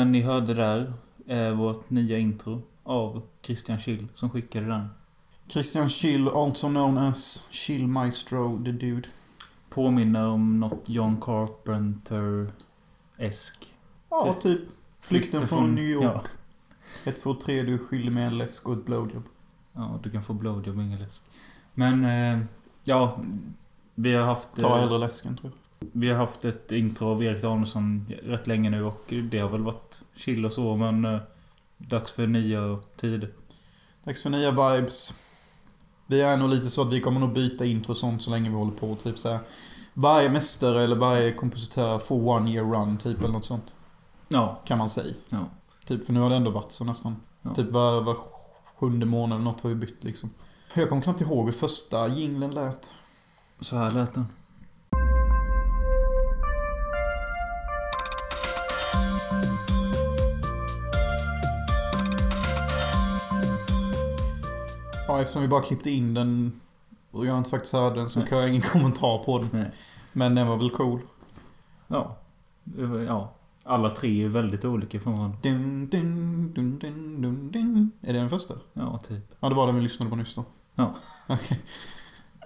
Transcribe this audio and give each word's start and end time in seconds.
låten 0.00 0.12
ni 0.12 0.20
hörde 0.20 0.54
där 0.54 0.92
är 1.26 1.52
vårt 1.52 1.90
nya 1.90 2.18
intro 2.18 2.62
av 2.84 3.22
Christian 3.42 3.78
Schill 3.78 4.08
som 4.14 4.30
skickade 4.30 4.66
den. 4.66 4.88
Christian 5.48 5.88
Schill, 5.88 6.28
also 6.28 6.68
known 6.68 6.98
as 6.98 7.46
Chill 7.50 7.86
Maestro, 7.86 8.64
the 8.64 8.72
dude. 8.72 9.08
Påminner 9.70 10.26
om 10.26 10.60
något 10.60 10.88
John 10.88 11.20
Carpenter-esk. 11.20 13.74
Ja, 14.10 14.34
Typ. 14.34 14.42
typ. 14.42 14.60
Flykten 15.00 15.48
från 15.48 15.74
New 15.74 15.84
York. 15.84 16.04
Ja. 16.04 16.22
Ett, 17.10 17.22
två, 17.22 17.34
tre, 17.34 17.62
du 17.62 17.78
skyller 17.78 18.10
med 18.10 18.26
en 18.26 18.38
läsk 18.38 18.68
och 18.68 18.74
ett 18.74 18.84
blowjob. 18.84 19.22
ja, 19.72 19.98
du 20.02 20.10
kan 20.10 20.22
få 20.22 20.32
blowjob 20.32 20.76
och 20.76 20.82
ingen 20.82 20.98
läsk. 20.98 21.24
Men, 21.74 22.04
eh, 22.04 22.38
ja. 22.84 23.18
Vi 23.94 24.14
har 24.14 24.26
haft... 24.26 24.56
Ta 24.56 24.74
eh, 24.74 24.80
hellre 24.80 24.98
läsken, 24.98 25.36
tror 25.36 25.52
jag. 25.52 25.59
Vi 25.92 26.10
har 26.10 26.16
haft 26.16 26.44
ett 26.44 26.72
intro 26.72 27.08
av 27.08 27.24
Erik 27.24 27.42
Danielsson 27.42 28.06
rätt 28.22 28.46
länge 28.46 28.70
nu 28.70 28.84
och 28.84 29.04
det 29.30 29.38
har 29.38 29.48
väl 29.48 29.62
varit 29.62 30.02
chill 30.14 30.46
och 30.46 30.52
så 30.52 30.76
men 30.76 31.04
eh, 31.04 31.20
dags 31.78 32.12
för 32.12 32.26
nya 32.26 32.78
tider. 32.96 33.30
Dags 34.04 34.22
för 34.22 34.30
nya 34.30 34.50
vibes. 34.50 35.14
Vi 36.06 36.20
är 36.20 36.36
nog 36.36 36.50
lite 36.50 36.70
så 36.70 36.82
att 36.82 36.92
vi 36.92 37.00
kommer 37.00 37.20
nog 37.20 37.32
byta 37.32 37.64
intro 37.64 37.90
och 37.90 37.96
sånt 37.96 38.22
så 38.22 38.30
länge 38.30 38.50
vi 38.50 38.56
håller 38.56 38.72
på. 38.72 38.96
Typ 38.96 39.18
så 39.18 39.28
här. 39.28 39.38
Varje 39.94 40.28
mästare 40.28 40.84
eller 40.84 40.96
varje 40.96 41.32
kompositör 41.32 41.98
får 41.98 42.28
one 42.28 42.50
year 42.50 42.64
run, 42.64 42.98
typ, 42.98 43.18
eller 43.18 43.32
något 43.32 43.44
sånt. 43.44 43.74
Ja. 44.28 44.60
Kan 44.64 44.78
man 44.78 44.88
säga. 44.88 45.14
Ja. 45.28 45.46
Typ, 45.84 46.04
för 46.04 46.12
nu 46.12 46.20
har 46.20 46.30
det 46.30 46.36
ändå 46.36 46.50
varit 46.50 46.72
så 46.72 46.84
nästan. 46.84 47.16
Ja. 47.42 47.54
Typ 47.54 47.70
var, 47.70 48.00
var 48.00 48.16
sjunde 48.78 49.06
månad 49.06 49.36
eller 49.36 49.44
något 49.44 49.60
har 49.60 49.70
vi 49.70 49.76
bytt 49.76 50.04
liksom. 50.04 50.30
Jag 50.74 50.88
kommer 50.88 51.02
knappt 51.02 51.20
ihåg 51.20 51.44
hur 51.44 51.52
första 51.52 52.08
jinglen 52.08 52.50
lät. 52.50 52.92
Så 53.60 53.76
här 53.76 53.90
lät 53.90 54.14
den. 54.14 54.26
Ja, 65.10 65.20
eftersom 65.20 65.42
vi 65.42 65.48
bara 65.48 65.62
klippte 65.62 65.90
in 65.90 66.14
den 66.14 66.60
och 67.10 67.26
jag 67.26 67.38
inte 67.38 67.50
faktiskt 67.50 67.72
hörde 67.72 68.00
den 68.00 68.10
så 68.10 68.22
kan 68.22 68.38
jag 68.38 68.48
ingen 68.48 68.62
kommentar 68.62 69.24
på 69.24 69.38
den. 69.38 69.48
Nej. 69.52 69.70
Men 70.12 70.34
den 70.34 70.46
var 70.46 70.56
väl 70.56 70.70
cool. 70.70 71.00
Ja. 71.88 72.16
Ja. 73.06 73.34
Alla 73.64 73.90
tre 73.90 74.24
är 74.24 74.28
väldigt 74.28 74.64
olika 74.64 75.00
från 75.00 75.16
varandra. 75.16 75.38
Dun, 75.42 75.88
dun, 75.88 76.52
dun, 76.54 76.78
dun, 76.78 77.22
dun, 77.22 77.50
dun. 77.50 77.90
Är 78.02 78.12
det 78.12 78.18
den 78.18 78.30
första? 78.30 78.54
Ja, 78.72 78.98
typ. 78.98 79.34
Ja, 79.40 79.48
det 79.48 79.54
var 79.54 79.66
den 79.66 79.76
vi 79.76 79.82
lyssnade 79.82 80.10
på 80.10 80.16
nyss 80.16 80.34
då. 80.34 80.44
Ja. 80.74 80.94
Okej. 81.28 81.60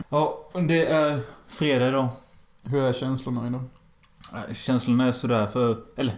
Ja, 0.09 0.39
det 0.69 0.87
är 0.87 1.21
fredag 1.47 1.89
idag. 1.89 2.09
Hur 2.63 2.85
är 2.85 2.93
känslorna 2.93 3.47
idag? 3.47 3.65
Känslorna 4.53 5.07
är 5.07 5.13
sådär 5.13 5.47
för... 5.47 5.79
Eller, 5.97 6.15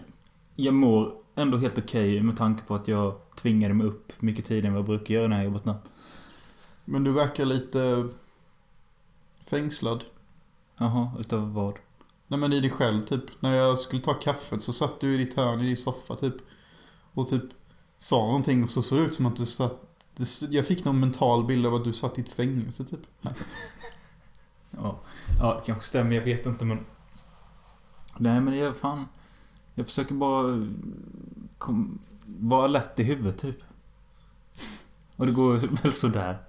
jag 0.55 0.75
mår 0.75 1.13
ändå 1.37 1.59
helt 1.59 1.79
okej 1.79 2.23
med 2.23 2.37
tanke 2.37 2.63
på 2.63 2.75
att 2.75 2.89
jag 2.89 3.15
tvingade 3.35 3.75
mig 3.75 3.87
upp 3.87 4.13
mycket 4.23 4.45
tidigare 4.45 4.67
än 4.67 4.73
vad 4.73 4.81
jag 4.81 4.87
brukar 4.87 5.15
göra 5.15 5.29
när 5.29 5.37
jag 5.37 5.45
jobbat 5.45 5.65
natt. 5.65 5.93
Men 6.89 7.05
du 7.05 7.13
verkar 7.13 7.45
lite 7.45 8.09
fängslad. 9.41 10.05
Jaha, 10.77 11.11
utav 11.19 11.53
vad? 11.53 11.75
Nej 12.29 12.41
men 12.41 12.53
i 12.53 12.61
dig 12.61 12.71
själv 12.71 13.05
typ. 13.05 13.43
När 13.43 13.55
jag 13.55 13.79
skulle 13.79 14.03
ta 14.03 14.15
kaffet 14.15 14.63
så 14.63 14.73
satt 14.73 15.01
du 15.01 15.15
i 15.15 15.25
ditt 15.25 15.35
hörn 15.35 15.61
i 15.61 15.67
din 15.67 15.77
soffa 15.77 16.15
typ. 16.15 16.35
Och 17.15 17.29
typ 17.29 17.43
sa 17.99 18.17
någonting 18.17 18.65
och 18.65 18.71
så 18.71 18.83
såg 18.83 18.99
det 18.99 19.05
ut 19.05 19.15
som 19.15 19.27
att 19.27 19.37
du 19.37 19.47
satt... 19.47 19.83
Jag 20.51 20.67
fick 20.67 20.85
någon 20.85 21.01
mental 21.01 21.45
bild 21.45 21.67
av 21.67 21.75
att 21.75 21.85
du 21.85 21.93
satt 21.93 22.19
i 22.19 22.21
ett 22.21 22.33
fängelse 22.33 22.85
typ. 22.85 23.01
Ja, 24.71 25.01
ja 25.41 25.55
det 25.55 25.67
kanske 25.67 25.85
stämmer, 25.85 26.17
jag 26.17 26.23
vet 26.23 26.47
inte 26.47 26.65
men... 26.65 26.87
Nej 28.19 28.41
men 28.41 28.57
jag 28.57 28.77
fan... 28.77 29.07
Jag 29.75 29.87
försöker 29.87 30.15
bara... 30.15 30.69
Kom, 31.59 31.99
vara 32.27 32.67
lätt 32.67 33.01
i 33.01 33.03
huvudet 33.03 33.39
typ. 33.39 33.59
Och 35.17 35.27
det 35.27 35.33
går 35.33 35.83
väl 35.83 35.93
sådär. 35.93 36.46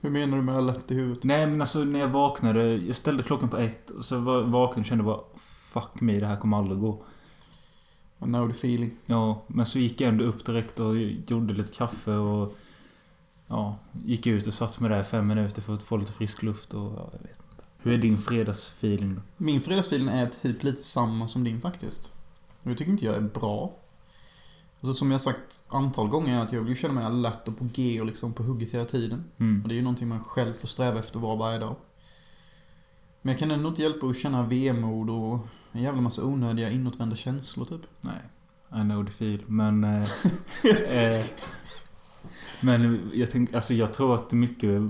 Hur 0.00 0.10
menar 0.10 0.36
du 0.36 0.42
med 0.42 0.56
alert 0.56 0.90
i 0.90 0.94
huvudet? 0.94 1.24
Nej 1.24 1.46
men 1.46 1.60
alltså 1.60 1.78
när 1.78 2.00
jag 2.00 2.08
vaknade, 2.08 2.76
jag 2.76 2.96
ställde 2.96 3.22
klockan 3.22 3.48
på 3.48 3.56
ett 3.56 3.90
och 3.90 4.04
så 4.04 4.18
var 4.18 4.34
jag 4.34 4.44
vaken 4.44 4.80
och 4.80 4.86
kände 4.86 5.04
bara 5.04 5.20
Fuck 5.72 6.00
me, 6.00 6.18
det 6.18 6.26
här 6.26 6.36
kommer 6.36 6.56
aldrig 6.56 6.80
gå. 6.80 7.02
I 8.18 8.24
know 8.24 8.46
the 8.46 8.54
feeling. 8.54 8.90
Ja, 9.06 9.42
men 9.46 9.66
så 9.66 9.78
gick 9.78 10.00
jag 10.00 10.08
ändå 10.08 10.24
upp 10.24 10.44
direkt 10.44 10.80
och 10.80 10.98
gjorde 10.98 11.54
lite 11.54 11.76
kaffe 11.76 12.12
och... 12.12 12.56
Ja, 13.46 13.78
gick 14.04 14.26
ut 14.26 14.46
och 14.46 14.54
satt 14.54 14.80
mig 14.80 14.90
där 14.90 15.00
i 15.00 15.04
fem 15.04 15.26
minuter 15.26 15.62
för 15.62 15.74
att 15.74 15.82
få 15.82 15.96
lite 15.96 16.12
frisk 16.12 16.42
luft 16.42 16.74
och 16.74 16.92
ja, 16.96 17.08
jag 17.12 17.18
vet 17.18 17.38
inte. 17.50 17.64
Hur 17.78 17.92
är 17.92 17.98
din 17.98 18.18
fredagsfeeling 18.18 19.14
då? 19.14 19.20
Min 19.36 19.60
fredagsfeeling 19.60 20.08
är 20.08 20.26
typ 20.26 20.62
lite 20.62 20.82
samma 20.82 21.28
som 21.28 21.44
din 21.44 21.60
faktiskt. 21.60 22.14
Och 22.62 22.70
jag 22.70 22.78
tycker 22.78 22.92
inte 22.92 23.04
jag 23.04 23.14
är 23.14 23.20
bra. 23.20 23.72
Alltså 24.82 24.94
som 24.94 25.10
jag 25.10 25.20
sagt 25.20 25.64
antal 25.68 26.08
gånger 26.08 26.42
att 26.42 26.52
jag 26.52 26.60
vill 26.60 26.68
ju 26.68 26.76
känna 26.76 26.94
mig 26.94 27.04
alert 27.04 27.48
och 27.48 27.58
på 27.58 27.68
G 27.72 28.00
och 28.00 28.06
liksom 28.06 28.32
på 28.32 28.42
hugget 28.42 28.74
hela 28.74 28.84
tiden. 28.84 29.24
Mm. 29.38 29.62
Och 29.62 29.68
det 29.68 29.74
är 29.74 29.76
ju 29.76 29.82
någonting 29.82 30.08
man 30.08 30.24
själv 30.24 30.52
får 30.52 30.68
sträva 30.68 30.98
efter 30.98 31.18
vara 31.18 31.36
varje 31.36 31.58
dag. 31.58 31.76
Men 33.22 33.32
jag 33.32 33.38
kan 33.38 33.50
ändå 33.50 33.68
inte 33.68 33.82
hjälpa 33.82 34.06
att 34.06 34.16
känna 34.16 34.42
vemod 34.42 35.10
och 35.10 35.38
en 35.72 35.82
jävla 35.82 36.00
massa 36.00 36.24
onödiga 36.24 36.70
inåtvända 36.70 37.16
känslor 37.16 37.64
typ. 37.64 37.80
Nej, 38.00 38.20
I 38.74 38.82
know 38.82 39.06
the 39.06 39.12
feel, 39.12 39.42
men... 39.46 39.84
Eh, 39.84 40.00
eh, 41.14 41.20
men 42.62 43.10
jag 43.14 43.30
tänker, 43.30 43.54
alltså 43.54 43.74
jag 43.74 43.94
tror 43.94 44.14
att 44.14 44.30
det 44.30 44.34
är 44.34 44.38
mycket... 44.38 44.80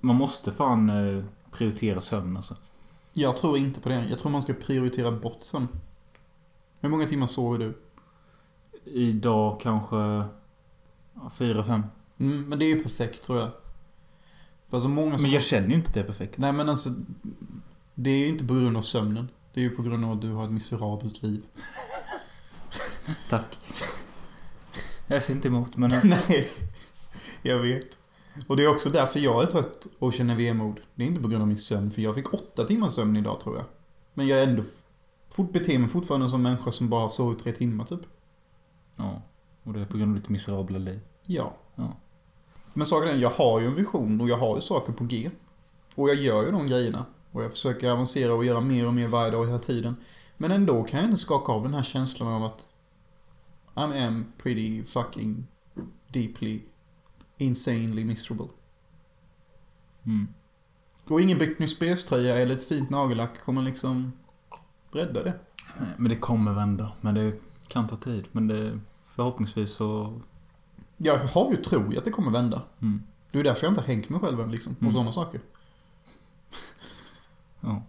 Man 0.00 0.16
måste 0.16 0.52
fan 0.52 0.90
eh, 0.90 1.24
prioritera 1.50 2.00
sömn 2.00 2.36
alltså. 2.36 2.56
Jag 3.12 3.36
tror 3.36 3.58
inte 3.58 3.80
på 3.80 3.88
det. 3.88 4.06
Jag 4.08 4.18
tror 4.18 4.30
man 4.30 4.42
ska 4.42 4.52
prioritera 4.52 5.12
bort 5.12 5.42
sömn. 5.42 5.68
Hur 6.80 6.88
många 6.88 7.04
timmar 7.04 7.26
sover 7.26 7.58
du? 7.58 7.74
Idag 8.86 9.60
kanske... 9.60 10.24
Fyra, 11.38 11.64
fem. 11.64 11.82
Mm, 12.20 12.48
men 12.48 12.58
det 12.58 12.64
är 12.64 12.76
ju 12.76 12.82
perfekt 12.82 13.22
tror 13.22 13.38
jag. 13.38 13.50
Alltså 14.70 14.88
många. 14.88 15.18
Men 15.18 15.30
jag 15.30 15.42
känner 15.42 15.68
ju 15.68 15.74
inte 15.74 15.88
att 15.88 15.94
det 15.94 16.00
är 16.00 16.04
perfekt. 16.04 16.38
Nej 16.38 16.52
men 16.52 16.68
alltså... 16.68 16.90
Det 17.94 18.10
är 18.10 18.18
ju 18.18 18.26
inte 18.26 18.44
på 18.44 18.54
grund 18.54 18.76
av 18.76 18.82
sömnen. 18.82 19.28
Det 19.54 19.60
är 19.60 19.64
ju 19.64 19.70
på 19.70 19.82
grund 19.82 20.04
av 20.04 20.12
att 20.12 20.22
du 20.22 20.32
har 20.32 20.44
ett 20.44 20.50
miserabelt 20.50 21.22
liv. 21.22 21.42
Tack. 23.28 23.58
Jag 25.06 25.22
ser 25.22 25.34
inte 25.34 25.48
emot, 25.48 25.76
men... 25.76 25.90
Nej. 26.04 26.48
Jag 27.42 27.58
vet. 27.58 27.98
Och 28.46 28.56
det 28.56 28.64
är 28.64 28.68
också 28.68 28.90
därför 28.90 29.20
jag 29.20 29.42
är 29.42 29.46
trött 29.46 29.86
och 29.98 30.12
känner 30.12 30.36
vemod. 30.36 30.80
Det 30.94 31.04
är 31.04 31.06
inte 31.06 31.22
på 31.22 31.28
grund 31.28 31.42
av 31.42 31.48
min 31.48 31.56
sömn, 31.56 31.90
för 31.90 32.02
jag 32.02 32.14
fick 32.14 32.34
åtta 32.34 32.64
timmars 32.64 32.92
sömn 32.92 33.16
idag 33.16 33.40
tror 33.40 33.56
jag. 33.56 33.64
Men 34.14 34.26
jag 34.26 34.38
är 34.38 34.42
ändå... 34.42 34.62
Fort, 35.30 35.52
beter 35.52 35.78
mig 35.78 35.88
fortfarande 35.88 36.28
som 36.28 36.42
människa 36.42 36.72
som 36.72 36.88
bara 36.88 37.00
har 37.00 37.08
sovit 37.08 37.44
tre 37.44 37.52
timmar 37.52 37.84
typ. 37.84 38.00
Ja. 38.96 39.22
Och 39.62 39.72
det 39.72 39.80
är 39.80 39.84
på 39.84 39.96
grund 39.96 40.10
av 40.10 40.16
ditt 40.16 40.28
miserabla 40.28 40.78
liv. 40.78 41.00
Ja. 41.26 41.56
Ja. 41.74 41.96
Men 42.74 42.86
saken 42.86 43.08
är, 43.08 43.16
jag 43.16 43.30
har 43.30 43.60
ju 43.60 43.66
en 43.66 43.74
vision 43.74 44.20
och 44.20 44.28
jag 44.28 44.38
har 44.38 44.54
ju 44.54 44.60
saker 44.60 44.92
på 44.92 45.04
G. 45.04 45.30
Och 45.94 46.08
jag 46.08 46.16
gör 46.16 46.46
ju 46.46 46.52
de 46.52 46.66
grejerna. 46.66 47.06
Och 47.32 47.44
jag 47.44 47.50
försöker 47.50 47.90
avancera 47.90 48.34
och 48.34 48.44
göra 48.44 48.60
mer 48.60 48.86
och 48.86 48.94
mer 48.94 49.08
varje 49.08 49.30
dag 49.30 49.46
hela 49.46 49.58
tiden. 49.58 49.96
Men 50.36 50.50
ändå 50.50 50.84
kan 50.84 51.00
jag 51.00 51.06
inte 51.06 51.16
skaka 51.16 51.52
av 51.52 51.62
den 51.62 51.74
här 51.74 51.82
känslan 51.82 52.32
av 52.32 52.44
att 52.44 52.68
I 53.76 54.02
am 54.02 54.32
pretty 54.42 54.84
fucking 54.84 55.46
deeply 56.08 56.60
insanely 57.38 58.04
miserable. 58.04 58.46
Mm. 60.06 60.28
Och 61.08 61.20
ingen 61.20 61.38
Britney 61.38 61.68
Spears-tröja 61.68 62.36
eller 62.36 62.54
ett 62.54 62.68
fint 62.68 62.90
nagellack 62.90 63.40
kommer 63.40 63.62
liksom 63.62 64.12
rädda 64.92 65.22
det. 65.22 65.34
Nej, 65.80 65.88
Men 65.96 66.08
det 66.08 66.16
kommer 66.16 66.52
vända. 66.52 66.92
Men 67.00 67.14
det 67.14 67.32
kan 67.68 67.86
ta 67.86 67.96
tid. 67.96 68.24
Men 68.32 68.48
det... 68.48 68.78
Förhoppningsvis 69.04 69.70
så... 69.70 70.20
Jag 70.96 71.18
har 71.18 71.50
ju 71.50 71.56
tro 71.56 71.92
i 71.92 71.98
att 71.98 72.04
det 72.04 72.10
kommer 72.10 72.30
vända. 72.30 72.62
Mm. 72.82 73.02
Det 73.30 73.38
är 73.38 73.44
därför 73.44 73.64
jag 73.64 73.70
inte 73.70 73.80
har 73.80 73.88
hängt 73.88 74.08
mig 74.08 74.20
själv 74.20 74.40
än 74.40 74.50
liksom. 74.50 74.72
Och 74.72 74.82
Mm. 74.82 74.94
sådana 74.94 75.12
saker. 75.12 75.40
Ja. 77.60 77.82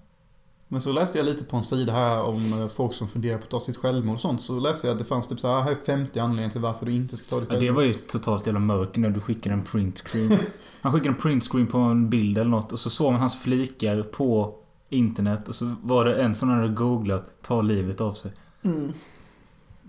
Men 0.67 0.81
så 0.81 0.91
läste 0.91 1.17
jag 1.17 1.25
lite 1.25 1.43
på 1.43 1.57
en 1.57 1.63
sida 1.63 1.93
här 1.93 2.21
om 2.21 2.61
eh, 2.61 2.67
folk 2.67 2.93
som 2.93 3.07
funderar 3.07 3.37
på 3.37 3.43
att 3.43 3.49
ta 3.49 3.59
sitt 3.59 3.77
självmord 3.77 4.13
och 4.13 4.19
sånt. 4.19 4.41
Så 4.41 4.59
läste 4.59 4.87
jag 4.87 4.93
att 4.93 4.99
det 4.99 5.05
fanns 5.05 5.27
typ 5.27 5.39
så 5.39 5.47
här, 5.47 5.61
här 5.61 5.71
är 5.71 5.75
50 5.75 6.19
anledningar 6.19 6.49
till 6.49 6.61
varför 6.61 6.85
du 6.85 6.91
inte 6.91 7.17
ska 7.17 7.29
ta 7.29 7.39
ditt 7.39 7.49
ja. 7.49 7.55
självmord. 7.55 7.69
Det 7.69 7.75
var 7.75 7.83
ju 7.83 7.93
totalt 7.93 8.45
jävla 8.45 8.59
mörker 8.59 8.99
när 8.99 9.09
du 9.09 9.21
skickade 9.21 9.53
en 9.55 9.63
printscreen. 9.63 10.37
Han 10.81 10.93
skickade 10.93 11.09
en 11.09 11.15
printscreen 11.21 11.67
på 11.67 11.77
en 11.77 12.09
bild 12.09 12.37
eller 12.37 12.51
något 12.51 12.71
och 12.71 12.79
så 12.79 12.89
såg 12.89 13.11
man 13.11 13.21
hans 13.21 13.37
flikar 13.41 14.03
på 14.03 14.55
internet 14.89 15.47
och 15.47 15.55
så 15.55 15.75
var 15.83 16.05
det 16.05 16.23
en 16.23 16.35
som 16.35 16.49
hade 16.49 16.67
googlat 16.67 17.41
ta 17.41 17.61
livet 17.61 18.01
av 18.01 18.13
sig. 18.13 18.31
Mm. 18.65 18.93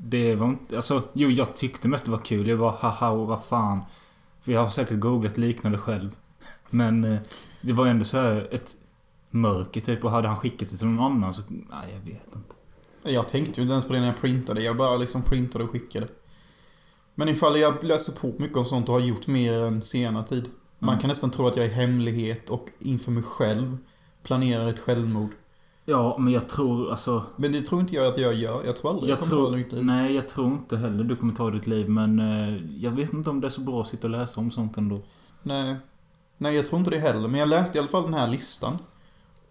Det 0.03 0.35
var 0.35 0.47
inte... 0.49 0.77
Alltså, 0.77 1.03
jo, 1.13 1.29
jag 1.31 1.57
tyckte 1.57 1.89
mest 1.89 2.05
det 2.05 2.11
var 2.11 2.19
kul. 2.19 2.49
Jag 2.49 2.59
bara 2.59 2.71
haha, 2.71 3.15
vad 3.15 3.45
fan. 3.45 3.81
För 4.43 4.53
jag 4.53 4.63
har 4.63 4.69
säkert 4.69 5.01
googlat 5.01 5.39
liknande 5.39 5.79
själv. 5.79 6.17
Men 6.71 7.05
eh, 7.05 7.19
det 7.61 7.73
var 7.73 7.87
ändå 7.87 8.05
så 8.05 8.17
här 8.21 8.49
ett 8.51 8.71
mörker 9.31 9.81
typ 9.81 10.05
och 10.05 10.11
hade 10.11 10.29
han 10.29 10.37
skickat 10.37 10.71
det 10.71 10.77
till 10.77 10.87
någon 10.87 11.13
annan 11.13 11.35
så... 11.35 11.43
Nej, 11.49 11.95
jag 11.95 12.13
vet 12.13 12.27
inte. 12.37 12.55
Jag 13.03 13.29
tänkte 13.29 13.61
ju 13.61 13.63
inte 13.63 13.73
ens 13.73 13.85
på 13.85 13.93
det 13.93 14.01
när 14.01 14.07
jag 14.07 14.21
printade. 14.21 14.63
Jag 14.63 14.77
bara 14.77 14.97
liksom 14.97 15.23
printade 15.23 15.65
och 15.65 15.71
skickade. 15.71 16.09
Men 17.15 17.29
ifall 17.29 17.61
jag 17.61 17.85
läser 17.85 18.13
på 18.13 18.33
mycket 18.39 18.57
om 18.57 18.65
sånt 18.65 18.89
och 18.89 18.95
har 18.95 19.01
gjort 19.01 19.27
mer 19.27 19.53
än 19.53 19.83
senare 19.83 20.27
tid. 20.27 20.49
Man 20.79 20.89
Mm. 20.89 21.01
kan 21.01 21.09
nästan 21.09 21.31
tro 21.31 21.47
att 21.47 21.57
jag 21.57 21.67
i 21.67 21.69
hemlighet 21.69 22.51
och 22.51 22.69
inför 22.79 23.11
mig 23.11 23.23
själv 23.23 23.79
planerar 24.23 24.69
ett 24.69 24.79
självmord. 24.79 25.31
Ja, 25.91 26.17
men 26.19 26.33
jag 26.33 26.49
tror 26.49 26.91
alltså... 26.91 27.23
Men 27.37 27.53
det 27.53 27.63
tror 27.63 27.81
inte 27.81 27.95
jag 27.95 28.07
att 28.07 28.19
jag 28.19 28.35
gör. 28.35 28.63
Jag 28.65 28.77
tror 28.77 28.91
aldrig 28.91 29.11
Jag 29.11 29.19
kommer 29.19 29.31
ta 29.31 29.37
tror, 29.37 29.57
mitt 29.57 29.73
liv. 29.73 29.85
nej, 29.85 30.15
jag 30.15 30.29
tror 30.29 30.47
inte 30.47 30.77
heller 30.77 31.05
du 31.05 31.17
kommer 31.17 31.35
ta 31.35 31.51
ditt 31.51 31.67
liv, 31.67 31.89
men 31.89 32.19
eh, 32.19 32.63
jag 32.79 32.91
vet 32.91 33.13
inte 33.13 33.31
om 33.31 33.41
det 33.41 33.47
är 33.47 33.51
så 33.51 33.61
bra 33.61 33.81
att 33.81 33.87
sitta 33.87 34.07
och 34.07 34.11
läsa 34.11 34.41
om 34.41 34.51
sånt 34.51 34.77
ändå. 34.77 34.99
Nej. 35.43 35.77
Nej, 36.39 36.55
jag 36.55 36.67
tror 36.67 36.79
inte 36.79 36.91
det 36.91 36.99
heller. 36.99 37.29
Men 37.29 37.41
jag 37.41 37.49
läste 37.49 37.79
i 37.79 37.81
alla 37.81 37.89
fall 37.89 38.03
den 38.03 38.15
här 38.15 38.29
listan. 38.29 38.79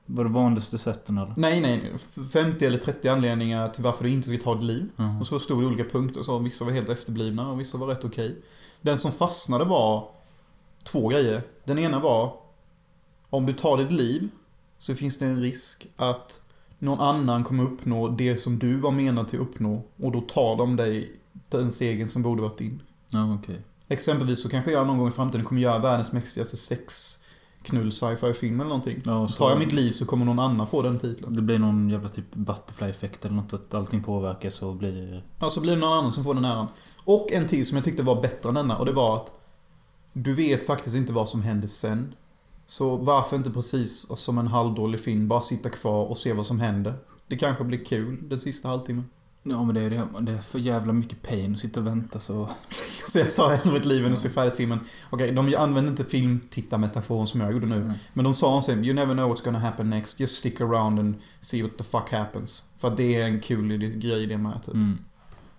Vad 0.06 0.26
är 0.26 0.30
det 0.30 0.36
vanligaste 0.36 0.78
sätten 0.78 1.18
eller? 1.18 1.34
Nej, 1.38 1.62
nej. 1.62 1.94
50 2.34 2.66
eller 2.66 2.78
30 2.78 3.10
anledningar 3.10 3.70
till 3.70 3.84
varför 3.84 4.04
du 4.04 4.10
inte 4.10 4.28
ska 4.28 4.38
ta 4.38 4.56
ditt 4.56 4.64
liv. 4.64 4.90
Mhm. 4.96 5.20
Och 5.20 5.28
så 5.28 5.40
stod 5.40 5.62
det 5.62 5.68
olika 5.68 5.84
punkter. 5.84 6.22
Så 6.22 6.40
vissa 6.40 6.66
var 6.66 6.72
helt 6.72 6.90
efterblivna 6.90 7.50
och 7.50 7.60
vissa 7.60 7.78
var 7.78 7.88
rätt 7.88 8.06
okej. 8.06 8.36
Den 8.82 8.98
som 8.98 9.12
fastnade 9.12 9.66
var 9.66 10.08
två 10.84 11.08
grejer. 11.08 11.42
Den 11.66 11.80
ena 11.80 12.00
var 12.00 12.34
om 13.30 13.46
du 13.46 13.54
tar 13.54 13.78
ditt 13.78 13.92
liv 13.92 14.30
så 14.78 14.96
finns 14.96 15.20
det 15.20 15.26
en 15.26 15.42
risk 15.42 15.88
att 15.96 16.42
någon 16.80 17.00
annan 17.00 17.44
kommer 17.44 17.64
uppnå 17.64 18.08
det 18.08 18.38
som 18.38 18.60
du 18.60 18.76
var 18.80 18.92
menad 18.92 19.28
till 19.28 19.40
att 19.42 19.48
uppnå. 19.48 19.84
Och 20.02 20.12
då 20.12 20.22
tar 20.22 20.58
de 20.58 20.76
dig 20.76 21.12
den 21.50 21.72
stegen 21.72 22.08
som 22.08 22.22
borde 22.22 22.42
varit 22.42 22.58
din. 22.58 22.82
Ja, 23.10 23.34
okej. 23.34 23.62
Exempelvis 23.88 24.42
så 24.42 24.50
kanske 24.50 24.72
jag 24.72 24.88
någon 24.88 24.98
gång 24.98 25.08
i 25.08 25.12
framtiden 25.12 25.46
kommer 25.46 25.62
göra 25.62 25.80
världens 25.80 26.12
mäktigaste 26.14 26.58
sexknull 26.58 27.92
sci-fi 27.92 28.34
film 28.34 28.60
eller 28.60 28.70
någonting. 28.70 29.02
Ja, 29.06 29.28
så- 29.28 29.38
Tar 29.38 29.50
jag 29.50 29.60
mitt 29.60 29.72
liv 29.74 29.92
så 29.92 30.06
kommer 30.06 30.26
någon 30.26 30.40
annan 30.40 30.68
få 30.68 30.82
den 30.82 31.00
titeln. 31.00 31.36
Det 31.36 31.42
blir 31.42 31.60
någon 31.60 31.90
jävla 31.90 32.10
typ 32.10 32.34
butterfly-effekt 32.36 33.26
eller 33.26 33.36
något, 33.36 33.54
att 33.54 33.74
allting 33.74 34.04
påverkas 34.04 34.62
och 34.62 34.76
blir... 34.76 35.24
Ja, 35.40 35.50
så 35.50 35.62
blir 35.62 35.72
det 35.76 35.80
någon 35.82 35.98
annan 35.98 36.12
som 36.12 36.24
får 36.24 36.34
den 36.34 36.46
äran. 36.46 36.68
Och 37.04 37.32
en 37.32 37.48
till 37.48 37.66
som 37.66 37.76
jag 37.78 37.86
tyckte 37.86 38.04
var 38.04 38.22
bättre 38.22 38.50
än 38.50 38.56
denna 38.56 38.78
och 38.78 38.86
det 38.86 38.92
var 38.92 39.16
att 39.16 39.34
du 40.14 40.34
vet 40.34 40.66
faktiskt 40.66 40.96
inte 40.96 41.14
vad 41.14 41.30
som 41.30 41.42
händer 41.42 41.68
sen. 41.68 42.14
Så 42.70 42.96
varför 42.98 43.36
inte 43.36 43.52
precis 43.52 44.08
som 44.16 44.38
en 44.38 44.48
halvdålig 44.48 45.00
film 45.00 45.28
bara 45.28 45.42
sitta 45.42 45.70
kvar 45.70 46.06
och 46.06 46.18
se 46.18 46.34
vad 46.34 46.46
som 46.46 46.60
händer? 46.60 46.94
Det 47.28 47.36
kanske 47.36 47.64
blir 47.64 47.86
kul 47.86 48.30
den 48.30 48.40
sista 48.40 48.68
halvtimmen. 48.68 49.06
Ja, 49.44 49.64
men 49.64 49.76
det 49.76 49.82
är 49.82 49.90
det. 49.90 50.08
Det 50.20 50.32
är 50.32 50.38
för 50.38 50.60
jävla 50.60 50.94
mycket 50.94 51.22
pain 51.22 51.54
att 51.54 51.60
sitta 51.60 51.80
och 51.80 51.88
vänta 51.88 52.20
så... 52.20 52.50
Så 53.08 53.20
jag 53.20 53.36
tar 53.36 53.56
hellre 53.56 53.72
mitt 53.72 53.86
liv 53.86 54.06
än 54.06 54.14
att 54.14 54.20
se 54.20 54.30
färdigt 54.30 54.56
filmen. 54.56 54.80
Okej, 55.10 55.32
de 55.32 55.56
använder 55.56 55.92
inte 55.92 56.04
filmtittarmetaforen 56.04 57.28
som 57.28 57.42
jag 57.42 57.52
gjorde 57.52 57.66
nu. 57.66 57.76
Mm. 57.76 57.94
Men 58.14 58.26
de 58.26 58.34
sa 58.34 58.62
sen, 58.62 58.86
you 58.86 58.94
never 58.94 59.14
know 59.14 59.34
what's 59.34 59.44
gonna 59.46 59.60
happen 59.60 59.90
next. 59.90 60.20
Just 60.20 60.38
stick 60.38 60.62
around 60.62 61.00
and 61.00 61.16
see 61.40 61.62
what 61.64 61.78
the 61.78 61.84
fuck 61.84 62.12
happens. 62.12 62.64
För 62.78 62.90
det 62.90 63.16
är 63.16 63.26
en 63.26 63.40
kul 63.40 63.78
grej 63.78 64.28
det 64.28 64.38
med 64.38 64.64
typ. 64.64 64.74
Mm. 64.74 64.98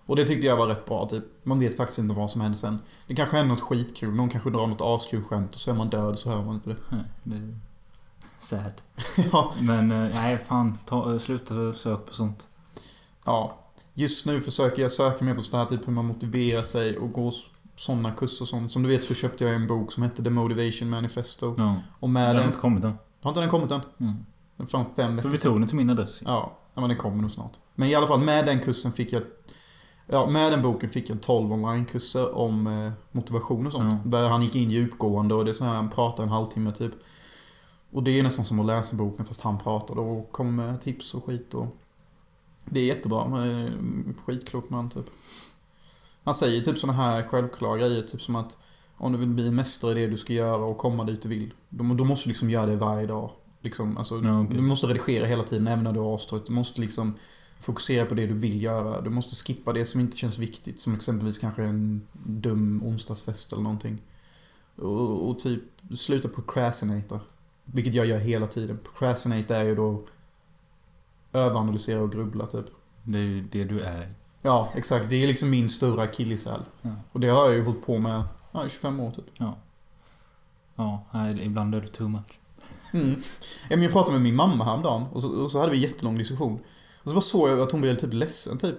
Och 0.09 0.15
det 0.15 0.25
tyckte 0.25 0.47
jag 0.47 0.57
var 0.57 0.67
rätt 0.67 0.85
bra, 0.85 1.05
typ. 1.05 1.23
Man 1.43 1.59
vet 1.59 1.77
faktiskt 1.77 1.99
inte 1.99 2.15
vad 2.15 2.29
som 2.29 2.41
händer 2.41 2.57
sen. 2.57 2.79
Det 3.07 3.15
kanske 3.15 3.37
händer 3.37 3.55
något 3.55 3.63
skitkul, 3.63 4.15
någon 4.15 4.29
kanske 4.29 4.49
drar 4.49 4.67
något 4.67 4.81
askul 4.81 5.23
skämt 5.23 5.53
och 5.53 5.59
så 5.59 5.71
är 5.71 5.75
man 5.75 5.89
död 5.89 6.19
så 6.19 6.29
hör 6.29 6.43
man 6.43 6.55
inte 6.55 6.69
det. 6.69 6.75
Nej, 6.89 7.03
det 7.23 7.35
är 7.35 7.59
sad. 8.39 8.71
ja, 9.31 9.53
Men, 9.61 9.91
eh, 9.91 10.15
nej 10.15 10.37
fan. 10.37 10.77
Ta, 10.85 11.11
eh, 11.13 11.17
sluta 11.17 11.73
sök 11.73 12.05
på 12.05 12.13
sånt. 12.13 12.47
ja. 13.25 13.57
Just 13.93 14.25
nu 14.25 14.41
försöker 14.41 14.81
jag 14.81 14.91
söka 14.91 15.25
mer 15.25 15.35
på 15.35 15.41
sånt 15.41 15.69
här, 15.69 15.77
typ 15.77 15.87
hur 15.87 15.93
man 15.93 16.05
motiverar 16.05 16.61
sig 16.61 16.97
och 16.97 17.11
gå 17.11 17.31
sådana 17.75 18.11
kurser 18.11 18.43
och 18.43 18.47
sånt. 18.47 18.71
Som 18.71 18.83
du 18.83 18.89
vet 18.89 19.03
så 19.03 19.13
köpte 19.13 19.43
jag 19.43 19.55
en 19.55 19.67
bok 19.67 19.91
som 19.91 20.03
hette 20.03 20.23
The 20.23 20.29
Motivation 20.29 20.89
Manifesto. 20.89 21.55
Ja. 21.57 21.75
Och 21.99 22.07
Den 22.07 22.13
med 22.13 22.27
har 22.27 22.33
den... 22.33 22.45
inte 22.45 22.59
kommit 22.59 22.83
än. 22.83 22.93
Har 23.21 23.31
inte 23.31 23.41
den 23.41 23.49
kommit 23.49 23.71
än? 23.71 23.81
Mm. 23.99 24.25
Den 24.57 24.67
fan 24.67 24.85
fem 24.95 25.09
För 25.09 25.15
veckor 25.15 25.29
vi 25.29 25.37
tog 25.37 25.59
den 25.59 25.67
till 25.67 25.77
min 25.77 25.89
adress. 25.89 26.21
Ja, 26.25 26.57
ja, 26.73 26.81
men 26.81 26.89
den 26.89 26.97
kommer 26.97 27.21
nog 27.21 27.31
snart. 27.31 27.51
Men 27.75 27.89
i 27.89 27.95
alla 27.95 28.07
fall 28.07 28.19
med 28.19 28.45
den 28.45 28.59
kursen 28.59 28.91
fick 28.91 29.13
jag... 29.13 29.23
Ja, 30.11 30.25
med 30.25 30.51
den 30.51 30.61
boken 30.61 30.89
fick 30.89 31.09
jag 31.09 31.21
12 31.21 31.51
onlinekurser 31.51 32.37
om 32.37 32.67
eh, 32.67 32.91
motivation 33.11 33.65
och 33.65 33.71
sånt. 33.71 33.93
Ja. 34.03 34.09
Där 34.09 34.29
han 34.29 34.43
gick 34.43 34.55
in 34.55 34.69
djupgående 34.69 35.35
och 35.35 35.45
det 35.45 35.51
är 35.51 35.53
så 35.53 35.65
här, 35.65 35.73
han 35.73 35.89
pratar 35.89 36.23
en 36.23 36.29
halvtimme 36.29 36.71
typ. 36.71 36.91
Och 37.91 38.03
det 38.03 38.19
är 38.19 38.23
nästan 38.23 38.45
som 38.45 38.59
att 38.59 38.65
läsa 38.65 38.95
boken 38.95 39.25
fast 39.25 39.41
han 39.41 39.57
pratar 39.57 39.99
och 39.99 40.31
kommer 40.31 40.65
med 40.65 40.81
tips 40.81 41.13
och 41.13 41.25
skit 41.25 41.53
och... 41.53 41.67
Det 42.65 42.79
är 42.79 42.85
jättebra. 42.85 43.21
Han 43.21 43.33
är 43.33 43.71
skitklok 44.25 44.69
man 44.69 44.89
typ. 44.89 45.05
Han 46.23 46.33
säger 46.33 46.61
typ 46.61 46.77
såna 46.77 46.93
här 46.93 47.23
självklara 47.23 47.77
grejer, 47.77 48.01
typ 48.01 48.21
som 48.21 48.35
att 48.35 48.57
om 48.97 49.11
du 49.11 49.17
vill 49.17 49.27
bli 49.27 49.51
mästare 49.51 49.91
i 49.91 50.05
det 50.05 50.11
du 50.11 50.17
ska 50.17 50.33
göra 50.33 50.63
och 50.63 50.77
komma 50.77 51.03
dit 51.03 51.21
du 51.21 51.29
vill, 51.29 51.53
då, 51.69 51.83
då 51.83 52.05
måste 52.05 52.27
du 52.27 52.31
liksom 52.31 52.49
göra 52.49 52.65
det 52.65 52.75
varje 52.75 53.07
dag. 53.07 53.31
Liksom, 53.61 53.97
alltså, 53.97 54.21
Ja, 54.23 54.41
okej. 54.41 54.55
Du 54.55 54.61
måste 54.61 54.87
redigera 54.87 55.25
hela 55.25 55.43
tiden, 55.43 55.67
även 55.67 55.83
när 55.83 55.93
du 55.93 55.99
har 55.99 56.13
avstått. 56.13 56.45
Du 56.45 56.53
måste 56.53 56.81
liksom 56.81 57.15
fokusera 57.59 58.05
på 58.05 58.13
det 58.13 58.25
du 58.25 58.33
vill 58.33 58.63
göra. 58.63 59.01
Du 59.01 59.09
måste 59.09 59.35
skippa 59.35 59.73
det 59.73 59.85
som 59.85 60.01
inte 60.01 60.17
känns 60.17 60.39
viktigt, 60.39 60.79
som 60.79 60.93
exempelvis 60.93 61.37
kanske 61.37 61.63
en 61.63 62.07
dum 62.23 62.83
onsdagsfest 62.83 63.53
eller 63.53 63.63
någonting. 63.63 64.01
Och, 64.75 65.29
och 65.29 65.39
typ 65.39 65.61
sluta 65.95 66.27
procrastinata. 66.27 67.19
Vilket 67.65 67.93
jag 67.93 68.05
gör 68.05 68.17
hela 68.17 68.47
tiden. 68.47 68.79
Procrastinate 68.83 69.55
är 69.55 69.63
ju 69.63 69.75
då 69.75 70.03
överanalysera 71.33 72.01
och 72.01 72.11
grubbla 72.11 72.45
typ. 72.45 72.65
Det 73.03 73.19
är 73.19 73.23
ju 73.23 73.41
det 73.41 73.63
du 73.63 73.81
är. 73.81 74.09
Ja, 74.41 74.69
exakt. 74.75 75.09
Det 75.09 75.23
är 75.23 75.27
liksom 75.27 75.49
min 75.49 75.69
stora 75.69 76.03
akilleshäl. 76.03 76.61
Ja. 76.81 76.89
Och 77.11 77.19
det 77.19 77.27
har 77.27 77.45
jag 77.45 77.55
ju 77.55 77.63
hållit 77.63 77.85
på 77.85 77.97
med 77.97 78.23
ja, 78.51 78.65
i 78.65 78.69
25 78.69 78.99
år 78.99 79.11
typ. 79.11 79.25
Ja. 79.37 79.57
Ja, 80.75 81.03
nej, 81.11 81.45
ibland 81.45 81.75
är 81.75 81.81
det 81.81 81.87
too 81.87 82.07
much. 82.07 82.39
Mm. 82.93 83.21
Jag 83.69 83.91
pratade 83.91 84.13
med 84.13 84.21
min 84.21 84.35
mamma 84.35 84.63
häromdagen 84.63 85.03
och 85.13 85.21
så, 85.21 85.29
och 85.29 85.51
så 85.51 85.59
hade 85.59 85.71
vi 85.71 85.77
en 85.77 85.83
jättelång 85.83 86.17
diskussion. 86.17 86.59
Och 87.03 87.09
så 87.09 87.15
bara 87.15 87.21
såg 87.21 87.49
jag 87.49 87.61
att 87.61 87.71
hon 87.71 87.81
blev 87.81 87.95
typ 87.95 88.13
ledsen 88.13 88.57
typ. 88.57 88.75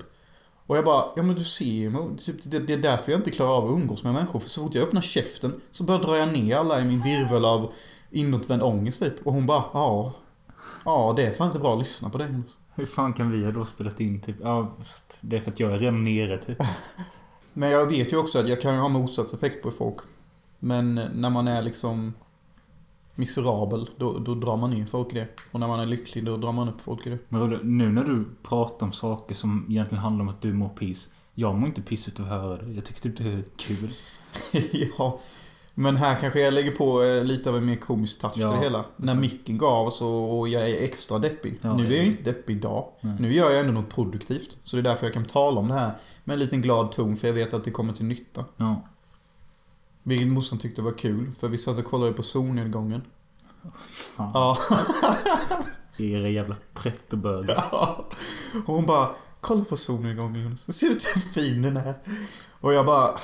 Och 0.67 0.77
jag 0.77 0.85
bara, 0.85 1.05
ja 1.17 1.23
men 1.23 1.35
du 1.35 1.45
ser 1.45 1.65
ju, 1.65 2.17
typ, 2.19 2.37
det, 2.51 2.59
det 2.59 2.73
är 2.73 2.79
därför 2.79 3.13
jag 3.13 3.19
inte 3.19 3.31
klarar 3.31 3.57
av 3.57 3.65
att 3.65 3.71
umgås 3.71 4.05
med 4.05 4.15
människor. 4.15 4.41
För 4.41 4.49
så 4.49 4.63
fort 4.63 4.75
jag 4.75 4.85
öppnar 4.85 5.01
käften 5.01 5.61
så 5.71 5.85
börjar 5.85 6.01
dra 6.01 6.19
jag 6.19 6.33
ner 6.33 6.57
alla 6.57 6.81
i 6.81 6.85
min 6.85 7.03
virvel 7.03 7.45
av 7.45 7.73
inåtvänd 8.11 8.63
ångest 8.63 9.03
typ. 9.03 9.27
Och 9.27 9.33
hon 9.33 9.47
bara, 9.47 9.65
ja. 9.73 10.13
Ja, 10.85 11.13
det 11.17 11.27
är 11.27 11.31
fan 11.31 11.47
inte 11.47 11.59
bra 11.59 11.73
att 11.73 11.79
lyssna 11.79 12.11
på 12.11 12.19
dig. 12.19 12.29
Jonas." 12.33 12.59
Hur 12.75 12.87
fan 12.87 13.13
kan 13.13 13.31
vi 13.31 13.45
ha 13.45 13.53
då 13.53 13.65
spelat 13.65 14.01
in 14.01 14.21
typ... 14.21 14.37
Ja, 14.43 14.73
det 15.21 15.37
är 15.37 15.41
för 15.41 15.51
att 15.51 15.61
jag 15.61 15.73
är 15.73 15.79
redan 15.79 16.05
nere 16.05 16.37
typ. 16.37 16.59
Men 17.53 17.71
jag 17.71 17.87
vet 17.87 18.13
ju 18.13 18.17
också 18.17 18.39
att 18.39 18.49
jag 18.49 18.61
kan 18.61 18.79
ha 18.79 18.89
motsatseffekt 18.89 19.63
på 19.63 19.71
folk. 19.71 19.97
Men 20.59 20.95
när 20.95 21.31
man 21.31 21.49
är 21.49 21.63
liksom 21.63 22.15
miserabel, 23.15 23.91
då, 23.97 24.19
då 24.19 24.35
drar 24.35 24.57
man 24.57 24.71
ner 24.71 24.87
folk 24.87 25.13
i 25.13 25.15
det. 25.15 25.29
Och 25.53 25.61
när 25.61 25.69
man 25.69 25.81
är 25.81 25.87
lycklig, 25.87 26.25
då 26.25 26.37
drar 26.37 26.53
man 26.53 26.69
upp 26.69 26.81
folk 26.81 27.07
i 27.07 27.11
det. 27.11 27.19
Men 27.29 27.41
Rodde, 27.41 27.61
nu 27.63 27.93
när 27.93 28.05
du 28.05 28.25
pratar 28.43 28.87
om 28.87 28.93
saker 28.93 29.35
som 29.35 29.67
egentligen 29.71 30.03
handlar 30.03 30.23
om 30.23 30.29
att 30.29 30.41
du 30.41 30.53
mår 30.53 30.69
piss. 30.69 31.11
Jag 31.35 31.55
mår 31.55 31.69
inte 31.69 31.83
piss 31.83 32.09
utav 32.09 32.25
att 32.27 32.31
höra 32.31 32.63
det. 32.63 32.73
Jag 32.73 32.85
tycker 32.85 33.01
typ 33.01 33.17
det 33.17 33.25
är 33.25 33.43
kul. 33.57 33.91
ja. 34.99 35.21
Men 35.75 35.97
här 35.97 36.17
kanske 36.17 36.41
jag 36.41 36.55
lägger 36.55 36.73
på 36.73 37.03
eh, 37.03 37.25
lite 37.25 37.51
av 37.51 37.57
en 37.57 37.67
mer 37.67 37.77
komisk 37.77 38.21
touch 38.21 38.33
Ja, 38.37 38.51
till 38.51 38.59
det 38.59 38.65
hela. 38.65 38.85
När 38.97 39.15
micken 39.15 39.59
gav 39.59 39.91
så 39.91 40.11
och 40.11 40.49
jag 40.49 40.71
är 40.71 40.85
extra 40.85 41.19
deppig. 41.19 41.59
Ja, 41.61 41.77
nu 41.77 41.87
är 41.87 41.91
jag 41.91 42.05
ju 42.05 42.11
inte 42.11 42.23
deppig 42.23 42.57
idag. 42.57 42.85
Nej. 43.01 43.15
Nu 43.19 43.33
gör 43.33 43.51
jag 43.51 43.61
ändå 43.61 43.73
något 43.73 43.95
produktivt. 43.95 44.57
Så 44.65 44.77
det 44.77 44.81
är 44.81 44.85
därför 44.85 45.07
jag 45.07 45.15
kan 45.15 45.25
tala 45.25 45.61
om 45.61 45.69
det 45.69 45.75
här 45.75 45.93
med 46.25 46.35
en 46.35 46.41
liten 46.41 46.63
glad 46.63 46.93
ton, 46.93 47.17
för 47.17 47.27
jag 47.27 47.35
vet 47.35 47.55
att 47.55 47.65
det 47.65 47.71
kommer 47.71 47.93
till 47.93 48.05
nytta. 48.05 48.45
Ja. 48.57 48.83
Vilket 50.03 50.29
morsan 50.29 50.59
tyckte 50.59 50.83
var 50.83 50.93
kul, 50.93 51.33
för 51.33 51.49
vi 51.49 51.59
satt 51.59 51.79
och 51.79 51.85
kollade 51.85 52.13
på 52.13 52.23
solnedgången. 52.23 53.03
Fan. 53.79 54.31
Ja. 54.35 54.59
Era 55.99 56.29
jävla 56.29 56.57
pretto-bögar. 56.75 57.65
Och 58.67 58.75
hon 58.75 58.87
bara, 58.87 59.11
kolla 59.41 59.65
på 59.65 59.77
solnedgången 59.77 60.43
Jonas. 60.43 60.73
Ser 60.73 60.89
du 60.89 60.95
hur 60.95 61.21
fin 61.21 61.63
den 61.63 61.77
är? 61.77 61.95
Och 62.61 62.73
jag 62.73 62.87
bara 62.87 63.19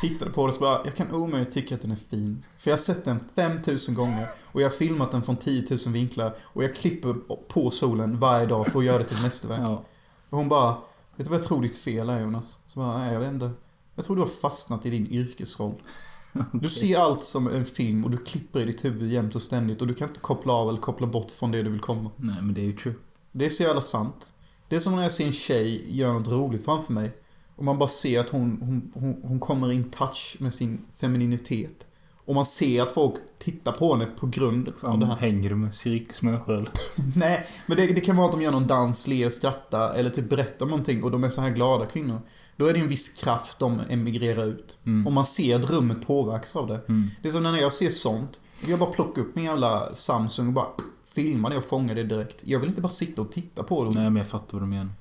tittade 0.00 0.30
på 0.30 0.46
det 0.46 0.52
och 0.52 0.60
bara, 0.60 0.80
jag 0.84 0.94
kan 0.94 1.14
omöjligt 1.14 1.50
tycka 1.50 1.74
att 1.74 1.80
den 1.80 1.90
är 1.90 1.96
fin. 1.96 2.44
För 2.58 2.70
jag 2.70 2.76
har 2.76 2.82
sett 2.82 3.04
den 3.04 3.20
5000 3.34 3.94
gånger 3.94 4.26
och 4.52 4.60
jag 4.60 4.66
har 4.66 4.76
filmat 4.76 5.10
den 5.10 5.22
från 5.22 5.36
10 5.36 5.64
000 5.70 5.92
vinklar 5.92 6.34
och 6.42 6.64
jag 6.64 6.74
klipper 6.74 7.14
på 7.48 7.70
solen 7.70 8.18
varje 8.18 8.46
dag 8.46 8.66
för 8.66 8.78
att 8.78 8.84
göra 8.84 8.98
det 8.98 9.04
till 9.04 9.22
mästerverk. 9.22 9.60
Ja. 9.60 9.84
Och 10.30 10.38
hon 10.38 10.48
bara, 10.48 10.70
vet 11.16 11.26
du 11.26 11.30
vad 11.30 11.38
jag 11.38 11.46
tror 11.46 11.62
ditt 11.62 11.76
fel 11.76 12.08
är 12.08 12.20
Jonas? 12.20 12.58
Så 12.66 12.80
bara, 12.80 12.98
nej 12.98 13.12
jag 13.12 13.20
vet 13.20 13.32
inte. 13.32 13.50
Jag 13.98 14.04
tror 14.04 14.16
du 14.16 14.22
har 14.22 14.28
fastnat 14.28 14.86
i 14.86 14.90
din 14.90 15.06
yrkesroll. 15.06 15.74
Du 16.52 16.68
ser 16.68 16.98
allt 16.98 17.24
som 17.24 17.46
en 17.46 17.64
film 17.64 18.04
och 18.04 18.10
du 18.10 18.16
klipper 18.16 18.60
i 18.60 18.64
ditt 18.64 18.84
huvud 18.84 19.12
jämt 19.12 19.34
och 19.34 19.42
ständigt 19.42 19.80
och 19.80 19.86
du 19.86 19.94
kan 19.94 20.08
inte 20.08 20.20
koppla 20.20 20.52
av 20.52 20.68
eller 20.68 20.80
koppla 20.80 21.06
bort 21.06 21.30
från 21.30 21.52
det 21.52 21.62
du 21.62 21.70
vill 21.70 21.80
komma. 21.80 22.10
Nej, 22.16 22.36
men 22.42 22.54
det 22.54 22.60
är 22.60 22.64
ju 22.64 22.72
true. 22.72 22.94
Det 23.32 23.46
är 23.46 23.50
så 23.50 23.62
jävla 23.62 23.80
sant. 23.80 24.32
Det 24.68 24.76
är 24.76 24.80
som 24.80 24.96
när 24.96 25.02
jag 25.02 25.12
ser 25.12 25.26
en 25.26 25.32
tjej 25.32 25.96
göra 25.96 26.12
något 26.12 26.28
roligt 26.28 26.64
framför 26.64 26.92
mig. 26.92 27.10
Och 27.56 27.64
man 27.64 27.78
bara 27.78 27.88
ser 27.88 28.20
att 28.20 28.28
hon, 28.28 28.58
hon, 28.62 28.92
hon, 28.94 29.22
hon 29.22 29.40
kommer 29.40 29.72
in 29.72 29.90
touch 29.90 30.36
med 30.40 30.54
sin 30.54 30.78
femininitet. 30.94 31.86
Och 32.24 32.34
man 32.34 32.46
ser 32.46 32.82
att 32.82 32.90
folk 32.90 33.14
tittar 33.38 33.72
på 33.72 33.94
henne 33.94 34.06
på 34.06 34.26
grund 34.26 34.68
av 34.68 34.72
Fan, 34.72 35.00
det 35.00 35.06
här. 35.06 35.16
hänger 35.16 35.48
du 35.48 35.56
med 35.56 35.74
cirkusmänniskor 35.74 36.68
Nej, 37.16 37.46
men 37.66 37.76
det, 37.76 37.86
det 37.86 38.00
kan 38.00 38.16
vara 38.16 38.26
att 38.26 38.32
de 38.32 38.42
gör 38.42 38.52
någon 38.52 38.66
dans, 38.66 39.06
ler, 39.06 39.28
skrattar 39.28 39.94
eller 39.94 40.10
typ 40.10 40.28
berättar 40.30 40.66
om 40.66 40.70
någonting 40.70 41.04
och 41.04 41.10
de 41.10 41.24
är 41.24 41.28
så 41.28 41.40
här 41.40 41.50
glada 41.50 41.86
kvinnor. 41.86 42.20
Då 42.58 42.66
är 42.66 42.74
det 42.74 42.80
en 42.80 42.88
viss 42.88 43.22
kraft 43.22 43.58
de 43.58 43.80
emigrerar 43.88 44.46
ut. 44.46 44.78
Mm. 44.86 45.06
Och 45.06 45.12
man 45.12 45.26
ser 45.26 45.56
att 45.56 45.70
rummet 45.70 46.06
påverkas 46.06 46.56
av 46.56 46.66
det. 46.66 46.80
Mm. 46.88 47.10
Det 47.22 47.28
är 47.28 47.32
som 47.32 47.42
när 47.42 47.58
jag 47.58 47.72
ser 47.72 47.90
sånt. 47.90 48.40
Jag 48.66 48.78
bara 48.78 48.90
plockar 48.90 49.22
upp 49.22 49.36
min 49.36 49.44
jävla 49.44 49.94
Samsung 49.94 50.46
och 50.46 50.52
bara 50.52 50.66
filmar 51.04 51.50
det 51.50 51.56
och 51.56 51.64
fångar 51.64 51.94
det 51.94 52.04
direkt. 52.04 52.42
Jag 52.46 52.58
vill 52.58 52.68
inte 52.68 52.80
bara 52.80 52.88
sitta 52.88 53.22
och 53.22 53.32
titta 53.32 53.62
på 53.62 53.84
det. 53.84 53.90
Nej, 53.90 54.04
men 54.04 54.16
jag 54.16 54.26
fattar 54.26 54.52
vad 54.52 54.62
du 54.62 54.66
menar. 54.66 54.92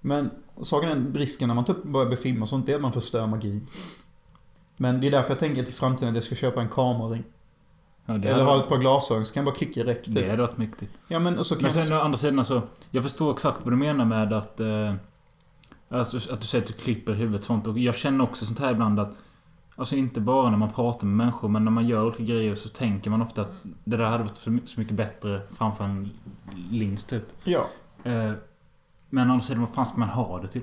Men 0.00 0.30
saken 0.62 0.90
är, 0.90 1.18
risken 1.18 1.48
när 1.48 1.54
man 1.54 1.64
typ 1.64 1.82
börjar 1.82 2.10
befilma 2.10 2.46
sånt, 2.46 2.66
det 2.66 2.72
är 2.72 2.76
att 2.76 2.82
man 2.82 2.92
förstör 2.92 3.26
magin. 3.26 3.66
Men 4.76 5.00
det 5.00 5.06
är 5.06 5.10
därför 5.10 5.30
jag 5.30 5.38
tänker 5.38 5.62
till 5.62 5.74
framtiden 5.74 6.08
att 6.08 6.14
jag 6.14 6.24
ska 6.24 6.34
köpa 6.34 6.60
en 6.60 6.68
kameraring. 6.68 7.24
Ja, 8.06 8.14
Eller 8.14 8.44
ha 8.44 8.58
ett 8.58 8.68
par 8.68 8.78
glasögon 8.78 9.24
så 9.24 9.34
kan 9.34 9.40
jag 9.40 9.52
bara 9.52 9.56
klicka 9.56 9.84
typ. 9.84 10.14
det 10.14 10.30
hade 10.30 10.42
varit 10.42 10.58
mäktigt. 10.58 10.92
Ja 11.08 11.18
men 11.18 11.38
och 11.38 11.46
så 11.46 11.54
kan 11.54 11.62
Men 11.62 11.72
jag... 11.76 11.86
sen 11.86 11.98
å 11.98 12.00
andra 12.00 12.18
sidan 12.18 12.38
alltså, 12.38 12.62
jag 12.90 13.04
förstår 13.04 13.32
exakt 13.32 13.58
vad 13.64 13.72
du 13.72 13.76
menar 13.76 14.04
med 14.04 14.32
att... 14.32 14.60
Eh, 14.60 14.94
att, 15.88 16.10
du, 16.10 16.16
att 16.16 16.40
du 16.40 16.46
säger 16.46 16.62
att 16.64 16.68
du 16.68 16.74
klipper 16.74 17.14
huvudet 17.14 17.44
sånt. 17.44 17.66
Och 17.66 17.78
jag 17.78 17.94
känner 17.94 18.24
också 18.24 18.46
sånt 18.46 18.58
här 18.58 18.72
ibland 18.72 19.00
att... 19.00 19.20
Alltså 19.76 19.96
inte 19.96 20.20
bara 20.20 20.50
när 20.50 20.56
man 20.58 20.70
pratar 20.70 21.06
med 21.06 21.16
människor, 21.16 21.48
men 21.48 21.64
när 21.64 21.70
man 21.70 21.88
gör 21.88 22.06
olika 22.06 22.22
grejer 22.22 22.54
så 22.54 22.68
tänker 22.68 23.10
man 23.10 23.22
ofta 23.22 23.40
att 23.40 23.52
det 23.84 23.96
där 23.96 24.04
hade 24.04 24.22
varit 24.24 24.36
så 24.36 24.50
my- 24.50 24.60
så 24.64 24.80
mycket 24.80 24.94
bättre 24.96 25.40
framför 25.52 25.84
en 25.84 26.10
lins 26.70 27.04
typ. 27.04 27.22
Ja. 27.44 27.66
Eh, 28.04 28.32
men 29.10 29.28
å 29.30 29.32
andra 29.32 29.40
sidan, 29.44 29.60
vad 29.60 29.74
fan 29.74 29.86
ska 29.86 29.98
man 29.98 30.08
ha 30.08 30.40
det 30.40 30.48
till? 30.48 30.62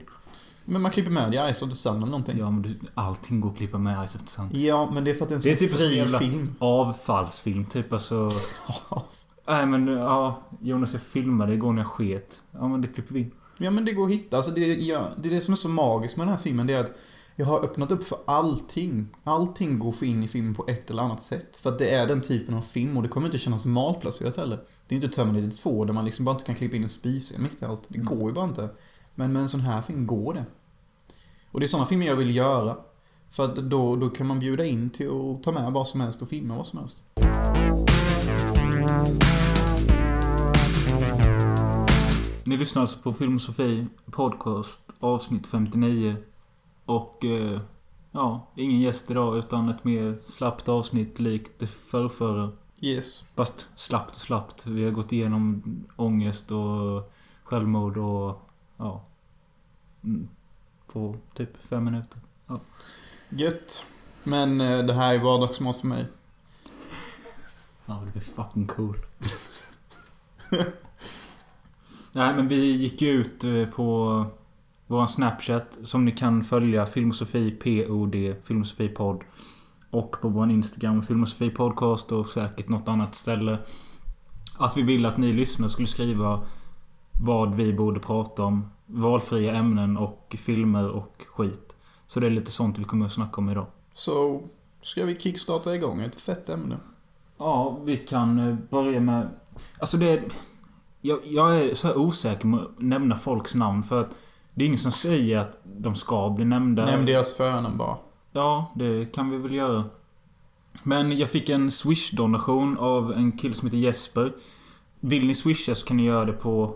Men 0.65 0.81
man 0.81 0.91
klipper 0.91 1.11
med 1.11 1.31
det 1.31 1.49
i 1.49 1.53
Ice 1.53 1.61
of 1.61 1.69
the 1.69 1.75
Sun 1.75 1.95
eller 1.97 2.05
någonting. 2.05 2.37
Ja, 2.39 2.51
men 2.51 2.61
du, 2.61 2.79
allting 2.93 3.41
går 3.41 3.49
att 3.51 3.57
klippa 3.57 3.77
med 3.77 4.09
Ice 4.09 4.15
of 4.15 4.21
the 4.21 4.27
Sun. 4.27 4.49
Ja, 4.53 4.91
men 4.93 5.03
det 5.03 5.11
är 5.11 5.15
för 5.15 5.23
att 5.23 5.29
det 5.29 5.35
är 5.35 5.37
en 5.37 5.41
Det 5.43 5.49
är 5.49 5.53
så 5.53 5.59
typ 5.59 5.75
fri 5.77 5.97
jävla 5.97 6.19
film. 6.19 6.55
avfallsfilm, 6.59 7.65
typ 7.65 7.93
alltså... 7.93 8.31
Nej 9.47 9.65
men, 9.65 9.87
ja. 9.87 10.41
Jonas, 10.61 10.93
jag 10.93 11.01
filmade 11.01 11.53
igår 11.53 11.73
när 11.73 11.79
jag 11.81 11.87
sket. 11.87 12.43
Ja, 12.51 12.67
men 12.67 12.81
det 12.81 12.87
klipper 12.87 13.13
vi 13.13 13.19
in. 13.19 13.31
Ja 13.57 13.71
men 13.71 13.85
det 13.85 13.91
går 13.91 14.05
att 14.05 14.11
hitta. 14.11 14.37
Alltså 14.37 14.51
det, 14.51 14.61
ja, 14.75 15.07
det 15.21 15.29
är 15.29 15.33
det 15.33 15.41
som 15.41 15.51
är 15.51 15.55
så 15.55 15.69
magiskt 15.69 16.17
med 16.17 16.27
den 16.27 16.31
här 16.35 16.41
filmen. 16.41 16.67
Det 16.67 16.73
är 16.73 16.79
att 16.79 16.95
jag 17.35 17.45
har 17.45 17.63
öppnat 17.63 17.91
upp 17.91 18.03
för 18.03 18.17
allting. 18.25 19.07
Allting 19.23 19.79
går 19.79 19.89
att 19.89 19.95
få 19.95 20.05
in 20.05 20.23
i 20.23 20.27
filmen 20.27 20.55
på 20.55 20.65
ett 20.67 20.89
eller 20.89 21.03
annat 21.03 21.21
sätt. 21.21 21.57
För 21.57 21.69
att 21.69 21.77
det 21.79 21.89
är 21.89 22.07
den 22.07 22.21
typen 22.21 22.55
av 22.55 22.61
film 22.61 22.97
och 22.97 23.03
det 23.03 23.09
kommer 23.09 23.27
inte 23.27 23.37
kännas 23.37 23.65
malplacerat 23.65 24.37
heller. 24.37 24.59
Det 24.87 24.95
är 24.95 25.03
inte 25.03 25.07
Terminator 25.15 25.49
2 25.63 25.85
där 25.85 25.93
man 25.93 26.05
liksom 26.05 26.25
bara 26.25 26.31
inte 26.31 26.43
kan 26.45 26.55
klippa 26.55 26.75
in 26.75 26.83
en 26.83 26.89
spisscen 26.89 27.43
mitt 27.43 27.61
i 27.61 27.65
allt. 27.65 27.83
Det 27.87 27.99
Mm. 27.99 28.17
går 28.17 28.29
ju 28.29 28.33
bara 28.35 28.45
inte. 28.45 28.69
Men 29.15 29.33
med 29.33 29.41
en 29.41 29.49
sån 29.49 29.59
här 29.61 29.81
film 29.81 30.07
går 30.07 30.33
det. 30.33 30.45
Och 31.51 31.59
det 31.59 31.65
är 31.65 31.67
såna 31.67 31.85
filmer 31.85 32.05
jag 32.05 32.15
vill 32.15 32.35
göra. 32.35 32.77
För 33.29 33.45
att 33.45 33.55
då, 33.55 33.95
då 33.95 34.09
kan 34.09 34.27
man 34.27 34.39
bjuda 34.39 34.65
in 34.65 34.89
till 34.89 35.07
att 35.09 35.43
ta 35.43 35.51
med 35.51 35.71
vad 35.73 35.87
som 35.87 36.01
helst 36.01 36.21
och 36.21 36.27
filma 36.27 36.57
vad 36.57 36.67
som 36.67 36.79
helst. 36.79 37.03
Ni 42.47 42.57
lyssnar 42.57 42.81
alltså 42.81 42.99
på 42.99 43.13
Film 43.13 43.35
och 43.35 43.41
Sofie 43.41 43.87
Podcast 44.11 44.95
avsnitt 44.99 45.47
59. 45.47 46.15
Och... 46.85 47.25
Eh, 47.25 47.59
ja, 48.11 48.51
ingen 48.55 48.81
gäst 48.81 49.11
idag 49.11 49.37
utan 49.37 49.69
ett 49.69 49.83
mer 49.83 50.17
slappt 50.25 50.69
avsnitt 50.69 51.19
likt 51.19 51.59
det 51.59 51.67
förrförra. 51.67 52.51
Yes. 52.81 53.25
Fast 53.35 53.79
slappt 53.79 54.15
och 54.15 54.21
slappt. 54.21 54.67
Vi 54.67 54.83
har 54.83 54.91
gått 54.91 55.11
igenom 55.11 55.63
ångest 55.95 56.51
och 56.51 57.13
självmord 57.43 57.97
och... 57.97 58.49
Ja. 58.77 59.05
Mm, 60.03 60.29
På 60.87 61.15
typ 61.33 61.63
fem 61.63 61.85
minuter. 61.85 62.19
Gött. 63.29 63.85
Men 64.23 64.61
eh, 64.61 64.85
det 64.85 64.93
här 64.93 65.13
är 65.13 65.19
vardagsmat 65.19 65.77
för 65.77 65.87
mig. 65.87 66.05
Ja, 67.87 68.03
det 68.13 68.19
är 68.19 68.23
fucking 68.23 68.67
cool. 68.67 68.97
Nej, 72.15 72.35
men 72.35 72.47
vi 72.47 72.71
gick 72.71 73.01
ju 73.01 73.09
ut 73.09 73.43
eh, 73.43 73.65
på 73.65 74.25
vår 74.87 75.05
Snapchat 75.05 75.79
som 75.83 76.05
ni 76.05 76.11
kan 76.11 76.43
följa 76.43 76.85
Filmosofi 76.85 77.51
POD, 77.51 78.15
Filmosofi 78.43 78.87
podd. 78.87 79.23
Och 79.89 80.21
på 80.21 80.29
vår 80.29 80.51
Instagram, 80.51 81.03
Filmosofi 81.03 81.49
podcast 81.49 82.11
och 82.11 82.27
säkert 82.27 82.69
något 82.69 82.87
annat 82.87 83.15
ställe. 83.15 83.57
Att 84.57 84.77
vi 84.77 84.81
ville 84.81 85.07
att 85.07 85.17
ni 85.17 85.33
lyssnare 85.33 85.69
skulle 85.69 85.87
skriva 85.87 86.41
vad 87.21 87.55
vi 87.55 87.73
borde 87.73 87.99
prata 87.99 88.43
om. 88.43 88.71
Valfria 88.85 89.55
ämnen 89.55 89.97
och 89.97 90.35
filmer 90.39 90.89
och 90.89 91.25
skit. 91.27 91.75
Så 92.07 92.19
det 92.19 92.27
är 92.27 92.31
lite 92.31 92.51
sånt 92.51 92.77
vi 92.77 92.83
kommer 92.83 93.05
att 93.05 93.11
snacka 93.11 93.41
om 93.41 93.49
idag. 93.49 93.67
Så 93.93 94.41
ska 94.81 95.05
vi 95.05 95.15
kickstarta 95.15 95.75
igång 95.75 96.01
ett 96.01 96.21
fett 96.21 96.49
ämne. 96.49 96.77
Ja, 97.37 97.79
vi 97.83 97.97
kan 97.97 98.39
eh, 98.39 98.55
börja 98.69 98.99
med... 98.99 99.29
Alltså 99.79 99.97
det... 99.97 100.21
Jag, 101.05 101.19
jag 101.25 101.61
är 101.61 101.75
så 101.75 101.95
osäker 101.95 102.47
med 102.47 102.59
att 102.59 102.79
nämna 102.79 103.15
folks 103.15 103.55
namn 103.55 103.83
för 103.83 104.01
att 104.01 104.17
det 104.53 104.63
är 104.63 104.65
ingen 104.65 104.77
som 104.77 104.91
säger 104.91 105.39
att 105.39 105.59
de 105.63 105.95
ska 105.95 106.29
bli 106.29 106.45
nämnda. 106.45 106.85
Nämn 106.85 107.05
deras 107.05 107.33
förnamn 107.33 107.77
bara. 107.77 107.97
Ja, 108.31 108.71
det 108.75 109.05
kan 109.13 109.29
vi 109.29 109.37
väl 109.37 109.53
göra. 109.53 109.83
Men 110.83 111.17
jag 111.17 111.29
fick 111.29 111.49
en 111.49 111.69
Swish-donation 111.71 112.77
av 112.77 113.13
en 113.13 113.31
kille 113.31 113.55
som 113.55 113.67
heter 113.67 113.77
Jesper. 113.77 114.33
Vill 114.99 115.27
ni 115.27 115.35
swisha 115.35 115.75
så 115.75 115.85
kan 115.85 115.97
ni 115.97 116.03
göra 116.03 116.25
det 116.25 116.33
på... 116.33 116.75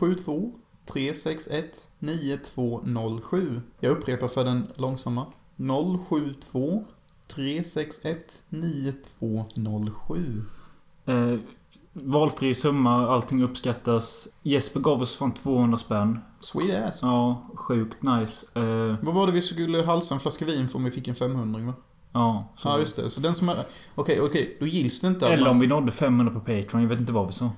072 0.00 0.52
361 0.92 1.88
9207. 1.98 3.60
Jag 3.80 3.92
upprepar 3.92 4.28
för 4.28 4.44
den 4.44 4.66
långsamma. 4.74 5.26
072 6.08 6.84
361 7.26 8.44
9207. 8.48 10.42
Eh, 11.06 11.34
valfri 11.94 12.54
summa, 12.54 13.08
allting 13.08 13.42
uppskattas. 13.42 14.28
Jesper 14.42 14.80
gav 14.80 15.02
oss 15.02 15.16
från 15.16 15.32
200 15.32 15.78
spänn. 15.78 16.18
Sweet 16.40 16.84
ass. 16.84 17.02
Ja, 17.02 17.46
sjukt 17.54 18.02
nice. 18.02 18.46
Eh, 18.60 18.94
Vad 19.02 19.14
var 19.14 19.26
det 19.26 19.32
vi 19.32 19.40
skulle 19.40 19.82
halsa 19.84 20.14
en 20.14 20.20
flaska 20.20 20.44
vin 20.44 20.68
för 20.68 20.76
om 20.76 20.84
vi 20.84 20.90
fick 20.90 21.08
en 21.08 21.14
500 21.14 21.60
va? 21.60 21.72
ja, 22.12 22.52
så 22.56 22.68
Ja, 22.68 22.78
just 22.78 22.96
det. 22.96 23.10
Så 23.10 23.20
den 23.20 23.34
som 23.34 23.48
är... 23.48 23.56
Okej, 23.94 24.20
okej. 24.20 24.56
Då 24.60 24.66
gills 24.66 25.00
det 25.00 25.08
inte 25.08 25.26
att 25.26 25.32
Eller 25.32 25.42
man... 25.44 25.50
om 25.52 25.60
vi 25.60 25.66
nådde 25.66 25.92
500 25.92 26.32
på 26.32 26.40
Patreon, 26.40 26.82
jag 26.82 26.88
vet 26.88 26.98
inte 27.00 27.12
vad 27.12 27.26
vi 27.26 27.32
sa. 27.32 27.50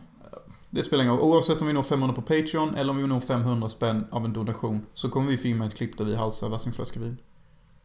Det 0.70 0.82
spelar 0.82 1.04
ingen 1.04 1.16
roll. 1.16 1.24
Oavsett 1.30 1.60
om 1.60 1.66
vi 1.66 1.72
når 1.72 1.82
500 1.82 2.14
på 2.14 2.22
Patreon 2.22 2.74
eller 2.74 2.90
om 2.90 2.96
vi 2.96 3.06
når 3.06 3.20
500 3.20 3.68
spänn 3.68 4.04
av 4.10 4.24
en 4.24 4.32
donation 4.32 4.80
så 4.94 5.08
kommer 5.08 5.30
vi 5.30 5.36
filma 5.36 5.66
ett 5.66 5.74
klipp 5.76 5.98
där 5.98 6.04
vi 6.04 6.14
halsar 6.16 6.48
varsin 6.48 6.72
flaska 6.72 7.00
vin. 7.00 7.16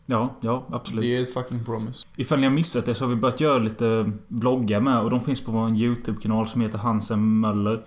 Ja, 0.05 0.36
ja, 0.41 0.67
absolut. 0.72 1.01
Det 1.01 1.17
är 1.17 1.22
ett 1.22 1.34
fucking 1.34 1.65
promise. 1.65 2.08
Ifall 2.17 2.39
ni 2.39 2.46
har 2.46 2.53
missat 2.53 2.86
det 2.86 2.96
så 2.96 3.05
har 3.05 3.10
vi 3.10 3.15
börjat 3.15 3.39
göra 3.39 3.58
lite 3.58 4.12
vloggar 4.27 4.81
med 4.81 5.00
och 5.00 5.10
de 5.10 5.22
finns 5.22 5.41
på 5.41 5.51
vår 5.51 5.70
YouTube-kanal 5.70 6.48
som 6.48 6.62
heter 6.62 6.77
Hansen 6.77 7.39
Möller. 7.39 7.86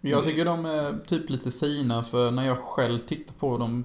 Jag 0.00 0.24
tycker 0.24 0.44
de 0.44 0.66
är 0.66 1.04
typ 1.06 1.30
lite 1.30 1.50
fina 1.50 2.02
för 2.02 2.30
när 2.30 2.46
jag 2.46 2.58
själv 2.58 2.98
tittar 2.98 3.34
på 3.34 3.58
dem 3.58 3.84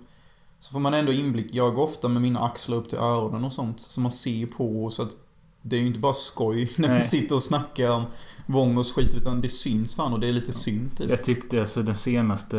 så 0.59 0.71
får 0.71 0.79
man 0.79 0.93
ändå 0.93 1.11
inblick. 1.11 1.55
Jag 1.55 1.75
går 1.75 1.83
ofta 1.83 2.07
med 2.07 2.21
mina 2.21 2.39
axlar 2.39 2.77
upp 2.77 2.89
till 2.89 2.97
öronen 2.97 3.43
och 3.43 3.53
sånt 3.53 3.79
som 3.79 4.03
man 4.03 4.11
ser 4.11 4.45
på 4.45 4.89
så 4.89 5.03
att 5.03 5.15
det 5.61 5.75
är 5.75 5.79
ju 5.79 5.87
inte 5.87 5.99
bara 5.99 6.13
skoj 6.13 6.71
när 6.77 6.87
vi 6.87 6.93
Nej. 6.93 7.03
sitter 7.03 7.35
och 7.35 7.43
snackar 7.43 7.89
om 7.89 8.03
Vångås 8.45 8.93
skit 8.93 9.15
utan 9.15 9.41
det 9.41 9.49
syns 9.49 9.95
fan 9.95 10.13
och 10.13 10.19
det 10.19 10.29
är 10.29 10.33
lite 10.33 10.51
synd 10.51 10.97
typ. 10.97 11.09
Jag 11.09 11.23
tyckte 11.23 11.59
alltså 11.59 11.81
den 11.83 11.95
senaste... 11.95 12.57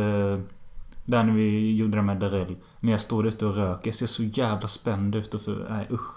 Där 1.05 1.23
när 1.23 1.33
vi 1.33 1.75
gjorde 1.75 1.97
det 1.97 2.01
med 2.01 2.17
Darrell. 2.19 2.55
När 2.79 2.91
jag 2.91 3.01
stod 3.01 3.25
ute 3.25 3.45
och 3.45 3.55
rök. 3.55 3.79
Jag 3.87 3.95
ser 3.95 4.05
så 4.05 4.23
jävla 4.23 4.67
spänd 4.67 5.15
ut 5.15 5.33
och 5.33 5.41
för... 5.41 5.67
Nej 5.69 5.87
usch. 5.91 6.11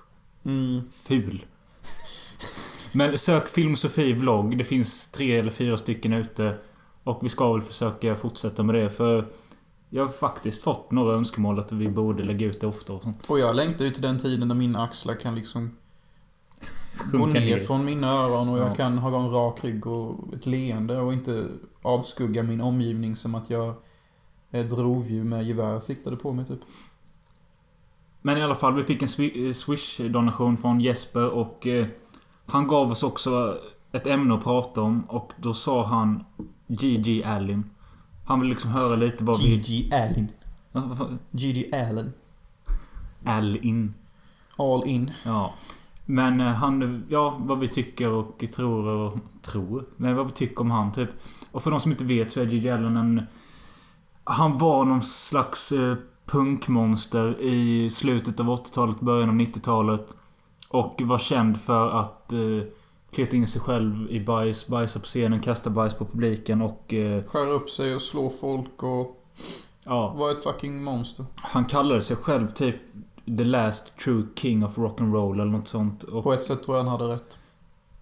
Mm. 0.44 0.80
Ful. 0.92 1.44
Men 2.92 3.18
sök 3.18 3.48
Film 3.48 3.76
Sofie 3.76 4.14
vlogg. 4.14 4.58
Det 4.58 4.64
finns 4.64 5.10
tre 5.10 5.36
eller 5.38 5.50
fyra 5.50 5.76
stycken 5.76 6.12
ute. 6.12 6.54
Och 7.04 7.18
vi 7.24 7.28
ska 7.28 7.52
väl 7.52 7.62
försöka 7.62 8.16
fortsätta 8.16 8.62
med 8.62 8.74
det 8.74 8.90
för... 8.90 9.26
Jag 9.90 10.04
har 10.04 10.12
faktiskt 10.12 10.62
fått 10.62 10.90
några 10.90 11.14
önskemål 11.14 11.58
att 11.58 11.72
vi 11.72 11.88
borde 11.88 12.24
lägga 12.24 12.46
ut 12.46 12.60
det 12.60 12.66
ofta 12.66 12.92
och 12.92 13.02
sånt. 13.02 13.24
Och 13.28 13.38
jag 13.38 13.56
längtar 13.56 13.84
ju 13.84 13.90
till 13.90 14.02
den 14.02 14.18
tiden 14.18 14.48
när 14.48 14.54
mina 14.54 14.82
axlar 14.82 15.14
kan 15.14 15.34
liksom 15.34 15.76
gå 17.12 17.26
ner 17.26 17.40
ner. 17.40 17.56
från 17.56 17.84
mina 17.84 18.10
öron 18.12 18.48
och 18.48 18.58
jag 18.58 18.68
Ja. 18.70 18.74
kan 18.74 18.98
ha 18.98 19.20
en 19.24 19.30
rak 19.30 19.64
rygg 19.64 19.86
och 19.86 20.34
ett 20.34 20.46
leende 20.46 20.98
och 21.00 21.12
inte 21.12 21.46
avskugga 21.82 22.42
min 22.42 22.60
omgivning 22.60 23.16
som 23.16 23.34
att 23.34 23.50
jag 23.50 23.74
ett 24.60 24.72
rovdjur 24.72 25.24
med 25.24 25.44
gevär 25.46 25.78
siktade 25.78 26.16
på 26.16 26.32
mig 26.32 26.46
typ. 26.46 26.60
Men 28.22 28.38
i 28.38 28.42
alla 28.42 28.54
fall, 28.54 28.74
vi 28.74 28.82
fick 28.82 29.02
en 29.02 29.08
eh, 29.08 29.52
Swish-donation 29.52 30.56
från 30.56 30.80
Jesper 30.80 31.28
och 31.28 31.66
eh, 31.66 31.86
han 32.46 32.66
gav 32.66 32.90
oss 32.90 33.02
också 33.02 33.58
ett 33.92 34.06
ämne 34.06 34.34
att 34.34 34.44
prata 34.44 34.82
om 34.82 35.04
och 35.04 35.32
då 35.36 35.54
sa 35.54 35.84
han 35.84 36.24
Gigi 36.66 37.24
Allen. 37.24 37.70
Han 38.26 38.40
vill 38.40 38.48
liksom 38.48 38.70
höra 38.70 38.96
lite 38.96 39.24
vad 39.24 39.42
vi... 39.42 39.90
Vad 40.72 40.98
fan? 40.98 41.18
Gigi 41.30 41.74
Allen. 41.74 42.12
Allen. 43.24 43.94
All 44.56 44.86
in. 44.86 45.10
Ja. 45.24 45.54
Men 46.04 46.40
eh, 46.40 46.46
han... 46.46 47.04
Ja, 47.08 47.36
vad 47.38 47.58
vi 47.58 47.68
tycker 47.68 48.10
och 48.10 48.44
tror 48.52 48.86
och... 48.86 49.18
Tror? 49.42 49.84
Men 49.96 50.16
vad 50.16 50.26
vi 50.26 50.32
tycker 50.32 50.60
om 50.60 50.70
han, 50.70 50.92
typ. 50.92 51.08
Och 51.50 51.62
för 51.62 51.70
de 51.70 51.80
som 51.80 51.92
inte 51.92 52.04
vet 52.04 52.32
så 52.32 52.40
är 52.40 52.46
Gigi 52.46 52.70
Allen 52.70 52.96
en... 52.96 53.22
Han 54.28 54.58
var 54.58 54.84
någon 54.84 55.02
slags 55.02 55.72
eh, 55.72 55.96
punkmonster 56.26 57.40
i 57.40 57.90
slutet 57.90 58.40
av 58.40 58.46
80-talet, 58.46 59.00
början 59.00 59.28
av 59.28 59.34
90-talet. 59.34 60.16
Och 60.68 61.00
var 61.04 61.18
känd 61.18 61.60
för 61.60 61.90
att 61.90 62.32
eh, 62.32 62.38
kleta 63.12 63.36
in 63.36 63.46
sig 63.46 63.60
själv 63.60 64.10
i 64.10 64.20
bajs, 64.20 64.68
bajsa 64.68 64.98
på 65.00 65.04
scenen, 65.04 65.40
kasta 65.40 65.70
bajs 65.70 65.94
på 65.94 66.04
publiken 66.04 66.62
och... 66.62 66.94
Eh, 66.94 67.22
Skär 67.22 67.50
upp 67.52 67.70
sig 67.70 67.94
och 67.94 68.00
slå 68.02 68.30
folk 68.30 68.82
och 68.82 69.24
ja. 69.84 70.14
vara 70.16 70.32
ett 70.32 70.42
fucking 70.44 70.84
monster. 70.84 71.24
Han 71.42 71.64
kallade 71.64 72.02
sig 72.02 72.16
själv 72.16 72.48
typ 72.50 72.76
The 73.38 73.44
Last 73.44 73.96
True 73.98 74.22
King 74.36 74.64
of 74.64 74.78
Rock'n'Roll 74.78 75.34
eller 75.34 75.44
något 75.52 75.68
sånt. 75.68 76.02
Och, 76.02 76.22
På 76.24 76.32
ett 76.32 76.42
sätt 76.44 76.62
tror 76.62 76.76
jag 76.76 76.84
han 76.84 76.92
hade 77.00 77.14
rätt. 77.14 77.38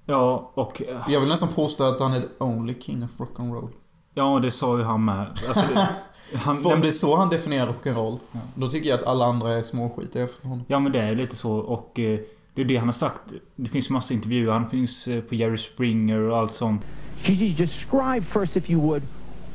ja, 0.07 0.51
och... 0.55 0.83
eh, 0.83 1.01
Jag 1.09 1.21
vill 1.21 1.29
nästan 1.29 1.49
påstå 1.55 1.85
att 1.85 2.01
han 2.01 2.13
är 2.13 2.21
the 2.21 2.29
only 2.39 2.75
king 2.81 3.05
of 3.05 3.21
rock'n'roll. 3.21 3.69
Ja, 4.15 4.39
det 4.43 4.51
sa 4.51 4.79
ju 4.79 4.85
han 4.85 5.05
med. 5.05 5.21
Alltså, 5.21 5.61
det, 5.75 5.89
han, 6.39 6.57
För 6.57 6.75
om 6.75 6.81
det 6.81 6.89
är 6.89 6.93
så 6.93 7.17
han 7.17 7.29
definierar 7.29 7.67
rock'n'roll, 7.67 8.19
Ja. 8.33 8.41
då 8.55 8.67
tycker 8.69 8.91
jag 8.91 8.99
att 8.99 9.07
alla 9.07 9.25
andra 9.25 9.53
är 9.53 9.63
småskit 9.63 10.17
efter 10.17 10.49
honom. 10.49 10.65
Ja, 10.69 10.79
men 10.79 10.93
det 10.93 11.01
är 11.01 11.15
lite 11.15 11.37
så. 11.37 11.53
Och... 11.59 11.99
Eh, 11.99 12.19
Det 12.57 12.63
är 12.63 12.65
det 12.65 12.77
han 12.77 12.89
har 12.89 12.93
sagt. 12.93 13.33
Det 13.57 13.71
finns 13.71 13.91
massa 13.91 14.15
intervjuer. 14.15 14.53
Han 14.53 14.67
finns 14.67 15.09
eh, 15.09 15.21
på 15.21 15.35
Jerry 15.35 15.57
Springer 15.57 16.31
och 16.31 16.37
allt 16.39 16.53
sånt. 16.53 16.83
Gigi, 17.25 17.53
describe 17.55 18.25
first, 18.33 18.57
if 18.57 18.71
you 18.71 18.81
would, 18.81 19.03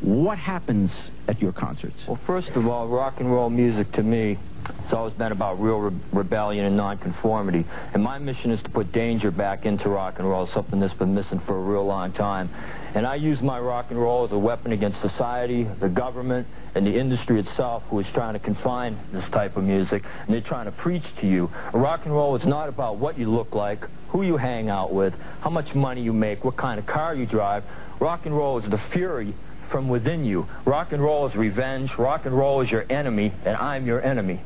what 0.01 0.38
happens 0.38 0.92
at 1.28 1.42
your 1.42 1.54
concerts. 1.54 2.08
Well, 2.08 2.18
first 2.28 2.58
of 2.58 2.66
all, 2.68 2.88
rock 2.88 3.13
and 3.22 3.32
roll 3.32 3.50
music 3.50 3.88
to 3.96 4.01
me 4.04 4.38
it's 4.86 4.94
always 4.94 5.13
been 5.18 5.32
about 5.32 5.60
real 5.63 5.80
re- 5.80 6.00
rebellion 6.12 6.66
and 6.66 6.78
nonconformity. 6.78 7.63
And 7.94 8.04
my 8.04 8.20
mission 8.20 8.51
is 8.51 8.62
to 8.63 8.70
put 8.70 8.92
danger 8.92 9.32
back 9.32 9.66
into 9.66 9.89
rock 9.89 10.20
and 10.20 10.28
roll, 10.30 10.48
something 10.48 10.80
that's 10.82 10.98
been 10.98 11.13
missing 11.13 11.39
for 11.46 11.56
a 11.56 11.63
real 11.74 11.86
long 11.86 12.12
time. 12.12 12.50
And 12.96 13.05
I 13.05 13.15
use 13.15 13.41
my 13.41 13.60
rock 13.60 13.88
and 13.89 14.00
roll 14.00 14.25
as 14.25 14.31
a 14.31 14.38
weapon 14.38 14.72
against 14.72 15.00
society, 15.01 15.67
the 15.79 15.89
government, 15.89 16.48
and 16.74 16.86
the 16.86 16.98
industry 16.98 17.39
itself, 17.39 17.84
who 17.89 18.00
is 18.00 18.08
trying 18.13 18.34
to 18.34 18.39
confine 18.39 18.98
this 19.12 19.27
type 19.29 19.58
of 19.58 19.63
music. 19.63 20.03
And 20.25 20.34
they're 20.34 20.41
trying 20.41 20.65
to 20.65 20.72
preach 20.72 21.03
to 21.22 21.27
you. 21.27 21.51
Rock 21.74 22.01
and 22.05 22.13
roll 22.13 22.36
is 22.36 22.46
not 22.46 22.67
about 22.67 22.98
what 22.98 23.17
you 23.17 23.29
look 23.29 23.53
like, 23.53 23.86
who 24.10 24.24
you 24.24 24.38
hang 24.38 24.69
out 24.69 24.91
with, 24.91 25.13
how 25.41 25.50
much 25.50 25.75
money 25.75 26.01
you 26.01 26.13
make, 26.13 26.43
what 26.43 26.58
kind 26.58 26.79
of 26.79 26.88
car 26.88 27.13
you 27.13 27.25
drive. 27.25 27.63
Rock 28.00 28.25
and 28.25 28.36
roll 28.36 28.58
is 28.58 28.69
the 28.69 28.81
fury 28.91 29.36
from 29.69 29.88
within 29.88 30.25
you. 30.25 30.48
Rock 30.65 30.91
and 30.91 31.01
roll 31.01 31.27
is 31.27 31.36
revenge. 31.36 31.96
Rock 31.98 32.25
and 32.25 32.36
roll 32.36 32.62
is 32.62 32.72
your 32.72 32.86
enemy, 32.89 33.31
and 33.46 33.55
I'm 33.55 33.86
your 33.86 34.01
enemy. 34.01 34.41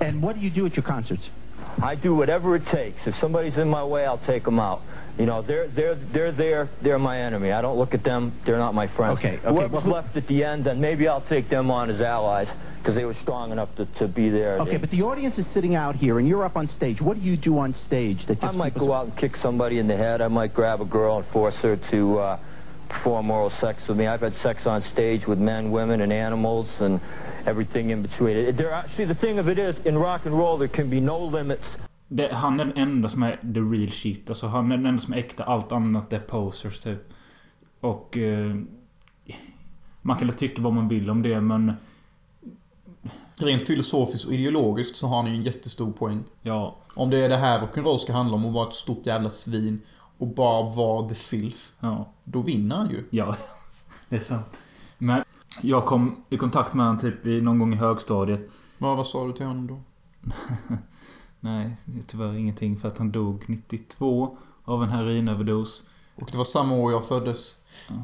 And 0.00 0.22
what 0.22 0.36
do 0.36 0.42
you 0.42 0.50
do 0.50 0.66
at 0.66 0.76
your 0.76 0.84
concerts? 0.84 1.28
I 1.82 1.94
do 1.94 2.14
whatever 2.14 2.54
it 2.56 2.66
takes. 2.66 3.06
If 3.06 3.16
somebody's 3.16 3.56
in 3.56 3.68
my 3.68 3.84
way, 3.84 4.04
I'll 4.04 4.18
take 4.18 4.44
them 4.44 4.58
out. 4.58 4.82
You 5.18 5.26
know, 5.26 5.42
they're 5.42 5.66
they're 5.68 5.96
they're 5.96 6.32
there. 6.32 6.68
They're 6.80 6.98
my 6.98 7.20
enemy. 7.20 7.50
I 7.50 7.60
don't 7.60 7.76
look 7.76 7.92
at 7.92 8.04
them. 8.04 8.32
They're 8.46 8.58
not 8.58 8.72
my 8.72 8.86
friends. 8.86 9.18
Okay, 9.18 9.38
okay, 9.38 9.48
Whoever's 9.48 9.82
who- 9.82 9.90
left 9.90 10.16
at 10.16 10.28
the 10.28 10.44
end, 10.44 10.64
then 10.64 10.80
maybe 10.80 11.08
I'll 11.08 11.26
take 11.26 11.48
them 11.50 11.72
on 11.72 11.90
as 11.90 12.00
allies 12.00 12.48
because 12.78 12.94
they 12.94 13.04
were 13.04 13.14
strong 13.14 13.50
enough 13.50 13.74
to, 13.76 13.86
to 13.98 14.06
be 14.06 14.30
there. 14.30 14.60
Okay, 14.60 14.72
They- 14.72 14.76
but 14.76 14.90
the 14.90 15.02
audience 15.02 15.36
is 15.36 15.46
sitting 15.48 15.74
out 15.74 15.96
here, 15.96 16.20
and 16.20 16.28
you're 16.28 16.44
up 16.44 16.56
on 16.56 16.68
stage. 16.68 17.00
What 17.00 17.16
do 17.16 17.22
you 17.22 17.36
do 17.36 17.58
on 17.58 17.74
stage 17.86 18.26
that 18.26 18.42
I 18.44 18.52
might 18.52 18.74
go 18.74 18.92
out 18.92 19.06
and 19.06 19.16
kick 19.16 19.36
somebody 19.36 19.80
in 19.80 19.88
the 19.88 19.96
head. 19.96 20.20
I 20.20 20.28
might 20.28 20.54
grab 20.54 20.80
a 20.80 20.84
girl 20.84 21.18
and 21.18 21.26
force 21.26 21.56
her 21.56 21.76
to 21.90 22.18
uh, 22.20 22.38
perform 22.88 23.28
oral 23.28 23.50
sex 23.50 23.82
with 23.88 23.98
me. 23.98 24.06
I've 24.06 24.20
had 24.20 24.34
sex 24.36 24.66
on 24.66 24.82
stage 24.84 25.26
with 25.26 25.38
men, 25.40 25.72
women, 25.72 26.00
and 26.00 26.12
animals, 26.12 26.68
and 26.78 27.00
everything 27.44 27.90
in 27.90 28.02
between. 28.02 28.54
There, 28.56 28.72
are, 28.72 28.86
see, 28.96 29.04
the 29.04 29.14
thing 29.14 29.40
of 29.40 29.48
it 29.48 29.58
is, 29.58 29.76
in 29.84 29.98
rock 29.98 30.26
and 30.26 30.38
roll, 30.38 30.58
there 30.58 30.68
can 30.68 30.88
be 30.88 31.00
no 31.00 31.18
limits. 31.18 31.64
Det, 32.08 32.34
han 32.34 32.60
är 32.60 32.64
den 32.64 32.76
enda 32.76 33.08
som 33.08 33.22
är 33.22 33.36
the 33.36 33.60
real 33.60 33.90
shit. 33.90 34.28
Alltså 34.28 34.46
han 34.46 34.72
är 34.72 34.76
den 34.76 34.86
enda 34.86 35.00
som 35.00 35.14
är 35.14 35.18
äkta. 35.18 35.44
Allt 35.44 35.72
annat 35.72 36.12
är 36.12 36.20
posers 36.20 36.78
typ. 36.78 37.12
Och... 37.80 38.16
Eh, 38.18 38.56
man 40.02 40.16
kan 40.16 40.28
tycka 40.28 40.62
vad 40.62 40.72
man 40.72 40.88
vill 40.88 41.10
om 41.10 41.22
det 41.22 41.40
men... 41.40 41.72
Rent 43.40 43.62
filosofiskt 43.62 44.26
och 44.26 44.32
ideologiskt 44.32 44.96
så 44.96 45.06
har 45.06 45.16
han 45.16 45.26
ju 45.26 45.34
en 45.36 45.42
jättestor 45.42 45.92
poäng. 45.92 46.24
Ja. 46.42 46.76
Om 46.94 47.10
det 47.10 47.24
är 47.24 47.28
det 47.28 47.36
här 47.36 47.60
rock'n'roll 47.60 47.98
ska 47.98 48.12
handla 48.12 48.34
om, 48.34 48.46
att 48.46 48.52
vara 48.52 48.68
ett 48.68 48.74
stort 48.74 49.06
jävla 49.06 49.30
svin 49.30 49.80
och 50.18 50.26
bara 50.28 50.62
vara 50.62 51.08
the 51.08 51.14
filth, 51.14 51.58
Ja. 51.80 52.12
då 52.24 52.42
vinner 52.42 52.76
han 52.76 52.90
ju. 52.90 53.04
Ja. 53.10 53.36
Det 54.08 54.16
är 54.16 54.20
sant. 54.20 54.62
Men 54.98 55.22
jag 55.62 55.86
kom 55.86 56.24
i 56.28 56.36
kontakt 56.36 56.74
med 56.74 56.86
honom 56.86 56.98
typ 56.98 57.26
i, 57.26 57.40
någon 57.40 57.58
gång 57.58 57.72
i 57.74 57.76
högstadiet. 57.76 58.50
Vad, 58.78 58.96
vad 58.96 59.06
sa 59.06 59.26
du 59.26 59.32
till 59.32 59.46
honom 59.46 59.66
då? 59.66 59.80
Nej, 61.40 61.76
det 61.84 61.98
är 61.98 62.02
tyvärr 62.02 62.38
ingenting 62.38 62.76
för 62.76 62.88
att 62.88 62.98
han 62.98 63.12
dog 63.12 63.44
92 63.46 64.38
av 64.64 64.82
en 64.82 64.88
heroinöverdos. 64.88 65.82
Och 66.14 66.28
det 66.32 66.38
var 66.38 66.44
samma 66.44 66.74
år 66.74 66.92
jag 66.92 67.06
föddes. 67.06 67.56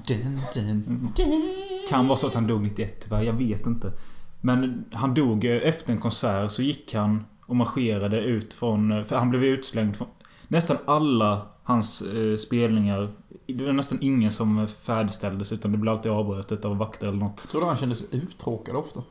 Dun, 0.06 0.38
dun, 0.54 1.08
dun. 1.16 1.48
Kan 1.88 2.08
vara 2.08 2.18
så 2.18 2.26
att 2.26 2.34
han 2.34 2.46
dog 2.46 2.62
91 2.62 3.00
tyvärr, 3.00 3.23
jag 3.23 3.32
vet 3.32 3.66
inte. 3.66 3.92
Men 4.40 4.84
han 4.92 5.14
dog 5.14 5.44
efter 5.44 5.92
en 5.92 6.00
konsert 6.00 6.50
så 6.50 6.62
gick 6.62 6.94
han 6.94 7.25
och 7.47 7.56
marscherade 7.56 8.20
ut 8.20 8.54
från... 8.54 9.04
För 9.04 9.16
han 9.16 9.30
blev 9.30 9.44
utslängd 9.44 9.97
från... 9.97 10.08
Nästan 10.49 10.76
alla 10.84 11.47
hans 11.62 12.02
eh, 12.02 12.36
spelningar... 12.36 13.08
Det 13.47 13.64
var 13.64 13.73
nästan 13.73 13.99
ingen 14.00 14.30
som 14.30 14.66
färdigställdes 14.66 15.52
utan 15.52 15.73
det 15.73 15.78
blev 15.78 15.92
alltid 15.92 16.12
avbrutet 16.12 16.64
av 16.64 16.76
vakter 16.76 17.06
eller 17.06 17.18
något. 17.18 17.49
Tror 17.49 17.60
du 17.60 17.66
han 17.66 17.76
kände 17.76 17.94
sig 17.94 18.08
uttråkad 18.12 18.76
ofta? 18.76 19.02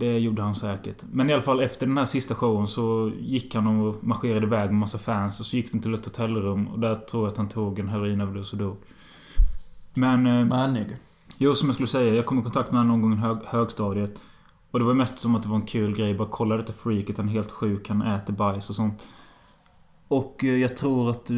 Det 0.00 0.18
gjorde 0.18 0.42
han 0.42 0.54
säkert. 0.54 1.04
Men 1.12 1.30
i 1.30 1.32
alla 1.32 1.42
fall 1.42 1.60
efter 1.60 1.86
den 1.86 1.98
här 1.98 2.04
sista 2.04 2.34
showen 2.34 2.66
så 2.66 3.12
gick 3.20 3.54
han 3.54 3.66
och 3.66 4.04
marscherade 4.04 4.46
iväg 4.46 4.70
med 4.70 4.78
massa 4.78 4.98
fans 4.98 5.40
och 5.40 5.46
så 5.46 5.56
gick 5.56 5.72
de 5.72 5.80
till 5.80 5.94
ett 5.94 6.04
hotellrum 6.04 6.68
och 6.68 6.78
där 6.78 6.94
tror 6.94 7.22
jag 7.22 7.30
att 7.30 7.36
han 7.36 7.48
tog 7.48 7.78
en 7.78 7.88
heroinöverdos 7.88 8.52
och 8.52 8.58
dog. 8.58 8.76
Men... 9.94 10.26
eh, 10.26 10.44
Manig. 10.46 10.96
Jo, 11.38 11.54
som 11.54 11.68
jag 11.68 11.74
skulle 11.74 11.86
säga. 11.86 12.14
Jag 12.14 12.26
kom 12.26 12.38
i 12.38 12.42
kontakt 12.42 12.70
med 12.70 12.80
honom 12.80 13.00
någon 13.00 13.10
gång 13.10 13.18
i 13.18 13.22
hög, 13.22 13.38
högstadiet. 13.44 14.20
Och 14.70 14.78
det 14.78 14.84
var 14.84 14.94
mest 14.94 15.18
som 15.18 15.34
att 15.34 15.42
det 15.42 15.48
var 15.48 15.56
en 15.56 15.62
kul 15.62 15.96
grej. 15.96 16.14
Bara 16.14 16.28
kolla 16.30 16.56
detta 16.56 16.72
freaket. 16.72 17.16
Han 17.16 17.28
är 17.28 17.32
helt 17.32 17.50
sjuk. 17.50 17.88
Han 17.88 18.02
äter 18.02 18.32
bajs 18.32 18.70
och 18.70 18.76
sånt. 18.76 19.06
Och 20.08 20.44
eh, 20.44 20.56
jag 20.56 20.76
tror 20.76 21.10
att... 21.10 21.30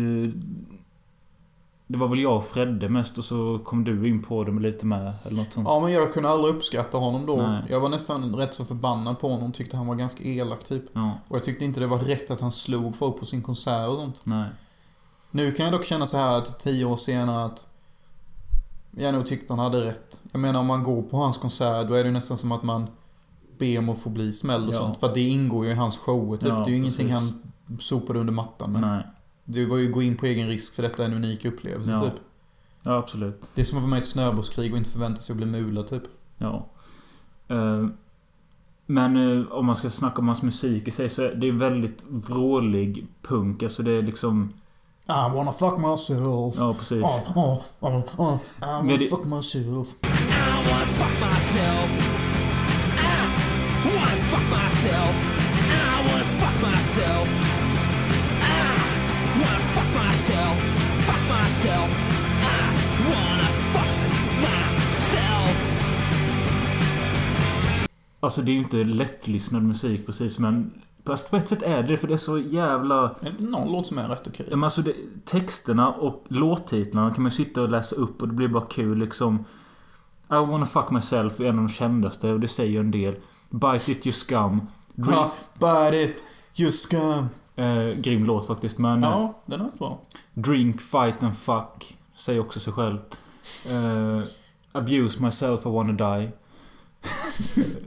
Det 1.92 1.98
var 1.98 2.08
väl 2.08 2.18
jag 2.20 2.36
och 2.36 2.44
Fredde 2.44 2.88
mest 2.88 3.18
och 3.18 3.24
så 3.24 3.58
kom 3.64 3.84
du 3.84 4.08
in 4.08 4.22
på 4.22 4.44
det 4.44 4.52
med 4.52 4.62
lite 4.62 4.86
med 4.86 5.12
eller 5.24 5.36
något 5.36 5.52
sånt. 5.52 5.68
Ja, 5.68 5.80
men 5.80 5.92
jag 5.92 6.12
kunde 6.14 6.28
aldrig 6.28 6.54
uppskatta 6.54 6.98
honom 6.98 7.26
då. 7.26 7.36
Nej. 7.36 7.62
Jag 7.70 7.80
var 7.80 7.88
nästan 7.88 8.34
rätt 8.36 8.54
så 8.54 8.64
förbannad 8.64 9.18
på 9.18 9.28
honom. 9.28 9.52
Tyckte 9.52 9.76
han 9.76 9.86
var 9.86 9.94
ganska 9.94 10.24
elak, 10.24 10.64
typ. 10.64 10.84
Ja, 10.92 11.10
Och 11.28 11.36
jag 11.36 11.42
tyckte 11.44 11.64
inte 11.64 11.80
det 11.80 11.86
var 11.86 11.98
rätt 11.98 12.30
att 12.30 12.40
han 12.40 12.52
slog 12.52 12.96
folk 12.96 13.20
på 13.20 13.26
sin 13.26 13.42
konsert 13.42 13.88
och 13.88 13.96
sånt. 13.96 14.20
nej. 14.24 14.48
Nu 15.30 15.52
kan 15.52 15.64
jag 15.66 15.72
dock 15.74 15.84
känna 15.84 16.06
så 16.06 16.16
här 16.16 16.40
typ 16.40 16.58
tio 16.58 16.84
år 16.84 16.96
senare 16.96 17.44
att 17.44 17.66
jag 18.90 19.14
nog 19.14 19.26
tyckte 19.26 19.52
han 19.52 19.58
hade 19.60 19.86
rätt. 19.86 20.20
Jag 20.32 20.40
menar 20.40 20.60
om 20.60 20.66
man 20.66 20.82
går 20.84 21.02
på 21.02 21.16
hans 21.16 21.38
konsert 21.38 21.88
då 21.88 21.94
är 21.94 22.04
det 22.04 22.10
nästan 22.10 22.36
som 22.36 22.52
att 22.52 22.62
man 22.62 22.86
ber 23.58 23.78
om 23.78 23.88
att 23.88 23.98
få 23.98 24.10
bli 24.10 24.32
smälld 24.32 24.68
och 24.68 24.74
Ja. 24.74 24.78
sånt. 24.78 25.00
För 25.00 25.14
det 25.14 25.20
ingår 25.28 25.64
ju 25.64 25.70
i 25.70 25.74
hans 25.74 25.98
shower 25.98 26.36
typ. 26.36 26.48
Ja, 26.48 26.54
det 26.56 26.62
är 26.70 26.72
ju 26.72 26.76
ingenting 26.76 27.08
precis. 27.08 27.32
han 27.68 27.78
sopade 27.80 28.18
under 28.18 28.32
mattan 28.32 28.72
med. 28.72 28.80
Nej. 28.80 29.06
Det 29.52 29.66
var 29.66 29.76
ju 29.78 29.92
gå 29.92 30.02
in 30.02 30.16
på 30.16 30.26
egen 30.26 30.48
risk 30.48 30.74
för 30.74 30.82
detta 30.82 31.02
är 31.02 31.06
en 31.06 31.14
unik 31.14 31.44
upplevelse 31.44 31.90
Ja. 31.90 32.00
typ. 32.00 32.14
Ja, 32.84 32.92
absolut. 32.98 33.48
Det 33.54 33.60
är 33.60 33.64
som 33.64 33.78
att 33.78 33.82
vara 33.82 33.90
med 33.90 33.96
i 33.96 34.00
ett 34.00 34.06
snöbollskrig 34.06 34.72
och 34.72 34.78
inte 34.78 34.90
förvänta 34.90 35.20
sig 35.20 35.32
att 35.32 35.36
bli 35.36 35.46
mulad 35.46 35.86
typ. 35.86 36.02
Ja. 36.38 36.68
Eh, 37.48 37.86
Men 38.86 39.16
eh, 39.40 39.52
om 39.52 39.66
man 39.66 39.76
ska 39.76 39.90
snacka 39.90 40.18
om 40.18 40.28
hans 40.28 40.42
musik 40.42 40.88
i 40.88 40.90
sig 40.90 41.08
så 41.08 41.22
är 41.22 41.34
det 41.34 41.48
är 41.48 41.52
väldigt 41.52 42.04
vrålig 42.08 43.06
punk. 43.22 43.62
Alltså 43.62 43.82
det 43.82 43.92
är 43.92 44.02
liksom... 44.02 44.52
I 45.08 45.12
wanna 45.34 45.52
fuck 45.52 45.78
myself. 45.78 46.54
Ja, 46.58 46.74
precis. 46.78 47.02
Oh, 47.02 47.36
oh, 47.36 47.58
oh, 47.80 47.98
I 47.98 48.08
wanna 48.18 48.82
Men 48.82 48.98
det- 48.98 49.06
fuck 49.08 49.24
myself. 49.24 49.88
I 50.02 50.06
wanna 50.68 50.86
fuck 50.86 51.14
myself. 51.20 51.90
I 53.84 53.88
wanna 53.96 54.16
fuck 54.30 54.46
myself. 54.50 55.14
I 55.68 56.08
wanna 56.08 56.24
fuck 56.40 56.56
myself. 56.62 57.41
Alltså 68.20 68.42
det 68.42 68.50
är 68.50 68.54
ju 68.54 68.58
inte 68.58 68.76
lättlyssnad 68.76 69.62
musik 69.62 70.06
precis 70.06 70.38
men... 70.38 70.70
Fast 71.06 71.30
på 71.30 71.36
ett 71.36 71.48
sätt 71.48 71.62
är 71.62 71.82
det 71.82 71.96
för 71.96 72.08
det 72.08 72.14
är 72.14 72.18
så 72.18 72.38
jävla... 72.38 73.04
Är 73.04 73.32
det 73.38 73.44
någon 73.44 73.72
låt 73.72 73.86
som 73.86 73.98
är 73.98 74.08
rätt 74.08 74.26
okej? 74.26 74.46
Men 74.50 74.64
alltså 74.64 74.82
det, 74.82 74.94
texterna 75.24 75.92
och 75.92 76.24
låttitlarna 76.28 77.14
kan 77.14 77.22
man 77.22 77.32
sitta 77.32 77.62
och 77.62 77.70
läsa 77.70 77.96
upp 77.96 78.22
och 78.22 78.28
det 78.28 78.34
blir 78.34 78.48
bara 78.48 78.66
kul 78.66 78.98
liksom. 78.98 79.44
I 80.30 80.34
wanna 80.34 80.66
fuck 80.66 80.90
myself 80.90 81.40
är 81.40 81.44
en 81.44 81.58
av 81.58 81.66
de 81.66 81.68
kändaste 81.68 82.32
och 82.32 82.40
det 82.40 82.48
säger 82.48 82.80
en 82.80 82.90
del. 82.90 83.14
Bite 83.50 83.92
it 83.92 84.06
you 84.06 84.12
scum. 84.12 84.60
Drink, 84.94 85.16
Ja, 85.16 85.32
Bite 85.54 86.02
it, 86.02 86.22
you 86.56 86.70
scum. 86.70 87.28
Eh, 87.56 87.96
grym 88.00 88.24
låt 88.24 88.46
faktiskt 88.46 88.78
men... 88.78 89.04
eh, 89.04 89.10
Ja, 89.10 89.34
den 89.46 89.60
är 89.60 89.70
bra. 89.78 90.00
Drink, 90.34 90.80
fight 90.80 91.22
and 91.22 91.36
fuck. 91.36 91.96
Säger 92.14 92.40
också 92.40 92.60
sig 92.60 92.72
själv. 92.72 92.98
Eh, 93.70 94.24
abuse 94.72 95.22
myself, 95.22 95.66
I 95.66 95.68
wanna 95.68 95.92
die. 95.92 96.32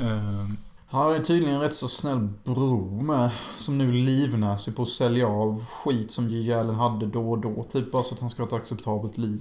Eh, 0.00 0.48
Han 0.86 1.02
har 1.02 1.18
tydligen 1.18 1.54
en 1.54 1.60
rätt 1.60 1.72
så 1.74 1.88
snäll 1.88 2.28
bror 2.44 3.02
med. 3.02 3.30
Som 3.58 3.78
nu 3.78 3.92
livnär 3.92 4.56
sig 4.56 4.74
på 4.74 4.82
att 4.82 4.88
sälja 4.88 5.26
av 5.28 5.64
skit 5.66 6.10
som 6.10 6.28
Gigi 6.28 6.52
Allen 6.54 6.74
hade 6.74 7.06
då 7.06 7.30
och 7.30 7.38
då. 7.38 7.64
Typ 7.64 7.92
bara 7.92 8.02
så 8.02 8.14
att 8.14 8.20
han 8.20 8.30
ska 8.30 8.42
ha 8.42 8.46
ett 8.46 8.52
acceptabelt 8.52 9.18
liv. 9.18 9.40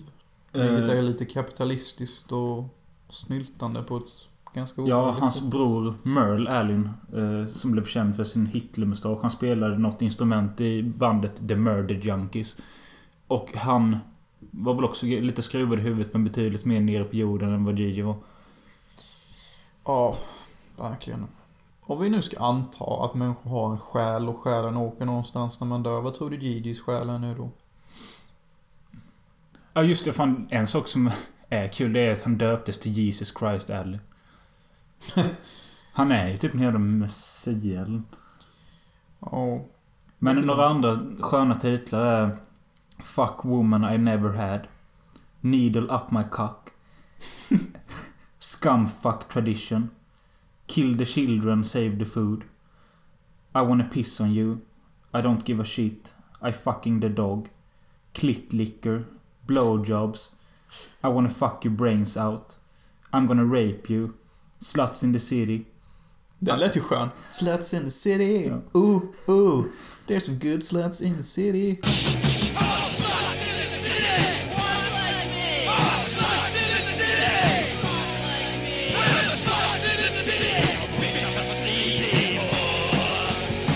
Vilket 0.52 0.88
eh, 0.90 0.98
är 0.98 1.04
lite 1.04 1.26
kapitalistiskt 1.26 2.32
och 2.32 2.64
snyltande 3.10 3.84
på 3.84 3.98
ett 3.98 4.28
ganska 4.54 4.82
Ja, 4.82 4.86
obehagligt 4.86 5.20
hans 5.20 5.42
bror 5.42 5.94
Merle 6.04 6.50
Allin, 6.50 6.90
eh, 7.14 7.54
som 7.54 7.72
blev 7.72 7.86
känd 7.86 8.16
för 8.16 8.24
sin 8.24 8.46
Hitlermustasch. 8.46 9.22
Han 9.22 9.32
spelade 9.32 9.78
något 9.78 10.02
instrument 10.02 10.62
i 10.62 10.84
bandet 10.84 11.48
The 11.48 11.56
Murder 11.56 11.96
Junkies. 11.96 12.62
Och 13.28 13.50
han 13.56 13.98
var 14.40 14.74
väl 14.74 14.86
också 14.86 15.06
lite 15.06 15.42
skruvad 15.42 15.80
i 15.80 15.82
huvudet 15.82 16.14
men 16.14 16.24
betydligt 16.24 16.66
mer 16.66 16.82
nere 16.82 17.04
på 17.04 17.16
jorden 17.16 17.54
än 17.54 17.66
vad 17.66 17.80
Gigi 17.80 18.02
var. 18.02 18.16
Ja, 19.86 20.18
verkligen. 20.78 21.28
Om 21.82 22.02
vi 22.02 22.10
nu 22.10 22.22
ska 22.22 22.40
anta 22.40 22.86
att 22.86 23.14
människor 23.14 23.50
har 23.50 23.72
en 23.72 23.80
själ 23.80 24.30
och 24.30 24.38
själen 24.38 24.78
åker 24.78 25.06
någonstans 25.06 25.60
när 25.60 25.68
man 25.68 25.84
dör. 25.84 26.02
Vad 26.02 26.14
tror 26.14 26.30
du 26.30 26.38
Gigis 26.38 26.82
själ 26.82 27.10
är 27.10 27.20
nu 27.20 27.36
då? 27.36 27.50
Ja, 29.74 29.84
just 29.84 30.06
det. 30.06 30.14
Fan, 30.14 30.48
en 30.50 30.68
sak 30.68 30.88
som 30.88 31.12
är 31.50 31.68
kul 31.68 31.94
det 31.94 32.00
är 32.00 32.14
att 32.14 32.24
han 32.24 32.38
döptes 32.38 32.80
till 32.80 32.92
Jesus 32.92 33.34
Christ 33.40 33.70
Allin. 33.70 34.00
Han 35.94 36.12
är 36.12 36.28
ju 36.28 36.38
typ 36.38 36.54
en 36.54 36.62
jävla 36.62 36.80
messia 36.80 37.82
eller 37.82 37.92
nåt. 37.92 38.20
Ja, 39.20 39.66
Men 40.20 40.36
några 40.36 40.66
andra 40.66 40.98
sköna 41.20 41.56
titlar 41.56 42.06
är 42.06 42.36
Fuck 43.00 43.46
Woman 43.46 43.94
I 43.94 43.98
Never 43.98 44.30
Had. 44.30 44.68
Needle 45.42 45.96
Up 45.96 46.12
My 46.12 46.24
Cock. 46.32 46.70
Scumfuck 48.40 49.30
Tradition. 49.30 49.90
Kill 50.68 50.98
the 50.98 51.06
Children, 51.06 51.64
Save 51.64 52.00
the 52.00 52.06
Food. 52.06 52.44
I 53.56 53.62
Wanna 53.62 53.84
Piss 53.84 54.22
On 54.22 54.34
You. 54.34 54.58
I 55.14 55.22
Don't 55.22 55.46
Give 55.46 55.62
A 55.62 55.66
Shit. 55.66 56.14
I 56.42 56.52
Fucking 56.52 57.00
the 57.00 57.10
Dog. 57.10 57.50
Clit 58.14 58.54
Liquor. 58.54 59.06
Blowjobs. 59.48 60.34
I 61.04 61.10
Wanna 61.10 61.30
Fuck 61.30 61.66
Your 61.66 61.74
Brains 61.74 62.18
Out. 62.18 62.58
I'm 63.12 63.28
Gonna 63.28 63.46
Rape 63.46 63.90
You. 63.90 64.14
Sluts 64.64 65.04
in 65.04 65.14
the 65.14 65.20
City. 65.20 65.66
Den 66.40 66.60
lät 66.60 66.76
ju 66.76 66.82
skön. 66.82 67.10
Sluts 67.30 67.74
in 67.74 67.84
the 67.84 67.92
city. 67.92 68.48
Ja. 68.48 68.80
Ooh, 68.80 69.02
ooh. 69.28 69.66
There's 70.08 70.26
some 70.26 70.38
good 70.38 70.62
sluts 70.62 71.02
in 71.02 71.18
the 71.18 71.24
city. 71.24 71.80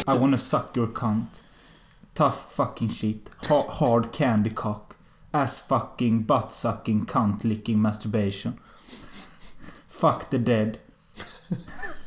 I 0.07 0.17
wanna 0.17 0.37
suck 0.37 0.75
your 0.77 0.87
cunt. 0.87 1.43
Tough 2.13 2.55
fucking 2.55 2.89
shit. 2.89 3.31
Ha- 3.49 3.65
hard 3.69 4.11
candy 4.13 4.49
cock. 4.49 4.95
Ass 5.33 5.67
fucking, 5.67 6.23
butt 6.23 6.51
sucking, 6.51 7.05
cunt 7.05 7.43
licking 7.43 7.81
masturbation. 7.81 8.53
Fuck 9.99 10.29
the 10.29 10.37
dead. 10.37 10.77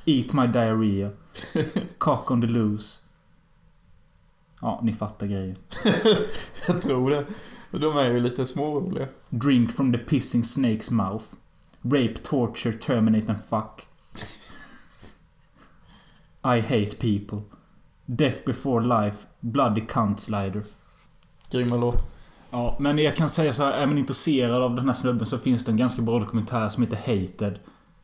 Eat 0.05 0.33
my 0.33 0.47
diarrhea. 0.47 1.11
Cock 1.99 2.31
on 2.31 2.41
the 2.41 2.47
loose. 2.47 3.01
Ja, 4.61 4.81
ni 4.83 4.93
fattar 4.93 5.27
grejen. 5.27 5.57
Jag 6.67 6.83
tror 6.83 7.11
det. 7.11 7.27
De 7.71 7.97
är 7.97 8.11
ju 8.11 8.21
lite 8.21 8.47
småroliga. 8.47 9.09
Drink 9.29 9.73
from 9.73 9.93
the 9.93 9.99
pissing 9.99 10.43
snake's 10.43 10.93
mouth. 10.93 11.25
Rape, 11.83 12.15
torture, 12.23 12.73
terminate 12.73 13.33
and 13.33 13.45
fuck. 13.45 13.87
I 16.45 16.61
hate 16.61 16.97
people. 16.99 17.39
Death 18.07 18.45
before 18.47 19.05
life. 19.05 19.27
Bloody 19.41 19.81
cunt 19.81 20.21
slider. 20.21 20.63
Grymma 21.51 21.77
låt. 21.77 22.07
Ja, 22.51 22.77
men 22.81 22.99
jag 22.99 23.17
kan 23.17 23.29
säga 23.29 23.53
så 23.53 23.63
här, 23.63 23.73
är 23.73 23.87
man 23.87 23.99
intresserad 23.99 24.63
av 24.63 24.75
den 24.75 24.87
här 24.87 24.93
snubben 24.93 25.27
så 25.27 25.39
finns 25.39 25.65
det 25.65 25.71
en 25.71 25.77
ganska 25.77 26.03
bra 26.03 26.21
dokumentär 26.21 26.69
som 26.69 26.83
heter 26.83 26.97
Hated. 26.97 27.59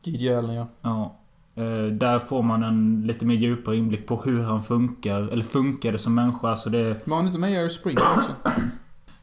Gigi 0.06 0.34
Allen, 0.34 0.54
ja. 0.54 0.66
Ja. 0.82 1.14
Eh, 1.62 1.84
där 1.84 2.18
får 2.18 2.42
man 2.42 2.62
en 2.62 3.02
lite 3.06 3.26
mer 3.26 3.34
djupare 3.34 3.76
inblick 3.76 4.06
på 4.06 4.22
hur 4.22 4.42
han 4.42 4.62
funkar, 4.62 5.20
eller 5.22 5.44
funkade 5.44 5.98
som 5.98 6.14
människa. 6.14 6.48
Alltså 6.48 6.70
det... 6.70 7.00
Var 7.06 7.16
han 7.16 7.26
inte 7.26 7.38
med 7.38 7.50
i 7.50 7.54
Jerry 7.54 7.68
Springer 7.68 8.02
också? 8.16 8.32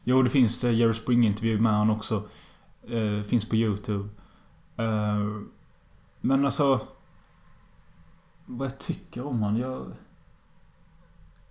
Jo, 0.06 0.22
det 0.22 0.30
finns 0.30 0.64
eh, 0.64 0.74
Jerry 0.74 0.92
Springer-intervju 0.92 1.60
med 1.60 1.72
han 1.72 1.90
också. 1.90 2.22
Eh, 2.88 3.22
finns 3.22 3.48
på 3.48 3.56
YouTube. 3.56 4.08
Men 6.20 6.44
alltså... 6.44 6.80
Vad 8.46 8.66
jag 8.66 8.78
tycker 8.78 9.26
om 9.26 9.42
han, 9.42 9.56
jag... 9.56 9.92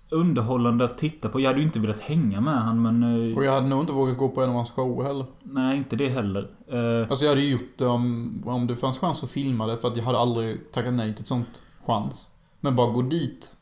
Underhållande 0.09 0.85
att 0.85 0.97
titta 0.97 1.29
på. 1.29 1.39
Jag 1.39 1.47
hade 1.49 1.59
ju 1.59 1.65
inte 1.65 1.79
velat 1.79 1.99
hänga 1.99 2.41
med 2.41 2.61
han 2.63 2.81
men... 2.81 3.03
eh, 3.31 3.37
Och 3.37 3.43
jag 3.45 3.53
hade 3.53 3.67
nog 3.67 3.79
inte 3.79 3.93
vågat 3.93 4.17
gå 4.17 4.29
på 4.29 4.43
en 4.43 4.49
av 4.49 4.55
hans 4.55 4.71
shower 4.71 5.03
heller. 5.03 5.25
Nej, 5.43 5.77
inte 5.77 5.95
det 5.95 6.09
heller. 6.09 6.47
Eh, 6.67 7.09
Alltså 7.09 7.25
jag 7.25 7.31
hade 7.31 7.41
ju 7.41 7.51
gjort 7.51 7.77
det 7.77 7.85
om, 7.85 8.41
om 8.45 8.67
det 8.67 8.75
fanns 8.75 8.99
chans 8.99 9.23
att 9.23 9.29
filma 9.29 9.67
det 9.67 9.77
för 9.77 9.87
att 9.87 9.97
jag 9.97 10.03
hade 10.03 10.17
aldrig 10.17 10.71
tackat 10.71 10.93
nej 10.93 11.13
till 11.13 11.21
ett 11.21 11.27
sånt 11.27 11.63
chans. 11.85 12.29
Men 12.59 12.75
bara 12.75 12.91
gå 12.91 13.01
dit. 13.01 13.55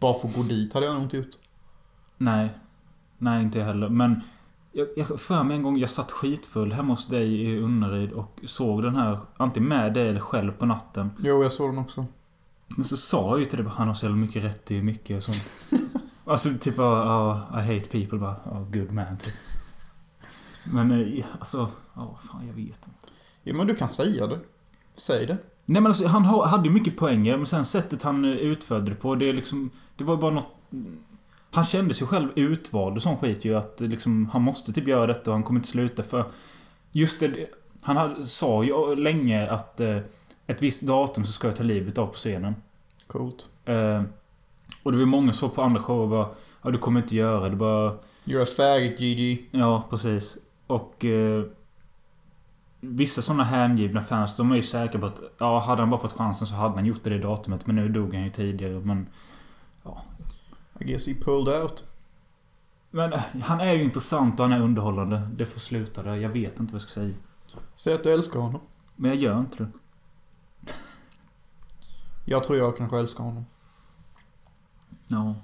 Bara 0.00 0.14
få 0.14 0.28
gå 0.36 0.42
dit 0.48 0.72
hade 0.74 0.86
jag 0.86 0.94
nog 0.94 1.02
inte 1.02 1.16
gjort. 1.16 1.34
Nej. 2.18 2.48
Nej, 3.18 3.42
inte 3.42 3.58
jag 3.58 3.66
heller. 3.66 3.88
Men 3.88 4.20
jag, 4.72 4.86
jag 4.96 5.20
för 5.20 5.44
mig 5.44 5.56
en 5.56 5.62
gång 5.62 5.78
jag 5.78 5.90
satt 5.90 6.10
skitfull 6.10 6.72
hemma 6.72 6.92
hos 6.92 7.06
dig 7.06 7.42
i 7.42 7.58
Unnaryd 7.60 8.12
och 8.12 8.40
såg 8.44 8.82
den 8.82 8.96
här, 8.96 9.18
antingen 9.36 9.68
med 9.68 9.94
dig 9.94 10.08
eller 10.08 10.20
själv 10.20 10.52
på 10.52 10.66
natten. 10.66 11.10
Jo, 11.18 11.42
jag 11.42 11.52
såg 11.52 11.70
den 11.70 11.78
också. 11.78 12.06
Men 12.76 12.84
så 12.84 12.96
sa 12.96 13.30
jag 13.30 13.38
ju 13.38 13.44
till 13.44 13.58
dig 13.58 13.72
han 13.76 13.88
har 13.88 13.94
så 13.94 14.06
jävla 14.06 14.16
mycket 14.20 14.44
rätt 14.44 14.70
i 14.70 14.82
mycket 14.82 15.16
och 15.16 15.22
sånt. 15.34 15.72
alltså 16.24 16.48
typ 16.60 16.74
ja, 16.76 17.48
I 17.54 17.74
hate 17.74 17.88
people 17.88 18.18
bara, 18.18 18.36
oh, 18.44 18.64
good 18.72 18.92
man 18.92 19.16
typ. 19.18 19.34
Men 20.64 20.90
eh, 20.90 21.24
alltså, 21.38 21.68
ja 21.94 22.18
fan 22.30 22.46
jag 22.46 22.54
vet 22.54 22.86
inte. 22.86 22.90
Ja, 23.42 23.54
men 23.54 23.66
du 23.66 23.74
kan 23.74 23.88
säga 23.88 24.26
det. 24.26 24.40
Säg 24.96 25.26
det. 25.26 25.36
Nej 25.66 25.82
men 25.82 25.86
alltså, 25.86 26.06
han 26.06 26.24
ha- 26.24 26.46
hade 26.46 26.64
ju 26.64 26.70
mycket 26.70 26.96
poänger 26.96 27.36
men 27.36 27.46
sen 27.46 27.64
sättet 27.64 28.02
han 28.02 28.24
eh, 28.24 28.30
utförde 28.30 28.90
det 28.90 28.94
på, 28.94 29.14
det 29.14 29.28
är 29.28 29.32
liksom... 29.32 29.70
Det 29.96 30.04
var 30.04 30.16
bara 30.16 30.30
något... 30.30 30.52
Han 31.54 31.64
kände 31.64 31.94
sig 31.94 32.06
själv 32.06 32.28
utvald 32.34 32.96
och 32.96 33.02
sån 33.02 33.16
skit 33.16 33.44
ju 33.44 33.56
att 33.56 33.80
eh, 33.80 33.88
liksom, 33.88 34.28
han 34.32 34.42
måste 34.42 34.72
typ 34.72 34.86
göra 34.88 35.06
detta 35.06 35.30
och 35.30 35.34
han 35.36 35.42
kommer 35.42 35.60
inte 35.60 35.68
sluta 35.68 36.02
för... 36.02 36.24
Just 36.92 37.20
det, 37.20 37.48
han 37.82 37.96
hade, 37.96 38.24
sa 38.26 38.64
ju 38.64 38.96
länge 38.96 39.50
att 39.50 39.80
ett 40.46 40.62
visst 40.62 40.86
datum 40.86 41.24
så 41.24 41.32
ska 41.32 41.48
jag 41.48 41.56
ta 41.56 41.62
livet 41.62 41.98
av 41.98 42.06
på 42.06 42.12
scenen. 42.12 42.54
Coolt. 43.06 43.48
Eh, 43.64 44.02
och 44.82 44.92
det 44.92 44.98
var 44.98 45.06
många 45.06 45.32
så 45.32 45.48
på 45.48 45.62
andra 45.62 45.82
shower 45.82 46.06
bara 46.06 46.28
Ja, 46.62 46.70
du 46.70 46.78
kommer 46.78 47.00
inte 47.00 47.16
göra 47.16 47.48
det. 47.48 47.56
Bara... 47.56 47.94
You're 48.24 48.42
a 48.42 48.46
faggot, 48.56 49.00
Gigi. 49.00 49.46
Ja, 49.50 49.84
precis. 49.90 50.38
Och... 50.66 51.04
Eh, 51.04 51.44
vissa 52.84 53.22
såna 53.22 53.44
hängivna 53.44 54.02
fans, 54.02 54.36
de 54.36 54.52
är 54.52 54.56
ju 54.56 54.62
säkra 54.62 55.00
på 55.00 55.06
att... 55.06 55.20
Ja, 55.38 55.58
hade 55.58 55.82
han 55.82 55.90
bara 55.90 56.00
fått 56.00 56.12
chansen 56.12 56.46
så 56.46 56.54
hade 56.54 56.74
han 56.74 56.86
gjort 56.86 57.04
det 57.04 57.10
det 57.10 57.18
datumet. 57.18 57.66
Men 57.66 57.76
nu 57.76 57.88
dog 57.88 58.14
han 58.14 58.24
ju 58.24 58.30
tidigare, 58.30 58.80
men... 58.80 59.06
I 60.80 60.84
guess 60.84 61.06
he 61.08 61.14
pulled 61.14 61.62
out. 61.62 61.84
Men 62.90 63.12
eh, 63.12 63.20
han 63.42 63.60
är 63.60 63.72
ju 63.72 63.82
intressant 63.82 64.40
och 64.40 64.46
han 64.46 64.58
är 64.58 64.64
underhållande. 64.64 65.22
Det 65.36 65.46
får 65.46 65.60
sluta 65.60 66.02
där. 66.02 66.16
Jag 66.16 66.28
vet 66.28 66.60
inte 66.60 66.72
vad 66.72 66.80
jag 66.80 66.88
ska 66.88 67.00
säga. 67.00 67.14
Säg 67.74 67.94
att 67.94 68.02
du 68.02 68.12
älskar 68.12 68.40
honom. 68.40 68.60
Men 68.96 69.10
jag 69.10 69.20
gör 69.20 69.40
inte 69.40 69.56
det. 69.64 69.68
Jag 72.24 72.44
tror 72.44 72.58
jag 72.58 72.76
kanske 72.76 72.98
älskar 72.98 73.24
honom. 73.24 73.46
Ja. 75.08 75.34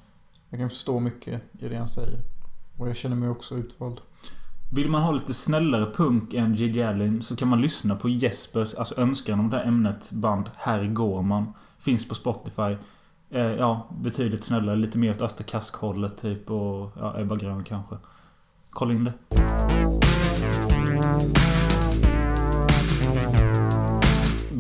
Jag 0.51 0.61
kan 0.61 0.69
förstå 0.69 1.01
mycket 1.01 1.43
i 1.59 1.69
det 1.69 1.77
han 1.77 1.89
säger. 1.89 2.19
Och 2.77 2.89
jag 2.89 2.97
känner 2.97 3.17
mig 3.17 3.29
också 3.29 3.55
utvald. 3.55 4.01
Vill 4.71 4.91
man 4.91 5.03
ha 5.03 5.13
lite 5.13 5.35
snällare 5.35 5.93
punk 5.95 6.35
än 6.35 6.55
Gigi 6.55 6.83
Allen 6.83 7.23
så 7.23 7.37
kan 7.37 7.49
man 7.49 7.61
lyssna 7.61 7.97
på 7.97 8.09
Jespers, 8.09 8.75
alltså 8.75 9.01
önskan 9.01 9.41
om 9.41 9.51
det 9.51 9.57
här 9.57 9.65
ämnet, 9.65 10.13
band 10.13 10.51
Herr 10.57 10.87
Gårman. 10.87 11.53
Finns 11.79 12.09
på 12.09 12.15
Spotify. 12.15 12.77
Eh, 13.31 13.41
ja, 13.43 13.89
betydligt 14.03 14.45
snällare. 14.45 14.77
Lite 14.77 14.99
mer 14.99 15.11
åt 15.11 15.23
Asta 15.23 15.45
Kask-hållet 15.45 16.17
typ 16.17 16.51
och 16.51 16.93
ja, 16.97 17.21
Ebba 17.21 17.37
Grön 17.37 17.65
kanske. 17.65 17.97
Kolla 18.71 18.95
in 18.95 19.05
det. 19.05 19.13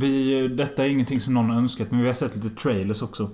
Vi, 0.00 0.48
detta 0.48 0.86
är 0.86 0.90
ingenting 0.90 1.20
som 1.20 1.34
någon 1.34 1.50
har 1.50 1.56
önskat 1.56 1.90
men 1.90 2.00
vi 2.00 2.06
har 2.06 2.14
sett 2.14 2.34
lite 2.36 2.50
trailers 2.50 3.02
också. 3.02 3.30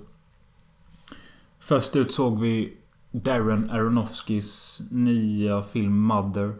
Först 1.59 1.95
ut 1.95 2.11
såg 2.13 2.39
vi 2.39 2.77
Darren 3.11 3.69
Aronofskys 3.69 4.81
nya 4.91 5.63
film 5.63 5.97
Mother. 5.97 6.55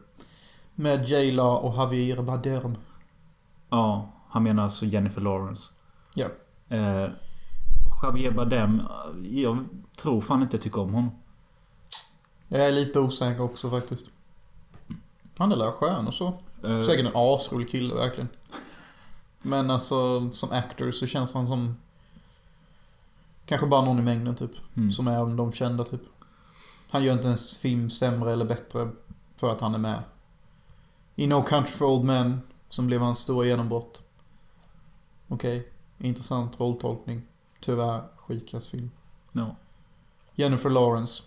Med 0.76 1.06
J-La 1.06 1.58
och 1.58 1.76
Javier 1.76 2.22
Bardem. 2.22 2.76
Ja, 3.70 4.10
han 4.30 4.44
menar 4.44 4.64
alltså 4.64 4.86
Jennifer 4.86 5.22
Lawrence. 5.22 5.74
Ja. 6.16 6.28
Eh, 6.70 7.10
Javier 8.04 8.32
Bardem, 8.32 8.82
jag 9.32 9.66
tror 9.98 10.22
fan 10.22 10.42
inte 10.42 10.56
jag 10.58 10.62
tycker 10.62 10.82
om 10.82 10.94
honom. 10.94 11.12
Jag 12.48 12.68
är 12.68 12.72
lite 12.72 13.00
osäker 13.00 13.42
också 13.42 13.70
faktiskt. 13.70 14.12
Han 15.38 15.52
är 15.52 15.72
skön 15.72 16.08
och 16.08 16.14
så. 16.14 16.34
Eh, 16.64 16.82
Säkert 16.82 17.06
en 17.06 17.12
asrolig 17.16 17.70
kille 17.70 17.96
verkligen. 17.96 18.30
Men 19.46 19.72
alltså 19.72 20.32
som 20.32 20.52
actor 20.52 20.92
så 20.92 21.08
känns 21.08 21.34
han 21.34 21.48
som... 21.48 21.78
Kanske 23.46 23.68
bara 23.68 23.86
någon 23.86 24.00
i 24.00 24.02
mängden 24.02 24.36
typ. 24.36 24.52
Mm. 24.76 24.92
Som 24.92 25.08
är 25.08 25.38
de 25.38 25.52
kända 25.52 25.84
typ. 25.84 26.02
Han 26.92 27.04
gör 27.04 27.14
inte 27.14 27.28
ens 27.28 27.58
film 27.58 27.90
sämre 27.90 28.34
eller 28.34 28.46
bättre 28.46 28.90
för 29.40 29.52
att 29.52 29.62
han 29.62 29.76
är 29.76 29.80
med. 29.80 30.04
I 31.16 31.28
No 31.28 31.44
Country 31.44 31.72
for 31.72 31.86
Old 31.86 32.04
Men, 32.04 32.42
som 32.70 32.88
blev 32.88 33.02
hans 33.02 33.20
stora 33.20 33.46
genombrott. 33.46 34.02
Okej, 35.28 35.72
intressant 35.98 36.60
rolltolkning. 36.60 37.22
Tyvärr 37.60 38.04
skitkass 38.16 38.72
film. 38.72 38.92
Ja. 39.32 39.56
Jennifer 40.36 40.70
Lawrence, 40.70 41.24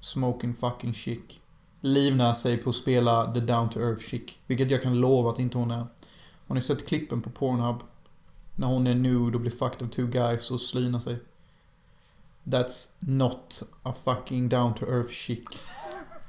smoking 0.00 0.54
fucking 0.54 0.94
chic. 0.94 1.40
Livnär 1.80 2.32
sig 2.32 2.56
på 2.56 2.70
att 2.70 2.76
spela 2.76 3.32
the 3.32 3.40
down 3.40 3.70
to 3.70 3.80
earth 3.80 4.02
chic. 4.02 4.22
Vilket 4.46 4.70
jag 4.70 4.82
kan 4.82 5.00
lova 5.00 5.30
att 5.30 5.38
inte 5.38 5.58
hon 5.58 5.70
är. 5.70 5.86
Har 6.52 6.54
ni 6.54 6.62
sett 6.62 6.88
klippen 6.88 7.20
på 7.20 7.30
Pornhub? 7.30 7.82
När 8.56 8.66
hon 8.66 8.86
är 8.86 8.94
nude 8.94 9.36
och 9.36 9.40
blir 9.40 9.50
fucked 9.50 9.82
of 9.82 9.90
two 9.90 10.06
guys 10.06 10.50
och 10.50 10.60
slynar 10.60 10.98
sig. 10.98 11.18
That's 12.44 12.88
not 13.00 13.62
a 13.82 13.92
fucking 13.92 14.48
down 14.48 14.74
to 14.74 14.84
earth 14.86 15.10
chic. 15.10 15.44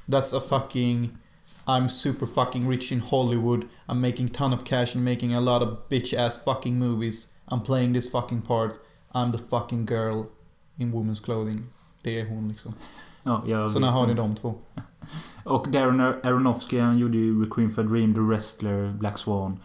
That's 0.05 0.37
a 0.37 0.39
fucking... 0.39 1.17
I'm 1.65 1.89
super 1.89 2.25
fucking 2.25 2.69
rich 2.69 2.91
in 2.91 3.01
Hollywood. 3.01 3.63
I'm 3.87 3.99
making 4.01 4.29
ton 4.29 4.53
of 4.53 4.63
cash 4.63 4.95
and 4.95 5.05
making 5.05 5.33
a 5.33 5.39
lot 5.39 5.61
of 5.63 5.89
bitch 5.89 6.13
ass 6.13 6.43
fucking 6.43 6.79
movies. 6.79 7.33
I'm 7.47 7.61
playing 7.61 7.93
this 7.93 8.11
fucking 8.11 8.41
part. 8.41 8.73
I'm 9.13 9.31
the 9.31 9.37
fucking 9.37 9.85
girl 9.85 10.25
in 10.77 10.93
women's 10.93 11.23
clothing. 11.23 11.63
Det 12.01 12.19
är 12.19 12.29
hon 12.29 12.49
liksom. 12.49 12.73
Ja, 13.23 13.43
jag 13.47 13.71
Så 13.71 13.79
när 13.79 13.91
har 13.91 14.07
ni 14.07 14.13
de 14.13 14.35
två? 14.35 14.55
Och 15.43 15.67
Darren 15.71 15.99
Ar- 15.99 16.19
Aronofsky, 16.23 16.79
han 16.79 16.97
gjorde 16.97 17.17
ju 17.17 17.45
Requiem 17.45 17.69
for 17.69 17.81
a 17.81 17.87
Dream, 17.87 18.13
The 18.13 18.21
Wrestler, 18.21 18.91
Black 18.91 19.17
Swan. 19.17 19.59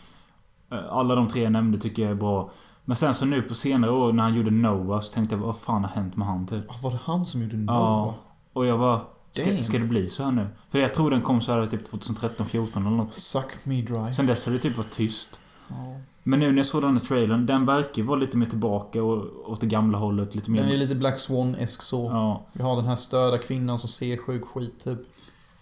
Eh, 0.72 0.78
Alla 0.90 1.14
de 1.14 1.28
tre 1.28 1.42
jag 1.42 1.52
nämnde 1.52 1.78
tycker 1.78 2.02
jag 2.02 2.11
är 2.11 2.14
bra. 2.14 2.50
Men 2.85 2.96
sen 2.96 3.14
så 3.14 3.26
nu 3.26 3.42
på 3.42 3.54
senare 3.54 3.90
år 3.90 4.12
när 4.12 4.22
han 4.22 4.35
gjorde 4.35 4.50
Noah 4.50 5.00
så 5.00 5.12
tänkte 5.12 5.35
jag 5.35 5.42
vad 5.42 5.57
fan 5.57 5.85
har 5.85 5.90
hänt 5.90 6.16
med 6.16 6.26
han 6.26 6.46
typ? 6.46 6.70
Ah, 6.70 6.74
var 6.83 6.90
det 6.90 6.98
han 7.04 7.26
som 7.26 7.42
gjorde 7.42 7.57
Noah? 7.57 7.76
Ja. 7.78 8.14
Och 8.52 8.66
jag 8.66 8.78
bara... 8.78 9.00
Ska, 9.33 9.62
ska 9.62 9.78
det 9.78 9.85
bli 9.85 10.09
så 10.09 10.24
här 10.24 10.31
nu? 10.31 10.46
För 10.68 10.78
jag 10.78 10.94
tror 10.94 11.11
den 11.11 11.22
kom 11.22 11.40
så 11.40 11.52
här 11.52 11.66
typ 11.66 11.85
2013, 11.85 12.46
14 12.46 12.87
eller 12.87 12.96
något. 12.96 13.14
Suck 13.14 13.64
me 13.64 13.83
dry. 13.83 14.12
Sen 14.12 14.26
dess 14.26 14.46
har 14.46 14.52
det 14.52 14.59
typ 14.59 14.76
varit 14.76 14.90
tyst. 14.90 15.40
Ja. 15.68 15.74
Men 16.22 16.40
nu 16.40 16.50
när 16.50 16.57
jag 16.57 16.66
såg 16.66 16.83
den 16.83 16.96
här 16.96 17.04
trailern, 17.04 17.46
den 17.46 17.64
verkar 17.64 18.02
vara 18.02 18.18
lite 18.18 18.37
mer 18.37 18.46
tillbaka 18.46 19.02
och 19.02 19.50
åt 19.50 19.61
det 19.61 19.66
gamla 19.66 19.98
hållet. 19.98 20.35
Lite 20.35 20.50
mer... 20.50 20.62
Den 20.62 20.70
är 20.72 20.76
lite 20.76 20.94
Black 20.94 21.18
Swan-esk 21.20 21.83
så. 21.83 22.11
Ja. 22.11 22.46
Vi 22.52 22.62
har 22.62 22.76
den 22.76 22.87
här 22.87 22.96
störda 22.96 23.38
kvinnan 23.38 23.78
som 23.78 23.88
ser 23.88 24.16
sjuk 24.16 24.44
skit 24.44 24.81
typ. 24.85 24.98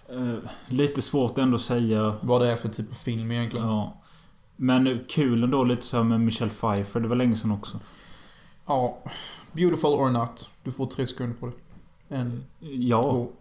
Eh, 0.08 0.50
lite 0.68 1.02
svårt 1.02 1.38
ändå 1.38 1.54
att 1.54 1.60
säga. 1.60 2.12
Vad 2.20 2.40
det 2.40 2.52
är 2.52 2.56
för 2.56 2.68
typ 2.68 2.90
av 2.90 2.94
film 2.94 3.32
egentligen. 3.32 3.66
Ja. 3.66 3.94
Men 4.56 5.00
kul 5.08 5.44
ändå 5.44 5.64
lite 5.64 5.82
så 5.82 6.04
med 6.04 6.20
Michelle 6.20 6.50
Pfeiffer. 6.50 7.00
Det 7.00 7.08
var 7.08 7.16
länge 7.16 7.36
sedan 7.36 7.50
också. 7.50 7.80
Ja. 8.66 8.98
Beautiful 9.52 9.90
or 9.90 10.10
not. 10.10 10.50
Du 10.64 10.72
får 10.72 10.86
tre 10.86 11.06
sekunder 11.06 11.36
på 11.36 11.46
det. 11.46 11.52
En, 12.16 12.44
Ja. 12.60 13.02
två. 13.02 13.32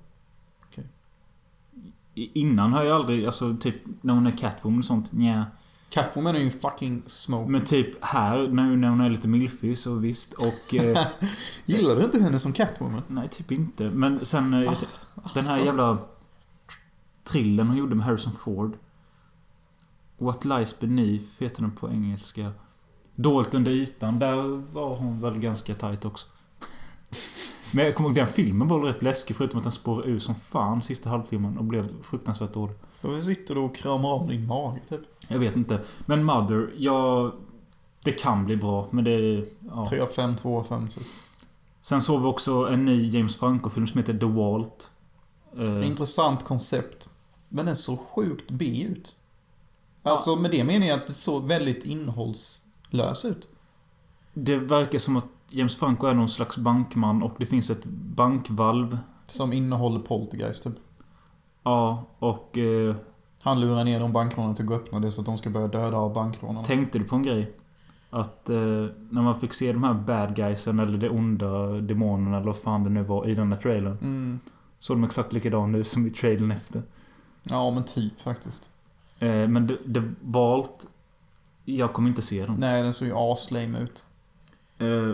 I- 2.18 2.40
Innan 2.40 2.74
har 2.74 2.84
jag 2.84 2.96
aldrig, 2.96 3.26
alltså 3.26 3.56
typ 3.60 3.76
när 4.02 4.14
hon 4.14 4.28
är 4.28 4.38
Catwoman 4.38 4.80
och 4.80 4.86
sånt, 4.86 5.12
nja. 5.12 5.46
Catwoman 5.90 6.36
är 6.36 6.40
ju 6.40 6.46
en 6.46 6.52
fucking 6.52 7.04
smoke. 7.08 7.52
Men 7.52 7.64
typ 7.64 8.06
här, 8.06 8.48
nu 8.48 8.78
när 8.78 8.90
hon 8.90 9.02
är 9.02 9.10
lite 9.10 9.28
milfig 9.28 9.78
så 9.78 9.94
visst. 9.96 10.34
Och... 10.34 10.74
Eh, 10.76 11.08
Gillar 11.66 11.96
du 11.96 12.02
inte 12.04 12.20
henne 12.24 12.40
som 12.40 12.54
Catwoman? 12.54 13.02
nej, 13.08 13.28
typ 13.28 13.52
inte. 13.52 13.84
Men 13.90 14.26
sen... 14.26 14.54
Eh, 14.54 14.74
ty- 14.74 14.86
den 15.34 15.44
här 15.44 15.52
alltså. 15.54 15.66
jävla... 15.66 15.98
Trillen 17.24 17.68
hon 17.68 17.78
gjorde 17.78 17.96
med 17.96 18.06
Harrison 18.06 18.34
Ford. 18.34 18.74
What 20.18 20.46
Lies 20.46 20.80
Beneath 20.80 21.26
heter 21.40 21.62
den 21.62 21.72
på 21.72 21.90
engelska. 21.90 22.52
Dolt 23.16 23.56
under 23.56 23.72
ytan, 23.72 24.20
där 24.20 24.36
var 24.74 24.96
hon 24.96 25.22
väl 25.22 25.40
ganska 25.40 25.76
tight 25.76 26.06
också. 26.06 26.28
Men 27.76 27.86
jag 27.86 27.96
kommer 27.96 28.10
ihåg 28.10 28.16
den 28.16 28.28
filmen 28.28 28.68
var 28.68 28.82
rätt 28.82 29.02
läskig 29.02 29.36
förutom 29.36 29.58
att 29.58 29.64
den 29.64 29.72
spårade 29.72 30.10
ur 30.10 30.20
som 30.20 30.36
fan 30.36 30.82
sista 30.82 31.10
halvtimmen 31.10 31.58
och 31.58 31.64
blev 31.66 32.04
fruktansvärt 32.04 32.54
dålig. 32.54 32.76
Varför 33.02 33.22
sitter 33.22 33.56
du 33.56 33.62
och 33.62 33.76
kramar 33.76 34.10
av 34.10 34.28
din 34.28 34.48
mage 34.48 34.80
typ? 34.90 35.02
Jag 35.30 35.40
vet 35.40 35.56
inte. 35.56 35.80
Men 36.06 36.24
Mother, 36.24 36.74
ja... 36.78 37.34
Det 38.04 38.12
kan 38.12 38.46
bli 38.46 38.58
bra, 38.58 38.88
men 38.92 39.04
det... 39.04 39.46
Ja. 39.60 39.86
3 39.90 40.00
av 40.00 40.08
5, 40.08 40.36
2 40.36 40.58
av 40.58 40.64
5 40.64 40.88
typ. 40.88 41.04
Sen 41.82 42.02
såg 42.02 42.22
vi 42.22 42.28
också 42.28 42.68
en 42.68 42.86
ny 42.86 43.08
James 43.08 43.36
Franco-film 43.38 43.88
som 43.88 43.98
heter 43.98 44.18
The 44.18 44.26
Walt. 44.26 44.92
Eh, 45.58 45.88
Intressant 45.88 46.44
koncept. 46.44 47.10
Men 47.50 47.66
den 47.66 47.76
såg 47.76 48.00
sjukt 48.00 48.52
B 48.52 48.88
ut. 48.90 49.16
Alltså 50.06 50.36
med 50.36 50.52
det 50.52 50.64
menar 50.64 50.86
jag 50.86 50.96
att 50.98 51.08
det 51.08 51.14
såg 51.14 51.48
väldigt 51.48 51.84
innehållslös 51.86 53.26
ut. 53.26 53.48
det 54.34 54.58
verkar 54.58 55.00
som 55.00 55.18
att 55.18 55.26
James 55.50 55.76
Franco 55.76 56.08
är 56.08 56.14
någon 56.14 56.30
slags 56.30 56.58
bankman 56.58 57.24
och 57.24 57.34
det 57.38 57.46
finns 57.46 57.70
ett 57.70 57.86
bankvalv. 58.16 58.98
Som 59.26 59.54
innehåller 59.54 60.00
Poltergeist 60.00 60.64
typ. 60.64 60.74
Ja, 61.64 62.04
och... 62.20 62.58
Eh, 62.58 62.96
Han 63.44 63.60
lurar 63.62 63.84
ner 63.84 64.00
de 64.00 64.14
bankrånarna 64.14 64.56
till 64.56 64.64
att 64.64 64.68
gå 64.68 64.76
och 64.76 64.82
öppna 64.82 65.00
det 65.00 65.12
så 65.12 65.22
att 65.22 65.26
de 65.26 65.38
ska 65.38 65.50
börja 65.50 65.68
döda 65.68 65.98
av 65.98 66.14
bankrånarna. 66.14 66.64
tänkte 66.66 67.00
du 67.00 67.04
på 67.06 67.16
en 67.16 67.24
grej? 67.24 67.54
Att 68.10 68.50
eh, 68.50 68.56
när 69.10 69.22
man 69.22 69.40
fick 69.40 69.54
se 69.54 69.74
de 69.74 69.84
här 69.84 69.94
bad 69.94 70.36
guysen 70.36 70.80
eller 70.80 70.98
de 70.98 71.10
onda 71.10 71.68
demonerna 71.68 72.38
eller 72.38 72.46
vad 72.46 72.58
fan 72.58 72.84
det 72.84 72.90
nu 72.90 73.04
var 73.04 73.28
i 73.28 73.34
den 73.34 73.52
här 73.54 73.60
trailern. 73.62 73.98
Mm. 74.02 74.40
Såg 74.80 74.98
de 74.98 75.04
exakt 75.04 75.34
likadana 75.34 75.68
nu 75.68 75.84
som 75.84 76.08
i 76.08 76.10
trailern 76.10 76.52
efter. 76.52 76.82
Ja 77.44 77.72
men 77.72 77.84
typ 77.84 78.22
faktiskt. 78.22 78.72
Eh, 79.20 79.48
men 79.48 79.68
The, 79.68 79.76
The 79.94 80.02
Vault... 80.22 80.88
Jag 81.68 81.94
kommer 81.94 82.10
inte 82.10 82.22
se 82.22 82.46
dem. 82.46 82.56
Nej 82.56 82.84
den 82.84 82.94
såg 82.94 83.08
ju 83.08 83.14
aslame 83.18 83.80
ut. 83.80 84.06
Eh, 84.80 85.12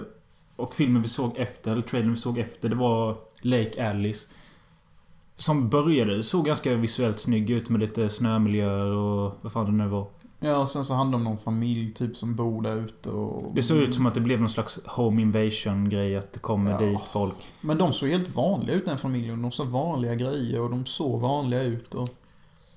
och 0.56 0.76
filmen 0.76 1.02
vi 1.02 1.08
såg 1.08 1.38
efter, 1.38 1.72
eller 1.72 1.82
trailern 1.82 2.10
vi 2.10 2.16
såg 2.20 2.38
efter, 2.38 2.70
det 2.70 2.76
var 2.76 3.16
Lake 3.42 3.90
Alice. 3.90 4.28
Som 5.38 5.70
började, 5.70 6.24
såg 6.24 6.46
ganska 6.46 6.76
visuellt 6.76 7.20
snygg 7.20 7.50
ut 7.50 7.70
med 7.70 7.82
lite 7.82 8.10
snömiljöer 8.10 8.92
och 8.92 9.34
vad 9.42 9.52
fan 9.52 9.66
det 9.66 9.72
nu 9.84 9.88
var. 9.88 10.08
Ja 10.40 10.58
och 10.58 10.70
sen 10.70 10.84
så 10.84 10.94
handlar 10.94 11.20
det 11.20 11.22
om 11.22 11.24
någon 11.24 11.38
familj 11.38 11.94
typ 11.94 12.16
som 12.16 12.36
bor 12.36 12.62
där 12.62 12.76
ute 12.76 13.10
och... 13.10 13.52
Det 13.56 13.62
såg 13.64 13.78
ut 13.78 13.96
som 13.96 14.06
att 14.06 14.14
det 14.14 14.22
blev 14.22 14.40
någon 14.40 14.50
slags 14.50 14.86
home 14.86 15.22
invasion 15.22 15.90
grej, 15.90 16.18
att 16.18 16.34
det 16.34 16.40
kommer 16.40 16.72
Ja. 16.72 16.78
dit 16.80 17.02
folk. 17.02 17.36
Men 17.62 17.78
de 17.78 17.94
såg 17.94 18.10
helt 18.10 18.36
vanliga 18.36 18.76
ut 18.76 18.86
den 18.86 18.98
familjen. 18.98 19.42
De 19.42 19.52
såg 19.52 19.68
vanliga 19.68 20.16
grejer 20.16 20.62
och 20.62 20.70
de 20.70 20.86
såg 20.86 21.22
vanliga 21.22 21.64
ut 21.64 21.94
och... 21.94 22.10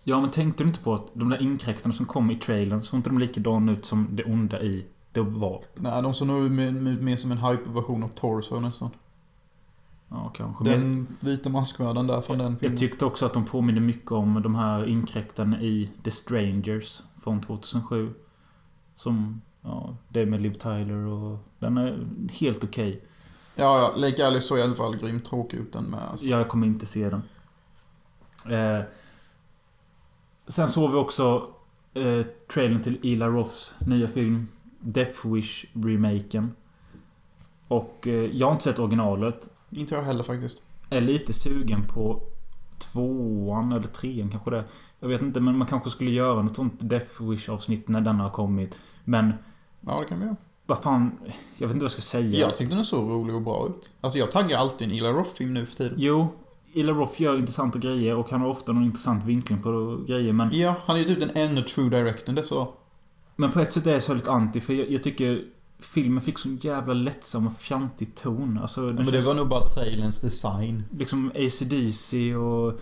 Ja, 0.05 0.21
men 0.21 0.31
tänkte 0.31 0.65
du 0.65 0.69
inte 0.69 0.81
på 0.81 0.95
att 0.95 1.07
de 1.15 1.29
där 1.29 1.43
inkräktarna 1.43 1.95
som 1.95 2.07
kom 2.07 2.31
i 2.31 2.37
trailern, 2.37 2.81
såg 2.81 2.99
inte 2.99 3.11
de 3.11 3.19
likadana 3.19 3.73
ut 3.73 3.85
som 3.85 4.09
det 4.11 4.25
onda 4.25 4.61
i 4.61 4.87
The 5.15 5.21
Vault? 5.21 5.71
Nej, 5.75 6.03
de 6.03 6.15
såg 6.15 6.29
nog 6.29 6.45
ut 6.45 6.53
mer, 7.03 7.17
som 7.17 7.33
en 7.33 7.39
hyperversion 7.39 8.03
av 8.03 8.09
Torso 8.09 8.61
nästan. 8.61 8.91
Ja, 10.09 10.33
kanske. 10.35 10.71
Jag, 10.71 10.81
Den 10.81 11.07
vita 11.21 11.49
maskmördaren 11.49 12.07
där 12.07 12.21
från 12.21 12.39
den 12.39 12.57
filmen. 12.57 12.73
jag 12.73 12.79
tyckte 12.79 13.05
också 13.05 13.27
att 13.27 13.33
de 13.33 13.45
påminner 13.45 13.81
mycket 13.81 14.13
om 14.13 14.43
de 14.43 14.55
här 14.55 14.87
inkräktarna 14.87 15.61
i 15.61 15.91
The 16.05 16.11
Strangers 16.11 17.03
från 17.23 17.41
2007. 17.41 18.15
Som, 18.95 19.41
ja, 19.63 19.97
det 20.09 20.27
med 20.27 20.43
Liv 20.43 20.53
Tyler 20.53 21.07
och... 21.07 21.39
Den 21.59 21.79
är 21.79 22.09
helt 22.33 22.65
okej. 22.65 23.05
Ja, 23.57 23.79
ja. 23.79 23.93
Lake 23.97 24.27
Alice 24.27 24.47
såg 24.47 24.59
i 24.59 24.63
alla 24.63 24.75
fall 24.75 24.97
grymt 24.97 25.25
tråkig 25.25 25.59
ut 25.59 25.73
den 25.73 25.85
med. 25.85 26.01
Alltså. 26.11 26.27
Jag 26.27 26.49
kommer 26.49 26.67
inte 26.67 26.87
se 26.87 27.11
den. 27.11 27.23
Eh, 28.51 28.85
sen 30.47 30.69
såg 30.69 30.91
vi 30.91 30.97
också 30.97 31.49
eh, 31.95 32.27
trailern 32.55 32.81
till 32.83 32.99
Ila 33.03 33.29
Roths 33.29 33.75
nya 33.87 34.09
film 34.09 34.49
Death 34.81 35.27
Wish-remaken. 35.27 36.49
Och 37.69 38.07
eh, 38.07 38.13
jag 38.15 38.47
har 38.47 38.53
inte 38.53 38.65
sett 38.65 38.79
originalet. 38.79 39.51
Inte 39.71 39.95
jag 39.95 40.03
heller 40.03 40.23
faktiskt. 40.23 40.63
Är 40.91 41.01
lite 41.01 41.33
sugen 41.33 41.85
på 41.87 42.23
tvåan 42.79 43.73
eller 43.73 43.87
trean 43.89 44.31
kanske 44.31 44.51
det. 44.51 44.65
Jag 45.01 45.09
vet 45.09 45.23
inte, 45.23 45.41
men 45.41 45.59
man 45.59 45.67
kanske 45.67 45.91
skulle 45.91 46.11
göra 46.11 46.43
något 46.43 46.57
sånt 46.57 46.75
Death 46.79 47.23
Wish-avsnitt 47.23 47.89
när 47.89 48.01
den 48.01 48.21
har 48.21 48.31
kommit. 48.31 48.81
Men, 49.05 49.33
Ja, 49.81 50.01
det 50.01 50.07
kan 50.07 50.19
vi 50.21 50.25
göra. 50.25 50.37
vad 50.67 50.79
fan... 50.79 51.19
Jag 51.59 51.67
vet 51.69 51.75
inte 51.75 51.83
vad 51.83 51.85
jag 51.85 51.91
ska 51.91 52.03
säga. 52.03 52.39
Jag 52.41 52.57
tyckte 52.57 52.75
den 52.75 52.85
såg 52.85 53.11
rolig 53.11 53.35
och 53.35 53.43
bra 53.43 53.69
ut. 53.69 53.93
Alltså 54.01 54.19
jag 54.19 54.31
taggar 54.31 54.59
alltid 54.59 54.89
en 54.89 54.95
Ila 54.95 55.09
Roth-film 55.13 55.55
nu 55.55 55.67
för 55.67 55.77
tiden. 55.77 55.95
Jo, 55.99 56.29
Ila 56.75 56.93
Roth 56.93 57.23
gör 57.23 57.39
intressanta 57.39 57.79
grejer 57.79 58.17
och 58.17 58.31
han 58.31 58.41
har 58.41 58.49
ofta 58.49 58.73
någon 58.73 58.85
intressant 58.85 59.25
vinkling 59.25 59.63
på 59.63 60.05
grejer, 60.07 60.33
men... 60.33 60.49
Ja, 60.53 60.77
han 60.87 60.97
är 60.97 61.01
ju 61.01 61.07
typ 61.07 61.21
den 61.21 61.31
enda 61.35 61.63
true 61.63 61.89
directorn 61.89 62.35
det 62.35 62.43
så. 62.43 62.69
Men 63.37 63.53
på 63.53 63.61
ett 63.61 63.73
sätt 63.73 63.87
är 63.87 63.93
jag 63.93 64.03
så 64.03 64.15
lite 64.15 64.31
anti, 64.31 64.61
för 64.61 64.73
jag, 64.73 64.91
jag 64.91 65.03
tycker 65.03 65.45
filmen 65.79 66.21
fick 66.21 66.39
sån 66.39 66.59
jävla 66.63 66.95
lättsam 66.95 67.47
och 67.47 67.53
fjantig 67.53 68.15
ton. 68.15 68.59
Alltså, 68.63 68.87
den 68.87 68.95
Men 68.97 69.07
det 69.07 69.21
var 69.21 69.35
nog 69.35 69.49
bara 69.49 69.67
trailens 69.67 70.21
design. 70.21 70.85
liksom 70.91 71.33
AC/DC 71.35 72.37
och... 72.37 72.81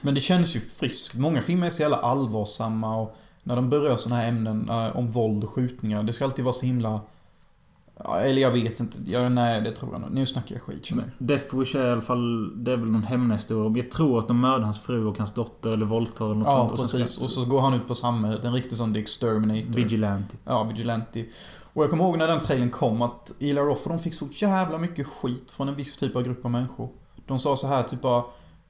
Men 0.00 0.14
det 0.14 0.20
känns 0.20 0.56
ju 0.56 0.60
friskt. 0.60 1.14
Många 1.16 1.42
filmer 1.42 1.66
är 1.66 1.70
så 1.70 1.82
jävla 1.82 1.96
allvarsamma 1.96 2.96
och 2.96 3.16
när 3.42 3.56
de 3.56 3.70
berör 3.70 3.96
såna 3.96 4.16
här 4.16 4.28
ämnen 4.28 4.68
eh, 4.68 4.96
om 4.96 5.10
våld 5.10 5.44
och 5.44 5.50
skjutningar, 5.50 6.02
det 6.02 6.12
ska 6.12 6.24
alltid 6.24 6.44
vara 6.44 6.52
så 6.52 6.66
himla... 6.66 7.00
Ja, 8.04 8.20
eller 8.20 8.42
jag 8.42 8.50
vet 8.50 8.80
inte. 8.80 8.98
Ja, 9.06 9.28
nej, 9.28 9.60
det 9.60 9.70
tror 9.70 9.92
jag 9.92 10.00
nog. 10.00 10.10
Nu 10.10 10.26
snackar 10.26 10.54
jag 10.54 10.62
skit 10.62 10.84
känner 10.84 11.02
jag. 11.18 11.28
Death 11.28 11.56
Wish 11.56 11.74
är 11.74 11.88
i 11.88 11.92
alla 11.92 12.00
fall... 12.00 12.64
Det 12.64 12.72
är 12.72 12.76
väl 12.76 12.90
någon 12.90 13.02
hämndhistoria. 13.02 13.82
Jag 13.82 13.90
tror 13.90 14.18
att 14.18 14.28
de 14.28 14.40
mördar 14.40 14.64
hans 14.64 14.80
fru 14.80 15.04
och 15.06 15.18
hans 15.18 15.34
dotter 15.34 15.70
eller 15.70 15.86
våldtar 15.86 16.24
eller 16.24 16.34
något 16.34 16.46
Ja, 16.46 16.68
sånt. 16.68 16.80
Och 16.80 16.88
sen 16.90 17.00
precis. 17.00 17.18
Och 17.18 17.30
så 17.30 17.44
går 17.44 17.60
han 17.60 17.74
ut 17.74 17.86
på 17.86 17.94
samhället. 17.94 18.44
En 18.44 18.52
riktig 18.52 18.78
sån 18.78 18.94
The 18.94 19.00
Exterminator. 19.00 19.72
Vigilante. 19.72 20.36
Ja, 20.44 20.64
Vigilante. 20.64 21.24
Och 21.72 21.82
jag 21.82 21.90
kommer 21.90 22.04
ihåg 22.04 22.18
när 22.18 22.26
den 22.26 22.40
trailern 22.40 22.70
kom 22.70 23.02
att 23.02 23.34
Ila 23.38 23.60
Roth 23.60 23.82
och 23.82 23.88
de 23.88 23.98
fick 23.98 24.14
så 24.14 24.28
jävla 24.32 24.78
mycket 24.78 25.06
skit 25.06 25.50
från 25.50 25.68
en 25.68 25.74
viss 25.74 25.96
typ 25.96 26.16
av 26.16 26.22
grupp 26.22 26.44
av 26.44 26.50
människor. 26.50 26.88
De 27.26 27.38
sa 27.38 27.56
så 27.56 27.66
här 27.66 27.82
typ 27.82 28.00
bara 28.00 28.18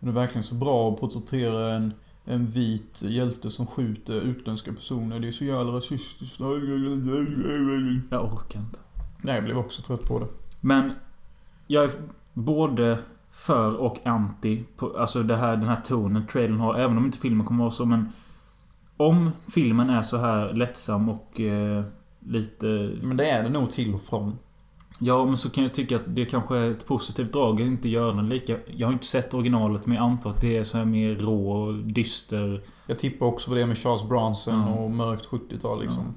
Är 0.00 0.06
det 0.06 0.12
verkligen 0.12 0.42
så 0.42 0.54
bra 0.54 0.92
att 0.92 1.00
porträttera 1.00 1.74
en, 1.74 1.94
en 2.24 2.46
vit 2.46 3.02
hjälte 3.02 3.50
som 3.50 3.66
skjuter 3.66 4.20
utländska 4.20 4.72
personer? 4.72 5.20
Det 5.20 5.28
är 5.28 5.32
så 5.32 5.44
jävla 5.44 5.72
rasistiskt. 5.72 6.40
Jag 8.10 8.24
orkar 8.32 8.58
inte. 8.60 8.78
Nej, 9.24 9.34
jag 9.34 9.44
blev 9.44 9.58
också 9.58 9.82
trött 9.82 10.04
på 10.04 10.18
det. 10.18 10.26
Men 10.60 10.92
jag 11.66 11.84
är 11.84 11.90
både 12.34 12.98
för 13.30 13.76
och 13.76 14.06
anti 14.06 14.64
på, 14.76 14.96
alltså 14.98 15.22
det 15.22 15.36
här, 15.36 15.56
den 15.56 15.68
här 15.68 15.80
tonen 15.84 16.26
trailern 16.26 16.60
har. 16.60 16.74
Även 16.74 16.98
om 16.98 17.04
inte 17.04 17.18
filmen 17.18 17.46
kommer 17.46 17.60
vara 17.60 17.70
så, 17.70 17.84
men... 17.84 18.08
Om 18.96 19.30
filmen 19.48 19.90
är 19.90 20.02
så 20.02 20.16
här 20.16 20.52
lättsam 20.52 21.08
och 21.08 21.40
eh, 21.40 21.84
lite... 22.26 22.96
Men 23.02 23.16
det 23.16 23.30
är 23.30 23.42
det 23.42 23.48
nog 23.48 23.70
till 23.70 23.94
och 23.94 24.02
från. 24.02 24.38
Ja, 24.98 25.24
men 25.24 25.36
så 25.36 25.50
kan 25.50 25.64
jag 25.64 25.74
tycka 25.74 25.96
att 25.96 26.02
det 26.06 26.24
kanske 26.24 26.56
är 26.56 26.70
ett 26.70 26.86
positivt 26.86 27.32
drag 27.32 27.54
att 27.60 27.66
inte 27.66 27.88
göra 27.88 28.12
den 28.12 28.28
lika... 28.28 28.56
Jag 28.76 28.86
har 28.86 28.92
inte 28.92 29.06
sett 29.06 29.34
originalet, 29.34 29.86
men 29.86 29.96
jag 29.96 30.04
antar 30.04 30.30
att 30.30 30.40
det 30.40 30.56
är 30.56 30.64
så 30.64 30.78
här 30.78 30.84
mer 30.84 31.14
rå 31.14 31.52
och 31.52 31.74
dyster. 31.74 32.62
Jag 32.86 32.98
tippar 32.98 33.26
också 33.26 33.50
på 33.50 33.54
det 33.54 33.66
med 33.66 33.78
Charles 33.78 34.08
Bronson 34.08 34.54
Ja. 34.66 34.74
och 34.74 34.90
mörkt 34.90 35.28
70-tal 35.28 35.82
liksom. 35.82 36.14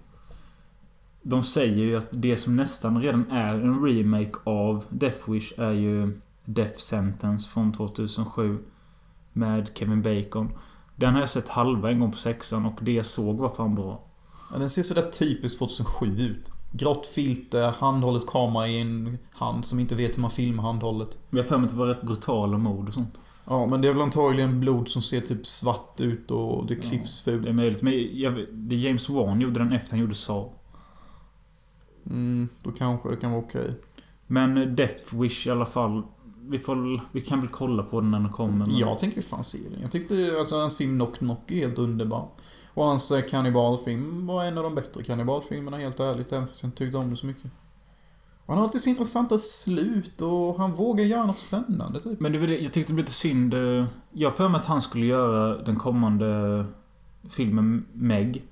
De 1.24 1.44
säger 1.44 1.84
ju 1.84 1.98
att 1.98 2.08
det 2.12 2.38
som 2.38 2.56
nästan 2.56 3.02
redan 3.02 3.32
är 3.32 3.54
en 3.54 3.86
remake 3.86 4.38
av 4.44 4.86
Death 4.90 5.32
Wish 5.32 5.54
är 5.58 5.72
ju 5.72 6.20
Death 6.46 6.78
Sentence 6.78 7.50
från 7.50 7.74
2007. 7.74 8.58
Med 9.34 9.70
Kevin 9.74 10.02
Bacon. 10.02 10.54
Den 10.96 11.14
har 11.14 11.20
jag 11.20 11.30
sett 11.30 11.50
halva 11.50 11.92
en 11.92 12.00
gång 12.00 12.12
på 12.12 12.18
sexan 12.18 12.66
och 12.66 12.80
det 12.82 12.92
jag 12.92 13.06
såg 13.06 13.38
var 13.38 13.50
fan 13.50 13.76
bra. 13.76 14.04
Ja, 14.52 14.58
den 14.60 14.70
ser 14.70 14.84
sådär 14.84 15.12
typiskt 15.12 15.60
2007 15.60 16.20
ut. 16.20 16.52
Grått 16.72 17.08
filter, 17.08 17.74
handhållet 17.80 18.28
kamera 18.28 18.68
i 18.68 18.82
en 18.82 19.18
hand 19.32 19.66
som 19.66 19.80
inte 19.80 19.96
vet 19.96 20.18
hur 20.18 20.22
man 20.22 20.32
filmar 20.32 20.64
handhållet. 20.64 21.18
Men 21.30 21.38
jag 21.38 21.44
har 21.44 21.50
för 21.50 21.58
mig 21.58 21.66
att 21.66 21.72
det 21.72 21.78
var 21.78 21.86
rätt 21.86 22.02
brutala 22.02 22.58
mord 22.58 22.88
och 22.88 22.94
sånt. 22.94 23.22
Ja, 23.46 23.66
men 23.66 23.82
det 23.82 23.88
är 23.88 23.94
väl 23.94 24.02
antagligen 24.02 24.60
blod 24.60 24.90
som 24.90 25.02
ser 25.02 25.22
typ 25.22 25.46
svart 25.46 26.02
ut 26.02 26.32
och 26.32 26.66
det 26.66 26.76
klipps 26.76 27.22
fult. 27.22 27.44
Det 27.44 27.50
är 27.50 27.54
möjligt. 27.54 27.82
Men 27.82 28.20
jag, 28.20 28.46
det 28.52 28.76
James 28.76 29.10
Wan 29.10 29.42
gjorde 29.42 29.60
den 29.60 29.72
efter 29.72 29.92
han 29.92 30.00
gjorde 30.00 30.16
Saw. 30.16 30.50
Mm, 32.10 32.48
då 32.64 32.72
kanske 32.72 33.10
det 33.10 33.16
kan 33.16 33.32
vara 33.32 33.42
okej. 33.42 33.74
Men 34.28 34.58
eh, 34.58 34.68
Death 34.68 35.16
Wish 35.16 35.48
i 35.48 35.50
alla 35.50 35.66
fall. 35.66 36.04
Vi, 36.50 36.60
får, 36.60 37.02
vi 37.12 37.22
kan 37.22 37.40
väl 37.40 37.50
kolla 37.50 37.84
på 37.84 38.02
den 38.02 38.12
när 38.12 38.20
den 38.20 38.30
kommer. 38.30 38.66
men- 38.66 38.78
Jag 38.78 39.00
tänker 39.00 39.22
fan 39.22 39.44
se 39.44 39.58
den. 39.72 39.82
Jag 39.82 39.92
tyckte 39.92 40.36
alltså 40.40 40.56
hans 40.60 40.78
film 40.78 40.96
Knock 41.00 41.18
Knock 41.18 41.52
är 41.52 41.56
helt 41.56 41.78
underbar. 41.78 42.28
Och 42.74 42.86
hans 42.86 43.12
eh, 43.12 43.22
kannibalfilm 43.22 44.28
var 44.28 44.44
en 44.44 44.58
av 44.58 44.64
de 44.64 44.76
bättre 44.76 45.04
kannibalfilmerna 45.04 45.78
helt 45.78 46.00
ärligt, 46.00 46.32
även 46.32 46.48
fast 46.48 46.64
jag 46.64 46.68
inte 46.68 46.78
tyckte 46.78 46.98
om 46.98 47.10
det 47.10 47.16
så 47.16 47.26
mycket. 47.26 47.44
Och 48.46 48.54
han 48.54 48.58
har 48.58 48.64
alltid 48.64 48.82
så 48.82 48.90
intressanta 48.90 49.38
slut 49.38 50.22
och 50.22 50.58
han 50.58 50.72
vågar 50.72 51.04
göra 51.06 51.26
något 51.26 51.38
spännande 51.38 52.02
typ. 52.02 52.20
Men 52.20 52.32
det 52.32 52.38
var 52.40 52.48
det, 52.48 52.58
jag 52.60 52.72
tyckte 52.74 52.92
det 52.92 52.96
blev 52.96 53.04
lite 53.06 53.12
synd. 53.16 53.54
eh, 53.54 53.86
Jag 54.12 54.34
för 54.36 54.50
mig 54.50 54.60
att 54.60 54.66
han 54.66 54.82
skulle 54.82 55.06
göra 55.06 55.58
den 55.64 55.76
kommande 55.76 56.66
filmen 57.30 57.86
Meg. 57.94 58.44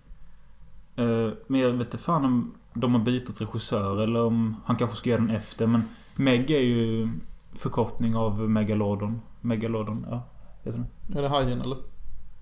Men 1.47 1.59
jag 1.59 1.71
vet 1.71 1.87
inte 1.87 1.97
fan 1.97 2.25
om 2.25 2.53
de 2.73 2.93
har 2.93 3.01
bytt 3.01 3.41
regissör 3.41 4.01
eller 4.01 4.23
om 4.23 4.55
han 4.65 4.75
kanske 4.75 4.97
ska 4.97 5.10
göra 5.10 5.21
den 5.21 5.29
efter. 5.29 5.67
Men 5.67 5.84
Meg 6.15 6.51
är 6.51 6.60
ju 6.60 7.10
förkortning 7.53 8.15
av 8.15 8.49
Megalodon. 8.49 9.21
Megalodon, 9.41 10.05
ja. 10.10 10.23
Heter 10.63 10.77
den? 10.77 11.17
Är 11.17 11.21
det 11.21 11.29
Hajen 11.29 11.62
eller? 11.62 11.77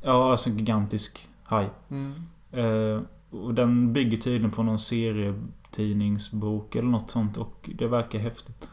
Ja, 0.02 0.32
alltså 0.32 0.50
en 0.50 0.58
gigantisk 0.58 1.30
haj. 1.44 1.70
Mm. 1.90 2.14
Eh, 2.52 3.02
och 3.30 3.54
den 3.54 3.94
bygger 3.94 4.18
tydligen 4.18 4.52
på 4.52 4.64
någon 4.64 4.80
serietidningsbok 4.80 6.76
eller 6.76 6.90
något 6.90 7.12
sånt 7.12 7.38
och 7.38 7.70
det 7.76 7.88
verkar 7.88 8.20
häftigt. 8.20 8.70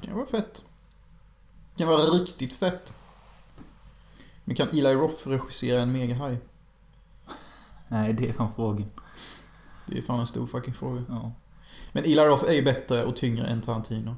Det 0.00 0.06
kan 0.06 0.16
vara 0.16 0.26
fett. 0.26 0.64
Det 1.74 1.78
kan 1.78 1.88
vara 1.88 2.02
riktigt 2.02 2.52
fett. 2.52 2.94
Men 4.44 4.56
kan 4.56 4.68
Eli 4.68 4.94
Roth 4.94 5.28
regissera 5.28 5.82
en 5.82 5.92
megahaj? 5.92 6.38
Nej, 7.88 8.12
det 8.12 8.28
är 8.28 8.32
fan 8.32 8.52
frågan. 8.56 8.84
Det 9.86 9.98
är 9.98 10.02
fan 10.02 10.20
en 10.20 10.26
stor 10.26 10.46
fucking 10.46 10.74
fråga. 10.74 11.02
Ja. 11.08 11.32
Men 11.92 12.04
Eli 12.04 12.16
Roth 12.16 12.44
är 12.44 12.52
ju 12.52 12.62
bättre 12.62 13.04
och 13.04 13.16
tyngre 13.16 13.46
än 13.46 13.60
Tarantino. 13.60 14.16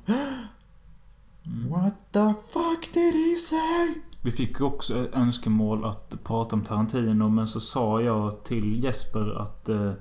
What 1.69 1.95
the 2.13 2.35
fuck 2.53 2.93
did 2.95 3.15
he 3.15 3.37
say? 3.37 3.95
Vi 4.23 4.31
fick 4.33 4.61
ju 4.61 4.65
också 4.65 5.09
önskemål 5.13 5.85
att 5.85 6.25
prata 6.25 6.57
om 6.57 6.65
Tarantino 6.65 7.29
men 7.29 7.47
så 7.47 7.61
sa 7.61 8.01
jag 8.01 8.45
till 8.45 8.85
Jesper 8.85 9.43
att 9.43 9.69
eh, 9.69 9.93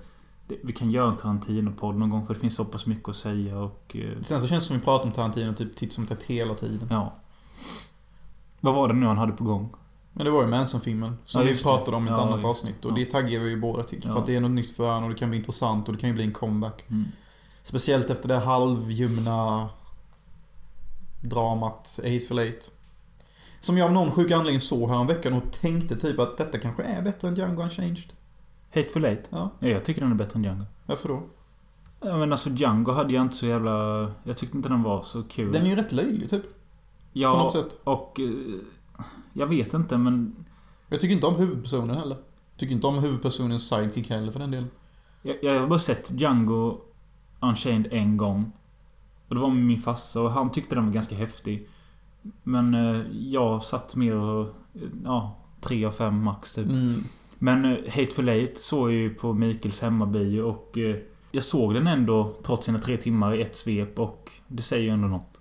vi 0.64 0.74
kan 0.74 0.92
göra 0.92 1.12
en 1.12 1.18
Tarantino-podd 1.18 1.96
någon 2.00 2.10
gång 2.10 2.28
för 2.28 2.34
det 2.34 2.40
finns 2.40 2.56
så 2.56 2.66
pass 2.66 2.86
mycket 2.86 3.10
att 3.10 3.16
säga 3.16 3.58
och... 3.60 3.96
Eh, 3.96 4.22
Sen 4.22 4.42
så 4.42 4.48
känns 4.48 4.64
det 4.64 4.68
som 4.68 4.78
vi 4.78 4.84
pratar 4.84 5.06
om 5.06 5.12
Tarantino 5.12 5.54
typ 5.54 5.76
titt 5.76 5.94
som 5.94 6.06
tätt 6.06 6.24
hela 6.24 6.54
tiden. 6.54 6.88
ja. 6.90 7.14
Vad 8.60 8.74
var 8.76 8.88
det 8.88 8.94
nu 8.94 9.06
han 9.06 9.18
hade 9.18 9.32
på 9.34 9.44
gång? 9.44 9.70
Men 10.18 10.26
det 10.26 10.32
var 10.32 10.42
ju 10.42 10.48
Manson-filmen. 10.48 11.18
Som 11.26 11.42
Ja, 11.42 11.48
vi 11.52 11.64
pratade 11.64 11.98
om 11.98 12.08
i 12.08 12.12
ett 12.12 12.18
Ja, 12.18 12.24
annat 12.24 12.44
avsnitt. 12.46 12.86
Och 12.86 12.92
Ja. 12.92 12.96
det 12.96 13.06
taggar 13.06 13.40
vi 13.40 13.50
ju 13.50 13.60
båda 13.62 13.84
till. 13.84 14.02
För 14.02 14.20
att 14.20 14.26
det 14.26 14.36
är 14.36 14.42
något 14.42 14.52
nytt 14.52 14.72
för 14.72 14.88
honom 14.88 15.04
och 15.04 15.10
det 15.10 15.16
kan 15.16 15.30
bli 15.30 15.38
intressant 15.40 15.88
och 15.88 15.94
det 15.94 16.00
kan 16.00 16.10
ju 16.10 16.14
bli 16.16 16.24
en 16.24 16.34
comeback. 16.34 16.84
Mm. 16.90 17.06
Speciellt 17.64 18.10
efter 18.10 18.28
det 18.28 18.38
halvljumna 18.40 19.70
dramat 21.22 22.00
A 22.04 22.20
for 22.28 22.34
Late. 22.36 22.60
Som 23.60 23.78
jag 23.78 23.86
av 23.88 23.94
någon 23.94 24.12
sjuk 24.12 24.32
anledning 24.32 24.60
såg 24.60 24.90
häromveckan 24.90 25.34
och 25.34 25.52
tänkte 25.52 25.96
typ 25.96 26.20
att 26.20 26.38
detta 26.38 26.58
kanske 26.60 26.84
är 26.84 27.02
bättre 27.02 27.28
än 27.28 27.36
Django 27.36 27.62
Unchanged. 27.64 28.14
Hateful 28.76 29.02
Late? 29.02 29.22
Ja. 29.30 29.50
Ja, 29.60 29.68
jag 29.68 29.86
tycker 29.86 30.02
den 30.02 30.12
är 30.12 30.16
bättre 30.16 30.38
än 30.38 30.44
Django. 30.44 30.66
Varför 30.86 31.10
då? 31.10 31.24
Ja, 32.02 32.18
men 32.18 32.32
alltså 32.32 32.50
Django 32.50 32.92
hade 32.92 33.14
jag 33.14 33.22
inte 33.22 33.36
så 33.36 33.46
jävla... 33.46 34.08
Jag 34.24 34.38
tyckte 34.38 34.58
inte 34.58 34.70
den 34.70 34.84
var 34.84 35.02
så 35.02 35.24
kul. 35.24 35.52
Den 35.52 35.66
är 35.66 35.70
ju 35.70 35.76
rätt 35.76 35.92
löjlig 35.92 36.30
typ. 36.30 36.44
ja, 37.14 37.32
på 37.32 37.38
något 37.38 37.52
sätt. 37.52 37.78
och... 37.84 38.20
Jag 39.34 39.48
vet 39.48 39.74
inte 39.74 39.98
men... 39.98 40.36
Jag 40.90 41.00
tycker 41.00 41.16
inte 41.16 41.28
om 41.28 41.36
huvudpersonen 41.36 41.96
heller. 41.96 42.18
Tycker 42.58 42.74
inte 42.74 42.88
om 42.88 43.00
huvudpersonens 43.00 43.70
sidekick 43.70 44.10
heller 44.10 44.32
för 44.32 44.40
den 44.40 44.52
delen. 44.52 44.70
Jag, 45.22 45.36
jag 45.42 45.60
har 45.60 45.68
bara 45.68 45.80
sett 45.80 46.12
Django 46.12 46.78
Unchained 47.40 47.88
en 47.92 48.18
gång. 48.18 48.52
Och 49.28 49.36
det 49.36 49.42
var 49.42 49.50
med 49.50 49.64
min 49.66 49.80
farsa 49.80 50.22
och 50.22 50.32
han 50.32 50.52
tyckte 50.52 50.76
den 50.76 50.86
var 50.86 50.94
ganska 50.94 51.16
häftig. 51.16 51.68
Men 52.44 52.74
eh, 52.74 53.02
jag 53.12 53.64
satt 53.64 53.96
mer 53.96 54.16
och... 54.16 54.48
eh, 54.74 54.82
Ja, 55.06 55.38
tre 55.62 55.86
av 55.86 55.92
fem 55.92 56.24
max 56.24 56.54
typ. 56.54 56.70
Mm. 56.70 57.04
Men 57.40 57.66
eh, 57.66 57.72
Hateful 57.72 58.30
Eight 58.30 58.58
såg 58.58 58.90
jag 58.90 58.98
ju 58.98 59.14
på 59.14 59.34
Mikaels 59.34 59.82
hemmabio 59.82 60.42
och... 60.42 60.78
Jag 61.32 61.44
såg 61.44 61.74
den 61.74 61.88
ändå 61.88 62.36
trots 62.44 62.66
sina 62.66 62.80
tre 62.80 62.98
timmar 62.98 63.36
i 63.36 63.42
ett 63.42 63.56
svep 63.56 64.00
och 64.00 64.32
det 64.48 64.62
säger 64.62 64.84
ju 64.84 64.90
ändå 64.90 65.08
något. 65.08 65.35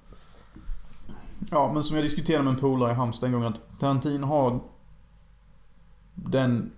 Ja, 1.51 1.73
men 1.75 1.85
som 1.85 1.97
jag 1.97 2.05
diskuterade 2.05 2.45
med 2.45 2.55
en 2.55 2.61
polare 2.61 2.93
i 2.93 2.95
Halmstad 2.95 3.27
en 3.27 3.33
gång 3.33 3.45
att 3.45 3.79
Tarantino 3.81 4.27
har 4.27 4.61
den 6.15 6.71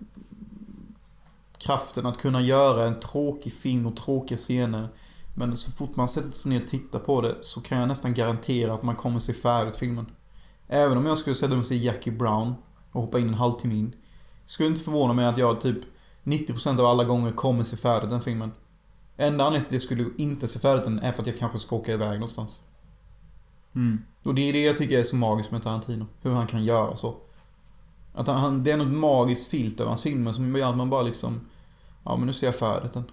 kraften 1.57 2.05
att 2.05 2.17
kunna 2.17 2.41
göra 2.41 2.87
en 2.87 2.99
tråkig 2.99 3.53
film 3.53 3.87
och 3.87 3.95
tråkiga 3.95 4.37
scener. 4.37 4.87
Men 5.35 5.57
så 5.57 5.71
fort 5.71 5.95
man 5.95 6.09
sätter 6.09 6.31
sig 6.31 6.51
ner 6.51 6.61
och 6.61 6.67
tittar 6.67 6.99
på 6.99 7.21
det 7.21 7.35
så 7.41 7.61
kan 7.61 7.77
jag 7.79 7.87
nästan 7.87 8.13
garantera 8.13 8.73
att 8.73 8.83
man 8.83 8.95
kommer 8.95 9.19
se 9.19 9.33
färdigt 9.33 9.75
filmen. 9.75 10.05
Även 10.67 10.97
om 10.97 11.05
jag 11.05 11.17
skulle 11.17 11.35
sätta 11.35 11.49
mig 11.49 11.57
och 11.57 11.65
se 11.65 11.75
Jackie 11.75 12.13
Brown 12.13 12.55
och 12.91 13.01
hoppa 13.01 13.19
in 13.19 13.27
en 13.27 13.33
halvtimme 13.33 13.75
in. 13.75 13.93
Skulle 14.45 14.69
inte 14.69 14.81
förvåna 14.81 15.13
mig 15.13 15.25
att 15.25 15.37
jag 15.37 15.61
typ 15.61 15.77
90% 16.23 16.79
av 16.79 16.85
alla 16.85 17.03
gånger 17.03 17.31
kommer 17.31 17.63
se 17.63 17.77
färdigt 17.77 18.09
den 18.09 18.21
filmen. 18.21 18.51
Enda 19.17 19.43
anledningen 19.43 19.61
till 19.61 19.69
att 19.69 19.73
jag 19.73 19.81
skulle 19.81 20.05
inte 20.17 20.47
se 20.47 20.59
färdigt 20.59 20.83
den 20.83 20.99
är 20.99 21.11
för 21.11 21.21
att 21.21 21.27
jag 21.27 21.37
kanske 21.37 21.59
ska 21.59 21.75
åka 21.75 21.93
iväg 21.93 22.13
någonstans. 22.13 22.63
Mm. 23.75 24.01
Och 24.25 24.35
det 24.35 24.41
är 24.49 24.53
det 24.53 24.61
jag 24.63 24.77
tycker 24.77 24.99
är 24.99 25.03
så 25.03 25.15
magiskt 25.15 25.51
med 25.51 25.61
Tarantino. 25.61 26.05
Hur 26.21 26.31
han 26.31 26.47
kan 26.47 26.63
göra 26.63 26.95
så. 26.95 27.15
Att 28.13 28.27
han- 28.27 28.39
han, 28.39 28.63
det 28.63 28.71
är 28.71 28.77
något 28.77 28.93
magiskt 28.93 29.49
filter 29.51 29.83
över 29.83 29.89
hans 29.89 30.03
filmer 30.03 30.31
som 30.31 30.55
gör 30.55 30.69
att 30.69 30.77
man 30.77 30.89
bara 30.89 31.01
liksom... 31.01 31.39
Ja, 32.03 32.17
men 32.17 32.25
nu 32.27 32.33
ser 32.33 32.47
jag 32.47 32.55
färdigt 32.55 32.91
den. 32.93 33.03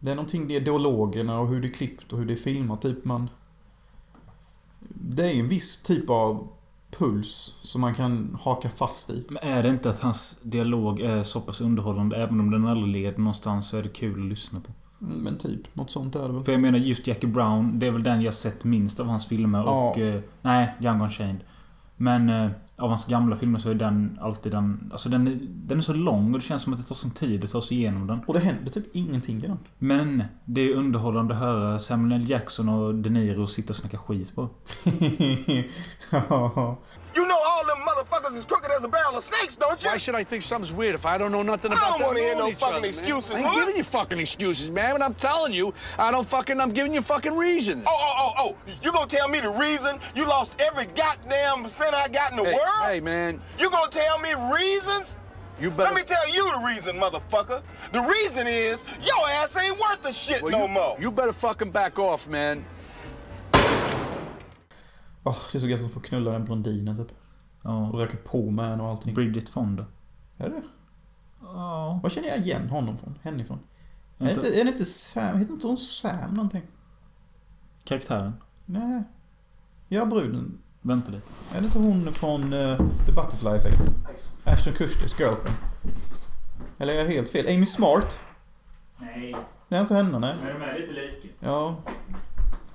Det 0.00 0.10
är 0.10 0.14
någonting, 0.14 0.48
det 0.48 0.56
är 0.56 0.60
dialogerna 0.60 1.40
och 1.40 1.48
hur 1.48 1.60
det 1.60 1.68
är 1.68 1.72
klippt 1.72 2.12
och 2.12 2.18
hur 2.18 2.26
det 2.26 2.32
är 2.32 2.36
filmat, 2.36 2.82
typ 2.82 3.04
man... 3.04 3.30
Det 4.88 5.22
är 5.30 5.32
ju 5.34 5.40
en 5.40 5.48
viss 5.48 5.82
typ 5.82 6.10
av 6.10 6.48
puls 6.90 7.56
som 7.62 7.80
man 7.80 7.94
kan 7.94 8.38
haka 8.42 8.70
fast 8.70 9.10
i. 9.10 9.26
Men 9.28 9.38
är 9.42 9.62
det 9.62 9.68
inte 9.68 9.90
att 9.90 10.00
hans 10.00 10.38
dialog 10.42 11.00
är 11.00 11.22
så 11.22 11.40
pass 11.40 11.60
underhållande, 11.60 12.16
även 12.16 12.40
om 12.40 12.50
den 12.50 12.66
aldrig 12.66 12.92
leder 12.92 13.18
någonstans, 13.18 13.68
så 13.68 13.76
är 13.76 13.82
det 13.82 13.88
kul 13.88 14.20
att 14.22 14.28
lyssna 14.28 14.60
på? 14.60 14.72
Men 14.98 15.38
typ, 15.38 15.76
något 15.76 15.90
sånt 15.90 16.16
är 16.16 16.28
det 16.28 16.34
väl. 16.34 16.44
För 16.44 16.52
jag 16.52 16.60
menar, 16.60 16.78
just 16.78 17.06
Jackie 17.06 17.30
Brown, 17.30 17.78
det 17.78 17.86
är 17.86 17.90
väl 17.90 18.02
den 18.02 18.22
jag 18.22 18.34
sett 18.34 18.64
minst 18.64 19.00
av 19.00 19.06
hans 19.06 19.26
filmer 19.26 19.58
Ja. 19.58 19.90
och... 19.90 19.98
Eh, 19.98 20.20
nej, 20.42 20.74
Django 20.80 21.04
Unchained. 21.04 21.40
Men 21.96 22.28
eh, 22.28 22.50
av 22.76 22.88
hans 22.88 23.06
gamla 23.06 23.36
filmer 23.36 23.58
så 23.58 23.70
är 23.70 23.74
den 23.74 24.18
alltid 24.22 24.52
den... 24.52 24.88
Alltså 24.92 25.08
den 25.08 25.28
är, 25.28 25.38
den 25.50 25.78
är 25.78 25.82
så 25.82 25.92
lång 25.92 26.32
och 26.34 26.38
det 26.38 26.44
känns 26.44 26.62
som 26.62 26.72
att 26.72 26.78
det 26.78 26.84
tar 26.88 26.94
sån 26.94 27.10
tid 27.10 27.44
att 27.44 27.50
ta 27.52 27.60
sig 27.60 27.76
igenom 27.76 28.06
den. 28.06 28.20
Och 28.26 28.34
det 28.34 28.40
händer 28.40 28.70
typ 28.70 28.96
ingenting 28.96 29.36
i 29.36 29.40
den. 29.46 29.58
Men 29.78 30.24
det 30.44 30.60
är 30.60 30.74
underhållande 30.74 31.34
att 31.34 31.40
höra 31.40 31.78
Samuel 31.78 32.20
L. 32.22 32.30
Jackson 32.30 32.68
och 32.68 32.94
De 32.94 33.10
Niro 33.10 33.46
sitta 33.46 33.70
och 33.72 33.76
snacka 33.76 33.98
skit 33.98 34.34
på. 34.34 34.48
Ja. 36.28 36.78
You 37.14 37.26
know 37.26 37.38
all 37.46 37.64
them 37.66 37.78
motherfuckers 37.78 38.36
is 38.36 38.44
crooked 38.44 38.70
as 38.70 38.82
a 38.84 38.88
barrel 38.88 39.16
of 39.16 39.24
snakes, 39.24 39.54
don't 39.54 39.82
you? 39.82 39.88
Why 39.90 39.96
should 39.96 40.14
I 40.14 40.24
think 40.24 40.42
something's 40.42 40.72
weird 40.72 40.94
if 40.94 41.06
I 41.06 41.16
don't 41.16 41.30
know 41.30 41.42
nothing 41.42 41.72
about 41.72 41.80
that? 41.80 41.86
I 41.86 41.90
don't 41.90 41.98
them 41.98 42.06
wanna 42.08 42.20
hear 42.20 42.34
no 42.34 42.50
fucking 42.50 42.64
other, 42.64 42.80
man? 42.80 42.88
excuses, 42.88 43.34
I 43.34 43.38
ain't 43.40 43.54
giving 43.54 43.76
you 43.76 43.84
fucking 43.84 44.18
excuses, 44.18 44.70
man. 44.70 44.94
But 44.94 45.02
I'm 45.02 45.14
telling 45.14 45.52
you, 45.52 45.72
I 45.98 46.10
don't 46.10 46.28
fucking. 46.28 46.60
I'm 46.60 46.72
giving 46.72 46.92
you 46.92 47.02
fucking 47.02 47.36
reasons. 47.36 47.84
Oh, 47.86 47.96
oh, 47.96 48.32
oh, 48.36 48.56
oh. 48.66 48.72
You 48.82 48.92
gonna 48.92 49.06
tell 49.06 49.28
me 49.28 49.40
the 49.40 49.50
reason 49.50 49.98
you 50.14 50.26
lost 50.26 50.60
every 50.60 50.86
goddamn 50.86 51.68
cent 51.68 51.94
I 51.94 52.08
got 52.08 52.32
in 52.32 52.38
the 52.38 52.44
hey, 52.44 52.52
world? 52.52 52.84
hey, 52.84 53.00
man. 53.00 53.40
You 53.58 53.70
gonna 53.70 53.90
tell 53.90 54.18
me 54.18 54.34
reasons? 54.52 55.16
You 55.60 55.70
better. 55.70 55.84
Let 55.84 55.94
me 55.94 56.02
tell 56.02 56.28
you 56.28 56.50
the 56.50 56.66
reason, 56.66 56.96
motherfucker. 56.96 57.62
The 57.92 58.00
reason 58.00 58.46
is 58.48 58.84
your 59.02 59.28
ass 59.28 59.56
ain't 59.56 59.78
worth 59.78 60.02
the 60.02 60.10
shit 60.12 60.42
well, 60.42 60.50
no 60.50 60.66
you, 60.66 60.68
more. 60.68 60.96
you 61.00 61.10
better 61.12 61.32
fucking 61.32 61.70
back 61.70 61.98
off, 61.98 62.26
man. 62.26 62.64
Åh, 65.24 65.36
det 65.52 65.58
är 65.58 65.60
så 65.60 65.66
gött 65.68 65.80
att 65.84 65.90
få 65.90 66.00
knulla 66.00 66.30
den 66.32 66.44
blondinen 66.44 66.96
typ. 66.96 67.16
Ja. 67.62 67.88
Och 67.88 67.98
röka 67.98 68.16
på 68.24 68.50
med 68.50 68.68
henne 68.68 68.82
och 68.82 68.88
allting. 68.88 69.14
Bridget 69.14 69.48
Fonda. 69.48 69.84
Är 70.36 70.48
det? 70.50 70.62
Ja. 71.40 72.00
Var 72.02 72.10
känner 72.10 72.28
jag 72.28 72.38
igen 72.38 72.68
honom 72.68 72.98
från? 72.98 73.18
Henne 73.22 73.42
ifrån? 73.42 73.58
Är 74.18 74.24
det 74.24 74.32
Inte 74.32 74.60
är 74.60 74.64
det 74.64 74.70
inte 74.70 74.84
Sam? 74.84 75.38
Heter 75.38 75.52
inte 75.52 75.66
hon 75.66 75.78
Sam 75.78 76.34
någonting? 76.34 76.62
karaktären. 77.84 78.32
Nej. 78.64 79.02
Ja, 79.88 80.04
bruden. 80.06 80.58
Vänta 80.82 81.10
lite. 81.12 81.30
Är 81.54 81.60
det 81.60 81.66
inte 81.66 81.78
hon 81.78 82.12
från 82.12 82.52
uh, 82.52 82.76
The 83.06 83.12
Butterfly 83.12 83.50
Effect? 83.50 83.80
Ashton 84.44 84.72
Kutchers 84.74 85.20
girlfriend. 85.20 85.56
Eller 86.78 86.92
är 86.92 86.98
jag 86.98 87.06
helt 87.06 87.28
fel? 87.28 87.46
Amy 87.56 87.66
Smart? 87.66 88.20
Nej. 88.98 89.36
Det 89.68 89.76
är 89.76 89.80
inte 89.80 89.94
henne, 89.94 90.18
nej. 90.18 90.34
Men 90.42 90.60
de 90.60 90.66
är 90.66 90.78
lite 90.78 90.92
lika. 90.92 91.28
Ja. 91.40 91.76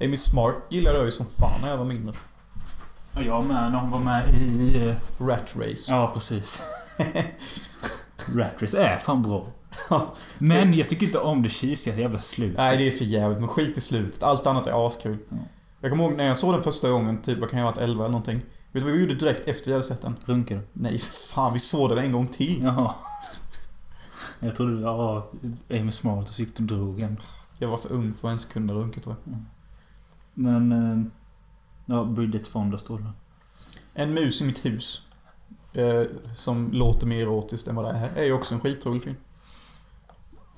Amy 0.02 0.18
Smart 0.18 0.56
gillade 0.70 0.98
jag 0.98 1.06
ju 1.06 1.12
som 1.12 1.26
fan 1.26 1.62
när 1.62 1.70
jag 1.70 1.78
var 1.78 1.86
mindre. 1.86 2.14
Ja, 3.16 3.22
jag 3.22 3.46
med 3.46 3.72
när 3.72 3.80
hon 3.80 3.92
var 3.92 4.00
med 4.00 4.36
i... 4.36 4.78
eh, 4.90 5.26
Rat 5.26 5.56
Race. 5.56 5.92
Ja, 5.92 6.12
precis. 6.14 6.66
Rat 8.36 8.62
Race 8.62 8.84
är 8.84 8.98
fan 8.98 9.24
bra. 9.24 9.48
Men 10.38 10.74
jag 10.74 10.90
tycker 10.90 11.06
inte 11.06 11.20
om 11.20 11.44
det 11.44 11.50
cheesiga 11.50 11.96
jävla 11.96 12.20
slut. 12.20 12.58
Nej, 12.58 12.78
det 12.78 12.88
är 12.88 12.92
för 12.92 13.06
jävligt. 13.06 13.40
Men 13.40 13.48
skit 13.48 13.78
i 13.78 13.82
slutet. 13.82 14.24
Allt 14.24 14.48
annat 14.48 14.68
är 14.68 14.88
askul. 14.88 15.18
Jag 15.82 15.92
kommer 15.92 16.04
ihåg 16.04 16.14
när 16.14 16.24
jag 16.28 16.38
såg 16.38 16.54
den 16.54 16.64
första 16.64 16.90
gången, 16.90 17.22
typ 17.22 17.40
vad 17.40 17.50
kan 17.50 17.60
jag 17.60 17.66
ha 17.66 17.72
varit 17.72 17.82
11 17.82 18.04
eller 18.04 18.12
någonting. 18.12 18.38
Vet 18.38 18.46
du 18.72 18.80
vad 18.80 18.92
vi 18.94 19.00
gjorde 19.02 19.16
direkt 19.16 19.48
efter 19.48 19.66
vi 19.68 19.72
hade 19.74 19.84
sett 19.86 20.02
den? 20.02 20.16
Runkar 20.26 20.56
du? 20.56 20.62
Nej, 20.74 20.98
för 20.98 21.34
fan. 21.34 21.54
Vi 21.54 21.60
såg 21.60 21.90
den 21.90 21.98
en 21.98 22.12
gång 22.12 22.26
till. 22.28 22.62
Jaha. 22.64 22.92
Jag 24.40 24.56
trodde, 24.56 24.82
ja, 24.82 25.28
Amy 25.70 25.92
Smart 25.92 26.30
och 26.30 26.36
så 26.36 26.42
gick 26.42 26.56
du 26.58 26.64
och 26.64 26.68
drog 26.68 27.02
en. 27.02 27.18
Jag 27.58 27.68
var 27.70 27.78
för 27.78 27.92
ung 27.92 28.14
för 28.14 28.28
att 28.28 28.32
ens 28.32 28.46
kunna 28.46 28.74
runka 28.74 29.00
tror 29.02 29.16
jag. 29.26 29.38
Men... 30.34 30.72
eh, 30.72 31.12
Ja, 31.90 32.04
Bridget 32.04 32.48
Fonda 32.48 32.78
står 32.78 32.98
det. 32.98 33.12
En 33.94 34.14
mus 34.14 34.42
i 34.42 34.46
mitt 34.46 34.66
hus. 34.66 35.02
Eh, 35.74 36.02
som 36.36 36.72
låter 36.72 37.08
mer 37.08 37.22
erotiskt 37.22 37.68
än 37.68 37.76
vad 37.76 37.86
det 37.86 37.92
är. 37.92 38.22
Är 38.22 38.26
ju 38.26 38.34
också 38.34 38.54
en 38.56 38.62
skitrolig 38.62 39.04
film. 39.04 39.16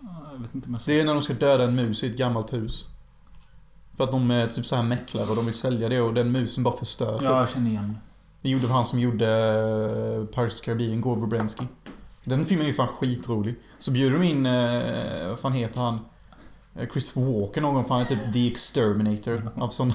Ja, 0.01 0.29
Jag 0.31 0.39
vet 0.39 0.55
inte 0.55 0.67
om 0.67 0.73
jag 0.73 0.81
Det 0.85 0.99
är 0.99 1.05
när 1.05 1.13
de 1.13 1.23
ska 1.23 1.33
döda 1.33 1.63
en 1.63 1.75
mus 1.75 2.03
i 2.03 2.09
ett 2.09 2.17
gammalt 2.17 2.53
hus. 2.53 2.87
För 3.97 4.03
att 4.03 4.11
de 4.11 4.31
är 4.31 4.47
typ 4.47 4.65
så 4.65 4.75
här 4.75 4.83
mäklare 4.83 5.29
och 5.29 5.35
de 5.35 5.45
vill 5.45 5.53
sälja 5.53 5.89
det 5.89 6.01
och 6.01 6.13
den 6.13 6.31
musen 6.31 6.63
bara 6.63 6.77
förstör 6.77 7.17
typ. 7.17 7.27
Ja, 7.27 7.39
jag 7.39 7.49
känner 7.49 7.69
igen 7.69 7.97
Det 8.41 8.49
gjorde 8.49 8.67
han 8.67 8.85
som 8.85 8.99
gjorde 8.99 9.27
eh, 9.27 10.25
Pirates 10.25 10.59
of 10.59 10.65
Caribbean, 10.65 11.01
Gore. 11.01 11.47
Den 12.23 12.45
filmen 12.45 12.65
är 12.65 12.69
ju 12.69 12.73
fan 12.73 12.87
skitrolig. 12.87 13.55
Så 13.79 13.91
bjuder 13.91 14.17
de 14.19 14.23
in, 14.25 14.45
eh, 14.45 15.27
vad 15.27 15.39
fan 15.39 15.53
heter 15.53 15.81
han? 15.81 15.99
Chris 16.75 16.91
Christopher 16.91 17.61
någon 17.61 17.73
gång, 17.73 17.83
för 17.83 17.93
han 17.93 18.03
är 18.03 18.07
typ 18.07 18.33
The 18.33 18.47
Exterminator. 18.47 19.51
Av 19.55 19.69
sån, 19.69 19.93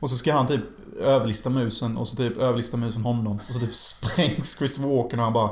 och 0.00 0.10
så 0.10 0.16
ska 0.16 0.34
han 0.34 0.46
typ 0.46 0.60
överlista 1.00 1.50
musen 1.50 1.96
och 1.96 2.08
så 2.08 2.16
typ 2.16 2.36
överlista 2.36 2.76
musen 2.76 3.02
honom. 3.02 3.36
Och 3.48 3.54
så 3.54 3.60
typ 3.60 3.72
sprängs 3.74 4.58
Christopher 4.58 4.96
Walker 4.96 5.16
och 5.16 5.24
han 5.24 5.32
bara 5.32 5.50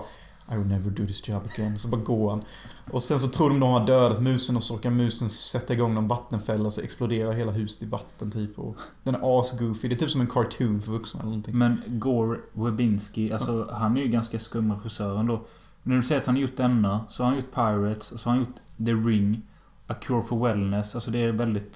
I 0.53 0.57
will 0.57 0.67
never 0.67 0.91
do 0.91 1.07
this 1.07 1.29
job 1.29 1.43
again. 1.55 1.79
Så 1.79 1.89
bara 1.89 2.01
går 2.01 2.31
han. 2.31 2.43
Och 2.91 3.03
sen 3.03 3.21
så 3.21 3.29
tror 3.29 3.51
de 3.51 3.61
de 3.61 3.71
har 3.71 3.87
dödat 3.87 4.23
musen 4.23 4.57
och 4.57 4.63
så 4.63 4.77
kan 4.77 4.97
musen 4.97 5.31
sätta 5.31 5.73
igång 5.73 5.95
någon 5.95 6.09
vattenfälla 6.09 6.71
så 6.71 6.81
exploderar 6.81 7.33
hela 7.33 7.53
huset 7.53 7.83
i 7.83 7.87
vatten 7.87 8.31
typ. 8.31 8.59
Och 8.59 8.77
den 9.03 9.15
är 9.15 9.41
asgoofy. 9.41 9.89
Det 9.89 9.95
är 9.95 9.97
typ 9.97 10.11
som 10.11 10.21
en 10.21 10.27
cartoon 10.27 10.83
för 10.83 10.93
vuxna 10.93 11.21
eller 11.21 11.31
någonting. 11.31 11.59
Men 11.59 11.83
Gore 11.87 12.39
Webinski, 12.53 13.33
alltså 13.33 13.69
han 13.73 13.97
är 13.97 14.01
ju 14.01 14.09
ganska 14.09 14.39
skum 14.39 14.73
regissör 14.73 15.19
ändå. 15.19 15.45
När 15.83 15.97
du 15.97 16.03
säger 16.03 16.21
att 16.21 16.27
han 16.27 16.35
har 16.35 16.43
gjort 16.43 16.57
denna, 16.57 17.01
så 17.09 17.23
har 17.23 17.31
han 17.31 17.39
gjort 17.39 17.55
Pirates, 17.55 18.13
och 18.13 18.21
så 18.21 18.29
har 18.29 18.37
han 18.37 18.45
gjort 18.45 18.57
The 18.87 18.93
Ring, 18.93 19.43
A 19.87 19.95
Cure 19.95 20.23
for 20.23 20.47
Wellness. 20.47 20.95
Alltså 20.95 21.11
det 21.11 21.25
är 21.25 21.33
väldigt 21.33 21.73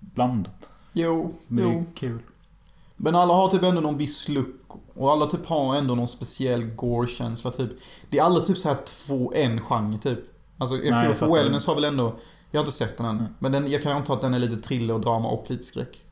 blandat. 0.00 0.70
Jo, 0.92 1.34
Men 1.48 1.64
det 1.64 1.72
jo. 1.72 1.78
är 1.80 1.84
kul. 1.94 2.22
Men 2.96 3.14
alla 3.14 3.34
har 3.34 3.48
typ 3.48 3.62
ändå 3.62 3.80
någon 3.80 3.98
viss 3.98 4.28
look. 4.28 4.70
Och 4.94 5.12
alla 5.12 5.26
typ 5.26 5.46
har 5.46 5.76
ändå 5.76 5.94
någon 5.94 6.08
speciell 6.08 6.64
gore-känsla 6.64 7.50
typ. 7.50 7.70
Det 8.10 8.18
är 8.18 8.22
aldrig 8.22 8.44
typ 8.44 8.58
så 8.58 8.68
här 8.68 8.78
två, 8.84 9.32
en 9.34 9.60
genre 9.60 9.98
typ. 9.98 10.18
Alltså, 10.58 10.76
jag 10.76 11.04
Cure 11.04 11.14
for. 11.14 11.34
Wellness 11.34 11.66
har 11.66 11.74
väl 11.74 11.84
ändå... 11.84 12.16
Jag 12.50 12.60
har 12.60 12.64
inte 12.64 12.76
sett 12.76 12.96
den 12.96 13.06
än. 13.06 13.18
Mm. 13.18 13.32
Men 13.38 13.52
den, 13.52 13.70
jag 13.70 13.82
kan 13.82 13.92
anta 13.92 14.12
att 14.12 14.20
den 14.20 14.34
är 14.34 14.38
lite 14.38 14.56
thriller 14.56 14.94
och 14.94 15.00
drama 15.00 15.28
och 15.28 15.50
lite 15.50 15.64
skräck. 15.64 16.02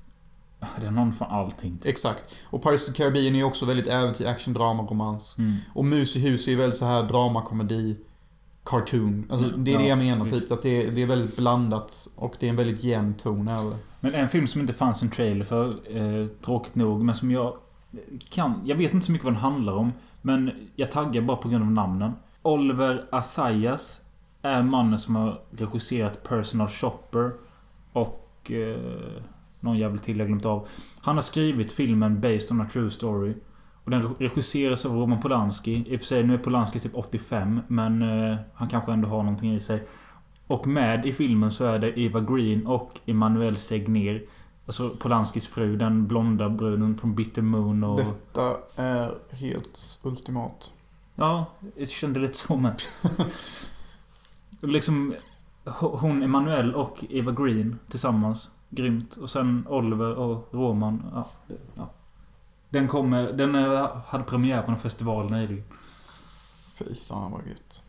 Det 0.80 0.86
är 0.86 0.90
någon 0.90 1.12
från 1.12 1.28
allting. 1.30 1.76
typ. 1.76 1.86
Exakt. 1.86 2.36
Och 2.50 2.62
Pirates 2.62 2.88
of 2.88 2.94
the 2.94 3.02
Caribbean 3.02 3.34
är 3.34 3.44
också 3.44 3.66
väldigt 3.66 3.86
äventyr, 3.86 4.26
action, 4.26 4.54
drama, 4.54 4.82
romans. 4.82 5.38
Mm. 5.38 5.56
Och 5.74 5.84
Mus 5.84 6.16
i 6.16 6.20
hus 6.20 6.46
är 6.46 6.50
ju 6.50 6.56
väldigt 6.56 6.78
så 6.78 6.84
här 6.84 7.02
drama, 7.02 7.42
komedi, 7.42 7.96
cartoon. 8.64 9.26
Alltså 9.30 9.48
det 9.48 9.74
är 9.74 9.78
det 9.78 9.82
Ja, 9.84 9.88
jag 9.88 9.98
menar 9.98 10.24
visst. 10.24 10.40
typ. 10.40 10.52
Att 10.52 10.62
det 10.62 10.82
är, 10.86 10.90
det 10.90 11.02
är 11.02 11.06
väldigt 11.06 11.36
blandat 11.36 12.08
och 12.16 12.34
det 12.38 12.46
är 12.46 12.50
en 12.50 12.56
väldigt 12.56 12.84
jämn 12.84 13.14
ton 13.14 13.48
över 13.48 13.70
det. 13.70 13.76
Men 14.00 14.14
en 14.14 14.28
film 14.28 14.46
som 14.46 14.60
inte 14.60 14.72
fanns 14.72 15.02
en 15.02 15.10
trailer 15.10 15.44
för, 15.44 15.68
eh, 15.96 16.26
tråkigt 16.26 16.74
nog, 16.74 17.04
men 17.04 17.14
som 17.14 17.30
jag 17.30 17.56
kan... 18.30 18.60
Jag 18.64 18.76
vet 18.76 18.94
inte 18.94 19.06
så 19.06 19.12
mycket 19.12 19.24
vad 19.24 19.32
den 19.34 19.40
handlar 19.40 19.72
om, 19.74 19.92
men 20.22 20.50
jag 20.76 20.90
taggar 20.90 21.22
bara 21.22 21.36
på 21.36 21.48
grund 21.48 21.64
av 21.64 21.70
namnen. 21.70 22.12
Oliver 22.42 23.04
Assayas 23.12 24.00
är 24.42 24.62
mannen 24.62 24.98
som 24.98 25.16
har 25.16 25.40
regisserat 25.50 26.22
Personal 26.22 26.68
Shopper 26.68 27.30
och... 27.92 28.50
Eh, 28.50 28.78
någon 29.60 29.78
jävel 29.78 29.98
till 29.98 30.18
jag 30.18 30.26
glömt 30.26 30.44
av. 30.44 30.68
Han 31.00 31.14
har 31.14 31.22
skrivit 31.22 31.72
filmen 31.72 32.20
Based 32.20 32.50
on 32.52 32.60
a 32.60 32.66
True 32.72 32.90
Story. 32.90 33.34
Och 33.84 33.90
den 33.90 34.14
regisseras 34.18 34.86
av 34.86 34.92
Roman 34.96 35.20
Polanski. 35.20 35.84
I 35.88 35.96
och 35.96 36.00
för 36.00 36.06
sig, 36.06 36.22
nu 36.24 36.34
är 36.34 36.38
Polanski 36.38 36.80
typ 36.80 36.96
85, 36.96 37.60
men 37.68 38.02
eh, 38.02 38.36
han 38.54 38.68
kanske 38.68 38.92
ändå 38.92 39.08
har 39.08 39.22
någonting 39.22 39.54
i 39.54 39.60
sig. 39.60 39.86
Och 40.46 40.66
med 40.66 41.06
i 41.06 41.12
filmen 41.12 41.50
så 41.50 41.64
är 41.64 41.78
det 41.78 41.98
Eva 42.00 42.20
Green 42.20 42.66
och 42.66 43.00
Emmanuel 43.06 43.56
Segner. 43.56 44.22
Alltså 44.66 44.90
Polanskis 44.90 45.48
fru, 45.48 45.76
den 45.76 46.06
blonda 46.06 46.48
bruden 46.48 46.96
från 46.96 47.14
Bitter 47.14 47.42
Moon 47.42 47.84
och... 47.84 47.98
Detta 47.98 48.56
är 48.76 49.10
helt 49.36 50.00
ultimat. 50.02 50.72
Ja, 51.14 51.46
jag 51.76 51.88
kände 51.88 52.20
lite 52.20 52.36
så 52.36 52.56
med. 52.56 52.82
liksom... 54.60 55.14
ho- 55.64 55.96
Hon, 55.98 56.22
Emmanuel 56.22 56.74
och 56.74 57.04
Eva 57.10 57.32
Green 57.32 57.78
tillsammans. 57.88 58.50
Grymt. 58.70 59.16
Och 59.16 59.30
sen 59.30 59.66
Oliver 59.68 60.14
och 60.14 60.48
Roman. 60.52 61.02
Ja, 61.14 61.26
ja. 61.74 61.90
Den 62.74 62.88
kommer... 62.88 63.32
Den 63.32 63.54
eh, 63.54 63.96
hade 64.06 64.24
premiär 64.24 64.62
på 64.62 64.70
en 64.70 64.78
festival 64.78 65.30
nyligen. 65.30 65.64
Fy 66.78 66.94
fan 66.94 67.32
vad 67.32 67.46
gött. 67.46 67.82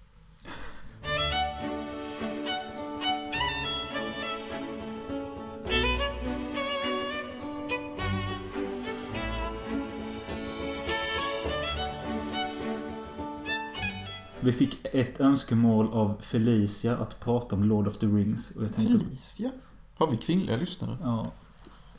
Vi 14.40 14.54
fick 14.54 14.86
ett 14.86 15.20
önskemål 15.20 15.94
av 15.94 16.18
Felicia 16.22 16.98
att 16.98 17.20
prata 17.20 17.56
om 17.56 17.64
Lord 17.64 17.88
of 17.88 17.98
the 17.98 18.08
Rings. 18.08 18.56
Och 18.56 18.64
jag 18.64 18.74
tänkte... 18.74 19.00
Felicia? 19.00 19.52
Har 19.96 20.12
vi 20.12 20.18
kvinnliga 20.18 20.58
lyssnare? 20.58 20.98
Ja. 21.04 21.32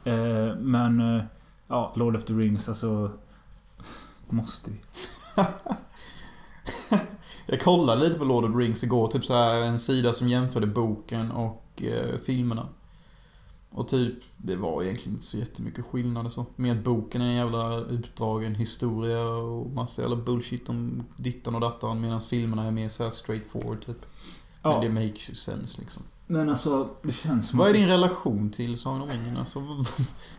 Eh, 0.04 0.56
men... 0.56 1.16
Eh, 1.16 1.24
ja, 1.68 1.92
Lord 1.96 2.16
of 2.16 2.24
the 2.24 2.32
Rings, 2.32 2.68
alltså... 2.68 3.10
Måste 4.28 4.70
vi. 4.70 4.76
Jag 7.46 7.60
kollade 7.60 8.00
lite 8.00 8.18
på 8.18 8.24
Lord 8.24 8.44
of 8.44 8.52
the 8.52 8.58
Rings 8.58 8.84
igår, 8.84 9.08
typ 9.08 9.24
så 9.24 9.34
här 9.34 9.60
en 9.60 9.78
sida 9.78 10.12
som 10.12 10.28
jämförde 10.28 10.66
boken 10.66 11.30
och 11.30 11.82
eh, 11.82 12.18
filmerna. 12.18 12.68
Och 13.70 13.88
typ, 13.88 14.14
det 14.36 14.56
var 14.56 14.82
egentligen 14.82 15.12
inte 15.12 15.24
så 15.24 15.38
jättemycket 15.38 15.84
skillnad 15.84 16.26
och 16.26 16.32
så. 16.32 16.46
Med 16.56 16.82
boken 16.82 17.20
är 17.20 17.26
en 17.26 17.34
jävla 17.34 17.76
utdragen 17.76 18.54
historia 18.54 19.26
och 19.26 19.70
massa 19.70 20.02
jävla 20.02 20.16
bullshit 20.16 20.68
om 20.68 21.04
dittan 21.16 21.54
och 21.54 21.60
dattan 21.60 22.00
medan 22.00 22.20
filmerna 22.20 22.64
är 22.64 22.70
mer 22.70 22.88
så 22.88 23.02
här 23.02 23.10
straight 23.10 23.46
forward 23.46 23.86
typ. 23.86 24.06
Men 24.62 24.72
Ja, 24.72 24.80
det 24.80 24.88
makes 24.88 25.36
sense 25.36 25.80
liksom. 25.80 26.02
Men 26.26 26.48
alltså, 26.48 26.88
det 27.02 27.12
känns 27.12 27.48
som... 27.48 27.58
Vad 27.58 27.68
är 27.68 27.72
din 27.72 27.88
relation 27.88 28.50
till 28.50 28.78
Sagan 28.78 29.00
om 29.00 29.08
ringen? 29.08 29.36
Alltså, 29.36 29.60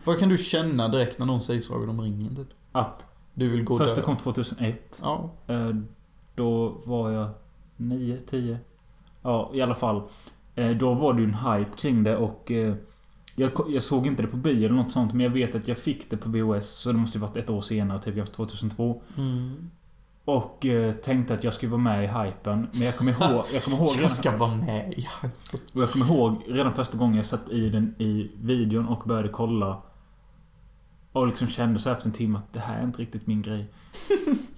vad, 0.04 0.18
kan 0.18 0.28
du 0.28 0.38
känna 0.38 0.88
direkt 0.88 1.18
när 1.18 1.26
någon 1.26 1.40
säger 1.40 1.60
Sagan 1.60 1.88
om 1.88 2.00
ringen 2.00 2.36
typ? 2.36 2.48
Att 2.72 3.06
Du 3.34 3.48
vill 3.48 3.64
gå 3.64 3.78
första 3.78 3.96
där? 3.96 4.02
kom 4.02 4.16
2001. 4.16 5.00
Ja. 5.02 5.30
Eh, 5.46 5.70
då 6.34 6.68
var 6.84 7.10
jag 7.10 7.28
9, 7.76 8.20
10. 8.20 8.58
Ja, 9.22 9.50
i 9.54 9.60
alla 9.60 9.74
fall. 9.74 10.02
Eh, 10.54 10.70
då 10.70 10.94
var 10.94 11.14
det 11.14 11.22
ju 11.22 11.28
en 11.28 11.34
hype 11.34 11.76
kring 11.76 12.04
det 12.04 12.16
och... 12.16 12.50
Eh, 12.50 12.74
jag, 13.68 13.82
såg 13.82 14.06
inte 14.06 14.22
det 14.22 14.28
på 14.28 14.36
bio 14.36 14.66
eller 14.66 14.76
något 14.76 14.92
sånt, 14.92 15.12
men 15.12 15.24
jag 15.24 15.30
vet 15.30 15.54
att 15.54 15.68
jag 15.68 15.78
fick 15.78 16.10
det 16.10 16.16
på 16.16 16.30
VHS, 16.30 16.68
så 16.68 16.92
det 16.92 16.98
måste 16.98 17.18
ju 17.18 17.22
varit 17.22 17.36
ett 17.36 17.50
år 17.50 17.60
senare, 17.60 17.98
typ 17.98 18.16
jag 18.16 18.24
var 18.24 18.32
2002. 18.32 19.02
Mm. 19.16 19.70
Och 20.28 20.66
eh, 20.66 20.92
tänkte 20.92 21.34
att 21.34 21.44
jag 21.44 21.54
skulle 21.54 21.70
vara 21.70 21.80
med 21.80 22.04
i 22.04 22.06
hypen. 22.06 22.68
Men 22.72 22.82
jag 22.82 22.96
kommer 22.96 23.12
ihåg... 23.12 23.44
Jag 23.52 23.62
kommer 23.62 23.76
ihåg, 23.76 23.88
Jag 23.92 23.96
redan, 23.96 24.10
ska 24.10 24.36
vara 24.36 24.54
med 24.54 24.92
i 24.92 25.06
och 25.74 25.82
jag 25.82 25.90
kommer 25.90 26.06
ihåg 26.06 26.42
redan 26.46 26.72
första 26.72 26.98
gången 26.98 27.16
jag 27.16 27.26
satt 27.26 27.48
i 27.48 27.68
den 27.68 27.94
i 27.98 28.30
videon 28.42 28.88
och 28.88 29.08
började 29.08 29.28
kolla. 29.28 29.82
Och 31.12 31.26
liksom 31.26 31.46
kände 31.46 31.80
så 31.80 31.90
efter 31.90 32.06
en 32.06 32.12
timme 32.12 32.38
att 32.38 32.52
det 32.52 32.60
här 32.60 32.80
är 32.80 32.84
inte 32.84 33.02
riktigt 33.02 33.26
min 33.26 33.42
grej. 33.42 33.66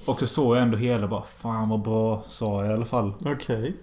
och 0.07 0.19
så 0.19 0.27
såg 0.27 0.57
jag 0.57 0.63
ändå 0.63 0.77
hela 0.77 1.07
bara 1.07 1.23
Fan 1.23 1.69
vad 1.69 1.83
bra, 1.83 2.23
sa 2.27 2.63
jag 2.63 2.71
i 2.71 2.75
alla 2.75 2.85
fall. 2.85 3.13
Okej. 3.25 3.77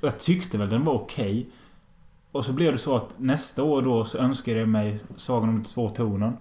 Och 0.00 0.06
jag 0.06 0.18
tyckte 0.18 0.58
väl 0.58 0.68
den 0.68 0.84
var 0.84 0.94
okej. 0.94 1.46
Och 2.32 2.44
så 2.44 2.52
blev 2.52 2.72
det 2.72 2.78
så 2.78 2.96
att 2.96 3.14
nästa 3.18 3.62
år 3.62 3.82
då 3.82 4.04
så 4.04 4.18
önskade 4.18 4.58
jag 4.58 4.68
mig 4.68 5.00
Sagan 5.16 5.48
om 5.48 5.62
de 5.62 5.64
två 5.64 5.88
tornen. 5.88 6.36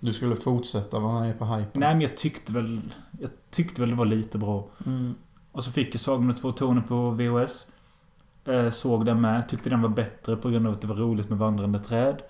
Du 0.00 0.12
skulle 0.12 0.36
fortsätta 0.36 0.98
vara 0.98 1.20
med 1.20 1.38
på 1.38 1.44
hypen? 1.44 1.80
Nej 1.80 1.94
men 1.94 2.00
jag 2.00 2.16
tyckte 2.16 2.52
väl... 2.52 2.80
Jag 3.20 3.30
tyckte 3.56 3.80
väl 3.80 3.90
det 3.90 3.96
var 3.96 4.04
lite 4.06 4.38
bra. 4.38 4.68
Mm. 4.86 5.14
Och 5.52 5.64
så 5.64 5.70
fick 5.72 5.94
jag 5.94 6.00
Sagan 6.00 6.20
om 6.20 6.28
de 6.28 6.34
två 6.34 6.52
tornen 6.52 6.82
på 6.82 7.10
VHS. 7.10 7.66
Eh, 8.44 8.70
såg 8.70 9.06
den 9.06 9.20
med. 9.20 9.48
Tyckte 9.48 9.70
den 9.70 9.82
var 9.82 9.88
bättre 9.88 10.36
på 10.36 10.50
grund 10.50 10.66
av 10.66 10.72
att 10.72 10.80
det 10.80 10.86
var 10.86 10.96
roligt 10.96 11.28
med 11.28 11.38
vandrande 11.38 11.78
träd. 11.78 12.22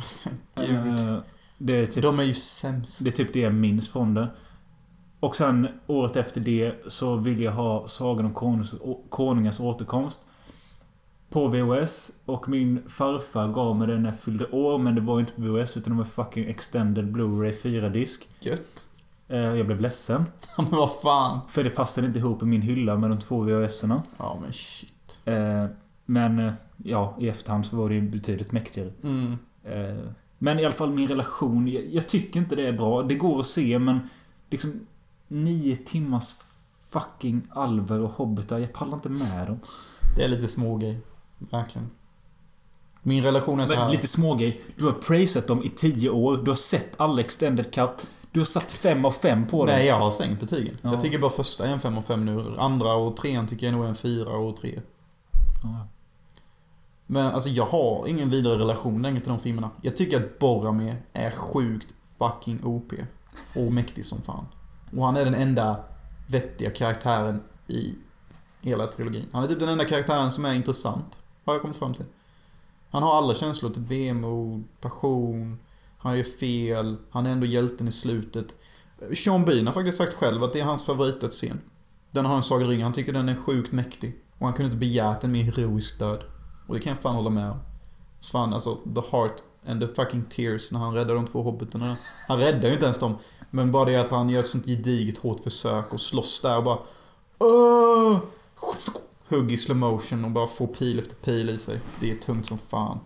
Gud. 0.54 0.86
Eh, 0.86 1.18
det, 1.58 1.72
är 1.72 1.86
typ, 1.86 2.02
De 2.02 2.18
är 2.18 2.24
ju 2.24 2.34
sämst. 2.34 3.04
det 3.04 3.10
är 3.10 3.12
typ 3.12 3.32
det 3.32 3.40
jag 3.40 3.54
minns 3.54 3.92
från 3.92 4.14
det. 4.14 4.28
Och 5.20 5.36
sen 5.36 5.68
året 5.86 6.16
efter 6.16 6.40
det 6.40 6.74
så 6.86 7.16
ville 7.16 7.44
jag 7.44 7.52
ha 7.52 7.88
Sagan 7.88 8.26
om 8.26 8.32
konungs, 8.32 8.74
konungars 9.08 9.60
återkomst. 9.60 10.26
på 11.30 11.48
VHS 11.48 12.22
och 12.26 12.48
min 12.48 12.82
farfar 12.88 13.48
gav 13.48 13.76
mig 13.76 13.86
den 13.88 14.02
när 14.02 14.10
jag 14.10 14.20
fyllde 14.20 14.46
år 14.46 14.78
men 14.78 14.94
det 14.94 15.00
var 15.00 15.20
inte 15.20 15.32
på 15.32 15.40
VHS 15.42 15.76
utan 15.76 15.92
det 15.92 15.98
var 15.98 16.04
fucking 16.04 16.48
extended 16.48 17.16
Blu-ray 17.16 17.52
4-disk. 17.52 18.28
Gött. 18.40 18.86
Eh, 19.32 19.38
Jag 19.56 19.66
blev 19.66 19.80
ledsen. 19.80 20.24
Men 20.56 20.66
vad 20.70 20.92
fan. 21.00 21.40
För 21.48 21.64
det 21.64 21.70
passade 21.70 22.06
inte 22.06 22.18
ihop 22.18 22.42
i 22.42 22.44
min 22.44 22.62
hylla 22.62 22.96
med 22.96 23.10
de 23.10 23.20
två 23.20 23.40
VHS-erna. 23.40 24.02
Ja, 24.18 24.38
men 24.42 24.52
shit. 24.52 25.20
Eh, 25.24 25.66
Men 26.06 26.38
eh, 26.38 26.52
ja, 26.84 27.16
i 27.20 27.28
efterhand 27.28 27.66
så 27.66 27.76
var 27.76 27.88
det 27.88 27.94
ju 27.94 28.00
betydligt 28.10 28.52
mäktigare. 28.52 28.92
Mm. 29.04 29.36
Men 30.38 30.58
i 30.58 30.64
alla 30.64 30.74
fall 30.74 30.90
min 30.90 31.08
relation, 31.08 31.68
jag, 31.68 31.86
jag 31.86 32.08
tycker 32.08 32.40
inte 32.40 32.56
det 32.56 32.68
är 32.68 32.72
bra. 32.72 33.02
Det 33.02 33.14
går 33.14 33.40
att 33.40 33.46
se 33.46 33.78
men 33.78 34.00
liksom 34.50 34.80
nio 35.28 35.76
timmars 35.76 36.34
fucking 36.90 37.42
alver 37.50 38.00
och 38.00 38.10
hobbitar, 38.10 38.58
jag 38.58 38.72
pallar 38.72 38.94
inte 38.94 39.08
med 39.08 39.46
dem. 39.46 39.58
Det 40.16 40.24
är 40.24 40.28
lite 40.28 40.48
smågrej. 40.48 40.98
Verkligen. 41.38 41.90
Min 43.02 43.22
relation 43.22 43.60
är 43.60 43.66
så 43.66 43.72
Men 43.72 43.82
här. 43.82 43.90
lite 43.90 44.06
smågrej. 44.06 44.60
Du 44.76 44.84
har 44.84 44.92
praisat 44.92 45.46
dem 45.46 45.62
i 45.62 45.68
tio 45.68 46.10
år, 46.10 46.36
du 46.44 46.50
har 46.50 46.56
sett 46.56 47.00
alla 47.00 47.20
extended 47.20 47.74
cut. 47.74 48.06
Du 48.32 48.40
har 48.40 48.44
satt 48.44 48.72
fem 48.72 49.04
av 49.04 49.10
fem 49.10 49.46
på 49.46 49.66
dem. 49.66 49.76
Nej, 49.76 49.86
jag 49.86 49.98
har 49.98 50.10
sänkt 50.10 50.40
betygen. 50.40 50.78
Ja. 50.82 50.90
Jag 50.90 51.00
tycker 51.00 51.18
bara 51.18 51.30
första 51.30 51.66
är 51.66 51.72
en 51.72 51.80
5 51.80 51.98
och 51.98 52.04
5 52.04 52.24
nu. 52.24 52.54
Andra 52.58 52.94
och 52.94 53.16
trean 53.16 53.46
tycker 53.46 53.66
jag 53.66 53.74
nog 53.74 53.84
är 53.84 53.88
en 53.88 53.94
4 53.94 54.30
och 54.30 54.56
3. 54.56 54.80
Ja. 55.62 55.88
Men 57.06 57.26
alltså 57.26 57.48
jag 57.48 57.66
har 57.66 58.06
ingen 58.06 58.30
vidare 58.30 58.58
relation 58.58 59.02
längre 59.02 59.20
till 59.20 59.28
de 59.28 59.38
filmerna. 59.38 59.70
Jag 59.82 59.96
tycker 59.96 60.16
att 60.16 60.38
Boromir 60.38 60.96
är 61.12 61.30
sjukt 61.30 61.94
fucking 62.18 62.64
OP. 62.64 62.92
Och 63.56 63.72
mäktig 63.72 64.04
som 64.04 64.22
fan. 64.22 64.46
Och 64.96 65.04
han 65.04 65.16
är 65.16 65.24
den 65.24 65.34
enda 65.34 65.76
vettiga 66.26 66.70
karaktären 66.70 67.40
i 67.66 67.94
hela 68.60 68.86
trilogin. 68.86 69.26
Han 69.32 69.44
är 69.44 69.48
typ 69.48 69.60
den 69.60 69.68
enda 69.68 69.84
karaktären 69.84 70.32
som 70.32 70.44
är 70.44 70.54
intressant. 70.54 71.20
Har 71.44 71.54
jag 71.54 71.62
kommit 71.62 71.76
fram 71.76 71.94
till. 71.94 72.04
Han 72.90 73.02
har 73.02 73.16
alla 73.16 73.34
känslor, 73.34 73.70
typ 73.70 73.90
vemod, 73.90 74.64
passion. 74.80 75.58
Han 76.02 76.16
gör 76.16 76.24
fel. 76.24 76.96
Han 77.10 77.26
är 77.26 77.30
ändå 77.32 77.46
hjälten 77.46 77.88
i 77.88 77.92
slutet. 77.92 78.54
Sean 79.14 79.44
Bean 79.44 79.66
har 79.66 79.74
faktiskt 79.74 79.98
sagt 79.98 80.14
själv 80.14 80.44
att 80.44 80.52
det 80.52 80.60
är 80.60 80.64
hans 80.64 80.86
favoritdödsscen. 80.86 81.60
Den 82.10 82.24
har 82.24 82.36
en 82.36 82.42
Sagan 82.42 82.68
Ring. 82.68 82.82
Han 82.82 82.92
tycker 82.92 83.12
den 83.12 83.28
är 83.28 83.34
sjukt 83.34 83.72
mäktig. 83.72 84.18
Och 84.38 84.46
han 84.46 84.54
kunde 84.54 84.66
inte 84.66 84.76
begärt 84.76 85.24
en 85.24 85.32
mer 85.32 85.42
heroisk 85.42 85.98
död. 85.98 86.24
Och 86.66 86.74
det 86.74 86.80
kan 86.80 86.90
jag 86.90 87.02
fan 87.02 87.14
hålla 87.14 87.30
med 87.30 87.50
om. 87.50 87.58
Så 88.20 88.30
fan, 88.30 88.54
alltså, 88.54 88.74
the 88.74 89.16
heart 89.16 89.36
and 89.66 89.80
the 89.80 89.86
fucking 89.86 90.24
tears 90.24 90.72
när 90.72 90.80
han 90.80 90.94
räddar 90.94 91.14
de 91.14 91.26
två 91.26 91.42
hobbitarna. 91.42 91.96
Han 92.28 92.38
räddar 92.38 92.68
ju 92.68 92.72
inte 92.72 92.84
ens 92.84 92.98
dem. 92.98 93.18
Men 93.50 93.72
bara 93.72 93.84
det 93.84 93.96
att 93.96 94.10
han 94.10 94.30
gör 94.30 94.40
ett 94.40 94.46
sånt 94.46 94.66
gediget 94.66 95.18
hårt 95.18 95.40
försök 95.40 95.92
och 95.92 96.00
slåss 96.00 96.40
där 96.40 96.56
och 96.56 96.64
bara... 96.64 96.78
Åh! 97.38 98.18
Hugg 99.28 99.52
i 99.52 99.56
slow 99.56 99.76
motion 99.76 100.24
och 100.24 100.30
bara 100.30 100.46
får 100.46 100.66
pil 100.66 100.98
efter 100.98 101.14
pil 101.14 101.50
i 101.50 101.58
sig. 101.58 101.80
Det 102.00 102.10
är 102.10 102.16
tungt 102.16 102.46
som 102.46 102.58
fan. 102.58 102.98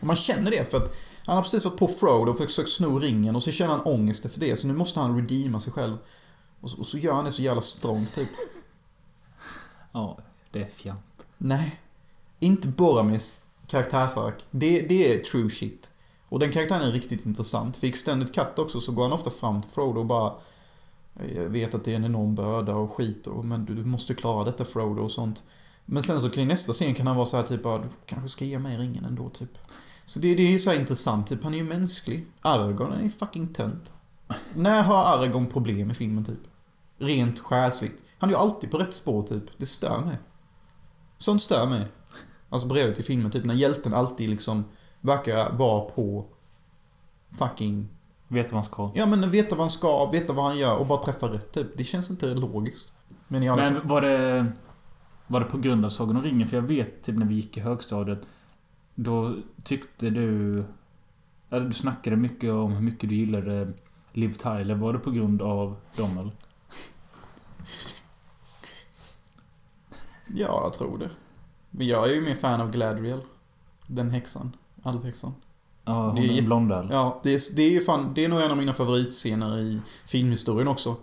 Och 0.00 0.06
man 0.06 0.16
känner 0.16 0.50
det 0.50 0.70
för 0.70 0.78
att 0.78 0.96
han 1.30 1.36
har 1.36 1.42
precis 1.42 1.64
varit 1.64 1.78
på 1.78 1.88
Frodo 1.88 2.30
och 2.30 2.38
försökt 2.38 2.70
sno 2.70 2.98
ringen 2.98 3.36
och 3.36 3.42
så 3.42 3.50
känner 3.50 3.72
han 3.72 3.82
ångest 3.82 4.32
för 4.32 4.40
det. 4.40 4.56
Så 4.56 4.66
nu 4.66 4.74
måste 4.74 5.00
han 5.00 5.16
redeema 5.16 5.60
sig 5.60 5.72
själv. 5.72 5.96
Och 6.60 6.70
så, 6.70 6.78
och 6.78 6.86
så 6.86 6.98
gör 6.98 7.14
han 7.14 7.24
det 7.24 7.32
så 7.32 7.42
jävla 7.42 7.62
strong 7.62 8.06
typ. 8.06 8.28
Ja, 9.92 10.18
det 10.52 10.60
är 10.60 10.68
fjant. 10.68 11.26
Nej. 11.38 11.80
Inte 12.40 12.68
Boromirs 12.68 13.44
karaktärsark. 13.66 14.44
Det, 14.50 14.80
det 14.80 15.14
är 15.14 15.18
true 15.18 15.50
shit. 15.50 15.90
Och 16.28 16.38
den 16.38 16.52
karaktären 16.52 16.82
är 16.82 16.92
riktigt 16.92 17.26
intressant. 17.26 17.76
För 17.76 17.86
i 17.86 17.90
Extended 17.90 18.34
Cut 18.34 18.58
också 18.58 18.80
så 18.80 18.92
går 18.92 19.02
han 19.02 19.12
ofta 19.12 19.30
fram 19.30 19.60
till 19.60 19.70
Frodo 19.70 20.00
och 20.00 20.06
bara 20.06 20.34
Jag 21.34 21.48
vet 21.48 21.74
att 21.74 21.84
det 21.84 21.92
är 21.92 21.96
en 21.96 22.04
enorm 22.04 22.34
börda 22.34 22.74
och 22.74 22.92
skit 22.92 23.26
och, 23.26 23.44
men 23.44 23.64
du, 23.64 23.74
du 23.74 23.84
måste 23.84 24.14
klara 24.14 24.44
detta 24.44 24.64
Frodo 24.64 25.02
och 25.02 25.10
sånt. 25.10 25.42
Men 25.84 26.02
sen 26.02 26.20
så 26.20 26.30
kring 26.30 26.48
nästa 26.48 26.72
scen 26.72 26.94
kan 26.94 27.06
han 27.06 27.16
vara 27.16 27.26
så 27.26 27.36
här 27.36 27.44
typ 27.44 27.62
du 27.62 27.88
kanske 28.06 28.28
ska 28.28 28.44
ge 28.44 28.58
mig 28.58 28.76
ringen 28.76 29.04
ändå 29.04 29.28
typ. 29.28 29.58
Så 30.10 30.20
det, 30.20 30.34
det 30.34 30.42
är 30.42 30.50
ju 30.50 30.58
så 30.58 30.72
intressant, 30.72 31.26
typ 31.26 31.42
han 31.42 31.54
är 31.54 31.58
ju 31.58 31.64
mänsklig. 31.64 32.26
Aragorn 32.42 32.92
är 32.92 33.02
ju 33.02 33.08
fucking 33.08 33.48
tönt. 33.48 33.92
När 34.54 34.82
har 34.82 35.04
Aragorn 35.04 35.46
problem 35.46 35.90
i 35.90 35.94
filmen 35.94 36.24
typ? 36.24 36.38
Rent 36.98 37.38
själsligt. 37.38 38.04
Han 38.18 38.30
är 38.30 38.34
ju 38.34 38.38
alltid 38.38 38.70
på 38.70 38.78
rätt 38.78 38.94
spår 38.94 39.22
typ. 39.22 39.44
Det 39.56 39.66
stör 39.66 40.00
mig. 40.00 40.18
Sånt 41.18 41.42
stör 41.42 41.66
mig. 41.66 41.88
Alltså 42.48 42.68
bredvid 42.68 42.94
till 42.94 43.04
filmen, 43.04 43.30
typ 43.30 43.44
när 43.44 43.54
hjälten 43.54 43.94
alltid 43.94 44.30
liksom 44.30 44.64
verkar 45.00 45.52
vara 45.52 45.80
på 45.80 46.26
fucking... 47.38 47.88
Vet 48.28 48.46
vad 48.46 48.54
han 48.54 48.64
ska. 48.64 48.90
Ja 48.94 49.06
men 49.06 49.30
veta 49.30 49.54
vad 49.54 49.62
han 49.62 49.70
ska, 49.70 50.10
veta 50.10 50.32
vad 50.32 50.44
han 50.44 50.58
gör 50.58 50.76
och 50.76 50.86
bara 50.86 51.02
träffa 51.02 51.26
rätt 51.26 51.52
typ. 51.52 51.66
Det 51.76 51.84
känns 51.84 52.10
inte 52.10 52.34
logiskt. 52.34 52.92
Men 53.28 53.42
i 53.42 53.48
alla 53.48 53.62
fall... 53.62 53.72
Men 53.72 53.88
var 53.88 54.00
det... 54.00 54.46
Var 55.26 55.40
det 55.40 55.46
på 55.46 55.58
grund 55.58 55.84
av 55.84 55.90
Sagan 55.90 56.16
om 56.16 56.22
ringen? 56.22 56.48
För 56.48 56.56
jag 56.56 56.62
vet 56.62 57.02
typ 57.02 57.16
när 57.16 57.26
vi 57.26 57.34
gick 57.34 57.56
i 57.56 57.60
högstadiet. 57.60 58.26
Då 58.94 59.36
tyckte 59.64 60.10
du... 60.10 60.64
Eller 61.50 61.66
du 61.66 61.72
snackade 61.72 62.16
mycket 62.16 62.50
om 62.52 62.72
hur 62.72 62.80
mycket 62.82 63.08
du 63.10 63.14
gillade 63.16 63.72
Liv 64.12 64.32
Tyler. 64.32 64.74
Var 64.74 64.92
det 64.92 64.98
på 64.98 65.10
grund 65.10 65.42
av 65.42 65.76
dem 65.96 66.18
eller? 66.18 66.32
Ja, 70.34 70.60
jag 70.62 70.72
tror 70.72 70.98
det. 70.98 71.10
Men 71.70 71.86
jag 71.86 72.08
är 72.10 72.14
ju 72.14 72.20
mer 72.20 72.34
fan 72.34 72.60
av 72.60 72.70
Gladriel. 72.70 73.20
Den 73.86 74.10
häxan. 74.10 74.56
Alvhäxan. 74.82 75.34
Ja, 75.84 76.06
hon 76.06 76.14
Det 76.14 76.20
är 76.20 76.24
är 76.24 76.32
jätte- 76.32 76.46
blond 76.46 76.72
eller? 76.72 76.92
Ja, 76.92 77.20
det 77.22 77.34
är, 77.34 77.56
det 77.56 77.62
är 77.62 77.70
ju 77.70 77.80
fan, 77.80 78.12
det 78.14 78.24
är 78.24 78.28
nog 78.28 78.40
en 78.40 78.50
av 78.50 78.56
mina 78.56 78.72
favoritscener 78.72 79.58
i 79.58 79.80
filmhistorien 80.06 80.68
också. 80.68 80.96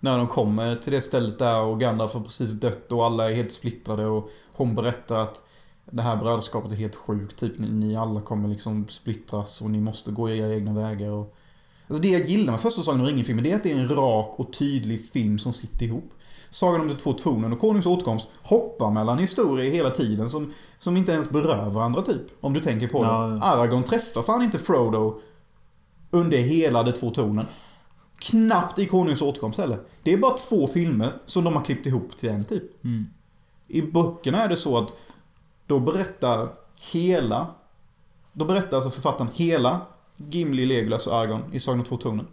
När 0.00 0.18
de 0.18 0.26
kommer 0.26 0.76
till 0.76 0.92
det 0.92 1.00
stället 1.00 1.38
där 1.38 1.62
och 1.62 1.80
Gandalf 1.80 2.14
har 2.14 2.20
precis 2.20 2.52
dött 2.52 2.92
och 2.92 3.06
alla 3.06 3.30
är 3.30 3.34
helt 3.34 3.52
splittrade 3.52 4.06
och 4.06 4.30
hon 4.52 4.74
berättar 4.74 5.16
att 5.18 5.42
det 5.90 6.02
här 6.02 6.16
brödraskapet 6.16 6.72
är 6.72 6.76
helt 6.76 6.96
sjukt. 6.96 7.36
Typ 7.40 7.58
ni, 7.58 7.70
ni 7.70 7.96
alla 7.96 8.20
kommer 8.20 8.48
liksom 8.48 8.88
splittras 8.88 9.60
och 9.60 9.70
ni 9.70 9.80
måste 9.80 10.10
gå 10.10 10.30
era 10.30 10.54
egna 10.54 10.72
vägar 10.72 11.10
och... 11.10 11.34
Alltså 11.88 12.02
det 12.02 12.08
jag 12.08 12.22
gillar 12.22 12.52
med 12.52 12.60
första 12.60 12.82
Sagan 12.82 13.00
om 13.00 13.06
ringen-filmen 13.06 13.44
det 13.44 13.50
är 13.50 13.56
att 13.56 13.62
det 13.62 13.72
är 13.72 13.78
en 13.78 13.88
rak 13.88 14.34
och 14.36 14.52
tydlig 14.52 15.04
film 15.04 15.38
som 15.38 15.52
sitter 15.52 15.86
ihop. 15.86 16.10
Sagan 16.50 16.80
om 16.80 16.88
de 16.88 16.94
två 16.94 17.12
tornen 17.12 17.52
och 17.52 17.58
Konungens 17.58 17.86
återkomst 17.86 18.28
hoppar 18.42 18.90
mellan 18.90 19.18
historier 19.18 19.70
hela 19.70 19.90
tiden 19.90 20.28
som, 20.28 20.52
som 20.78 20.96
inte 20.96 21.12
ens 21.12 21.30
berör 21.30 21.70
varandra 21.70 22.02
typ. 22.02 22.22
Om 22.40 22.52
du 22.52 22.60
tänker 22.60 22.88
på 22.88 23.02
det. 23.02 23.08
Ja. 23.08 23.38
Aragorn 23.42 23.82
träffar 23.82 24.22
fan 24.22 24.42
inte 24.42 24.58
Frodo 24.58 25.20
under 26.10 26.38
hela 26.38 26.82
de 26.82 26.92
två 26.92 27.10
tornen. 27.10 27.46
Knappt 28.18 28.78
i 28.78 28.86
Konungens 28.86 29.22
återkomst 29.22 29.58
heller. 29.58 29.78
Det 30.02 30.12
är 30.12 30.18
bara 30.18 30.36
två 30.36 30.66
filmer 30.66 31.12
som 31.24 31.44
de 31.44 31.54
har 31.54 31.64
klippt 31.64 31.86
ihop 31.86 32.16
till 32.16 32.28
en 32.28 32.44
typ. 32.44 32.64
I 33.68 33.82
böckerna 33.82 34.42
är 34.42 34.48
det 34.48 34.56
så 34.56 34.78
att 34.78 34.92
då 35.68 35.80
berättar 35.80 36.48
hela 36.92 37.46
då 38.32 38.44
berättar 38.44 38.76
alltså 38.76 38.90
författaren 38.90 39.30
hela 39.34 39.80
Gimli, 40.16 40.66
Legolas 40.66 41.06
och 41.06 41.14
Aragorn 41.14 41.42
i 41.52 41.60
Sagan 41.60 41.78
om 41.78 41.84
två 41.84 41.96
tornen. 41.96 42.26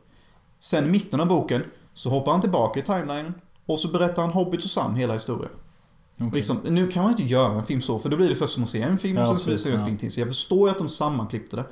Sen 0.60 0.92
mitten 0.92 1.22
av 1.22 1.28
boken 1.28 1.64
så 1.94 2.10
hoppar 2.10 2.32
han 2.32 2.42
tillbaka 2.42 2.80
i 2.80 2.84
timelinen 2.84 3.34
och 3.66 3.80
så 3.80 3.88
berättar 3.88 4.22
han 4.22 4.32
Hobbit 4.32 4.64
och 4.64 4.70
Sam 4.70 4.96
hela 4.96 5.14
historien. 5.14 5.52
Okej. 6.14 6.30
Liksom, 6.34 6.60
nu 6.64 6.88
kan 6.88 7.04
man 7.04 7.12
inte 7.12 7.24
göra 7.24 7.54
en 7.54 7.64
film 7.64 7.82
så, 7.82 8.00
för 8.00 8.10
då 8.10 8.18
blir 8.18 8.30
det 8.30 8.36
först 8.36 8.54
som 8.54 8.64
att 8.64 8.70
se 8.70 8.82
en 8.82 8.98
film 8.98 9.18
och 9.18 9.24
Ja, 9.24 9.28
sen 9.28 9.38
så 9.38 9.46
precis, 9.46 9.64
ser 9.64 9.72
en 9.72 9.80
ja. 9.80 9.86
film 9.86 9.98
till. 9.98 10.12
Så 10.12 10.20
jag 10.20 10.28
förstår 10.28 10.68
ju 10.68 10.72
att 10.72 10.78
de 10.78 10.90
sammanklippte 10.90 11.56
det. 11.56 11.66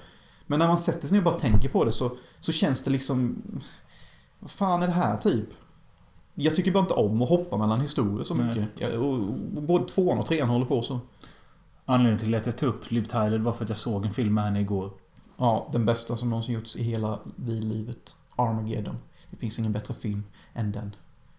Men 0.48 0.60
när 0.60 0.68
man 0.68 0.78
sätter 0.78 1.08
sig 1.08 1.12
ner 1.12 1.26
och 1.26 1.32
bara 1.32 1.40
tänker 1.40 1.70
på 1.70 1.86
det 1.86 1.92
så, 1.92 2.12
så 2.40 2.52
känns 2.52 2.84
det 2.84 2.92
liksom... 2.92 3.36
Vad 4.40 4.52
fan 4.52 4.84
är 4.84 4.88
det 4.88 4.94
här 4.94 5.18
typ? 5.18 5.50
Jag 6.36 6.56
tycker 6.56 6.72
bara 6.72 6.80
inte 6.80 6.94
om 6.94 7.22
att 7.22 7.30
hoppa 7.30 7.58
mellan 7.58 7.82
historier 7.82 8.24
så 8.24 8.36
mycket. 8.36 8.68
Jag, 8.76 9.02
och, 9.02 9.14
och, 9.56 9.64
både 9.64 9.86
tvåan 9.86 10.18
och 10.18 10.26
trean 10.26 10.50
håller 10.50 10.66
på 10.66 10.82
så. 10.82 11.00
Anledningen 11.86 12.20
till 12.20 12.36
att 12.36 12.46
jag 12.46 12.58
tog 12.58 12.70
upp 12.70 12.92
Liv 12.92 13.04
Tyler 13.04 13.40
var 13.40 13.54
för 13.54 13.64
att 13.64 13.70
jag 13.70 13.78
såg 13.78 14.06
en 14.06 14.14
film 14.14 14.34
med 14.34 14.44
henne 14.44 14.62
igår. 14.62 14.94
Ja, 15.38 15.70
den 15.72 15.86
bästa 15.86 16.18
som 16.18 16.30
någonsin 16.30 16.56
gjorts 16.56 16.76
i 16.76 16.84
hela 16.84 17.20
livet. 17.38 18.16
Armageddon. 18.36 18.98
Det 19.30 19.38
finns 19.38 19.60
ingen 19.60 19.72
bättre 19.72 19.94
film 19.94 20.24
än 20.54 20.72
den. 20.72 20.96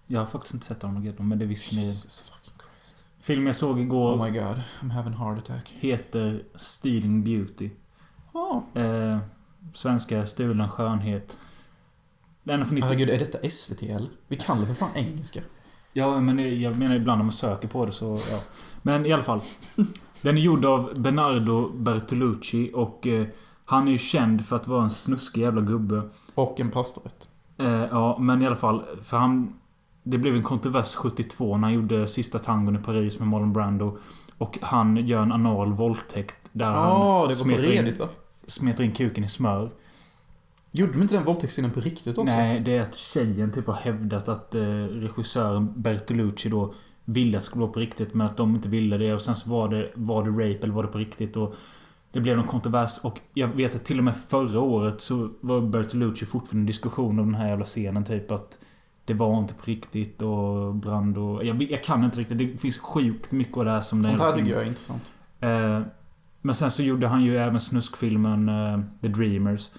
Jag 0.07 0.21
har 0.21 0.27
faktiskt 0.27 0.55
inte 0.55 0.67
sett 0.67 0.85
Armageddon, 0.85 1.29
men 1.29 1.39
det 1.39 1.47
visste 1.47 1.75
ni. 1.75 1.87
Jesus 1.87 2.31
fucking 2.35 2.55
Christ. 2.59 3.05
Filmen 3.21 3.47
jag 3.47 3.57
såg 3.57 3.81
igår 3.81 4.15
Oh 4.15 4.25
my 4.25 4.31
god, 4.39 4.61
I'm 4.81 4.91
having 4.91 5.13
a 5.13 5.17
heart 5.17 5.39
attack. 5.39 5.75
heter 5.79 6.43
Stealing 6.55 7.25
Beauty. 7.25 7.71
Ja. 8.33 8.65
Eh, 8.75 9.19
svenska 9.73 10.27
Stulen 10.27 10.69
skönhet. 10.69 11.39
Den 12.43 12.61
är 12.61 12.65
från 12.65 12.75
90... 12.75 12.87
Herregud, 12.89 13.11
är 13.11 13.19
detta 13.19 13.49
SVT 13.51 13.83
eller? 13.83 14.09
Vi 14.29 14.37
kan 14.37 14.61
det 14.61 14.67
för 14.67 14.75
fan 14.75 14.97
engelska. 14.97 15.41
Ja, 15.93 16.21
men 16.21 16.61
jag 16.61 16.79
menar 16.79 16.95
ibland 16.95 17.19
när 17.19 17.25
man 17.25 17.33
söker 17.33 17.69
på 17.69 17.87
det 17.87 17.93
så, 17.93 18.19
ja. 18.31 18.41
Men 18.83 19.07
i 19.07 19.13
alla 19.13 19.23
fall. 19.23 19.41
Den 20.25 20.39
är 20.39 20.41
gjord 20.41 20.65
av 20.65 20.93
Bernardo 20.97 21.69
Bertolucci 21.69 22.71
och 22.75 23.07
eh, 23.07 23.27
han 23.65 23.89
är 23.89 23.93
ju 23.93 23.99
känd 23.99 24.47
för 24.47 24.57
att 24.57 24.69
vara 24.69 24.85
en 24.85 24.91
snuskig 24.91 25.41
jävla 25.41 25.61
gubbe. 25.61 26.03
Och 26.35 26.61
en 26.61 26.71
pastarätt. 26.71 27.29
Eh, 27.59 27.85
ja, 27.91 28.19
men 28.21 28.43
i 28.43 28.47
alla 28.47 28.57
fall. 28.57 28.83
För 29.03 29.17
han... 29.17 29.55
Det 30.03 30.19
blev 30.19 30.37
en 30.37 30.43
kontrovers 30.43 30.95
72 30.95 31.57
när 31.57 31.69
han 31.69 31.75
gjorde 31.75 32.07
Sista 32.07 32.39
tangon 32.39 32.77
i 32.77 32.79
Paris 32.79 33.19
med 33.19 33.29
Marlon 33.29 33.53
Brando. 33.53 33.99
Och 34.39 34.59
han 34.63 35.07
gör 35.07 35.23
en 35.23 35.33
anal 35.33 35.73
våldtäkt 35.73 36.51
där 36.53 36.73
Ja, 36.73 37.21
han 37.27 37.35
smetar 37.35 37.73
in, 37.73 37.95
va? 37.99 38.09
smetar 38.47 38.85
in 38.85 38.93
kuken 38.93 39.25
i 39.25 39.29
smör. 39.29 39.71
Gjorde 40.73 40.93
de 40.93 41.03
inte 41.03 41.15
den 41.15 41.25
våldtäktsscenen 41.25 41.71
på 41.71 41.81
riktigt 41.81 42.19
också? 42.19 42.35
Nej, 42.35 42.61
det 42.61 42.77
är 42.77 42.83
att 42.83 42.95
tjejen 42.95 43.53
typ 43.53 43.67
har 43.67 43.75
hävdat 43.75 44.29
att 44.29 44.55
eh, 44.55 44.61
regissören 44.91 45.73
Bertolucci 45.77 46.49
då 46.49 46.75
ville 47.05 47.37
att 47.37 47.43
det 47.43 47.47
skulle 47.47 47.63
vara 47.63 47.73
på 47.73 47.81
riktigt 47.81 48.15
men 48.15 48.27
att 48.27 48.37
de 48.37 48.55
inte 48.55 48.69
ville 48.69 48.99
det 48.99 49.15
och 49.15 49.23
sen 49.23 49.35
så 49.35 49.51
var 49.51 49.69
det, 49.69 49.91
var 49.95 50.25
det 50.25 50.31
rape 50.31 50.59
eller 50.63 50.75
var 50.75 50.83
det 50.83 50.89
på 50.89 50.99
riktigt 50.99 51.37
och 51.37 51.55
det 52.13 52.21
blev 52.21 52.37
någon 52.37 52.47
kontrovers 52.47 52.99
och 53.03 53.21
jag 53.35 53.49
vet 53.49 53.75
att 53.75 53.85
till 53.85 53.99
och 53.99 54.05
med 54.05 54.17
förra 54.17 54.61
året 54.61 55.01
så 55.01 55.31
var 55.41 55.61
Bertolucci 55.61 56.27
fortfarande 56.27 56.63
en 56.63 56.67
diskussion 56.67 57.19
om 57.19 57.27
den 57.27 57.35
här 57.35 57.49
jävla 57.49 57.65
scenen 57.65 58.05
typ 58.05 58.31
att 58.31 58.59
det 59.05 59.15
var 59.15 59.39
inte 59.39 59.55
på 59.55 59.63
riktigt 59.65 60.23
och 60.23 60.75
brand 60.75 61.19
och... 61.19 61.45
Jag, 61.45 61.63
jag 61.63 61.83
kan 61.83 62.05
inte 62.05 62.19
riktigt. 62.19 62.39
Det 62.39 62.59
finns 62.59 62.79
sjukt 62.79 63.33
mycket 63.33 63.57
av 63.57 63.65
det 63.65 63.71
här 63.71 63.81
som 63.81 64.05
Sånt 64.05 64.21
här 64.21 64.33
tycker 64.33 64.51
jag 64.51 64.63
är 64.63 64.67
intressant. 64.67 65.13
Eh, 65.41 65.81
men 66.43 66.55
sen 66.55 66.71
så 66.71 66.83
gjorde 66.83 67.09
han 67.09 67.25
ju 67.25 67.37
även 67.37 67.61
snuskfilmen 67.61 68.49
eh, 68.49 68.81
The 69.03 69.09
Dreamers. 69.09 69.71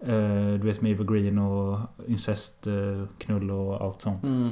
Eh, 0.00 0.58
du 0.60 0.66
vet 0.66 0.82
med 0.82 0.92
Eva 0.92 1.04
Green 1.04 1.38
och 1.38 1.78
incest, 2.06 2.66
eh, 2.66 3.08
knull 3.18 3.50
och 3.50 3.84
allt 3.84 4.00
sånt. 4.00 4.24
Mm. 4.24 4.50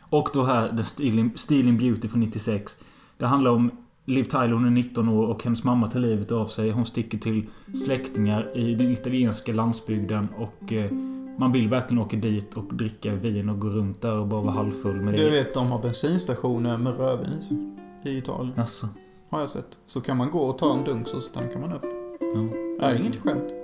Och 0.00 0.28
då 0.34 0.44
här 0.44 0.76
The 0.76 0.84
Stealing, 0.84 1.32
Stealing 1.36 1.76
Beauty 1.76 2.08
från 2.08 2.20
96. 2.20 2.76
Det 3.18 3.26
handlar 3.26 3.50
om 3.50 3.70
Liv 4.06 4.24
Tyler, 4.24 4.52
hon 4.52 4.66
är 4.66 4.70
19 4.70 5.08
år 5.08 5.26
och 5.26 5.44
hennes 5.44 5.64
mamma 5.64 5.86
tar 5.86 6.00
livet 6.00 6.32
av 6.32 6.46
sig. 6.46 6.70
Hon 6.70 6.84
sticker 6.84 7.18
till 7.18 7.46
släktingar 7.74 8.56
i 8.56 8.74
den 8.74 8.90
italienska 8.90 9.52
landsbygden 9.52 10.28
och 10.38 10.72
eh, 10.72 10.92
man 11.38 11.52
vill 11.52 11.68
verkligen 11.68 12.02
åka 12.02 12.16
dit 12.16 12.54
och 12.56 12.74
dricka 12.74 13.14
vin 13.14 13.48
och 13.48 13.58
gå 13.60 13.68
runt 13.68 14.00
där 14.00 14.18
och 14.18 14.26
bara 14.26 14.40
vara 14.40 14.52
halvfull 14.52 14.96
med 15.00 15.14
Du 15.14 15.24
det. 15.24 15.30
vet, 15.30 15.54
de 15.54 15.66
har 15.66 15.82
bensinstationer 15.82 16.78
med 16.78 16.96
rödvin 16.96 17.78
i 18.04 18.18
Italien. 18.18 18.52
Alltså, 18.58 18.88
Har 19.30 19.40
jag 19.40 19.48
sett. 19.48 19.78
Så 19.86 20.00
kan 20.00 20.16
man 20.16 20.30
gå 20.30 20.38
och 20.38 20.58
ta 20.58 20.74
en 20.78 20.84
dunk 20.84 21.08
så 21.08 21.20
tankar 21.20 21.60
man 21.60 21.72
upp. 21.72 21.84
ja. 22.20 22.40
Det 22.80 22.86
är 22.86 23.00
inget 23.00 23.16
skämt. 23.16 23.54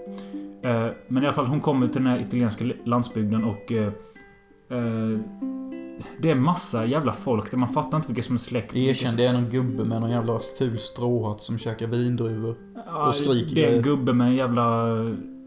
Eh, 0.62 0.86
Men 1.08 1.22
i 1.22 1.26
alla 1.26 1.34
fall, 1.34 1.46
hon 1.46 1.60
kommer 1.60 1.86
till 1.86 2.02
den 2.02 2.12
här 2.12 2.20
italienska 2.20 2.64
landsbygden 2.84 3.44
och... 3.44 3.72
eh, 3.72 3.92
Det 6.18 6.30
är 6.30 6.34
massa 6.34 6.86
jävla 6.86 7.12
folk 7.12 7.51
där 7.51 7.59
man 7.59 7.68
fattar 7.68 7.99
inte 7.99 8.09
vilka 8.09 8.22
som 8.22 8.34
är 8.34 8.38
släkt. 8.38 8.76
Erkänn, 8.76 9.16
det 9.16 9.26
är 9.26 9.32
någon 9.32 9.51
gubbe 9.51 9.84
med 9.84 10.01
någon 10.01 10.11
jävla 10.11 10.38
ful 10.59 10.78
stråhatt 10.78 11.40
som 11.40 11.59
käkar 11.59 11.86
vindruvor. 11.86 12.57
Ja, 12.86 13.09
och 13.09 13.14
skriker 13.14 13.55
Det 13.55 13.64
är 13.64 13.76
en 13.76 13.82
gubbe 13.82 14.12
med 14.12 14.26
en 14.26 14.34
jävla 14.34 14.94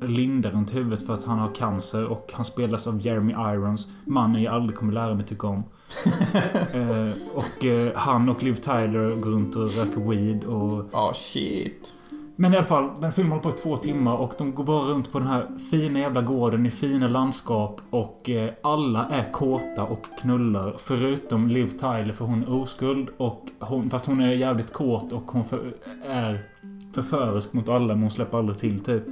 linda 0.02 0.50
runt 0.50 0.76
huvudet 0.76 1.06
för 1.06 1.14
att 1.14 1.24
han 1.24 1.40
har 1.40 1.56
cancer 1.56 2.06
och 2.06 2.32
han 2.34 2.46
spelas 2.46 2.88
av 2.88 3.06
Jeremy 3.06 3.32
Irons. 3.34 3.88
Mannen 4.06 4.44
jag 4.44 4.54
aldrig 4.54 4.78
kommer 4.78 4.94
lära 4.94 5.16
mig 5.16 5.26
tycka 5.26 5.48
om. 5.48 5.58
eh, 6.74 7.14
och 7.34 7.66
eh, 7.66 7.92
han 7.96 8.30
och 8.30 8.44
Liv 8.44 8.56
Tyler 8.56 9.16
går 9.16 9.32
runt 9.32 9.56
och 9.56 9.62
röker 9.62 10.10
weed 10.10 10.44
och... 10.44 10.90
Ja, 10.92 11.12
shit. 11.16 11.94
Men 12.42 12.54
i 12.54 12.58
alla 12.58 12.66
fall, 12.66 12.90
den 13.02 13.12
filmen 13.12 13.32
håller 13.32 13.44
på 13.44 13.50
i 13.50 13.54
två 13.54 13.78
timmar 13.78 14.18
och 14.18 14.34
de 14.38 14.54
går 14.54 14.64
bara 14.64 14.86
runt 14.86 15.12
på 15.12 15.20
den 15.20 15.28
här 15.28 15.48
fina 15.72 16.00
jävla 16.00 16.22
gården 16.22 16.66
i 16.66 16.72
fina 16.72 17.08
landskap 17.08 17.82
och 17.90 18.30
eh, 18.30 18.54
alla 18.64 19.06
är 19.06 19.32
kåta 19.32 19.84
och 19.84 20.06
knullar 20.22 20.76
förutom 20.78 21.48
Liv 21.48 21.68
Tyler 21.68 22.14
för 22.14 22.26
hon 22.26 22.44
är 22.44 22.54
oskuld 22.54 23.10
och 23.18 23.46
hon, 23.60 23.90
fast 23.90 24.06
hon 24.06 24.22
är 24.22 24.34
jävligt 24.34 24.74
kåt 24.74 25.12
och 25.12 25.32
hon 25.32 25.46
för, 25.46 25.74
är 26.06 26.40
förförisk 26.96 27.54
mot 27.54 27.70
alla 27.70 27.94
men 27.94 28.02
hon 28.02 28.12
släpper 28.12 28.38
aldrig 28.38 28.58
till 28.58 28.80
typ. 28.80 29.04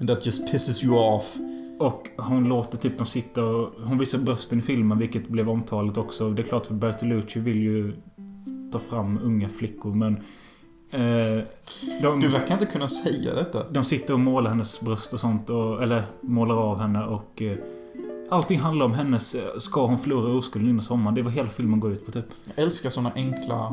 And 0.00 0.08
that 0.08 0.26
just 0.26 0.52
pisses 0.52 0.84
you 0.84 0.98
off. 0.98 1.36
Och 1.78 2.08
hon 2.16 2.48
låter 2.48 2.78
typ 2.78 2.96
dem 2.96 3.06
sitta 3.06 3.44
och... 3.44 3.70
Hon 3.84 3.98
visar 3.98 4.18
brösten 4.18 4.58
i 4.58 4.62
filmen 4.62 4.98
vilket 4.98 5.28
blev 5.28 5.50
omtalat 5.50 5.98
också. 5.98 6.30
Det 6.30 6.42
är 6.42 6.46
klart 6.46 6.66
för 6.66 6.74
Bertolucci 6.74 7.40
vill 7.40 7.62
ju 7.62 7.96
ta 8.72 8.78
fram 8.78 9.18
unga 9.22 9.48
flickor 9.48 9.94
men... 9.94 10.16
Eh, 10.92 11.44
de, 12.02 12.20
Du 12.20 12.28
verkar 12.28 12.54
inte 12.54 12.66
kunna 12.66 12.88
säga 12.88 13.34
detta. 13.34 13.68
de 13.70 13.84
sitter 13.84 14.14
och 14.14 14.20
målar 14.20 14.50
hennes 14.50 14.80
bröst 14.80 15.12
och 15.12 15.20
sånt 15.20 15.50
och... 15.50 15.82
Eller 15.82 16.02
målar 16.20 16.54
av 16.56 16.78
henne 16.80 17.04
och... 17.04 17.42
Eh, 17.42 17.58
allting 18.30 18.58
handlar 18.58 18.86
om 18.86 18.92
hennes... 18.92 19.34
eh, 19.34 19.58
Ska 19.58 19.86
hon 19.86 19.98
förlora 19.98 20.32
oskulden 20.38 20.70
innan 20.70 20.82
sommaren? 20.84 21.14
Det 21.14 21.20
är 21.20 21.22
vad 21.22 21.32
hela 21.32 21.48
filmen 21.48 21.80
går 21.80 21.92
ut 21.92 22.06
på 22.06 22.12
typ. 22.12 22.24
Jag 22.56 22.64
älskar 22.64 22.90
såna 22.90 23.12
enkla... 23.14 23.66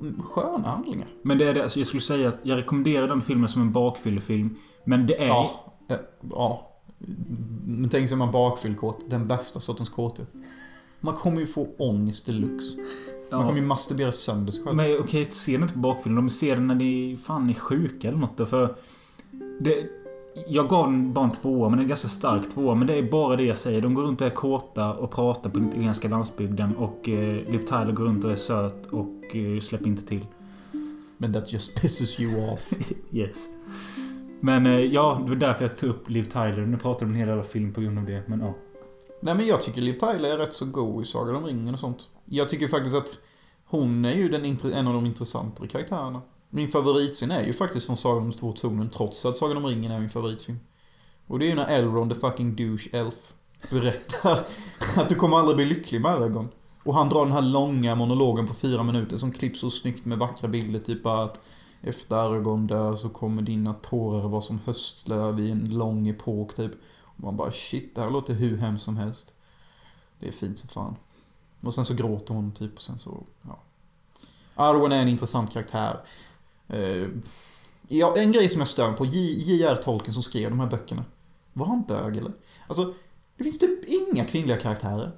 mm, 0.00 0.22
Sköna 0.22 0.68
handlingar. 0.68 1.08
Men 1.22 1.38
det 1.38 1.48
är 1.48 1.54
det, 1.54 1.62
alltså 1.62 1.78
jag 1.80 1.86
skulle 1.86 2.00
säga 2.00 2.28
att 2.28 2.36
jag 2.42 2.58
rekommenderar 2.58 3.08
den 3.08 3.20
filmen 3.20 3.48
som 3.48 3.62
en 3.62 3.72
bakfyllefilm. 3.72 4.56
Men 4.84 5.06
det 5.06 5.22
är... 5.22 5.26
Ja. 5.26 5.50
eh, 5.90 5.96
Ja. 6.34 6.66
Men 7.66 7.88
tänk 7.88 8.08
sig 8.08 8.18
man 8.18 8.32
bakfyllkåt. 8.32 9.10
Den 9.10 9.26
värsta 9.26 9.60
sortens 9.60 9.88
kåthet. 9.88 10.28
Man 11.00 11.14
kommer 11.14 11.40
ju 11.40 11.46
få 11.46 11.68
ångest 11.78 12.26
deluxe. 12.26 12.76
Man 13.32 13.46
kommer 13.46 13.60
ju 13.60 13.66
masturbera 13.66 14.12
sönder 14.12 14.52
sig 14.52 14.64
själv. 14.64 14.76
Men 14.76 14.98
okej, 15.00 15.30
se 15.30 15.52
den 15.52 15.62
inte 15.62 15.74
på 15.74 15.80
bakfyllan. 15.80 16.16
De 16.16 16.28
ser 16.30 16.56
den 16.56 16.66
när 16.66 16.74
ni 16.74 17.18
fan 17.22 17.50
är 17.50 17.54
sjuka 17.54 18.08
eller 18.08 18.18
något. 18.18 18.36
då, 18.36 18.46
För 18.46 18.74
det, 19.60 19.86
jag 20.48 20.68
gav 20.68 20.86
den 20.86 21.12
bara 21.12 21.24
en 21.24 21.32
tvåa, 21.32 21.68
men 21.68 21.78
en 21.78 21.86
ganska 21.86 22.08
stark 22.08 22.48
tvåa. 22.48 22.74
Men 22.74 22.86
det 22.86 22.94
är 22.94 23.10
bara 23.10 23.36
det 23.36 23.44
jag 23.44 23.56
säger. 23.56 23.82
De 23.82 23.94
går 23.94 24.02
runt 24.02 24.20
och 24.20 24.26
är 24.26 24.30
kåta 24.30 24.94
och 24.94 25.10
pratar 25.10 25.50
på 25.50 25.58
den 25.58 25.68
italienska 25.68 26.08
landsbygden. 26.08 26.76
Och 26.76 27.08
eh, 27.08 27.50
Liv 27.50 27.58
Tyler 27.58 27.92
går 27.92 28.04
runt 28.04 28.24
och 28.24 28.32
är 28.32 28.36
söt 28.36 28.86
och 28.86 29.36
eh, 29.36 29.60
släpper 29.60 29.86
inte 29.86 30.06
till. 30.06 30.26
Men 31.18 31.32
that 31.32 31.52
just 31.52 31.80
pisses 31.80 32.20
you 32.20 32.52
off. 32.52 32.72
Yes. 33.12 33.48
Men 34.40 34.66
eh, 34.66 34.80
ja, 34.80 35.20
det 35.26 35.32
var 35.32 35.36
därför 35.40 35.64
jag 35.64 35.76
tog 35.76 35.90
upp 35.90 36.10
Liv 36.10 36.24
Tyler. 36.24 36.66
Nu 36.66 36.76
pratar 36.76 37.06
vi 37.06 37.12
en 37.12 37.18
hel 37.18 37.28
jävla 37.28 37.42
film 37.42 37.72
på 37.72 37.80
grund 37.80 37.98
av 37.98 38.04
det, 38.04 38.22
men 38.28 38.40
ja. 38.40 38.54
Nej 39.20 39.34
men 39.34 39.46
jag 39.46 39.60
tycker 39.60 39.80
Liv 39.80 39.98
Tyler 39.98 40.28
är 40.28 40.38
rätt 40.38 40.54
så 40.54 40.64
god 40.64 41.02
i 41.02 41.06
Sagan 41.06 41.36
om 41.36 41.46
ringen 41.46 41.74
och 41.74 41.80
sånt. 41.80 42.08
Jag 42.24 42.48
tycker 42.48 42.68
faktiskt 42.68 42.96
att 42.96 43.18
hon 43.66 44.04
är 44.04 44.14
ju 44.14 44.28
den, 44.28 44.56
en 44.74 44.86
av 44.86 44.94
de 44.94 45.06
intressantare 45.06 45.68
karaktärerna. 45.68 46.22
Min 46.50 46.68
favoritscen 46.68 47.30
är 47.30 47.44
ju 47.44 47.52
faktiskt 47.52 47.86
från 47.86 47.96
Sagan 47.96 48.22
om 48.22 48.32
två 48.32 48.52
tornen 48.52 48.90
trots 48.90 49.26
att 49.26 49.36
Sagan 49.36 49.56
om 49.56 49.66
ringen 49.66 49.92
är 49.92 50.00
min 50.00 50.10
favoritfilm. 50.10 50.58
Och 51.26 51.38
det 51.38 51.44
är 51.44 51.48
ju 51.48 51.54
när 51.54 51.68
Elrond, 51.68 52.14
the 52.14 52.20
fucking 52.20 52.56
douche 52.56 52.88
elf, 52.92 53.32
berättar 53.70 54.32
att 54.96 55.08
du 55.08 55.14
kommer 55.14 55.36
aldrig 55.36 55.56
bli 55.56 55.66
lycklig 55.66 56.00
med 56.00 56.10
Aragorn. 56.10 56.48
Och 56.84 56.94
han 56.94 57.08
drar 57.08 57.24
den 57.24 57.34
här 57.34 57.42
långa 57.42 57.94
monologen 57.94 58.46
på 58.46 58.54
fyra 58.54 58.82
minuter 58.82 59.16
som 59.16 59.32
klipps 59.32 59.60
så 59.60 59.70
snyggt 59.70 60.04
med 60.04 60.18
vackra 60.18 60.48
bilder. 60.48 60.80
Typ 60.80 61.02
bara 61.02 61.22
att 61.22 61.40
efter 61.82 62.16
Aragorn 62.16 62.66
dör 62.66 62.94
så 62.94 63.08
kommer 63.08 63.42
dina 63.42 63.72
tårar 63.72 64.28
vara 64.28 64.40
som 64.40 64.60
höstlöv 64.64 65.40
i 65.40 65.50
en 65.50 65.78
lång 65.78 66.08
epok 66.08 66.54
typ. 66.54 66.72
Man 67.22 67.36
bara 67.36 67.52
shit, 67.52 67.94
det 67.94 68.00
här 68.00 68.10
låter 68.10 68.34
hur 68.34 68.56
hemskt 68.56 68.84
som 68.84 68.96
helst. 68.96 69.34
Det 70.20 70.28
är 70.28 70.32
fint 70.32 70.58
som 70.58 70.68
fan. 70.68 70.96
Och 71.60 71.74
sen 71.74 71.84
så 71.84 71.94
gråter 71.94 72.34
hon 72.34 72.52
typ 72.52 72.74
och 72.74 72.82
sen 72.82 72.98
så, 72.98 73.24
ja. 73.42 73.58
Arwen 74.54 74.92
är 74.92 75.02
en 75.02 75.08
intressant 75.08 75.52
karaktär. 75.52 76.00
Eh, 76.68 77.08
ja, 77.88 78.16
en 78.16 78.32
grej 78.32 78.48
som 78.48 78.60
jag 78.60 78.68
stör 78.68 78.88
mig 78.88 78.96
på, 78.96 79.06
J.R. 79.06 79.76
Tolkien 79.82 80.12
som 80.12 80.22
skrev 80.22 80.48
de 80.48 80.60
här 80.60 80.70
böckerna. 80.70 81.04
Var 81.52 81.66
han 81.66 81.82
bög 81.82 82.16
eller? 82.16 82.32
Alltså, 82.66 82.94
det 83.36 83.44
finns 83.44 83.58
typ 83.58 83.84
inga 83.84 84.24
kvinnliga 84.24 84.56
karaktärer. 84.56 85.12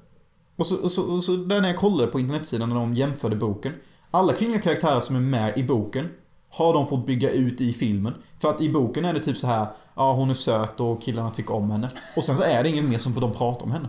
Och 0.57 0.67
så, 0.67 0.77
och 0.77 0.91
så, 0.91 1.03
och 1.03 1.25
så 1.25 1.37
där 1.37 1.61
när 1.61 1.69
jag 1.69 1.79
kollade 1.79 2.13
på 2.13 2.21
internetsidan 2.21 2.69
när 2.69 2.77
de 2.77 2.95
jämförde 2.95 3.37
boken. 3.37 3.73
Alla 4.11 4.33
kvinnliga 4.33 4.61
karaktärer 4.61 5.01
som 5.01 5.17
är 5.17 5.21
med 5.21 5.59
i 5.59 5.63
boken 5.63 6.09
har 6.53 6.73
de 6.75 6.89
fått 6.89 7.07
bygga 7.07 7.31
ut 7.31 7.61
i 7.61 7.73
filmen. 7.73 8.15
För 8.39 8.51
att 8.51 8.61
i 8.61 8.71
boken 8.71 9.05
är 9.05 9.13
det 9.13 9.21
typ 9.21 9.37
så 9.37 9.47
här, 9.47 9.67
ja 9.95 10.13
hon 10.13 10.31
är 10.31 10.35
söt 10.35 10.81
och 10.81 11.03
killarna 11.03 11.31
tycker 11.31 11.55
om 11.55 11.71
henne. 11.71 11.91
Och 12.17 12.25
sen 12.25 12.37
så 12.37 12.43
är 12.43 12.63
det 12.63 12.69
ingen 12.69 12.91
mer 12.91 12.99
som 12.99 13.15
de 13.15 13.33
pratar 13.33 13.65
om 13.65 13.73
henne. 13.73 13.89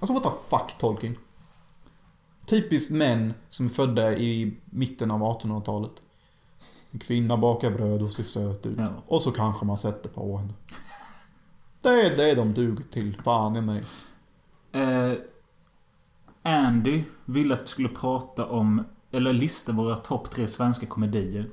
Alltså 0.00 0.14
what 0.14 0.22
the 0.22 0.30
fuck 0.48 0.78
Tolkien? 0.78 1.16
Typiskt 2.46 2.92
män 2.92 3.34
som 3.48 3.66
är 3.66 3.70
födda 3.70 4.12
i 4.16 4.56
mitten 4.64 5.10
av 5.10 5.20
1800-talet. 5.20 5.92
En 6.90 6.98
kvinna 6.98 7.36
bakar 7.36 7.70
bröd 7.70 8.02
och 8.02 8.10
ser 8.10 8.22
söt 8.22 8.66
ut. 8.66 8.78
Ja. 8.78 8.88
Och 9.06 9.22
så 9.22 9.32
kanske 9.32 9.66
man 9.66 9.76
sätter 9.76 10.08
på 10.08 10.38
henne. 10.38 10.52
Det 11.80 11.88
är 11.88 12.16
det 12.16 12.34
de 12.34 12.52
duger 12.52 12.84
till, 12.84 13.16
fan 13.24 13.56
i 13.56 13.60
mig. 13.60 13.82
Eh, 14.72 15.12
Andy 16.42 17.04
ville 17.24 17.54
att 17.54 17.62
vi 17.62 17.66
skulle 17.66 17.88
prata 17.88 18.46
om, 18.46 18.84
eller 19.12 19.32
lista 19.32 19.72
våra 19.72 19.96
topp 19.96 20.30
tre 20.30 20.46
svenska 20.46 20.86
komedier. 20.86 21.48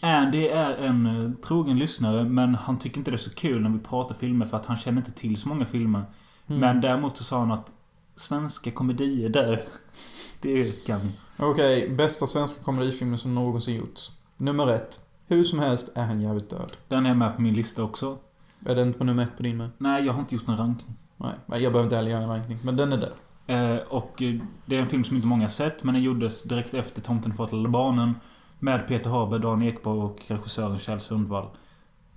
Andy 0.00 0.46
är 0.46 0.76
en 0.76 1.06
eh, 1.06 1.30
trogen 1.32 1.78
lyssnare, 1.78 2.24
men 2.24 2.54
han 2.54 2.78
tycker 2.78 2.98
inte 2.98 3.10
det 3.10 3.14
är 3.14 3.18
så 3.18 3.30
kul 3.30 3.62
när 3.62 3.70
vi 3.70 3.78
pratar 3.78 4.14
filmer 4.14 4.46
för 4.46 4.56
att 4.56 4.66
han 4.66 4.76
känner 4.76 4.98
inte 4.98 5.12
till 5.12 5.36
så 5.36 5.48
många 5.48 5.66
filmer. 5.66 6.02
Men 6.46 6.80
däremot 6.80 7.16
så 7.16 7.24
sa 7.24 7.38
han 7.38 7.52
att 7.52 7.72
svenska 8.16 8.70
komedier 8.70 9.28
där, 9.28 9.60
det 10.40 10.86
kan... 10.86 11.00
Okej, 11.36 11.88
bästa 11.88 12.26
svenska 12.26 12.62
komedifilmen 12.62 13.18
som 13.18 13.34
någonsin 13.34 13.74
gjorts. 13.74 14.12
Nummer 14.36 14.68
ett. 14.68 15.00
Hur 15.26 15.44
som 15.44 15.58
helst 15.58 15.92
är 15.94 16.04
han 16.04 16.20
jävligt 16.20 16.50
död. 16.50 16.72
Den 16.88 17.06
är 17.06 17.14
med 17.14 17.36
på 17.36 17.42
min 17.42 17.54
lista 17.54 17.82
också. 17.82 18.18
Är 18.66 18.74
den 18.74 18.92
på 18.92 19.04
nummer 19.04 19.22
ett 19.22 19.36
på 19.36 19.42
din 19.42 19.56
med? 19.56 19.70
Nej, 19.78 20.04
jag 20.04 20.12
har 20.12 20.20
inte 20.20 20.34
gjort 20.34 20.46
någon 20.46 20.58
rankning. 20.58 20.96
Nej, 21.16 21.62
jag 21.62 21.72
behöver 21.72 21.82
inte 21.82 21.96
heller 21.96 22.10
göra 22.10 22.22
en 22.22 22.28
rankning. 22.28 22.58
Men 22.62 22.76
den 22.76 22.92
är 22.92 22.96
där. 22.96 23.12
Eh, 23.46 23.78
och 23.88 24.22
eh, 24.22 24.34
det 24.66 24.76
är 24.76 24.80
en 24.80 24.86
film 24.86 25.04
som 25.04 25.16
inte 25.16 25.28
många 25.28 25.44
har 25.44 25.48
sett, 25.48 25.84
men 25.84 25.94
den 25.94 26.02
gjordes 26.02 26.42
direkt 26.42 26.74
efter 26.74 27.02
Tomten 27.02 27.32
lilla 27.52 27.68
barnen. 27.68 28.14
Med 28.58 28.88
Peter 28.88 29.10
Haber, 29.10 29.38
Dan 29.38 29.62
Ekborg 29.62 29.98
och 30.00 30.22
regissören 30.26 30.78
Kjell 30.78 31.00
Sundvall. 31.00 31.48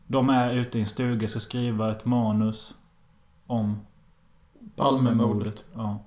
De 0.07 0.29
är 0.29 0.53
ute 0.53 0.77
i 0.77 0.81
en 0.81 0.87
stuga 0.87 1.23
och 1.23 1.29
ska 1.29 1.39
skriva 1.39 1.91
ett 1.91 2.05
manus 2.05 2.75
om 3.47 3.79
Palmemordet. 4.75 5.65
Ja. 5.73 6.03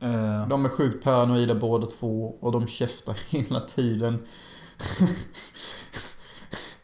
Eh, 0.00 0.48
De 0.48 0.64
är 0.64 0.68
sjukt 0.68 1.04
paranoida 1.04 1.54
båda 1.54 1.86
två 1.86 2.36
och 2.40 2.52
de 2.52 2.66
käftar 2.66 3.16
hela 3.32 3.60
tiden. 3.60 4.22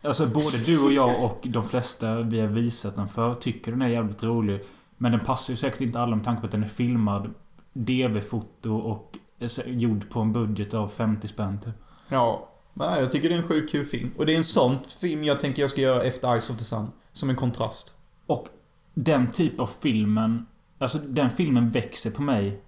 alltså 0.02 0.26
både 0.26 0.64
du 0.66 0.84
och 0.84 0.92
jag 0.92 1.24
och 1.24 1.40
de 1.48 1.64
flesta 1.64 2.20
vi 2.20 2.40
har 2.40 2.48
visat 2.48 2.96
den 2.96 3.08
för 3.08 3.34
tycker 3.34 3.70
den 3.70 3.82
är 3.82 3.88
jävligt 3.88 4.22
rolig. 4.22 4.64
Men 4.96 5.12
den 5.12 5.20
passar 5.20 5.52
ju 5.52 5.56
säkert 5.56 5.80
inte 5.80 6.00
alla 6.00 6.16
med 6.16 6.24
tanke 6.24 6.40
på 6.40 6.46
att 6.46 6.52
den 6.52 6.64
är 6.64 6.68
filmad 6.68 7.34
DV-foto 7.72 8.70
och 8.78 9.18
eh, 9.38 9.48
gjord 9.66 10.10
på 10.10 10.20
en 10.20 10.32
budget 10.32 10.74
av 10.74 10.88
50 10.88 11.28
spänn 11.28 11.60
typ. 11.60 11.74
Ja. 12.08 12.46
Nej, 12.74 13.00
jag 13.00 13.12
tycker 13.12 13.28
det 13.28 13.34
är 13.34 13.38
en 13.38 13.48
sjukt 13.48 13.72
kul 13.72 13.84
film. 13.84 14.10
Och 14.16 14.26
det 14.26 14.32
är 14.32 14.36
en 14.36 14.44
sån 14.44 14.76
film 15.00 15.24
jag 15.24 15.40
tänker 15.40 15.62
jag 15.62 15.70
ska 15.70 15.80
göra 15.80 16.02
efter 16.02 16.28
Eyes 16.28 16.50
of 16.50 16.56
the 16.56 16.64
Sun. 16.64 16.86
Som 17.12 17.30
en 17.30 17.36
kontrast. 17.36 17.94
Och 18.26 18.46
den 18.94 19.30
typ 19.30 19.60
av 19.60 19.70
filmen, 19.80 20.46
alltså 20.78 20.98
den 20.98 21.30
filmen 21.30 21.70
växer 21.70 22.10
på 22.10 22.22
mig 22.22 22.60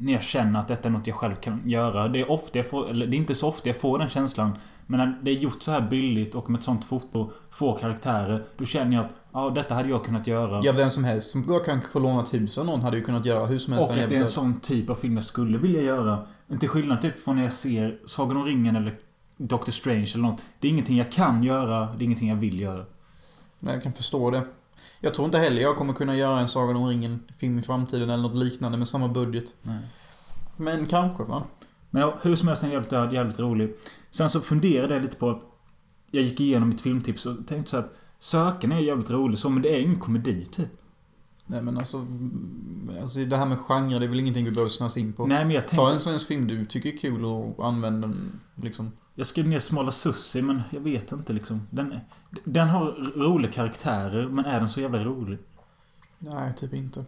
när 0.00 0.12
jag 0.12 0.22
känner 0.22 0.60
att 0.60 0.68
detta 0.68 0.88
är 0.88 0.92
något 0.92 1.06
jag 1.06 1.16
själv 1.16 1.34
kan 1.34 1.62
göra. 1.64 2.08
Det 2.08 2.20
är 2.20 2.30
ofta 2.30 2.58
jag 2.58 2.70
får, 2.70 2.90
eller 2.90 3.06
det 3.06 3.16
är 3.16 3.18
inte 3.18 3.34
så 3.34 3.48
ofta 3.48 3.68
jag 3.68 3.76
får 3.76 3.98
den 3.98 4.08
känslan. 4.08 4.52
Men 4.86 4.98
när 4.98 5.18
det 5.22 5.30
är 5.30 5.34
gjort 5.34 5.62
så 5.62 5.70
här 5.70 5.80
billigt 5.80 6.34
och 6.34 6.50
med 6.50 6.58
ett 6.58 6.64
sånt 6.64 6.84
foto, 6.84 7.30
få 7.50 7.72
karaktärer, 7.72 8.44
då 8.56 8.64
känner 8.64 8.96
jag 8.96 9.06
att 9.06 9.14
ja, 9.32 9.52
detta 9.54 9.74
hade 9.74 9.88
jag 9.88 10.04
kunnat 10.04 10.26
göra. 10.26 10.60
Ja, 10.62 10.72
vem 10.72 10.90
som 10.90 11.04
helst 11.04 11.30
som 11.30 11.46
bara 11.46 11.64
kanske 11.64 11.90
får 11.90 12.00
låna 12.00 12.22
ett 12.22 12.34
hus 12.34 12.58
av 12.58 12.66
någon 12.66 12.80
hade 12.80 12.96
ju 12.96 13.02
kunnat 13.02 13.24
göra 13.24 13.46
hur 13.46 13.58
som 13.58 13.72
helst. 13.72 13.90
och 13.90 13.96
att 13.96 14.08
det 14.08 14.16
är 14.16 14.20
en 14.20 14.26
sån 14.26 14.60
typ 14.60 14.90
av 14.90 14.94
film 14.94 15.14
jag 15.14 15.24
skulle 15.24 15.58
vilja 15.58 15.82
göra. 15.82 16.18
Till 16.60 16.68
skillnad 16.68 17.02
typ 17.02 17.20
från 17.20 17.36
när 17.36 17.42
jag 17.42 17.52
ser 17.52 17.98
Sagan 18.04 18.36
om 18.36 18.44
ringen 18.44 18.76
eller 18.76 18.94
Doctor 19.38 19.72
Strange 19.72 20.12
eller 20.14 20.22
något. 20.22 20.44
Det 20.60 20.68
är 20.68 20.70
ingenting 20.70 20.98
jag 20.98 21.12
kan 21.12 21.42
göra, 21.42 21.88
det 21.92 22.02
är 22.02 22.04
ingenting 22.04 22.28
jag 22.28 22.36
vill 22.36 22.60
göra. 22.60 22.84
Men 23.60 23.74
jag 23.74 23.82
kan 23.82 23.92
förstå 23.92 24.30
det. 24.30 24.42
Jag 25.00 25.14
tror 25.14 25.26
inte 25.26 25.38
heller 25.38 25.62
jag 25.62 25.76
kommer 25.76 25.92
kunna 25.92 26.16
göra 26.16 26.40
en 26.40 26.48
Sagan 26.48 26.76
om 26.76 26.88
ringen-film 26.88 27.58
i 27.58 27.62
framtiden 27.62 28.10
eller 28.10 28.22
något 28.22 28.36
liknande 28.36 28.78
med 28.78 28.88
samma 28.88 29.08
budget. 29.08 29.54
Nej. 29.62 29.78
Men 30.56 30.86
kanske, 30.86 31.24
va? 31.24 31.42
Men 31.90 32.02
ja, 32.02 32.18
hur 32.22 32.36
som 32.36 32.48
helst 32.48 32.62
en 32.62 32.70
jävligt 32.70 32.90
död, 32.90 33.12
jävligt 33.12 33.38
rolig. 33.38 33.74
Sen 34.10 34.30
så 34.30 34.40
funderade 34.40 34.94
jag 34.94 35.02
lite 35.02 35.16
på 35.16 35.30
att 35.30 35.42
jag 36.10 36.22
gick 36.22 36.40
igenom 36.40 36.68
mitt 36.68 36.80
filmtips 36.80 37.26
och 37.26 37.46
tänkte 37.46 37.70
så 37.70 37.76
att 37.76 37.92
Söken 38.18 38.72
är 38.72 38.80
jävligt 38.80 39.10
rolig 39.10 39.38
så, 39.38 39.50
men 39.50 39.62
det 39.62 39.68
är 39.68 39.80
ingen 39.80 39.98
komedi 39.98 40.44
typ. 40.44 40.68
Nej 41.50 41.62
men 41.62 41.78
alltså... 41.78 42.06
Alltså 43.00 43.18
det 43.18 43.36
här 43.36 43.46
med 43.46 43.58
genre, 43.58 43.98
det 43.98 44.04
är 44.06 44.08
väl 44.08 44.20
ingenting 44.20 44.44
vi 44.44 44.50
behöver 44.50 44.68
snöas 44.68 44.96
in 44.96 45.12
på. 45.12 45.26
Nej, 45.26 45.44
men 45.44 45.54
jag 45.54 45.68
Ta 45.68 45.76
tänkte... 45.76 45.92
en 45.94 46.00
svensk 46.00 46.28
film 46.28 46.46
du 46.46 46.64
tycker 46.64 46.92
är 46.92 46.96
kul 46.96 47.24
och 47.24 47.66
använd 47.66 48.02
den, 48.02 48.40
liksom. 48.54 48.92
Jag 49.14 49.26
skrev 49.26 49.48
ner 49.48 49.58
Smala 49.58 49.92
Sussi, 49.92 50.42
men 50.42 50.62
jag 50.70 50.80
vet 50.80 51.12
inte 51.12 51.32
liksom. 51.32 51.66
Den, 51.70 51.94
den 52.44 52.68
har 52.68 52.84
roliga 53.16 53.52
karaktärer, 53.52 54.28
men 54.28 54.44
är 54.44 54.60
den 54.60 54.68
så 54.68 54.80
jävla 54.80 55.04
rolig? 55.04 55.38
Nej, 56.18 56.54
typ 56.56 56.74
inte. 56.74 57.04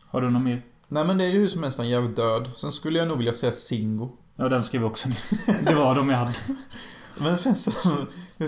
Har 0.00 0.20
du 0.20 0.30
någon 0.30 0.44
mer? 0.44 0.62
Nej 0.88 1.04
men 1.04 1.18
det 1.18 1.24
är 1.24 1.28
ju 1.28 1.38
hur 1.38 1.48
som 1.48 1.62
helst 1.62 1.78
en 1.78 1.88
jävligt 1.88 2.16
död. 2.16 2.50
Sen 2.54 2.72
skulle 2.72 2.98
jag 2.98 3.08
nog 3.08 3.16
vilja 3.16 3.32
säga 3.32 3.52
Singo. 3.52 4.10
Ja, 4.36 4.48
den 4.48 4.62
skrev 4.62 4.82
jag 4.82 4.90
också 4.90 5.08
ner. 5.08 5.64
Det 5.64 5.74
var 5.74 5.94
de 5.94 6.08
jag 6.08 6.16
hade. 6.16 6.32
Men 7.20 7.38
sen 7.38 7.56
så... 7.56 7.70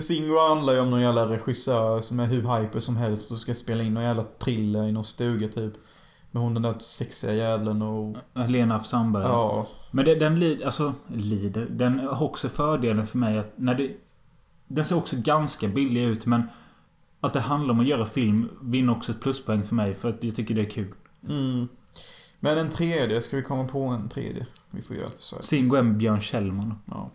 Singo 0.01 0.47
handlar 0.49 0.73
ju 0.73 0.79
om 0.79 0.91
någon 0.91 1.01
jävla 1.01 1.29
regissör 1.29 1.99
som 1.99 2.19
är 2.19 2.25
hur 2.25 2.59
hyper 2.59 2.79
som 2.79 2.95
helst 2.95 3.31
och 3.31 3.37
ska 3.37 3.53
spela 3.53 3.83
in 3.83 3.93
någon 3.93 4.03
jävla 4.03 4.23
thriller 4.23 4.83
i 4.83 4.91
någon 4.91 5.03
stuga 5.03 5.47
typ. 5.47 5.73
Med 6.31 6.43
hon 6.43 6.53
den 6.53 6.63
där 6.63 6.75
sexiga 6.79 7.33
jävlen 7.33 7.81
och... 7.81 8.17
Lena 8.47 8.75
af 8.75 8.85
Sandberg. 8.85 9.23
Ja. 9.23 9.67
Men 9.91 10.05
det, 10.05 10.15
den 10.15 10.39
lider, 10.39 10.65
alltså, 10.65 10.93
lider. 11.07 11.65
Den 11.69 11.99
har 11.99 12.23
också 12.23 12.49
fördelen 12.49 13.07
för 13.07 13.17
mig 13.17 13.37
att 13.39 13.53
när 13.55 13.75
det... 13.75 13.91
Den 14.67 14.85
ser 14.85 14.97
också 14.97 15.15
ganska 15.19 15.67
billig 15.67 16.03
ut 16.03 16.25
men... 16.25 16.43
Att 17.23 17.33
det 17.33 17.39
handlar 17.39 17.73
om 17.73 17.79
att 17.79 17.87
göra 17.87 18.05
film 18.05 18.49
vinner 18.61 18.93
också 18.93 19.11
ett 19.11 19.21
pluspoäng 19.21 19.63
för 19.63 19.75
mig 19.75 19.93
för 19.93 20.09
att 20.09 20.23
jag 20.23 20.35
tycker 20.35 20.55
det 20.55 20.61
är 20.61 20.69
kul. 20.69 20.93
Mm. 21.29 21.67
Men 22.39 22.57
en 22.57 22.69
tredje, 22.69 23.21
ska 23.21 23.35
vi 23.35 23.43
komma 23.43 23.63
på 23.63 23.83
en 23.83 24.09
tredje? 24.09 24.47
Vi 24.71 24.81
får 24.81 24.95
göra 24.95 25.07
ett 25.07 25.15
försök. 25.15 25.43
Singo 25.43 25.75
är 25.75 25.83
Björn 25.83 26.21
Kjellman. 26.21 26.73
Ja. 26.85 27.11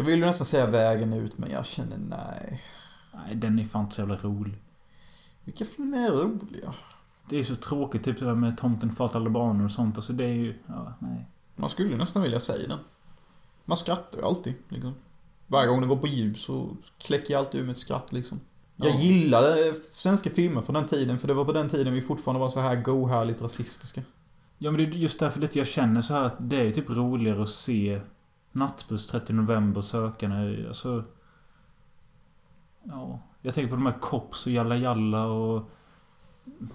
Jag 0.00 0.04
vill 0.04 0.18
ju 0.20 0.26
nästan 0.26 0.46
säga 0.46 0.66
vägen 0.66 1.12
ut, 1.12 1.38
men 1.38 1.50
jag 1.50 1.66
känner 1.66 1.96
nej. 1.98 2.62
Nej, 3.14 3.34
den 3.34 3.58
är 3.58 3.64
fan 3.64 3.82
inte 3.82 3.94
så 3.94 4.00
jävla 4.00 4.16
rolig. 4.16 4.54
Vilka 5.44 5.64
filmer 5.64 6.06
är 6.06 6.10
roliga? 6.10 6.74
Det 7.28 7.38
är 7.38 7.44
så 7.44 7.56
tråkigt, 7.56 8.04
typ 8.04 8.18
det 8.18 8.24
där 8.24 8.34
med 8.34 8.58
Tomten 8.58 8.90
far 8.92 9.08
till 9.08 9.16
alla 9.16 9.30
barnen 9.30 9.64
och 9.64 9.72
sånt. 9.72 9.96
Alltså 9.96 10.12
det 10.12 10.24
är 10.24 10.34
ju... 10.34 10.58
Ja, 10.66 10.94
nej. 10.98 11.26
Man 11.56 11.70
skulle 11.70 11.96
nästan 11.96 12.22
vilja 12.22 12.40
säga 12.40 12.68
den. 12.68 12.78
Man 13.64 13.76
skrattar 13.76 14.18
ju 14.18 14.24
alltid, 14.24 14.54
liksom. 14.68 14.94
Varje 15.46 15.68
gång 15.68 15.80
det 15.80 15.86
går 15.86 15.96
på 15.96 16.06
ljus 16.06 16.42
så 16.42 16.76
kläcker 16.98 17.32
jag 17.34 17.38
alltid 17.40 17.60
ur 17.60 17.64
med 17.64 17.72
ett 17.72 17.78
skratt, 17.78 18.12
liksom. 18.12 18.40
Jag 18.76 18.90
Ja. 18.90 19.00
gillade 19.00 19.68
eh, 19.68 19.74
svenska 19.92 20.30
filmer 20.30 20.62
från 20.62 20.74
den 20.74 20.86
tiden, 20.86 21.18
för 21.18 21.28
det 21.28 21.34
var 21.34 21.44
på 21.44 21.52
den 21.52 21.68
tiden 21.68 21.92
vi 21.94 22.00
fortfarande 22.00 22.40
var 22.40 22.48
så 22.48 22.60
här 22.60 22.76
go-härligt 22.76 23.42
rasistiska. 23.42 24.02
Ja, 24.58 24.70
men 24.70 24.78
det 24.78 24.84
är 24.96 24.98
just 24.98 25.18
därför 25.20 25.40
lite 25.40 25.58
jag 25.58 25.66
känner 25.66 26.02
så 26.02 26.14
här 26.14 26.22
att 26.22 26.36
det 26.38 26.56
är 26.60 26.64
ju 26.64 26.72
typ 26.72 26.90
roligare 26.90 27.42
att 27.42 27.48
se 27.48 28.00
Nattbuss 28.52 29.06
30 29.06 29.32
november, 29.32 29.80
Sökarna, 29.80 30.68
alltså... 30.68 31.04
Ja. 32.82 33.20
Jag 33.42 33.54
tänker 33.54 33.70
på 33.70 33.76
de 33.76 33.86
här 33.86 33.98
Kops 34.00 34.46
och 34.46 34.52
Jalla 34.52 34.76
Jalla 34.76 35.26
och... 35.26 35.70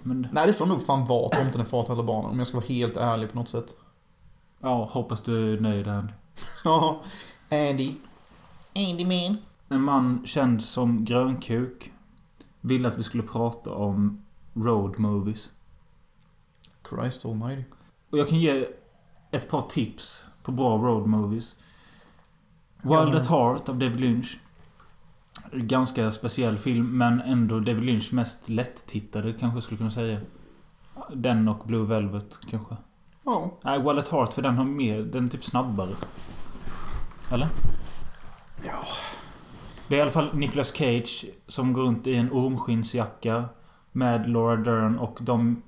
Men... 0.02 0.28
Nej, 0.32 0.46
det 0.46 0.52
får 0.52 0.66
nog 0.66 0.86
fan 0.86 1.06
vara 1.06 1.28
Tomten 1.28 1.60
är 1.60 1.64
far 1.64 1.82
till 1.82 1.92
alla 1.92 2.02
barnen, 2.02 2.30
om 2.30 2.38
jag 2.38 2.46
ska 2.46 2.56
vara 2.56 2.66
helt 2.66 2.96
ärlig 2.96 3.32
på 3.32 3.38
något 3.38 3.48
sätt. 3.48 3.76
Ja, 4.60 4.84
hoppas 4.92 5.20
du 5.20 5.54
är 5.54 5.60
nöjd 5.60 5.88
Andy. 5.88 6.12
Ja, 6.64 7.00
Andy. 7.50 7.94
Andy 8.74 9.04
man. 9.04 9.36
En 9.68 9.82
man 9.82 10.22
känd 10.26 10.62
som 10.62 11.04
Grönkuk 11.04 11.92
ville 12.60 12.88
att 12.88 12.98
vi 12.98 13.02
skulle 13.02 13.22
prata 13.22 13.74
om 13.74 14.24
road 14.54 14.98
movies. 14.98 15.52
Christ 16.90 17.26
almighty. 17.26 17.64
Och 18.10 18.18
jag 18.18 18.28
kan 18.28 18.38
ge 18.38 18.66
ett 19.30 19.50
par 19.50 19.62
tips 19.62 20.26
på 20.42 20.52
bra 20.52 20.78
road 20.78 21.06
movies. 21.06 21.60
Wild 22.82 23.14
at 23.14 23.26
Heart 23.26 23.68
av 23.68 23.78
David 23.78 24.00
Lynch. 24.00 24.38
Ganska 25.52 26.10
speciell 26.10 26.58
film, 26.58 26.98
men 26.98 27.20
ändå 27.20 27.60
David 27.60 27.84
Lynch 27.84 28.12
mest 28.12 28.48
lätt-tittade 28.48 29.32
kanske 29.32 29.56
jag 29.56 29.62
skulle 29.62 29.78
kunna 29.78 29.90
säga. 29.90 30.18
Den 31.12 31.48
och 31.48 31.66
Blue 31.66 31.86
Velvet 31.86 32.38
kanske. 32.50 32.76
Ja. 33.24 33.58
Nej, 33.64 33.78
Wild 33.78 33.98
at 33.98 34.08
Heart 34.08 34.34
för 34.34 34.42
den 34.42 34.56
har 34.56 34.64
mer... 34.64 35.02
Den 35.02 35.24
är 35.24 35.28
typ 35.28 35.44
snabbare. 35.44 35.94
Eller? 37.30 37.48
Ja. 38.66 38.82
Det 39.88 39.94
är 39.94 39.98
i 39.98 40.02
alla 40.02 40.10
fall 40.10 40.34
Nicolas 40.34 40.72
Cage 40.72 41.26
som 41.46 41.72
går 41.72 41.82
runt 41.82 42.06
i 42.06 42.14
en 42.14 42.32
ormskinnsjacka 42.32 43.44
med 43.92 44.28
Laura 44.28 44.56
Dern 44.56 44.98
och 44.98 45.18
de 45.20 45.62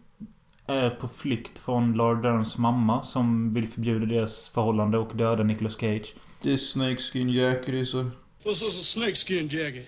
är 0.69 0.91
på 0.91 1.09
flykt 1.09 1.59
från 1.59 1.95
Laura 1.95 2.21
Derns 2.21 2.59
mamma 2.59 3.03
som 3.03 3.53
vill 3.53 3.69
förbjuda 3.69 4.07
deras 4.07 4.51
förhållande 4.51 4.99
och 4.99 5.11
döda 5.15 5.43
Nicolas 5.43 5.81
Cage. 5.81 6.15
Det 6.43 6.53
är 6.53 6.57
snakeskin 6.57 7.31
jacket, 7.31 7.67
det 7.67 7.81
är 7.81 7.85
så... 7.85 8.11
This 8.43 8.63
is 8.63 8.81
a 8.81 8.83
snakeskin 8.83 9.49
jacket. 9.49 9.87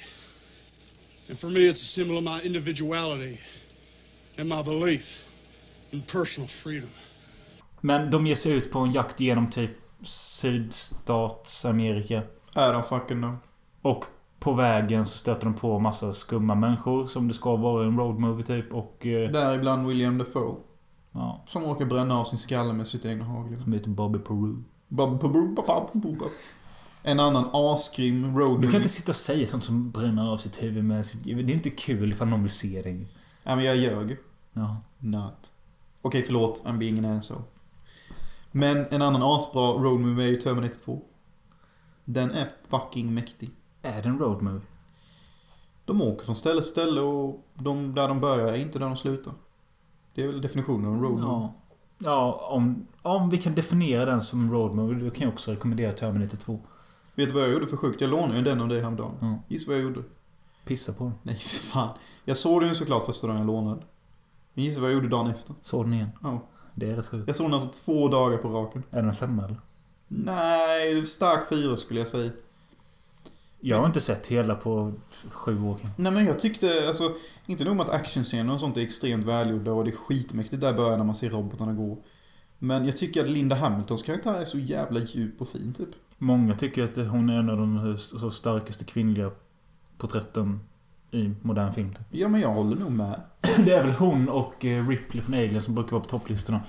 And 1.28 1.38
for 1.38 1.48
me, 1.48 1.60
it's 1.60 1.70
a 1.70 1.74
symbol 1.74 2.16
of 2.16 2.24
my 2.24 2.40
individuality 2.46 3.38
and 4.38 4.48
my 4.48 4.62
belief 4.62 5.24
in 5.90 6.02
personal 6.02 6.48
freedom. 6.48 6.88
Men 7.80 8.10
de 8.10 8.26
ger 8.26 8.34
sig 8.34 8.52
ut 8.52 8.72
på 8.72 8.78
en 8.78 8.92
jakt 8.92 9.20
genom 9.20 9.50
typ 9.50 9.70
Sydstatsamerika. 10.02 12.22
Är 12.56 12.72
de 12.72 12.82
fucking 12.82 13.20
no. 13.20 13.36
Och 13.82 14.04
på 14.40 14.52
vägen 14.52 15.04
så 15.04 15.18
stöter 15.18 15.44
de 15.44 15.54
på 15.54 15.78
massa 15.78 16.12
skumma 16.12 16.54
människor 16.54 17.06
som 17.06 17.28
det 17.28 17.34
ska 17.34 17.56
vara 17.56 17.84
i 17.84 17.86
en 17.86 17.98
road 17.98 18.18
movie 18.18 18.46
typ 18.46 18.74
och... 18.74 19.06
Eh, 19.06 19.30
Däribland 19.30 19.88
William 19.88 20.18
Dafoe. 20.18 20.56
Ja, 21.12 21.42
Som 21.46 21.62
råkar 21.64 21.84
bränna 21.84 22.18
av 22.18 22.24
sin 22.24 22.38
skalle 22.38 22.72
med 22.72 22.86
sitt 22.86 23.04
egna 23.04 23.24
hagel. 23.24 23.62
som 23.62 23.72
heter 23.72 23.90
Bobby 23.90 24.18
Peru. 24.18 24.62
Bab- 24.88 25.20
bab- 25.20 26.30
En 27.02 27.20
annan 27.20 27.50
asgrym 27.52 28.38
road 28.38 28.60
Du 28.60 28.70
kan 28.70 28.76
inte 28.76 28.88
sitta 28.88 29.12
och 29.12 29.16
säga 29.16 29.46
sånt 29.46 29.64
som 29.64 29.90
bränner 29.90 30.28
av 30.32 30.36
sitt 30.36 30.62
huvud 30.62 30.84
med 30.84 31.06
sitt... 31.06 31.24
Det 31.24 31.30
är 31.32 31.50
inte 31.50 31.70
kul 31.70 32.12
ifall 32.12 32.28
någon 32.28 32.42
vill 32.42 32.50
se 32.52 32.82
dig. 32.82 33.06
Ja, 33.44 33.56
men 33.56 33.64
jag 33.64 33.76
ljög. 33.76 34.16
Ja. 34.52 34.76
Not. 34.98 35.52
Okej, 36.02 36.22
förlåt. 36.22 36.62
I'm 36.66 36.78
being 36.78 36.98
an 36.98 37.04
asshole. 37.04 37.42
Men 38.52 38.86
en 38.90 39.02
annan 39.02 39.22
asbra 39.22 39.62
road 39.72 40.00
movie 40.00 40.26
är 40.26 40.30
ju 40.30 40.36
Terminator 40.36 40.78
2. 40.84 41.02
Den 42.04 42.30
är 42.30 42.48
fucking 42.68 43.14
mäktig. 43.14 43.50
Är 43.82 44.02
det 44.02 44.08
en 44.08 44.18
road 44.18 44.42
movie? 44.42 44.66
De 45.84 46.02
åker 46.02 46.24
från 46.24 46.36
ställe 46.36 46.60
till 46.60 46.70
ställe 46.70 47.00
och 47.00 47.46
de, 47.54 47.94
där 47.94 48.08
de 48.08 48.20
börjar 48.20 48.46
är 48.46 48.56
inte 48.56 48.78
där 48.78 48.86
de 48.86 48.96
slutar. 48.96 49.32
Det 50.20 50.24
är 50.24 50.28
väl 50.28 50.40
definitionen 50.40 50.86
av 50.86 51.02
road. 51.02 51.20
Ja. 51.20 51.54
Ja, 51.98 52.48
om, 52.50 52.86
om 53.02 53.30
vi 53.30 53.38
kan 53.38 53.54
definiera 53.54 54.04
den 54.04 54.20
som 54.20 54.52
road 54.52 54.74
movie, 54.74 55.04
då 55.04 55.10
kan 55.10 55.22
jag 55.22 55.32
också 55.32 55.52
rekommendera 55.52 55.92
Terminator 55.92 56.36
2. 56.36 56.60
Vet 57.14 57.28
du 57.28 57.34
vad 57.34 57.42
jag 57.42 57.52
gjorde 57.52 57.66
för 57.66 57.76
sjukt? 57.76 58.00
Jag 58.00 58.10
lånade 58.10 58.36
ju 58.38 58.44
den 58.44 58.60
av 58.60 58.68
dig 58.68 58.80
häromdagen. 58.80 59.14
Ja. 59.20 59.42
Gissa 59.48 59.70
vad 59.70 59.78
jag 59.78 59.84
gjorde? 59.84 60.02
Pissa 60.64 60.92
på 60.92 61.04
den. 61.04 61.12
Nej, 61.22 61.34
för 61.34 61.58
fan. 61.58 61.90
Jag 62.24 62.36
såg 62.36 62.60
den 62.60 62.68
ju 62.68 62.74
såklart 62.74 63.02
första 63.02 63.26
dagen 63.26 63.36
jag 63.36 63.46
lånade. 63.46 63.82
Men 64.54 64.64
gissa 64.64 64.80
vad 64.80 64.90
jag 64.90 64.94
gjorde 64.94 65.08
dagen 65.08 65.30
efter? 65.30 65.54
Såg 65.60 65.84
den 65.84 65.94
igen. 65.94 66.10
Ja. 66.22 66.48
Det 66.74 66.90
är 66.90 66.96
rätt 66.96 67.06
sjukt. 67.06 67.24
Jag 67.26 67.36
såg 67.36 67.46
den 67.46 67.54
alltså 67.54 67.84
två 67.84 68.08
dagar 68.08 68.36
på 68.36 68.48
raken. 68.48 68.82
Är 68.90 68.96
den 68.96 69.08
en 69.08 69.14
femma 69.14 69.44
eller? 69.44 69.56
Nej, 70.08 71.04
stark 71.04 71.48
fyra 71.48 71.76
skulle 71.76 72.00
jag 72.00 72.08
säga. 72.08 72.30
Jag 73.60 73.78
har 73.78 73.86
inte 73.86 74.00
sett 74.00 74.26
hela 74.26 74.54
på 74.54 74.92
sju 75.30 75.62
år. 75.62 75.76
Nej 75.96 76.12
men 76.12 76.26
jag 76.26 76.38
tyckte, 76.38 76.84
alltså, 76.86 77.14
inte 77.46 77.64
nog 77.64 77.76
med 77.76 77.86
att 77.86 77.92
actionscener 77.94 78.52
och 78.54 78.60
sånt 78.60 78.76
är 78.76 78.80
extremt 78.80 79.26
välgjorda 79.26 79.72
och 79.72 79.84
det 79.84 79.90
är 79.90 79.96
skitmäktigt 79.96 80.60
där 80.60 80.70
i 80.70 80.76
början 80.76 80.98
när 80.98 81.06
man 81.06 81.14
ser 81.14 81.30
robotarna 81.30 81.72
gå. 81.72 81.98
Men 82.58 82.84
jag 82.86 82.96
tycker 82.96 83.22
att 83.22 83.30
Linda 83.30 83.56
Hamiltons 83.56 84.02
karaktär 84.02 84.34
är 84.34 84.44
så 84.44 84.58
jävla 84.58 85.00
djup 85.00 85.40
och 85.40 85.48
fin 85.48 85.72
typ. 85.72 85.88
Många 86.18 86.54
tycker 86.54 86.84
att 86.84 86.96
hon 86.96 87.30
är 87.30 87.38
en 87.38 87.50
av 87.50 87.56
de 87.56 87.96
så 87.98 88.30
starkaste 88.30 88.84
kvinnliga 88.84 89.30
porträtten 89.98 90.60
i 91.10 91.34
modern 91.42 91.72
film. 91.72 91.90
Typ. 91.94 92.06
Ja, 92.10 92.28
men 92.28 92.40
jag 92.40 92.48
håller 92.54 92.76
nog 92.76 92.92
med. 92.92 93.20
Det 93.64 93.72
är 93.72 93.82
väl 93.82 93.92
hon 93.92 94.28
och 94.28 94.64
eh, 94.64 94.88
Ripley 94.88 95.22
från 95.22 95.34
Alien 95.34 95.62
som 95.62 95.74
brukar 95.74 95.90
vara 95.90 96.00
på 96.00 96.08
topplistorna. 96.08 96.60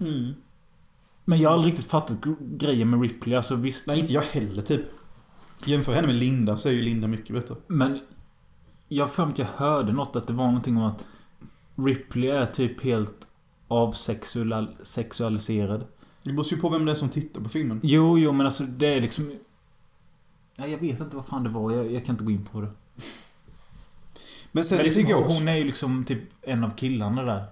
Mm. 0.00 0.34
Men 1.24 1.40
jag 1.40 1.50
har 1.50 1.56
aldrig 1.56 1.72
riktigt 1.72 1.90
fattat 1.90 2.18
gr- 2.20 2.56
grejen 2.56 2.90
med 2.90 3.02
Ripley. 3.02 3.36
Alltså 3.36 3.56
visst... 3.56 3.86
Nej, 3.86 4.00
inte 4.00 4.12
jag 4.12 4.22
heller 4.22 4.62
typ. 4.62 4.82
Jämför 5.64 5.92
henne 5.92 6.06
med 6.06 6.16
Linda 6.16 6.56
så 6.56 6.68
är 6.68 6.72
ju 6.72 6.82
Linda 6.82 7.08
mycket 7.08 7.34
bättre. 7.34 7.54
Men... 7.66 8.00
Jag 8.88 9.10
för 9.10 9.26
att 9.26 9.38
jag 9.38 9.46
hörde 9.56 9.92
något 9.92 10.16
att 10.16 10.26
det 10.26 10.32
var 10.32 10.46
någonting 10.46 10.76
om 10.76 10.82
att 10.82 11.06
Ripley 11.76 12.30
är 12.30 12.46
typ 12.46 12.84
helt 12.84 13.28
avsexualiserad. 13.68 15.84
Det 16.22 16.32
beror 16.32 16.46
ju 16.46 16.56
på 16.56 16.68
vem 16.68 16.84
det 16.84 16.90
är 16.90 16.94
som 16.94 17.08
tittar 17.08 17.40
på 17.40 17.48
filmen. 17.48 17.80
Jo, 17.82 18.18
jo, 18.18 18.32
men 18.32 18.46
alltså 18.46 18.64
det 18.64 18.86
är 18.86 19.00
liksom... 19.00 19.32
Ja, 20.56 20.66
jag 20.66 20.78
vet 20.78 21.00
inte 21.00 21.16
vad 21.16 21.26
fan 21.26 21.44
det 21.44 21.50
var. 21.50 21.72
Jag, 21.72 21.92
jag 21.92 22.04
kan 22.04 22.14
inte 22.14 22.24
gå 22.24 22.30
in 22.30 22.44
på 22.44 22.60
det. 22.60 22.70
Men 24.52 24.64
sen, 24.64 24.76
Men 24.76 24.84
det 24.84 24.94
liksom, 24.94 25.10
jag 25.10 25.20
också. 25.20 25.32
hon 25.38 25.48
är 25.48 25.56
ju 25.56 25.64
liksom 25.64 26.04
typ 26.04 26.20
en 26.42 26.64
av 26.64 26.70
killarna 26.70 27.22
där. 27.22 27.44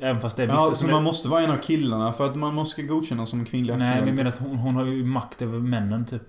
Även 0.00 0.22
fast 0.22 0.36
det 0.36 0.42
är 0.42 0.46
vissa 0.46 0.58
Ja, 0.58 0.70
så 0.70 0.74
som 0.74 0.90
man 0.90 1.00
är... 1.00 1.04
måste 1.04 1.28
vara 1.28 1.42
en 1.42 1.50
av 1.50 1.56
killarna 1.56 2.12
för 2.12 2.30
att 2.30 2.36
man 2.36 2.54
måste 2.54 2.82
godkännas 2.82 3.30
som 3.30 3.44
kvinnlig 3.44 3.78
Nej, 3.78 3.98
men 3.98 4.08
jag 4.08 4.16
menar 4.16 4.28
att 4.28 4.38
hon, 4.38 4.56
hon 4.56 4.74
har 4.74 4.84
ju 4.84 5.04
makt 5.04 5.42
över 5.42 5.58
männen, 5.58 6.06
typ. 6.06 6.22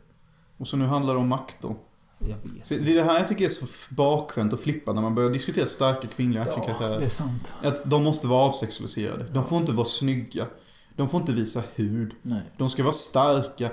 Och 0.58 0.68
så 0.68 0.78
nu 0.78 0.86
handlar 0.86 1.14
det 1.14 1.20
om 1.20 1.28
makt 1.28 1.56
då. 1.62 1.76
Jag 2.20 2.28
vet. 2.52 2.70
Det 2.86 2.92
är 2.92 2.96
det 2.96 3.04
här 3.04 3.18
jag 3.20 3.28
tycker 3.28 3.46
är 3.46 3.50
så 3.50 3.66
bakvänt 3.96 4.54
och 4.54 4.60
flippat 4.60 4.96
när 4.96 5.02
man 5.02 5.16
börjar 5.16 5.30
diskutera 5.30 5.66
starka 5.66 6.08
kvinnliga 6.08 6.44
Ja, 6.44 6.50
actionkaraktärer. 6.50 7.00
det 7.00 7.06
är 7.06 7.10
sant. 7.10 7.54
Att 7.64 7.90
de 7.90 8.04
måste 8.04 8.28
vara 8.28 8.42
avsexualiserade. 8.42 9.26
De 9.34 9.44
får 9.44 9.58
inte 9.58 9.72
vara 9.72 9.86
snygga. 9.86 10.46
De 10.96 11.10
får 11.10 11.20
inte 11.20 11.34
visa 11.34 11.64
hud. 11.76 12.12
Nej. 12.22 12.42
De 12.58 12.70
ska 12.70 12.84
vara 12.84 12.94
starka. 12.94 13.70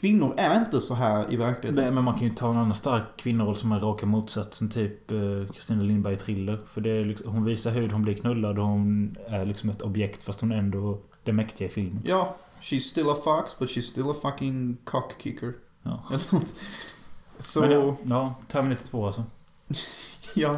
Kvinnor 0.00 0.34
är 0.36 0.56
inte 0.58 0.80
så 0.80 0.94
här 0.94 1.32
i 1.32 1.36
verkligheten. 1.36 1.84
Nej, 1.84 1.90
men 1.92 2.04
man 2.04 2.14
kan 2.18 2.28
ju 2.28 2.34
ta 2.34 2.50
en 2.50 2.56
annan 2.56 2.74
stark 2.74 3.02
kvinnoroll 3.16 3.56
som 3.56 3.72
är 3.72 3.80
raka 3.80 4.06
motsatsen, 4.06 4.70
typ 4.70 5.10
eh, 5.10 5.18
Kristina 5.54 5.82
Lindberg 5.82 6.12
i 6.12 6.16
Thriller. 6.16 6.60
För 6.66 6.80
det 6.80 6.90
är 6.90 7.04
liksom, 7.04 7.32
hon 7.32 7.44
visar 7.44 7.70
hud, 7.70 7.92
hon 7.92 8.02
blir 8.02 8.14
knullad 8.14 8.58
och 8.58 8.64
hon 8.66 9.16
är 9.28 9.44
liksom 9.44 9.70
ett 9.70 9.82
objekt 9.82 10.22
fast 10.22 10.40
hon 10.40 10.52
är 10.52 10.56
ändå 10.56 10.98
det 11.24 11.32
mäktiga 11.32 11.68
i 11.68 11.70
filmen. 11.70 12.02
Ja, 12.04 12.36
she's 12.60 12.78
still 12.78 13.08
a 13.10 13.14
fox 13.24 13.58
but 13.58 13.68
she's 13.68 13.80
still 13.80 14.10
a 14.10 14.14
fucking 14.22 14.76
cockkicker. 14.84 15.52
Ja. 15.82 16.04
Eller 16.10 16.34
något. 16.34 16.54
Så... 17.38 17.60
Men 17.60 17.70
ja, 17.70 17.96
ja, 18.04 18.34
Terminator 18.48 18.86
2 18.86 19.06
alltså. 19.06 19.24
Ja. 20.36 20.56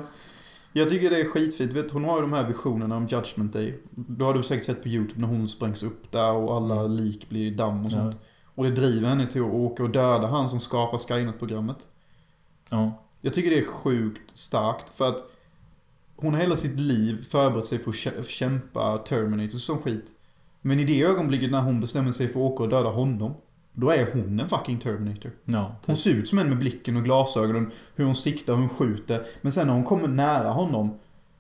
Jag 0.73 0.89
tycker 0.89 1.11
det 1.11 1.21
är 1.21 1.25
skitfint. 1.25 1.73
Vet, 1.73 1.91
hon 1.91 2.05
har 2.05 2.17
ju 2.17 2.21
de 2.23 2.33
här 2.33 2.47
visionerna 2.47 2.97
om 2.97 3.07
Judgment 3.07 3.53
Day. 3.53 3.79
Då 3.91 4.25
har 4.25 4.35
du 4.35 4.43
säkert 4.43 4.65
sett 4.65 4.83
på 4.83 4.89
YouTube 4.89 5.21
när 5.21 5.29
hon 5.29 5.49
sprängs 5.49 5.83
upp 5.83 6.11
där 6.13 6.33
och 6.33 6.57
alla 6.57 6.83
lik 6.87 7.29
blir 7.29 7.51
damm 7.51 7.81
och 7.81 7.87
Ja. 7.87 7.91
sånt. 7.91 8.17
Och 8.55 8.65
det 8.65 8.71
driver 8.71 9.09
henne 9.09 9.27
till 9.27 9.43
att 9.43 9.53
åka 9.53 9.83
och 9.83 9.91
döda 9.91 10.27
han 10.27 10.49
som 10.49 10.61
skapar 10.61 10.99
Skynet-programmet. 10.99 11.87
Ja. 12.71 13.03
Jag 13.21 13.35
tycker 13.35 13.51
det 13.51 13.59
är 13.59 13.67
sjukt 13.67 14.39
starkt 14.39 14.91
för 14.91 15.09
att 15.09 15.25
hon 16.17 16.35
har 16.35 16.41
hela 16.41 16.57
sitt 16.57 16.81
liv 16.81 17.25
förberett 17.25 17.65
sig 17.65 17.79
för 17.79 17.91
att 17.91 17.95
kä- 17.97 18.23
kämpa 18.29 18.97
Terminator 18.99 19.59
som 19.59 19.79
skit. 19.79 20.11
Men 20.63 20.81
i 20.81 20.85
det 20.85 21.03
ögonblicket 21.03 21.51
när 21.51 21.61
hon 21.63 21.81
bestämmer 21.81 22.13
sig 22.13 22.29
för 22.29 22.41
att 22.41 22.53
åka 22.53 22.63
och 22.63 22.69
döda 22.69 22.89
honom, 22.89 23.35
då 23.75 23.91
är 23.91 24.09
hon 24.13 24.41
en 24.41 24.49
fucking 24.49 24.79
Terminator. 24.79 25.33
Ja. 25.45 25.77
Hon 25.87 25.97
ser 25.97 26.11
ut 26.11 26.29
som 26.29 26.39
en 26.39 26.49
med 26.49 26.59
blicken 26.59 26.97
och 26.97 27.05
glasögonen, 27.05 27.71
hur 27.95 28.05
hon 28.05 28.15
siktar, 28.15 28.53
hur 28.53 28.61
hon 28.61 28.69
skjuter. 28.69 29.27
Men 29.41 29.53
sen 29.53 29.67
när 29.67 29.75
hon 29.75 29.85
kommer 29.85 30.09
nära 30.09 30.51
honom 30.51 30.99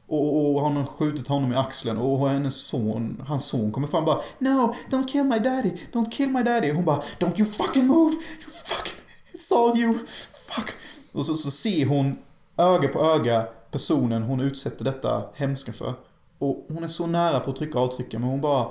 och, 0.08 0.54
och, 0.54 0.62
han 0.62 0.76
har 0.76 0.84
skjutit 0.84 1.28
honom 1.28 1.52
i 1.52 1.56
axeln 1.56 1.98
och 1.98 2.30
hennes 2.30 2.56
son, 2.56 3.22
hans 3.26 3.44
son 3.44 3.72
kommer 3.72 3.88
fram 3.88 4.00
och 4.00 4.06
bara 4.06 4.20
No, 4.38 4.74
don't 4.90 5.06
kill 5.08 5.24
my 5.24 5.38
daddy, 5.38 5.72
don't 5.92 6.10
kill 6.10 6.28
my 6.28 6.42
daddy. 6.42 6.70
Och 6.70 6.76
hon 6.76 6.84
bara 6.84 7.00
Don't 7.00 7.38
you 7.38 7.46
fucking 7.46 7.86
move, 7.86 8.12
you 8.12 8.50
fucking, 8.64 8.98
it's 9.34 9.54
all 9.54 9.78
you, 9.78 9.94
fuck. 10.48 10.70
Och 11.12 11.26
så, 11.26 11.34
så 11.34 11.50
ser 11.50 11.86
hon 11.86 12.16
öga 12.56 12.88
på 12.88 13.04
öga 13.04 13.46
personen 13.70 14.22
hon 14.22 14.40
utsätter 14.40 14.84
detta 14.84 15.22
hemska 15.34 15.72
för. 15.72 15.94
Och 16.38 16.66
hon 16.68 16.84
är 16.84 16.88
så 16.88 17.06
nära 17.06 17.40
på 17.40 17.50
att 17.50 17.56
trycka 17.56 17.78
avtrycka 17.78 18.18
men 18.18 18.28
hon 18.28 18.40
bara 18.40 18.66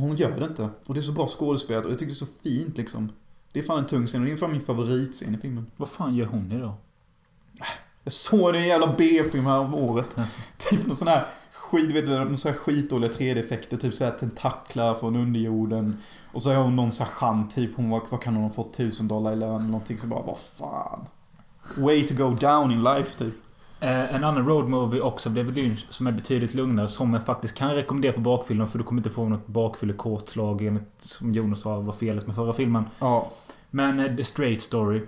och 0.00 0.08
hon 0.08 0.16
gör 0.16 0.40
det 0.40 0.46
inte. 0.46 0.68
Och 0.86 0.94
det 0.94 1.00
är 1.00 1.02
så 1.02 1.12
bra 1.12 1.26
skådespelat 1.26 1.84
och 1.84 1.90
jag 1.90 1.98
tycker 1.98 2.10
det 2.10 2.14
är 2.14 2.26
så 2.26 2.40
fint 2.42 2.76
liksom. 2.76 3.12
Det 3.52 3.58
är 3.58 3.62
fan 3.62 3.78
en 3.78 3.86
tung 3.86 4.06
scen 4.06 4.20
och 4.20 4.26
det 4.26 4.32
är 4.32 4.36
fan 4.36 4.52
min 4.52 4.60
favoritscen 4.60 5.34
i 5.34 5.38
filmen. 5.38 5.66
Vad 5.76 5.88
fan 5.88 6.16
gör 6.16 6.26
hon 6.26 6.52
idag? 6.52 6.72
Jag 8.04 8.12
såg 8.12 8.54
en 8.54 8.66
jävla 8.66 8.94
B-film 8.98 9.46
här 9.46 9.58
om 9.58 9.74
året. 9.74 10.18
Alltså. 10.18 10.40
Typ 10.56 10.86
någon 10.86 10.96
sån 10.96 11.08
här 11.08 11.26
skit, 11.52 11.92
vet 11.92 12.06
du, 12.06 12.18
någon 12.18 12.38
sån 12.38 12.52
här 12.52 12.58
skitdåliga 12.58 13.10
3D-effekter. 13.10 13.76
Typ 13.76 13.94
såhär 13.94 14.10
tentaklar 14.12 14.94
från 14.94 15.16
underjorden. 15.16 15.96
Och 16.34 16.42
så 16.42 16.52
har 16.52 16.62
hon 16.62 16.76
någon 16.76 16.92
sergeant, 16.92 17.50
typ 17.50 17.76
hon 17.76 17.90
var, 17.90 18.02
vad 18.10 18.22
kan 18.22 18.34
hon 18.34 18.44
ha 18.44 18.50
fått? 18.50 18.76
Tusen 18.76 19.08
dollar 19.08 19.32
i 19.32 19.36
lön 19.36 19.56
eller 19.56 19.66
någonting. 19.66 19.98
Så 19.98 20.06
bara, 20.06 20.22
vad 20.22 20.38
fan. 20.38 21.06
Way 21.78 22.06
to 22.06 22.14
go 22.14 22.30
down 22.30 22.72
in 22.72 22.82
life, 22.82 23.18
typ. 23.18 23.34
Eh, 23.80 24.14
en 24.14 24.24
annan 24.24 24.46
road 24.46 24.68
movie 24.68 25.00
också, 25.00 25.30
David 25.30 25.54
Lynch, 25.54 25.86
som 25.90 26.06
är 26.06 26.12
betydligt 26.12 26.54
lugnare. 26.54 26.88
Som 26.88 27.14
jag 27.14 27.26
faktiskt 27.26 27.58
kan 27.58 27.74
rekommendera 27.74 28.12
på 28.12 28.20
bakfyllan 28.20 28.68
för 28.68 28.78
du 28.78 28.84
kommer 28.84 29.00
inte 29.00 29.10
få 29.10 29.28
något 29.28 29.46
bakfyllekåtslag 29.46 30.62
enligt 30.62 30.90
som 30.96 31.32
Jonas 31.32 31.60
sa 31.60 31.80
var 31.80 31.92
felet 31.92 32.26
med 32.26 32.36
förra 32.36 32.52
filmen. 32.52 32.84
Ja, 33.00 33.30
Men 33.70 34.00
eh, 34.00 34.16
The 34.16 34.24
Straight 34.24 34.62
Story. 34.62 35.02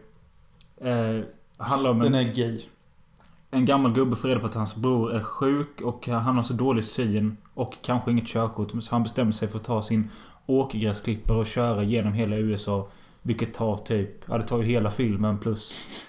Eh, 0.81 1.25
handlar 1.59 1.91
om 1.91 2.01
en, 2.01 2.12
den 2.12 2.14
är 2.14 2.35
gay. 2.35 2.61
en 3.51 3.64
gammal 3.64 3.93
gubbe 3.93 4.16
får 4.16 4.29
reda 4.29 4.41
på 4.41 4.47
att 4.47 4.55
hans 4.55 4.77
bror 4.77 5.12
är 5.14 5.20
sjuk 5.20 5.81
och 5.81 6.09
han 6.09 6.37
har 6.37 6.43
så 6.43 6.55
dålig 6.55 6.85
syn 6.85 7.37
och 7.55 7.75
kanske 7.83 8.11
inget 8.11 8.27
körkort. 8.27 8.70
Så 8.83 8.95
han 8.95 9.03
bestämmer 9.03 9.33
sig 9.33 9.49
för 9.49 9.59
att 9.59 9.64
ta 9.64 9.83
sin 9.83 10.11
åkergräsklippare 10.47 11.39
och 11.39 11.47
köra 11.47 11.83
genom 11.83 12.12
hela 12.12 12.37
USA. 12.37 12.89
Vilket 13.23 13.55
tar 13.55 13.77
typ... 13.77 14.11
Ja, 14.27 14.37
det 14.37 14.43
tar 14.43 14.59
ju 14.59 14.64
hela 14.64 14.91
filmen 14.91 15.39
plus... 15.39 16.09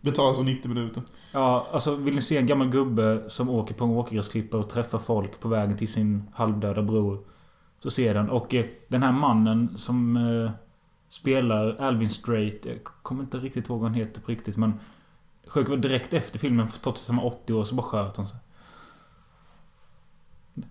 Det 0.00 0.10
tar 0.12 0.28
alltså 0.28 0.42
90 0.42 0.68
minuter. 0.68 1.02
Ja, 1.34 1.66
alltså 1.72 1.96
vill 1.96 2.14
ni 2.14 2.22
se 2.22 2.36
en 2.36 2.46
gammal 2.46 2.68
gubbe 2.68 3.24
som 3.28 3.50
åker 3.50 3.74
på 3.74 3.84
en 3.84 3.90
åkergräsklippare 3.90 4.60
och 4.60 4.68
träffar 4.68 4.98
folk 4.98 5.40
på 5.40 5.48
vägen 5.48 5.76
till 5.76 5.92
sin 5.92 6.22
halvdöda 6.34 6.82
bror. 6.82 7.18
Så 7.78 7.90
ser 7.90 8.14
den. 8.14 8.30
Och 8.30 8.54
eh, 8.54 8.64
den 8.88 9.02
här 9.02 9.12
mannen 9.12 9.78
som 9.78 10.16
eh, 10.16 10.50
spelar 11.08 11.76
Alvin 11.76 12.10
Straight, 12.10 12.66
jag 12.66 12.84
kommer 12.84 13.22
inte 13.22 13.36
riktigt 13.36 13.68
ihåg 13.68 13.80
vad 13.80 13.90
han 13.90 13.98
heter 13.98 14.20
på 14.20 14.30
riktigt 14.30 14.56
men... 14.56 14.74
Sjuk 15.46 15.68
var 15.68 15.76
direkt 15.76 16.12
efter 16.12 16.38
filmen, 16.38 16.68
trots 16.82 17.02
att 17.02 17.08
han 17.08 17.16
var 17.16 17.26
80 17.26 17.52
år, 17.52 17.64
så 17.64 17.74
bara 17.74 17.82
sköt 17.82 18.16
han 18.16 18.26
sig. 18.26 18.38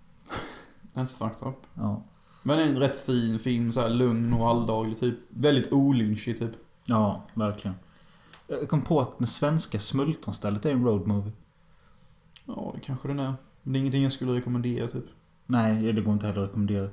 That's 0.93 1.17
fucked 1.17 1.47
up. 1.47 1.55
Ja. 1.73 2.03
Men 2.43 2.59
en 2.59 2.79
rätt 2.79 2.97
fin 2.97 3.39
film, 3.39 3.71
så 3.71 3.81
här 3.81 3.89
lugn 3.89 4.33
och 4.33 4.47
alldaglig 4.47 4.97
typ. 4.97 5.15
Väldigt 5.29 5.71
olynchig 5.71 6.39
typ. 6.39 6.51
Ja, 6.85 7.23
verkligen. 7.33 7.75
Jag 8.47 8.69
kom 8.69 8.81
på 8.81 9.01
att 9.01 9.17
den 9.17 9.27
svenska 9.27 9.79
Smultronstället 9.79 10.65
är 10.65 10.71
en 10.71 10.85
road 10.85 11.07
movie. 11.07 11.31
Ja, 12.45 12.71
det 12.75 12.81
kanske 12.81 13.07
den 13.07 13.19
är. 13.19 13.33
Men 13.63 13.73
det 13.73 13.77
är 13.77 13.79
ingenting 13.79 14.03
jag 14.03 14.11
skulle 14.11 14.33
rekommendera 14.33 14.87
typ. 14.87 15.05
Nej, 15.45 15.93
det 15.93 16.01
går 16.01 16.13
inte 16.13 16.27
heller 16.27 16.43
att 16.43 16.49
rekommendera. 16.49 16.89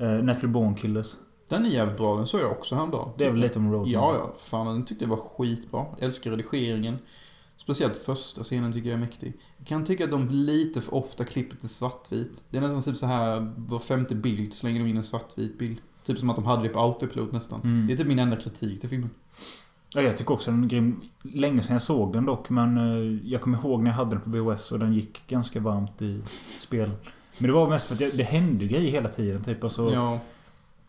Uh, 0.00 0.24
Natural 0.24 0.52
Born 0.52 0.74
Killers. 0.74 1.16
Den 1.48 1.64
är 1.64 1.68
jävligt 1.68 1.96
bra, 1.96 2.16
den 2.16 2.26
såg 2.26 2.40
jag 2.40 2.50
också 2.50 2.74
häromdagen. 2.74 3.12
Det 3.18 3.24
är 3.24 3.30
väl 3.30 3.40
lite 3.40 3.58
om 3.58 3.72
road 3.72 3.88
Ja, 3.88 4.14
ja. 4.14 4.32
Fan, 4.36 4.66
den 4.66 4.84
tyckte 4.84 5.04
jag 5.04 5.10
var 5.10 5.16
skitbra. 5.16 5.86
Jag 5.90 6.02
älskar 6.02 6.30
redigeringen. 6.30 6.98
Speciellt 7.56 7.96
första 7.96 8.42
scenen 8.42 8.72
tycker 8.72 8.88
jag 8.88 8.96
är 8.96 9.00
mäktig. 9.00 9.32
Jag 9.56 9.66
kan 9.66 9.84
tycka 9.84 10.04
att 10.04 10.10
de 10.10 10.30
lite 10.30 10.80
för 10.80 10.94
ofta 10.94 11.24
klipper 11.24 11.56
till 11.56 11.68
svartvit. 11.68 12.44
Det 12.50 12.56
är 12.56 12.60
nästan 12.60 12.82
typ 12.82 12.96
så 12.96 13.06
här 13.06 13.52
var 13.56 13.78
femte 13.78 14.14
bild 14.14 14.54
slänger 14.54 14.80
de 14.80 14.86
in 14.86 14.96
en 14.96 15.02
svartvit 15.02 15.58
bild. 15.58 15.76
Typ 16.02 16.18
som 16.18 16.30
att 16.30 16.36
de 16.36 16.44
hade 16.44 16.62
det 16.62 16.68
på 16.68 16.80
autopilot 16.80 17.32
nästan. 17.32 17.60
Mm. 17.60 17.86
Det 17.86 17.92
är 17.92 17.96
typ 17.96 18.06
min 18.06 18.18
enda 18.18 18.36
kritik 18.36 18.80
till 18.80 18.88
filmen. 18.88 19.10
Ja, 19.94 20.02
jag 20.02 20.16
tycker 20.16 20.34
också 20.34 20.50
den 20.50 20.64
är 20.64 20.68
grym. 20.68 21.00
Länge 21.22 21.62
sedan 21.62 21.74
jag 21.74 21.82
såg 21.82 22.12
den 22.12 22.24
dock, 22.24 22.50
men 22.50 22.78
eh, 22.78 23.28
jag 23.30 23.40
kommer 23.40 23.58
ihåg 23.58 23.82
när 23.82 23.90
jag 23.90 23.96
hade 23.96 24.10
den 24.10 24.20
på 24.20 24.30
VHS 24.30 24.72
och 24.72 24.78
den 24.78 24.92
gick 24.92 25.26
ganska 25.26 25.60
varmt 25.60 26.02
i 26.02 26.22
spel. 26.62 26.90
Men 27.38 27.46
det 27.46 27.52
var 27.54 27.68
mest 27.68 27.86
för 27.86 27.94
att 27.94 28.00
jag, 28.00 28.10
det 28.16 28.22
hände 28.22 28.64
grejer 28.66 28.90
hela 28.90 29.08
tiden, 29.08 29.42
typ. 29.42 29.64
Alltså, 29.64 29.92
Ja. 29.92 30.18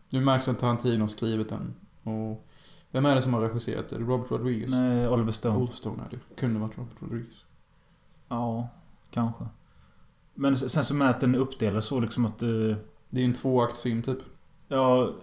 Nu 0.10 0.22
märks 0.22 0.48
att 0.48 0.60
Tarantino 0.60 1.02
har 1.04 1.08
skrivit 1.08 1.50
den. 1.50 1.74
Och 2.04 2.48
vem 2.92 3.06
är 3.06 3.16
det 3.16 3.22
som 3.22 3.34
har 3.34 3.42
regisserat 3.42 3.90
det? 3.90 3.98
Det 3.98 4.04
Robert 4.04 4.32
Rodriguez? 4.32 4.72
Nej, 4.72 5.08
Oliver 5.08 5.32
Stone. 5.32 5.56
Wolf 5.56 5.74
Stone 5.76 6.04
är 6.04 6.10
det. 6.10 6.36
Kunde 6.42 6.60
varit 6.60 6.78
Robert 6.78 6.96
Rodriguez. 7.02 7.36
Ja, 8.30 8.70
kanske. 9.12 9.44
Men 10.34 10.56
sen 10.58 10.86
så 10.86 10.94
med 10.94 11.10
att 11.10 11.20
den 11.20 11.36
är 11.36 11.40
uppdelad 11.40 11.84
så 11.84 12.00
liksom 12.00 12.26
att... 12.26 12.42
eh, 12.42 12.50
Det 13.10 13.18
är 13.18 13.22
ju 13.22 13.26
en 13.26 13.34
tvåaktsfilm 13.34 14.02
typ. 14.02 14.18
Ja... 14.68 15.14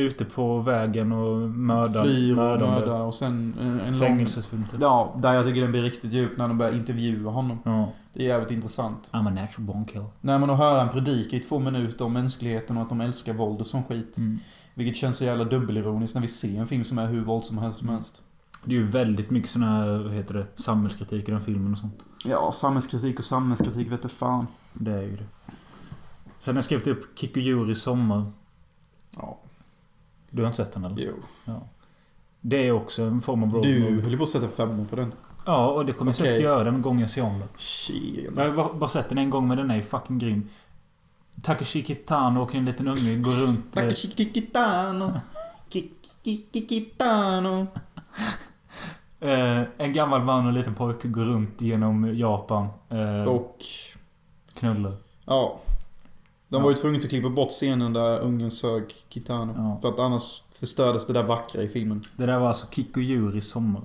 Ute 0.00 0.24
på 0.24 0.58
vägen 0.58 1.12
och 1.12 1.36
mördar... 1.50 2.04
Flyr 2.04 2.32
och 2.32 2.36
mördar 2.36 3.00
och 3.00 3.14
sen 3.14 3.54
en, 3.60 3.80
en 4.02 4.26
typ. 4.26 4.80
Ja, 4.80 5.14
där 5.18 5.34
jag 5.34 5.44
tycker 5.44 5.60
den 5.60 5.70
blir 5.70 5.82
riktigt 5.82 6.12
djup 6.12 6.36
när 6.36 6.48
de 6.48 6.58
börjar 6.58 6.74
intervjua 6.74 7.30
honom. 7.30 7.58
Ja. 7.64 7.92
Det 8.12 8.24
är 8.24 8.28
jävligt 8.28 8.50
intressant. 8.50 9.10
I'm 9.12 9.28
a 9.28 9.30
natural 9.30 9.66
born 9.66 9.84
kill. 9.84 10.04
När 10.20 10.38
man 10.38 10.50
hör 10.50 10.78
han 10.78 10.88
predika 10.88 11.36
i 11.36 11.40
två 11.40 11.58
minuter 11.58 12.04
om 12.04 12.12
mänskligheten 12.12 12.76
och 12.76 12.82
att 12.82 12.88
de 12.88 13.00
älskar 13.00 13.32
våld 13.32 13.60
och 13.60 13.66
sån 13.66 13.84
skit. 13.84 14.18
Mm. 14.18 14.38
Vilket 14.74 14.96
känns 14.96 15.16
så 15.16 15.24
jävla 15.24 15.44
dubbelironiskt 15.44 16.14
när 16.14 16.22
vi 16.22 16.28
ser 16.28 16.60
en 16.60 16.66
film 16.66 16.84
som 16.84 16.98
är 16.98 17.06
hur 17.06 17.24
våldsam 17.24 17.58
helst 17.58 17.78
som 17.78 17.88
helst. 17.88 18.22
Det 18.64 18.74
är 18.74 18.78
ju 18.78 18.86
väldigt 18.86 19.30
mycket 19.30 19.50
sån 19.50 19.62
här, 19.62 19.98
vad 19.98 20.12
heter 20.12 20.34
det, 20.34 20.46
samhällskritik 20.54 21.28
i 21.28 21.32
den 21.32 21.40
filmen 21.40 21.72
och 21.72 21.78
sånt. 21.78 22.04
Ja, 22.24 22.52
samhällskritik 22.52 23.18
och 23.18 23.24
samhällskritik 23.24 23.92
vet 23.92 24.04
jag 24.04 24.10
fan. 24.10 24.46
Det 24.72 24.92
är 24.92 25.02
ju 25.02 25.16
det. 25.16 25.24
Sen 26.38 26.54
har 26.54 26.56
jag 26.56 26.64
skrivit 26.64 26.86
upp 26.86 27.18
Kikujuri 27.18 27.74
sommar. 27.74 28.26
Ja, 29.16 29.38
Du 30.30 30.42
har 30.42 30.46
inte 30.46 30.64
sett 30.64 30.72
den 30.72 30.84
eller? 30.84 30.96
jo. 31.46 31.60
Det 32.40 32.66
är 32.66 32.72
också 32.72 33.02
en 33.02 33.20
form 33.20 33.42
av 33.42 33.52
road 33.54 33.62
Du 33.62 34.00
höll 34.02 34.16
på 34.16 34.22
att 34.22 34.28
sätta 34.28 34.48
femmor 34.48 34.84
på 34.84 34.96
den. 34.96 35.12
Ja, 35.46 35.66
och 35.68 35.86
det 35.86 35.92
kommer 35.92 36.08
jag 36.10 36.16
säkert 36.16 36.40
göra 36.40 36.64
den 36.64 36.82
gången 36.82 37.00
jag 37.00 37.10
ser 37.10 37.22
om 37.22 37.38
den. 37.38 37.48
Tjena. 37.56 38.42
Jag 38.42 38.48
har 38.48 38.56
bara, 38.56 38.72
bara 38.72 38.88
sett 38.90 39.08
den 39.08 39.18
en 39.18 39.30
gång 39.30 39.48
men 39.48 39.56
den 39.56 39.70
är 39.70 39.76
ju 39.76 39.82
fucking 39.82 40.18
grym. 40.18 40.48
Takeshi 41.42 41.82
Kitano 41.84 42.42
och 42.42 42.54
en 42.54 42.64
liten 42.64 42.88
unge 42.88 43.16
går 43.16 43.30
runt... 43.32 43.76
eh, 43.76 43.82
Takashikikitano. 43.82 45.12
Kikikitano. 45.68 47.66
Eh, 49.20 49.62
en 49.78 49.92
gammal 49.92 50.22
man 50.24 50.42
och 50.42 50.48
en 50.48 50.54
liten 50.54 50.74
pojke 50.74 51.08
går 51.08 51.24
runt 51.24 51.60
genom 51.60 52.16
Japan. 52.16 52.66
Eh, 52.90 53.22
Och... 53.22 53.56
knullar. 54.54 54.96
Ja. 55.26 55.60
De 56.50 56.62
var 56.62 56.70
ju 56.70 56.76
tvungna 56.76 56.98
att 56.98 57.08
klippa 57.08 57.28
bort 57.28 57.50
scenen 57.50 57.92
där 57.92 58.20
ungen 58.20 58.50
sög 58.50 58.84
Kitano. 59.08 59.54
Ja. 59.56 59.78
För 59.80 59.88
att 59.88 60.00
annars 60.00 60.42
förstördes 60.60 61.06
det 61.06 61.12
där 61.12 61.22
vackra 61.22 61.62
i 61.62 61.68
filmen. 61.68 62.02
Det 62.16 62.26
där 62.26 62.38
var 62.38 62.48
alltså 62.48 62.66
Kikko 62.70 63.00
Djur 63.00 63.40
sommar. 63.40 63.82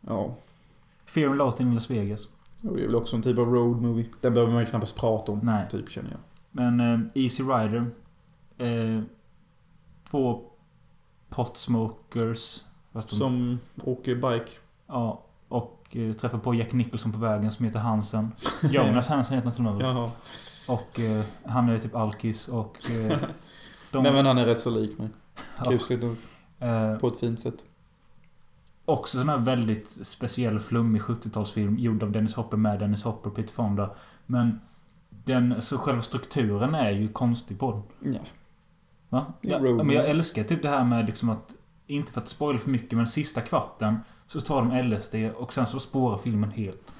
Ja. 0.00 0.34
Fear 1.06 1.28
and 1.28 1.38
Loathing 1.38 1.68
in 1.68 1.74
Las 1.74 1.90
Vegas. 1.90 2.28
Och 2.62 2.76
det 2.76 2.82
är 2.82 2.86
väl 2.86 2.94
också 2.94 3.16
en 3.16 3.22
typ 3.22 3.38
av 3.38 3.46
road 3.46 3.82
movie. 3.82 4.06
Den 4.20 4.34
behöver 4.34 4.52
man 4.52 4.62
ju 4.62 4.66
knappast 4.66 4.96
prata 4.96 5.32
om. 5.32 5.40
Nej. 5.42 5.68
Typ, 5.70 5.90
känner 5.90 6.10
jag. 6.10 6.20
Men 6.50 6.80
eh, 6.80 7.00
Easy 7.14 7.42
Rider. 7.42 7.90
Eh, 8.58 9.02
två 10.10 10.40
potsmokers. 11.28 12.64
De, 12.92 13.02
Som 13.02 13.58
åker 13.84 14.14
bike. 14.14 14.50
Ja. 14.86 15.24
Och 15.48 15.96
eh, 15.96 16.12
träffar 16.12 16.38
på 16.38 16.54
Jack 16.54 16.72
Nicholson 16.72 17.12
på 17.12 17.18
vägen 17.18 17.50
som 17.50 17.64
heter 17.64 17.78
Hansen. 17.78 18.32
Jonas 18.62 19.08
Hansen 19.08 19.34
heter 19.34 19.50
han 19.50 19.56
till 19.56 19.86
och 19.86 19.94
med. 19.94 20.10
Och 20.70 21.00
eh, 21.00 21.24
han 21.46 21.68
är 21.68 21.78
typ 21.78 21.96
alkis 21.96 22.48
och... 22.48 22.78
Eh, 22.90 23.18
de, 23.92 24.02
Nej 24.02 24.12
men 24.12 24.26
han 24.26 24.38
är 24.38 24.46
rätt 24.46 24.60
så 24.60 24.70
lik 24.70 24.98
mig. 24.98 25.08
Ja. 25.64 25.70
Kusligt 25.70 26.02
nog. 26.02 26.16
eh, 26.58 26.96
På 26.98 27.08
ett 27.08 27.20
fint 27.20 27.40
sätt. 27.40 27.66
Också 28.84 29.18
sån 29.18 29.28
här 29.28 29.38
väldigt 29.38 29.88
speciell 29.88 30.60
flummig 30.60 31.02
70-talsfilm 31.02 31.78
gjord 31.78 32.02
av 32.02 32.12
Dennis 32.12 32.34
Hopper 32.34 32.56
med 32.56 32.78
Dennis 32.78 33.02
Hopper 33.02 33.30
och 33.30 33.36
Peter 33.36 33.52
Fonda. 33.54 33.94
Men 34.26 34.60
den, 35.24 35.62
så 35.62 35.78
själva 35.78 36.02
strukturen 36.02 36.74
är 36.74 36.90
ju 36.90 37.08
konstig 37.08 37.58
på 37.58 37.82
den. 38.00 38.14
Ja. 38.14 38.20
Va? 39.08 39.32
Road 39.42 39.86
men 39.86 39.96
jag 39.96 40.06
älskar 40.10 40.44
typ 40.44 40.62
det 40.62 40.68
här 40.68 40.84
med 40.84 41.06
liksom 41.06 41.30
att 41.30 41.54
inte 41.86 42.12
för 42.12 42.20
att 42.20 42.28
spoila 42.28 42.58
för 42.58 42.70
mycket, 42.70 42.96
men 42.96 43.06
sista 43.06 43.40
kvarten 43.40 43.98
så 44.26 44.40
tar 44.40 44.62
de 44.62 44.82
LSD 44.88 45.14
och 45.36 45.52
sen 45.52 45.66
så 45.66 45.80
spårar 45.80 46.18
filmen 46.18 46.50
helt. 46.50 46.92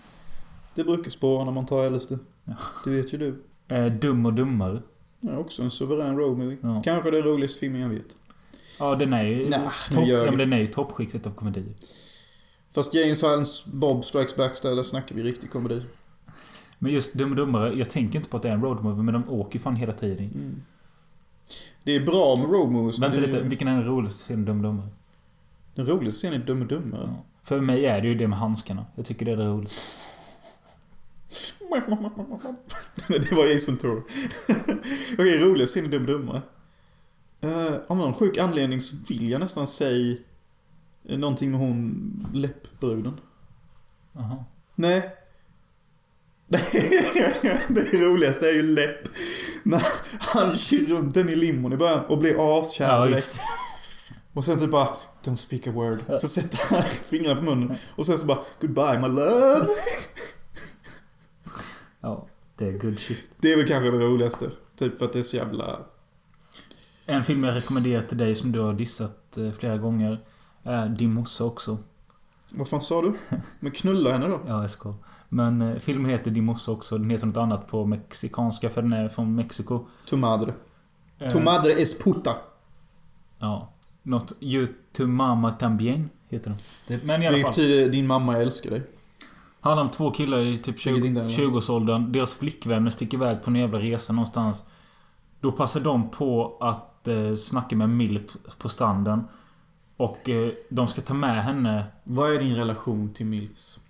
Det 0.75 0.85
brukar 0.85 1.11
spåra 1.11 1.45
när 1.45 1.53
man 1.53 1.67
tar 1.67 1.91
LSD. 1.91 2.13
Ja. 2.45 2.55
Det 2.85 2.91
vet 2.91 3.13
ju 3.15 3.19
du. 3.19 3.43
Eh, 3.71 3.87
dum 3.87 4.27
och 4.27 4.33
dummare. 4.35 4.83
Ja, 5.21 5.37
också 5.39 5.63
en 5.63 5.71
suverän 5.71 6.17
road 6.19 6.39
movie. 6.39 6.59
Ja. 6.63 6.83
Kanske 6.85 7.11
den 7.11 7.23
roligaste 7.23 7.61
filmen 7.61 7.81
jag 7.81 7.89
vet. 7.89 8.17
Ja, 8.79 8.95
den 8.95 9.13
är 9.13 9.25
ju... 9.25 9.37
Nu 9.49 9.57
topp, 9.93 10.07
ja, 10.07 10.25
men 10.25 10.39
den 10.39 10.53
är 10.53 10.59
ju 10.59 10.67
toppskiktet 10.67 11.27
av 11.27 11.31
komedier. 11.31 11.75
Fast 12.71 12.95
Jane 12.95 13.15
Silence 13.15 13.71
Bob 13.73 14.05
Strikes 14.05 14.37
Back 14.37 14.63
där, 14.63 14.83
snackar 14.83 15.15
vi 15.17 15.23
riktig 15.23 15.51
komedi. 15.51 15.83
Men 16.79 16.93
just 16.93 17.15
Dum 17.15 17.31
och 17.31 17.37
Dummare, 17.37 17.75
jag 17.75 17.91
tänker 17.91 18.19
inte 18.19 18.31
på 18.31 18.37
att 18.37 18.43
det 18.43 18.49
är 18.49 18.53
en 18.53 18.63
roadmovie, 18.63 19.03
men 19.03 19.15
de 19.15 19.29
åker 19.31 19.59
fan 19.59 19.77
hela 19.77 19.93
tiden. 19.93 20.27
Mm. 20.35 20.63
Det 21.85 21.97
är 21.97 22.01
bra 22.07 22.37
med 22.37 22.51
road 22.51 22.71
movies. 22.71 22.99
men 22.99 23.11
Vänta 23.11 23.23
är 23.23 23.27
lite, 23.27 23.39
ju- 23.43 23.49
vilken 23.49 23.69
är 23.69 23.73
den 23.73 23.85
roligaste 23.85 24.23
scenen 24.23 24.45
Dum 24.45 24.57
och 24.57 24.63
Dummare? 24.63 24.87
Den 25.75 25.87
roligaste 25.87 26.19
scenen 26.19 26.43
är 26.43 26.47
Dum 26.47 26.61
och 26.63 26.69
Dummare. 26.69 27.01
Ja. 27.17 27.25
För 27.43 27.61
mig 27.61 27.87
är 27.87 28.01
det 28.03 28.09
ju 28.09 28.15
det 28.15 28.29
med 28.29 28.39
handskarna. 28.39 28.87
Jag 28.95 29.05
tycker 29.05 29.27
det 29.27 29.33
är 29.33 29.37
det 29.37 29.45
roligaste. 29.47 29.77
det 33.09 33.33
var 33.33 33.55
Ace 33.55 33.67
Ventura. 33.67 34.03
Okej, 35.13 35.39
roligaste 35.39 35.81
scenen 35.81 35.93
är 35.93 35.99
Dum 35.99 36.07
Dummare. 36.07 36.43
Uh, 37.45 37.77
av 37.87 37.97
någon 37.97 38.15
sjuk 38.15 38.39
anledning 38.39 38.81
så 38.81 38.97
vill 39.09 39.31
jag 39.31 39.41
nästan 39.41 39.67
säga 39.67 40.17
eh, 41.09 41.19
någonting 41.19 41.51
med 41.51 41.61
hon 41.61 42.31
läppbruden. 42.35 43.21
Jaha. 44.13 44.45
Nej. 44.75 45.17
det 47.69 47.93
roligaste 47.93 48.49
är 48.49 48.55
ju 48.55 48.63
läpp. 48.63 49.09
När 49.63 49.83
han 50.21 50.57
kör 50.57 50.79
runt 50.79 51.15
den 51.15 51.29
i 51.29 51.37
limon 51.37 51.73
i 51.73 51.77
början 51.77 52.05
och 52.05 52.19
blir 52.19 52.61
askär 52.61 52.89
Ja, 52.89 53.07
direkt. 53.07 53.41
Och 54.33 54.45
sen 54.45 54.59
typ 54.59 54.71
bara 54.71 54.89
Don't 55.25 55.37
speak 55.37 55.67
a 55.67 55.71
word. 55.71 56.21
Så 56.21 56.29
sätter 56.29 56.75
han 56.75 56.83
fingrarna 56.85 57.37
på 57.37 57.43
munnen. 57.43 57.77
Och 57.97 58.07
sen 58.07 58.19
så 58.19 58.27
bara 58.27 58.39
Goodbye 58.61 58.99
my 58.99 59.09
love. 59.09 59.67
Det 62.61 62.69
är 62.69 62.73
good 62.79 62.99
shit. 62.99 63.31
Det 63.39 63.53
är 63.53 63.57
väl 63.57 63.69
kanske 63.69 63.91
det 63.91 63.97
roligaste. 63.99 64.51
Typ 64.77 64.99
för 64.99 65.05
att 65.05 65.13
det 65.13 65.19
är 65.19 65.23
så 65.23 65.37
jävla... 65.37 65.79
En 67.07 67.25
film 67.25 67.45
jag 67.45 67.55
rekommenderar 67.57 68.03
till 68.03 68.19
dig 68.19 68.35
som 68.35 68.53
du 68.53 68.61
har 68.61 68.73
dissat 68.73 69.39
eh, 69.39 69.51
flera 69.51 69.77
gånger 69.79 70.25
är 70.63 70.89
Din 70.89 71.13
morsa 71.15 71.45
också. 71.45 71.79
Vad 72.51 72.69
fan 72.69 72.83
sa 72.83 73.03
du? 73.03 73.13
Men 73.61 73.71
knulla 73.73 74.13
henne 74.13 74.29
då? 74.29 74.41
Ja, 74.49 74.61
jag 74.61 74.71
ska. 74.71 74.95
Men 75.29 75.63
eh, 75.63 75.77
filmen 75.79 76.11
heter 76.11 76.31
Din 76.31 76.45
morsa 76.45 76.71
också. 76.73 76.99
Den 76.99 77.11
heter 77.11 77.27
något 77.27 77.37
annat 77.37 77.69
på 77.69 77.85
mexikanska 77.87 78.71
för 78.71 78.83
den 78.83 78.93
är 78.93 79.09
från 79.09 79.35
Mexiko. 79.35 79.87
Tu 80.07 80.17
madre. 80.17 80.53
Eh, 81.19 81.31
Tu 81.31 81.41
madre 81.41 81.73
es 81.73 81.99
puta. 81.99 82.37
Ja. 83.39 83.73
Något 84.03 84.33
You 84.41 84.67
to 84.93 85.07
mama 85.07 85.51
tambien 85.51 86.11
heter 86.29 86.51
den. 86.51 86.59
Det, 86.87 87.05
men 87.05 87.23
i 87.23 87.27
alla 87.27 87.37
Det 87.37 87.43
fall. 87.43 87.51
betyder 87.51 87.89
din 87.93 88.07
mamma 88.07 88.33
jag 88.33 88.43
älskar 88.43 88.71
dig. 88.71 88.83
Handlar 89.61 89.85
om 89.85 89.91
två 89.91 90.11
killar 90.11 90.39
i 90.39 90.59
typ 90.59 90.79
20 90.81 90.91
Ingenting 90.91 91.15
där, 91.15 91.23
va? 91.23 91.29
20-årsåldern. 91.29 92.13
Deras 92.13 92.35
flickvänner 92.35 92.91
sticker 92.91 93.17
iväg 93.17 93.43
på 93.43 93.51
en 93.51 93.57
jävla 93.57 93.79
resa 93.79 94.13
någonstans. 94.13 94.65
Då 95.41 95.53
passar 95.53 95.81
de 95.81 96.11
på 96.11 96.57
att 96.61 97.09
eh, 97.09 97.35
snacka 97.35 97.77
med 97.77 97.89
Milf 97.89 98.23
på 98.59 98.69
stranden. 98.69 99.25
Och 99.97 100.29
eh, 100.29 100.53
de 100.71 100.89
ska 100.89 101.01
ta 101.01 101.15
med 101.15 101.45
henne. 101.45 101.85
Vad 102.05 102.35
är 102.35 102.39
din 102.39 102.57
relation 102.57 103.11
till 103.13 103.27
milfs? 103.27 103.81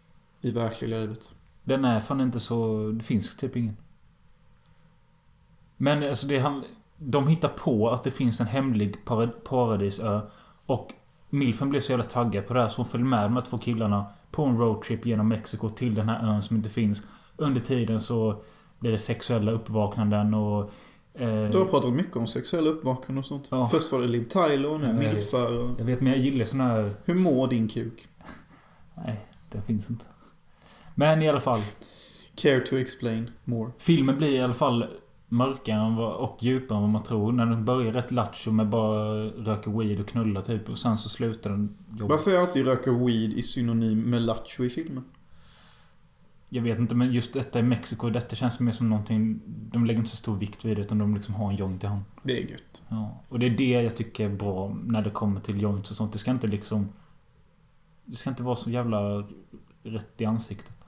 I 0.40 0.50
verkliga 0.50 0.98
livet? 1.00 1.34
Den 1.64 1.84
är 1.84 2.00
fan 2.00 2.20
inte 2.20 2.40
så... 2.40 2.90
Det 2.90 3.04
finns 3.04 3.36
typ 3.36 3.56
ingen. 3.56 3.76
Men 5.76 6.08
alltså 6.08 6.26
det 6.26 6.38
han, 6.38 6.64
De 6.96 7.28
hittar 7.28 7.48
på 7.48 7.90
att 7.90 8.04
det 8.04 8.10
finns 8.10 8.40
en 8.40 8.46
hemlig 8.46 9.04
para- 9.04 9.26
paradisö. 9.44 10.20
Och 10.66 10.92
Milfen 11.30 11.70
blev 11.70 11.80
så 11.80 11.92
jävla 11.92 12.04
taggad 12.04 12.46
på 12.46 12.54
det 12.54 12.60
här 12.62 12.68
så 12.68 12.76
hon 12.76 12.86
följde 12.86 13.08
med 13.08 13.22
de 13.22 13.32
här 13.34 13.40
två 13.40 13.58
killarna 13.58 14.04
på 14.30 14.44
en 14.44 14.58
roadtrip 14.58 15.06
genom 15.06 15.28
Mexiko 15.28 15.68
till 15.68 15.94
den 15.94 16.08
här 16.08 16.28
ön 16.28 16.42
som 16.42 16.56
inte 16.56 16.68
finns. 16.68 17.02
Under 17.36 17.60
tiden 17.60 18.00
så 18.00 18.42
blir 18.78 18.92
det 18.92 18.98
sexuella 18.98 19.52
uppvaknanden 19.52 20.34
och... 20.34 20.72
Eh, 21.14 21.40
Du 21.44 21.58
har 21.58 21.64
pratat 21.64 21.92
mycket 21.92 22.16
om 22.16 22.26
sexuella 22.26 22.70
uppvaknanden 22.70 23.18
och 23.18 23.26
sånt. 23.26 23.48
Ja. 23.50 23.66
Först 23.66 23.92
var 23.92 24.00
det 24.00 24.06
Liv 24.08 24.24
Tyler 24.28 24.68
och 24.70 24.80
nu 24.80 24.86
Ja, 24.86 24.92
jag 24.92 24.98
vet. 25.00 25.14
milfar 25.14 25.58
och... 25.58 25.70
jag 25.80 25.84
vet 25.84 26.00
men 26.00 26.12
jag 26.12 26.20
gillar 26.20 26.44
såna 26.44 26.64
här... 26.64 26.90
Hur 27.04 27.14
mår 27.14 27.48
din 27.48 27.68
kuk? 27.68 28.06
Nej, 29.06 29.26
det 29.52 29.62
finns 29.62 29.90
inte. 29.90 30.04
Men 30.94 31.22
i 31.22 31.28
alla 31.28 31.40
fall. 31.40 31.58
Care 32.34 32.60
to 32.60 32.76
explain 32.76 33.30
more. 33.44 33.70
Filmen 33.78 34.16
blir 34.16 34.28
i 34.28 34.40
alla 34.40 34.54
fall 34.54 34.86
mörkare 35.32 35.80
än 35.80 35.96
vad, 35.96 36.14
och 36.14 36.36
djupare 36.40 36.76
än 36.76 36.82
vad 36.82 36.90
man 36.90 37.02
tror. 37.02 37.32
När 37.32 37.46
den 37.46 37.64
börjar 37.64 37.92
rätt 37.92 38.10
lattjo 38.10 38.50
med 38.52 38.68
bara 38.68 39.24
röka 39.24 39.70
weed 39.70 40.00
och 40.00 40.08
knulla 40.08 40.40
typ. 40.40 40.68
Och 40.68 40.78
sen 40.78 40.98
så 40.98 41.08
slutar 41.08 41.50
den 41.50 41.76
jobbigt. 41.88 42.10
Varför 42.10 42.30
är 42.30 42.38
alltid 42.38 42.66
röka 42.66 42.92
weed 42.92 43.32
i 43.32 43.42
synonym 43.42 44.00
med 44.00 44.22
lattjo 44.22 44.64
i 44.64 44.70
filmen? 44.70 45.04
Jag 46.48 46.62
vet 46.62 46.78
inte 46.78 46.94
men 46.94 47.12
just 47.12 47.34
detta 47.34 47.58
i 47.58 47.62
Mexiko, 47.62 48.10
detta 48.10 48.36
känns 48.36 48.60
mer 48.60 48.72
som 48.72 48.88
någonting... 48.88 49.40
De 49.46 49.86
lägger 49.86 49.98
inte 49.98 50.10
så 50.10 50.16
stor 50.16 50.36
vikt 50.36 50.64
vid 50.64 50.76
det 50.76 50.80
utan 50.80 50.98
de 50.98 51.14
liksom 51.14 51.34
har 51.34 51.50
en 51.50 51.56
joint 51.56 51.84
i 51.84 51.86
hand. 51.86 52.02
Det 52.22 52.38
är 52.38 52.50
gött. 52.50 52.82
Ja. 52.88 53.20
Och 53.28 53.38
det 53.38 53.46
är 53.46 53.50
det 53.50 53.82
jag 53.82 53.96
tycker 53.96 54.30
är 54.30 54.34
bra 54.36 54.76
när 54.84 55.02
det 55.02 55.10
kommer 55.10 55.40
till 55.40 55.62
joints 55.62 55.90
och 55.90 55.96
sånt. 55.96 56.12
Det 56.12 56.18
ska 56.18 56.30
inte 56.30 56.46
liksom... 56.46 56.88
Det 58.04 58.16
ska 58.16 58.30
inte 58.30 58.42
vara 58.42 58.56
så 58.56 58.70
jävla 58.70 59.24
rätt 59.82 60.20
i 60.20 60.24
ansiktet. 60.24 60.79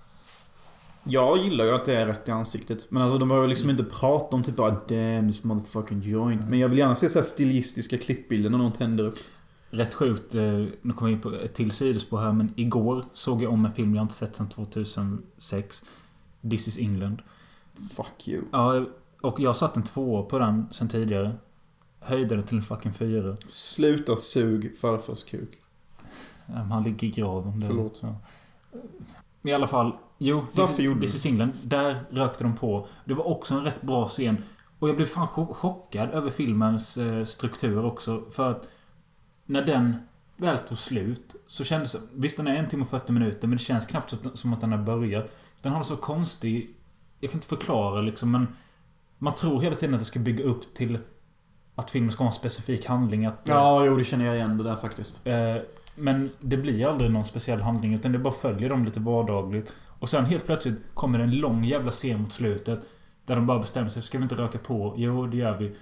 Jag 1.04 1.38
gillar 1.38 1.64
ju 1.64 1.70
att 1.70 1.84
det 1.84 1.94
är 1.94 2.06
rätt 2.06 2.28
i 2.28 2.30
ansiktet. 2.30 2.90
Men 2.90 3.02
alltså 3.02 3.18
de 3.18 3.28
behöver 3.28 3.48
liksom 3.48 3.70
inte 3.70 3.84
prata 3.84 4.36
om 4.36 4.42
typ 4.42 4.56
bara 4.56 4.70
Damn 4.70 5.28
this 5.28 5.44
motherfucking 5.44 6.02
joint. 6.02 6.48
Men 6.48 6.58
jag 6.58 6.68
vill 6.68 6.78
gärna 6.78 6.94
se 6.94 7.08
så 7.08 7.18
här 7.18 7.26
stilistiska 7.26 7.98
klippbilder 7.98 8.50
när 8.50 8.58
någon 8.58 8.72
tänder 8.72 9.06
upp. 9.06 9.18
Rätt 9.70 9.94
sjukt, 9.94 10.34
eh, 10.34 10.42
nu 10.82 10.92
kommer 10.96 11.10
jag 11.10 11.16
in 11.16 11.20
på 11.20 11.32
ett 11.34 11.54
till 11.54 11.70
sidospår 11.70 12.18
här, 12.18 12.32
men 12.32 12.52
igår 12.56 13.04
såg 13.12 13.42
jag 13.42 13.52
om 13.52 13.64
en 13.64 13.72
film 13.72 13.94
jag 13.94 14.04
inte 14.04 14.14
sett 14.14 14.36
sedan 14.36 14.48
2006. 14.48 15.84
This 16.50 16.68
is 16.68 16.78
England. 16.78 17.22
Fuck 17.96 18.28
you. 18.28 18.42
Ja, 18.52 18.84
och 19.22 19.40
jag 19.40 19.56
satt 19.56 19.76
en 19.76 19.82
tvåa 19.82 20.22
på 20.22 20.38
den 20.38 20.66
sen 20.70 20.88
tidigare. 20.88 21.32
Höjde 22.00 22.36
den 22.36 22.44
till 22.44 22.56
en 22.56 22.62
fucking 22.62 22.92
fyra. 22.92 23.36
Sluta 23.46 24.16
sug 24.16 24.78
farfars 24.78 25.24
kuk. 25.24 25.58
Han 26.70 26.82
ligger 26.82 27.06
i 27.06 27.10
graven. 27.10 27.64
Förlåt. 27.66 27.98
Ja. 28.02 28.16
I 29.42 29.52
alla 29.52 29.66
fall. 29.66 29.92
Jo, 30.24 30.44
Varför 30.52 30.82
gjorde 30.82 31.00
This 31.00 31.14
is 31.14 31.26
England. 31.26 31.52
Där 31.64 31.96
rökte 32.10 32.44
de 32.44 32.54
på. 32.56 32.86
Det 33.04 33.14
var 33.14 33.28
också 33.28 33.54
en 33.54 33.64
rätt 33.64 33.82
bra 33.82 34.08
scen. 34.08 34.42
Och 34.78 34.88
jag 34.88 34.96
blev 34.96 35.06
fan 35.06 35.26
chock- 35.26 35.54
chockad 35.54 36.10
över 36.10 36.30
filmens 36.30 36.98
eh, 36.98 37.24
struktur 37.24 37.84
också. 37.84 38.22
För 38.30 38.50
att 38.50 38.68
när 39.46 39.62
den 39.66 39.96
väl 40.36 40.58
tog 40.58 40.78
slut 40.78 41.36
så 41.46 41.64
kändes. 41.64 41.96
Visst, 42.14 42.36
den 42.36 42.46
är 42.46 42.54
en 42.56 42.68
timme 42.68 42.82
och 42.82 42.88
40 42.88 43.12
minuter, 43.12 43.48
men 43.48 43.58
det 43.58 43.62
känns 43.64 43.86
knappt 43.86 44.14
som 44.34 44.52
att 44.54 44.60
den 44.60 44.72
har 44.72 44.78
börjat. 44.78 45.32
Den 45.62 45.72
har 45.72 45.82
så 45.82 45.96
konstig... 45.96 46.76
Jag 47.20 47.30
kan 47.30 47.36
inte 47.36 47.46
förklara 47.46 48.00
liksom, 48.00 48.30
men... 48.30 48.46
Man 49.18 49.34
tror 49.34 49.60
hela 49.60 49.76
tiden 49.76 49.94
att 49.94 50.00
det 50.00 50.04
ska 50.06 50.18
bygga 50.20 50.44
upp 50.44 50.74
till 50.74 50.98
att 51.74 51.90
filmen 51.90 52.10
ska 52.12 52.22
ha 52.24 52.28
en 52.28 52.32
specifik 52.32 52.86
handling. 52.86 53.26
Att, 53.26 53.40
Ja, 53.48 53.84
jo 53.84 53.96
det 53.96 54.04
känner 54.04 54.24
jag 54.26 54.36
igen 54.36 54.58
det 54.58 54.64
där 54.64 54.76
faktiskt. 54.76 55.26
Eh, 55.26 55.56
Men 55.96 56.30
det 56.40 56.56
blir 56.56 56.86
aldrig 56.88 57.10
någon 57.10 57.24
speciell 57.24 57.60
handling 57.60 57.94
utan 57.94 58.12
det 58.12 58.18
bara 58.18 58.34
följer 58.34 58.68
dem 58.68 58.84
lite 58.84 59.00
vardagligt. 59.00 59.74
Och 60.02 60.08
sen 60.08 60.24
helt 60.24 60.46
plötsligt 60.46 60.74
kommer 60.94 61.18
det 61.18 61.24
en 61.24 61.36
lång 61.36 61.64
jävla 61.64 61.90
scen 61.90 62.20
mot 62.20 62.32
slutet. 62.32 62.80
Där 63.24 63.36
de 63.36 63.46
bara 63.46 63.58
bestämmer 63.58 63.88
sig. 63.88 64.02
Ska 64.02 64.18
vi 64.18 64.22
inte 64.22 64.34
röka 64.34 64.58
på? 64.58 64.94
Jo, 64.96 65.26
det 65.26 65.36
gör 65.36 65.58
vi. 65.58 65.72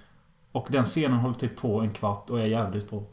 Och 0.51 0.67
den 0.69 0.83
scenen 0.83 1.17
håller 1.17 1.35
typ 1.35 1.55
på 1.55 1.81
en 1.81 1.91
kvart 1.91 2.29
och 2.29 2.39
är 2.39 2.45
jävligt 2.45 2.89
bra. 2.89 3.03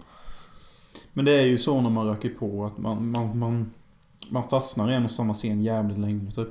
Men 1.12 1.24
det 1.24 1.32
är 1.32 1.46
ju 1.46 1.58
så 1.58 1.80
när 1.80 1.90
man 1.90 2.06
röker 2.06 2.28
på 2.28 2.66
att 2.66 2.78
man, 2.78 3.10
man, 3.10 3.38
man, 3.38 3.70
man 4.30 4.48
fastnar 4.48 4.90
i 4.90 4.94
en 4.94 5.04
och 5.04 5.10
samma 5.10 5.34
scen 5.34 5.62
jävligt 5.62 5.98
länge 5.98 6.30
typ. 6.30 6.48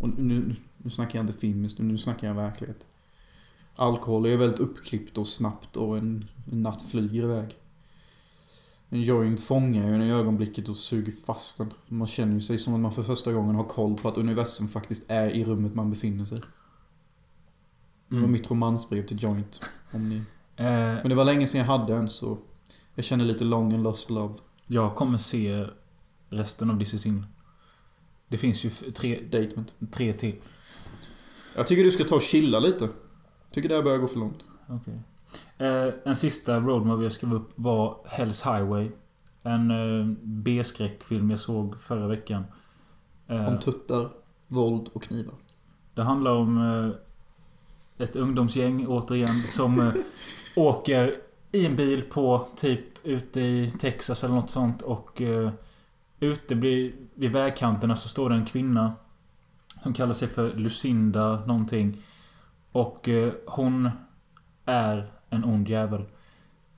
Och 0.00 0.18
nu, 0.18 0.54
nu 0.76 0.90
snackar 0.90 1.18
jag 1.18 1.22
inte 1.22 1.38
filmiskt, 1.38 1.78
nu 1.78 1.98
snackar 1.98 2.28
jag 2.28 2.34
verklighet. 2.34 2.86
Alkohol 3.76 4.26
är 4.26 4.36
väldigt 4.36 4.60
uppklippt 4.60 5.18
och 5.18 5.26
snabbt 5.26 5.76
och 5.76 5.98
en, 5.98 6.28
en 6.52 6.62
natt 6.62 6.82
flyger 6.82 7.22
iväg. 7.22 7.54
En 8.88 9.02
joint 9.02 9.40
fångar 9.40 9.88
ju 9.88 9.94
en 9.94 10.02
i 10.02 10.10
ögonblicket 10.12 10.68
och 10.68 10.76
suger 10.76 11.12
fast 11.12 11.58
den. 11.58 11.72
Man 11.88 12.06
känner 12.06 12.34
ju 12.34 12.40
sig 12.40 12.58
som 12.58 12.74
att 12.74 12.80
man 12.80 12.92
för 12.92 13.02
första 13.02 13.32
gången 13.32 13.54
har 13.54 13.64
koll 13.64 13.96
på 13.96 14.08
att 14.08 14.16
universum 14.16 14.68
faktiskt 14.68 15.10
är 15.10 15.30
i 15.30 15.44
rummet 15.44 15.74
man 15.74 15.90
befinner 15.90 16.24
sig. 16.24 16.40
Det 18.08 18.20
var 18.20 18.28
mitt 18.28 18.50
romansbrev 18.50 19.06
till 19.06 19.22
Joint. 19.22 19.60
Om 19.92 20.08
ni... 20.08 20.22
Eh, 20.58 20.64
Men 20.66 21.08
det 21.08 21.14
var 21.14 21.24
länge 21.24 21.46
sedan 21.46 21.58
jag 21.58 21.66
hade 21.66 21.94
en 21.94 22.08
så... 22.08 22.38
Jag 22.94 23.04
känner 23.04 23.24
lite 23.24 23.44
long 23.44 23.72
and 23.74 23.82
lost 23.82 24.10
love. 24.10 24.34
jag 24.66 24.94
kommer 24.94 25.18
se 25.18 25.66
resten 26.30 26.70
av 26.70 26.78
This 26.78 26.94
is 26.94 27.06
in. 27.06 27.26
Det 28.28 28.38
finns 28.38 28.64
ju 28.64 28.70
tre, 28.70 29.08
Statement. 29.28 29.74
tre 29.90 30.12
till. 30.12 30.34
Jag 31.56 31.66
tycker 31.66 31.84
du 31.84 31.90
ska 31.90 32.04
ta 32.04 32.14
och 32.14 32.22
chilla 32.22 32.58
lite. 32.60 32.88
Tycker 33.52 33.68
det 33.68 33.74
här 33.74 33.82
börjar 33.82 33.98
gå 33.98 34.06
för 34.08 34.18
långt. 34.18 34.46
Okej. 34.68 35.00
Eh, 35.58 35.88
en 36.04 36.16
sista 36.16 36.60
roadmovie 36.60 37.04
jag 37.04 37.12
skrev 37.12 37.34
upp 37.34 37.50
var 37.54 37.96
Hell's 38.04 38.54
Highway. 38.56 38.90
En 39.42 39.70
eh, 39.70 40.06
B-skräckfilm 40.22 41.30
jag 41.30 41.38
såg 41.38 41.78
förra 41.78 42.06
veckan. 42.06 42.44
Eh, 43.28 43.48
Om 43.48 43.58
tuttar, 43.60 44.08
våld 44.48 44.88
och 44.92 45.02
knivar. 45.02 45.34
det 45.94 46.02
handlar 46.02 46.32
om 46.32 46.58
eh, 46.58 48.02
ett 48.04 48.16
ungdomsgäng, 48.16 48.86
återigen, 48.86 49.34
som 49.34 49.80
eh, 49.80 49.92
åker 50.56 51.14
i 51.52 51.66
en 51.66 51.76
bil 51.76 52.02
på 52.02 52.46
typ 52.56 52.84
ute 53.06 53.40
i 53.40 53.70
Texas 53.78 54.24
eller 54.24 54.34
något 54.34 54.50
sånt 54.50 54.82
och 54.82 55.20
eh, 55.22 55.50
ute 56.20 56.54
vid, 56.54 57.08
vid 57.14 57.32
vägkanterna 57.32 57.96
så 57.96 58.08
står 58.08 58.30
det 58.30 58.36
en 58.36 58.46
kvinna 58.46 58.92
som 59.82 59.92
kallar 59.92 60.12
sig 60.12 60.28
för 60.28 60.54
Lucinda 60.54 61.46
någonting. 61.46 61.96
Och 62.72 63.08
eh, 63.08 63.32
hon 63.46 63.90
är 64.64 65.06
en 65.30 65.44
ond 65.44 65.68
jävel. 65.68 66.04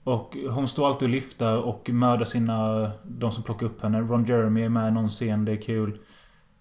Och 0.04 0.36
hon 0.50 0.68
står 0.68 0.86
alltid 0.86 1.06
och 1.08 1.12
lyfter 1.12 1.58
och 1.62 1.90
mördar 1.90 2.24
sina... 2.24 2.90
De 3.04 3.32
som 3.32 3.42
plockar 3.42 3.66
upp 3.66 3.82
henne. 3.82 4.00
Ron 4.00 4.24
Jeremy 4.24 4.62
är 4.62 4.68
med 4.68 4.88
i 4.88 4.90
någon 4.90 5.08
scen, 5.08 5.44
det 5.44 5.52
är 5.52 5.62
kul. 5.62 5.98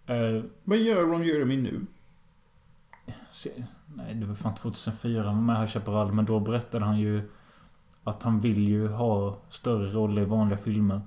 Eh, 0.05 0.43
Vad 0.63 0.77
gör 0.77 1.01
Ron 1.05 1.23
Jeremy 1.23 1.57
nu? 1.61 1.81
se, 3.31 3.49
nej, 3.95 4.13
det 4.15 4.25
var 4.25 4.35
fan 4.35 4.55
2004 4.55 5.23
han 5.23 5.35
var 5.35 5.41
med 5.43 5.57
här 5.57 5.63
i 5.63 5.67
Chaparral, 5.67 6.13
men 6.13 6.25
då 6.25 6.39
berättade 6.39 6.85
han 6.85 6.99
ju 6.99 7.29
att 8.03 8.23
han 8.23 8.39
vill 8.39 8.67
ju 8.67 8.87
ha 8.87 9.37
större 9.49 9.87
roller 9.87 10.21
i 10.21 10.25
vanliga 10.25 10.57
filmer. 10.57 11.01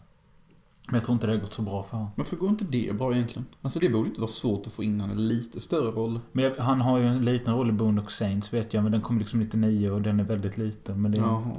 Men 0.90 0.94
jag 0.98 1.04
tror 1.04 1.14
inte 1.14 1.26
det 1.26 1.32
har 1.32 1.40
gått 1.40 1.52
så 1.52 1.62
bra 1.62 1.82
för 1.82 1.96
honom. 1.96 2.12
Varför 2.16 2.36
går 2.36 2.48
inte 2.48 2.64
det 2.64 2.96
bra 2.96 3.12
egentligen? 3.12 3.46
Alltså 3.62 3.78
det 3.78 3.88
borde 3.88 4.08
inte 4.08 4.20
vara 4.20 4.30
svårt 4.30 4.66
att 4.66 4.72
få 4.72 4.82
in 4.82 5.00
en 5.00 5.28
lite 5.28 5.60
större 5.60 5.90
roll. 5.90 6.20
Men 6.32 6.44
jag, 6.44 6.56
han 6.56 6.80
har 6.80 6.98
ju 6.98 7.06
en 7.06 7.24
liten 7.24 7.54
roll 7.54 7.68
i 7.68 7.72
Boondock 7.72 8.10
Saints 8.10 8.54
vet 8.54 8.74
jag, 8.74 8.82
men 8.82 8.92
den 8.92 9.00
kom 9.00 9.18
liksom 9.18 9.40
99 9.40 9.90
och 9.90 10.02
den 10.02 10.20
är 10.20 10.24
väldigt 10.24 10.58
liten. 10.58 11.02
Men 11.02 11.10
det 11.10 11.18
är, 11.18 11.22
Jaha. 11.22 11.56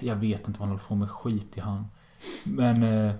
Jag 0.00 0.16
vet 0.16 0.48
inte 0.48 0.60
vad 0.60 0.68
han 0.68 0.78
håller 0.78 0.88
på 0.88 0.94
med. 0.94 1.10
Skit 1.10 1.56
i 1.56 1.60
han. 1.60 1.84
Men... 2.46 2.82
Eh, 2.82 3.14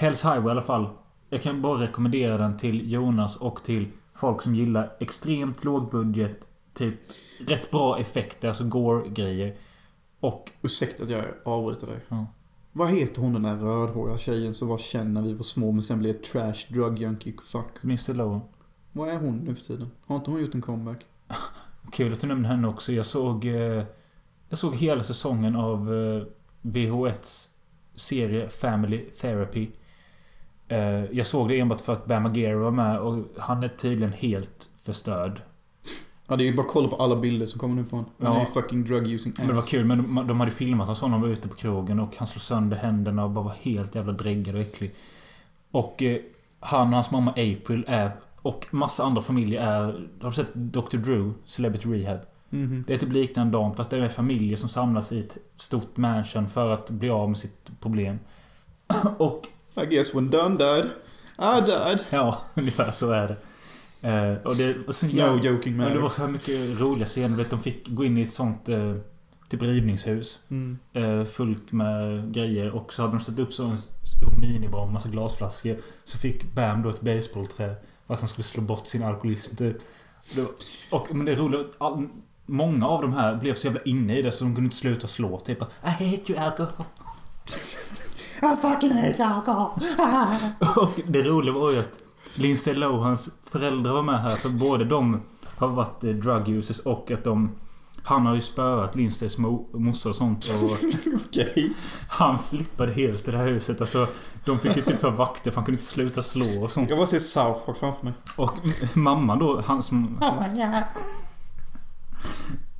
Hells 0.00 0.24
Highway 0.24 0.48
i 0.48 0.50
alla 0.50 0.62
fall. 0.62 0.88
Jag 1.30 1.42
kan 1.42 1.62
bara 1.62 1.82
rekommendera 1.82 2.38
den 2.38 2.56
till 2.56 2.92
Jonas 2.92 3.36
och 3.36 3.62
till 3.62 3.88
folk 4.14 4.42
som 4.42 4.54
gillar 4.54 4.96
extremt 5.00 5.64
lågbudget. 5.64 6.46
Typ 6.74 6.94
rätt 7.46 7.70
bra 7.70 7.98
effekter, 7.98 8.48
alltså 8.48 8.64
gore-grejer. 8.64 9.56
Och... 10.20 10.52
Ursäkta 10.62 11.04
att 11.04 11.10
jag 11.10 11.24
avbryter 11.44 11.86
dig. 11.86 12.00
Ja. 12.08 12.26
Vad 12.78 12.90
heter 12.90 13.22
hon 13.22 13.32
den 13.32 13.42
där 13.42 13.56
rödhåriga 13.56 14.18
tjejen 14.18 14.54
som 14.54 14.68
var 14.68 14.78
känd 14.78 15.12
när 15.12 15.22
vi 15.22 15.32
var 15.32 15.42
små 15.42 15.72
men 15.72 15.82
sen 15.82 15.98
blev 15.98 16.12
trash 16.12 16.72
drug 16.72 16.98
junkie? 16.98 17.34
Fuck. 17.52 17.84
Mr 17.84 18.14
Lowen. 18.14 18.40
Vad 18.92 19.08
är 19.08 19.18
hon 19.18 19.36
nu 19.36 19.54
för 19.54 19.64
tiden? 19.64 19.90
Har 20.06 20.16
inte 20.16 20.30
hon 20.30 20.40
gjort 20.40 20.54
en 20.54 20.60
comeback? 20.60 21.06
Kul 21.92 22.12
att 22.12 22.20
du 22.20 22.26
nämnde 22.26 22.48
henne 22.48 22.68
också. 22.68 22.92
Jag 22.92 23.06
såg... 23.06 23.44
Eh, 23.44 23.84
jag 24.48 24.58
såg 24.58 24.74
hela 24.74 25.02
säsongen 25.02 25.56
av 25.56 25.94
eh, 25.94 26.22
VH1s 26.62 27.48
serie 27.94 28.48
Family 28.48 28.98
Therapy. 28.98 29.68
Eh, 30.68 31.04
jag 31.04 31.26
såg 31.26 31.48
det 31.48 31.60
enbart 31.60 31.80
för 31.80 31.92
att 31.92 32.06
Bam 32.06 32.22
Margera 32.22 32.56
var 32.58 32.70
med 32.70 33.00
och 33.00 33.24
han 33.38 33.62
är 33.62 33.68
tydligen 33.68 34.12
helt 34.12 34.70
förstörd. 34.78 35.42
Ja, 36.28 36.36
det 36.36 36.44
är 36.44 36.46
ju 36.46 36.56
bara 36.56 36.62
att 36.66 36.72
kolla 36.72 36.88
på 36.88 36.96
alla 36.96 37.16
bilder 37.16 37.46
som 37.46 37.60
kommer 37.60 37.74
nu 37.74 37.84
på 37.84 37.96
honom. 37.96 38.10
Han 38.22 38.34
Ja. 38.34 38.40
är 38.40 38.44
fucking 38.46 38.84
drug 38.84 39.08
using 39.08 39.32
ass. 39.32 39.38
Men 39.38 39.48
det 39.48 39.54
var 39.54 39.62
kul, 39.62 39.84
men 39.84 39.98
de, 40.14 40.26
de 40.26 40.40
hade 40.40 40.52
filmat 40.52 40.86
honom 40.86 40.96
så 40.96 41.06
när 41.06 41.12
han 41.12 41.20
var 41.20 41.28
ute 41.28 41.48
på 41.48 41.54
krogen 41.54 42.00
och 42.00 42.16
han 42.16 42.26
slog 42.26 42.42
sönder 42.42 42.76
händerna 42.76 43.24
och 43.24 43.30
bara 43.30 43.44
var 43.44 43.54
helt 43.60 43.94
jävla 43.94 44.12
dräggad 44.12 44.54
och 44.54 44.60
äcklig. 44.60 44.90
Och 45.70 46.02
eh, 46.02 46.18
han 46.60 46.88
och 46.88 46.94
hans 46.94 47.10
mamma 47.10 47.30
April 47.30 47.84
är... 47.88 48.10
Och 48.42 48.66
massa 48.70 49.04
andra 49.04 49.22
familjer 49.22 49.60
är... 49.62 49.82
Har 50.22 50.28
du 50.30 50.36
sett 50.36 50.54
Dr. 50.54 50.96
Drew? 50.96 51.32
Celebrity 51.46 51.88
Rehab? 51.88 52.18
Mhm. 52.50 52.84
Det 52.86 52.92
är 52.92 52.96
typ 52.96 53.12
liknande 53.12 53.52
dem, 53.58 53.76
fast 53.76 53.90
det 53.90 53.96
är 54.04 54.08
familjer 54.08 54.56
som 54.56 54.68
samlas 54.68 55.12
i 55.12 55.20
ett 55.20 55.38
stort 55.56 55.96
mansion 55.96 56.48
för 56.48 56.70
att 56.70 56.90
bli 56.90 57.10
av 57.10 57.28
med 57.28 57.38
sitt 57.38 57.70
problem. 57.80 58.18
Och 59.18 59.46
I 59.82 59.86
guess 59.86 60.14
when 60.14 60.30
done 60.30 60.56
died, 60.56 60.84
I 61.38 61.60
died. 61.66 62.00
ja, 62.10 62.38
ungefär 62.56 62.90
så 62.90 63.10
är 63.10 63.28
det. 63.28 63.36
Eh, 64.02 64.34
och 64.44 64.56
det 64.56 64.86
var 64.86 64.92
så 64.92 65.06
No 65.06 65.12
jävla- 65.12 65.42
joking 65.50 65.76
Men 65.76 65.86
det 65.88 65.94
man. 65.94 66.02
var 66.02 66.10
så 66.10 66.20
här 66.20 66.28
mycket 66.28 66.80
roliga 66.80 67.06
scener. 67.06 67.36
Vet, 67.36 67.50
de 67.50 67.60
fick 67.60 67.88
gå 67.88 68.04
in 68.04 68.18
i 68.18 68.22
ett 68.22 68.30
sånt 68.32 68.68
eh, 68.68 68.94
typ 69.48 69.62
rivningshus. 69.62 70.40
Mm. 70.50 70.78
Eh, 70.92 71.24
fullt 71.24 71.72
med 71.72 72.32
grejer. 72.34 72.70
Och 72.70 72.92
så 72.92 73.02
hade 73.02 73.14
de 73.16 73.20
satt 73.20 73.38
upp 73.38 73.52
så 73.52 73.64
en 73.66 73.78
stor 73.78 74.40
minibar 74.40 74.84
med 74.84 74.92
massa 74.94 75.08
glasflaskor. 75.08 75.76
Så 76.04 76.18
fick 76.18 76.54
Bam 76.54 76.82
då 76.82 76.88
ett 76.88 77.00
baseballträ. 77.00 77.74
För 78.06 78.14
att 78.14 78.20
han 78.20 78.28
skulle 78.28 78.44
slå 78.44 78.62
bort 78.62 78.86
sin 78.86 79.02
alkoholism 79.02 79.56
typ. 79.56 79.76
Det 80.34 80.40
var, 80.40 80.50
och, 81.00 81.06
men 81.14 81.26
det 81.26 81.32
är 81.32 81.36
roligt. 81.36 81.76
All, 81.78 82.08
många 82.46 82.88
av 82.88 83.02
de 83.02 83.12
här 83.12 83.36
blev 83.36 83.54
så 83.54 83.66
jävla 83.66 83.80
inne 83.80 84.18
i 84.18 84.22
det 84.22 84.32
så 84.32 84.44
de 84.44 84.54
kunde 84.54 84.66
inte 84.66 84.76
sluta 84.76 85.06
slå. 85.06 85.38
Typ 85.40 85.62
I 85.62 85.64
hate 85.86 86.32
you 86.32 86.38
alcohol. 86.38 86.84
I 88.42 88.56
fucking 88.56 88.92
hate 88.92 89.24
alcohol. 89.24 89.70
Och 90.76 91.00
det 91.06 91.22
roliga 91.22 91.54
var 91.54 91.72
ju 91.72 91.78
att 91.78 91.98
Lindsay 92.38 92.74
Lohans 92.74 93.30
föräldrar 93.42 93.92
var 93.92 94.02
med 94.02 94.20
här. 94.20 94.30
För 94.30 94.48
både 94.48 94.84
de 94.84 95.20
har 95.56 95.68
varit 95.68 96.04
eh, 96.04 96.10
drug 96.10 96.48
users 96.48 96.80
och 96.80 97.10
att 97.10 97.24
de... 97.24 97.50
Han 98.02 98.26
har 98.26 98.34
ju 98.34 98.40
spöat 98.40 98.96
Lindstays 98.96 99.38
mo- 99.38 99.78
morsa 99.78 100.08
och 100.08 100.16
sånt. 100.16 100.44
Och 100.62 100.70
Okej. 101.26 101.72
han 102.08 102.38
flippade 102.38 102.92
helt 102.92 103.28
i 103.28 103.30
det 103.30 103.38
här 103.38 103.46
huset. 103.48 103.80
Alltså, 103.80 104.06
de 104.44 104.58
fick 104.58 104.76
ju 104.76 104.82
typ 104.82 105.00
ta 105.00 105.10
vakter 105.10 105.50
för 105.50 105.56
han 105.56 105.64
kunde 105.64 105.76
inte 105.76 105.84
sluta 105.90 106.22
slå 106.22 106.62
och 106.64 106.70
sånt. 106.70 106.90
Jag 106.90 106.98
bara 106.98 107.06
ser 107.06 107.18
South 107.18 107.64
Park 107.66 107.76
framför 107.76 108.04
mig. 108.04 108.14
Och 108.36 108.52
mamman 108.94 109.38
då, 109.38 109.60
han 109.66 109.82
som... 109.82 110.18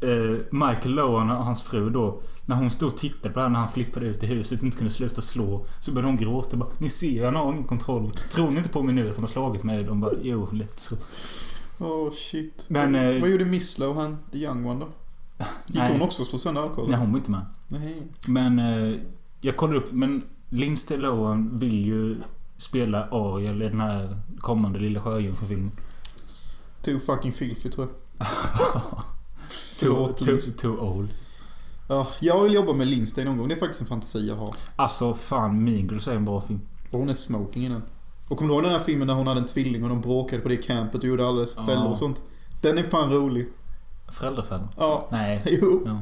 Eh, 0.01 0.39
Michael 0.51 0.94
Lohan 0.94 1.30
och 1.30 1.44
hans 1.44 1.62
fru 1.62 1.90
då. 1.90 2.20
När 2.48 2.56
hon 2.56 2.70
stod 2.70 2.88
och 2.92 2.96
tittade 2.96 3.34
på 3.34 3.38
det 3.38 3.42
här 3.42 3.48
när 3.48 3.58
han 3.58 3.68
flippade 3.68 4.06
ut 4.06 4.22
i 4.22 4.26
huset 4.26 4.58
och 4.58 4.64
inte 4.64 4.78
kunde 4.78 4.92
sluta 4.92 5.22
slå. 5.22 5.66
Så 5.80 5.92
började 5.92 6.08
hon 6.08 6.16
gråta 6.16 6.56
bara, 6.56 6.68
Ni 6.78 6.88
ser, 6.88 7.24
han 7.24 7.36
har 7.36 7.52
ingen 7.52 7.64
kontroll. 7.64 8.10
Tror 8.12 8.50
ni 8.50 8.56
inte 8.56 8.68
på 8.68 8.82
mig 8.82 8.94
nu 8.94 9.08
att 9.08 9.14
han 9.14 9.22
har 9.22 9.28
slagit 9.28 9.62
mig? 9.62 9.84
De 9.84 10.00
bara, 10.00 10.12
jo, 10.22 10.48
lätt 10.52 10.78
så. 10.78 10.96
Oh 11.78 12.12
shit. 12.12 12.64
Men, 12.68 12.94
eh, 12.94 13.20
Vad 13.20 13.30
gjorde 13.30 13.44
Miss 13.44 13.78
Lohan, 13.78 14.16
the 14.32 14.38
young 14.38 14.66
one 14.66 14.80
då? 14.80 14.88
Gick 15.66 15.78
Nej. 15.78 15.92
hon 15.92 16.02
också 16.02 16.22
och 16.22 16.28
slog 16.28 16.40
sönder 16.40 16.62
alkohol? 16.62 16.90
Nej, 16.90 16.98
hon 16.98 17.10
var 17.12 17.18
inte 17.18 17.30
med. 17.30 17.46
Nej. 17.68 18.02
Men 18.28 18.58
eh, 18.58 19.00
jag 19.40 19.56
kollade 19.56 19.78
upp, 19.78 19.92
men 19.92 20.22
Lindsay 20.48 20.98
Lohan 20.98 21.56
vill 21.58 21.86
ju 21.86 22.16
spela 22.56 23.08
Ariel 23.10 23.62
i 23.62 23.68
den 23.68 23.80
här 23.80 24.20
kommande 24.38 24.78
Lilla 24.78 25.00
Sjöjungfrufilmen. 25.00 25.72
Too 26.82 26.98
fucking 26.98 27.32
filthy 27.32 27.70
tror 27.70 27.88
jag. 27.88 28.26
Too, 29.80 30.12
too, 30.16 30.38
too 30.56 30.78
old. 30.78 31.14
Ja, 31.89 32.06
jag 32.20 32.43
vill 32.43 32.55
jobba 32.55 32.73
med 32.73 32.86
Lindstein 32.86 33.27
någon 33.27 33.36
gång. 33.36 33.48
Det 33.48 33.55
är 33.55 33.59
faktiskt 33.59 33.81
en 33.81 33.86
fantasi 33.86 34.28
jag 34.28 34.36
har. 34.36 34.55
Alltså, 34.77 35.15
fan, 35.15 35.65
Mean 35.65 35.86
Girls 35.89 36.09
är 36.09 36.15
en 36.16 36.24
bra 36.24 36.40
film. 36.40 36.60
Och 36.90 36.98
hon 36.98 37.09
är 37.09 37.15
smoking 37.15 37.66
i 37.66 37.69
den. 37.69 37.82
Och 38.28 38.39
kommer 38.39 38.48
du 38.48 38.55
ihåg 38.55 38.62
den 38.65 38.73
här 38.73 38.78
filmen 38.78 39.09
där 39.09 39.15
hon 39.15 39.27
hade 39.27 39.40
en 39.40 39.47
tvilling 39.47 39.82
och 39.82 39.89
de 39.89 40.01
bråkade 40.01 40.43
på 40.43 40.48
det 40.48 40.56
campet 40.56 41.01
och 41.02 41.09
gjorde 41.09 41.28
alldeles 41.28 41.55
Ja. 41.56 41.66
fällor 41.66 41.86
och 41.90 41.97
sånt? 41.98 42.23
Den 42.62 42.78
är 42.78 42.82
fan 42.82 43.12
rolig. 43.12 43.48
Föräldrafällan? 44.12 44.69
Ja. 44.77 45.09
Nej. 45.10 45.43
Jo. 45.62 45.82
Ja. 45.86 46.01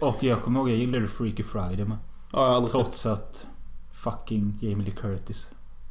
Och 0.00 0.22
jag 0.24 0.42
kommer 0.42 0.60
ihåg, 0.60 0.70
jag 0.70 0.76
gillade 0.76 1.06
Freaky 1.08 1.42
Friday 1.42 1.84
med. 1.84 1.96
Ja, 2.32 2.38
jag 2.42 2.48
har 2.48 2.54
aldrig 2.56 2.68
sett. 2.70 2.82
Trots 2.82 3.06
att 3.06 3.46
fucking 3.92 4.58
Jamie 4.60 4.84
Lee 4.86 4.94
Curtis. 4.94 5.50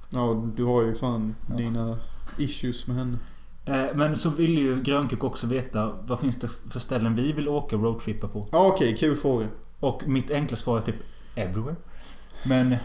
Ja, 0.10 0.44
du 0.56 0.64
har 0.64 0.82
ju 0.84 0.96
fan 0.96 1.36
dina 1.58 1.98
issues 2.38 2.88
med 2.88 2.98
henne. 2.98 3.18
Eh, 3.66 3.86
men 3.96 4.18
så 4.18 4.30
vill 4.30 4.58
ju 4.58 4.82
Grönkuk 4.84 5.24
också 5.24 5.48
veta 5.48 5.92
vad 6.02 6.20
finns 6.20 6.40
det 6.40 6.50
för 6.70 6.80
ställen 6.80 7.16
vi 7.16 7.32
vill 7.32 7.48
åka 7.48 7.76
roadtrippa 7.76 8.28
på. 8.28 8.48
Ja, 8.52 8.68
okej. 8.68 8.96
kul 8.98 9.16
fråga. 9.16 9.48
Och 9.80 10.02
mitt 10.08 10.32
enkla 10.32 10.58
svar 10.58 10.78
är 10.78 10.82
typ 10.82 10.96
everywhere. 11.36 11.76
Men 12.46 12.76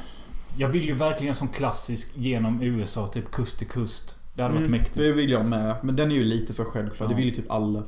Jag 0.57 0.69
vill 0.69 0.85
ju 0.85 0.93
verkligen 0.95 1.35
som 1.35 1.49
klassisk 1.49 2.13
genom 2.15 2.63
USA, 2.63 3.07
typ 3.07 3.31
kust 3.31 3.59
till 3.59 3.69
kust. 3.69 4.17
Det 4.35 4.43
hade 4.43 4.55
varit 4.55 4.67
Mm, 4.67 4.79
mäktigt. 4.79 4.97
Det 4.99 5.13
vill 5.13 5.31
jag 5.31 5.47
med. 5.47 5.77
Men 5.83 5.97
den 5.97 6.11
är 6.11 6.15
ju 6.15 6.25
lite 6.25 6.55
för 6.55 6.65
självklar. 6.65 7.07
Det 7.09 7.13
Ja. 7.13 7.17
vill 7.17 7.27
ju 7.27 7.31
typ 7.31 7.51
alla. 7.51 7.83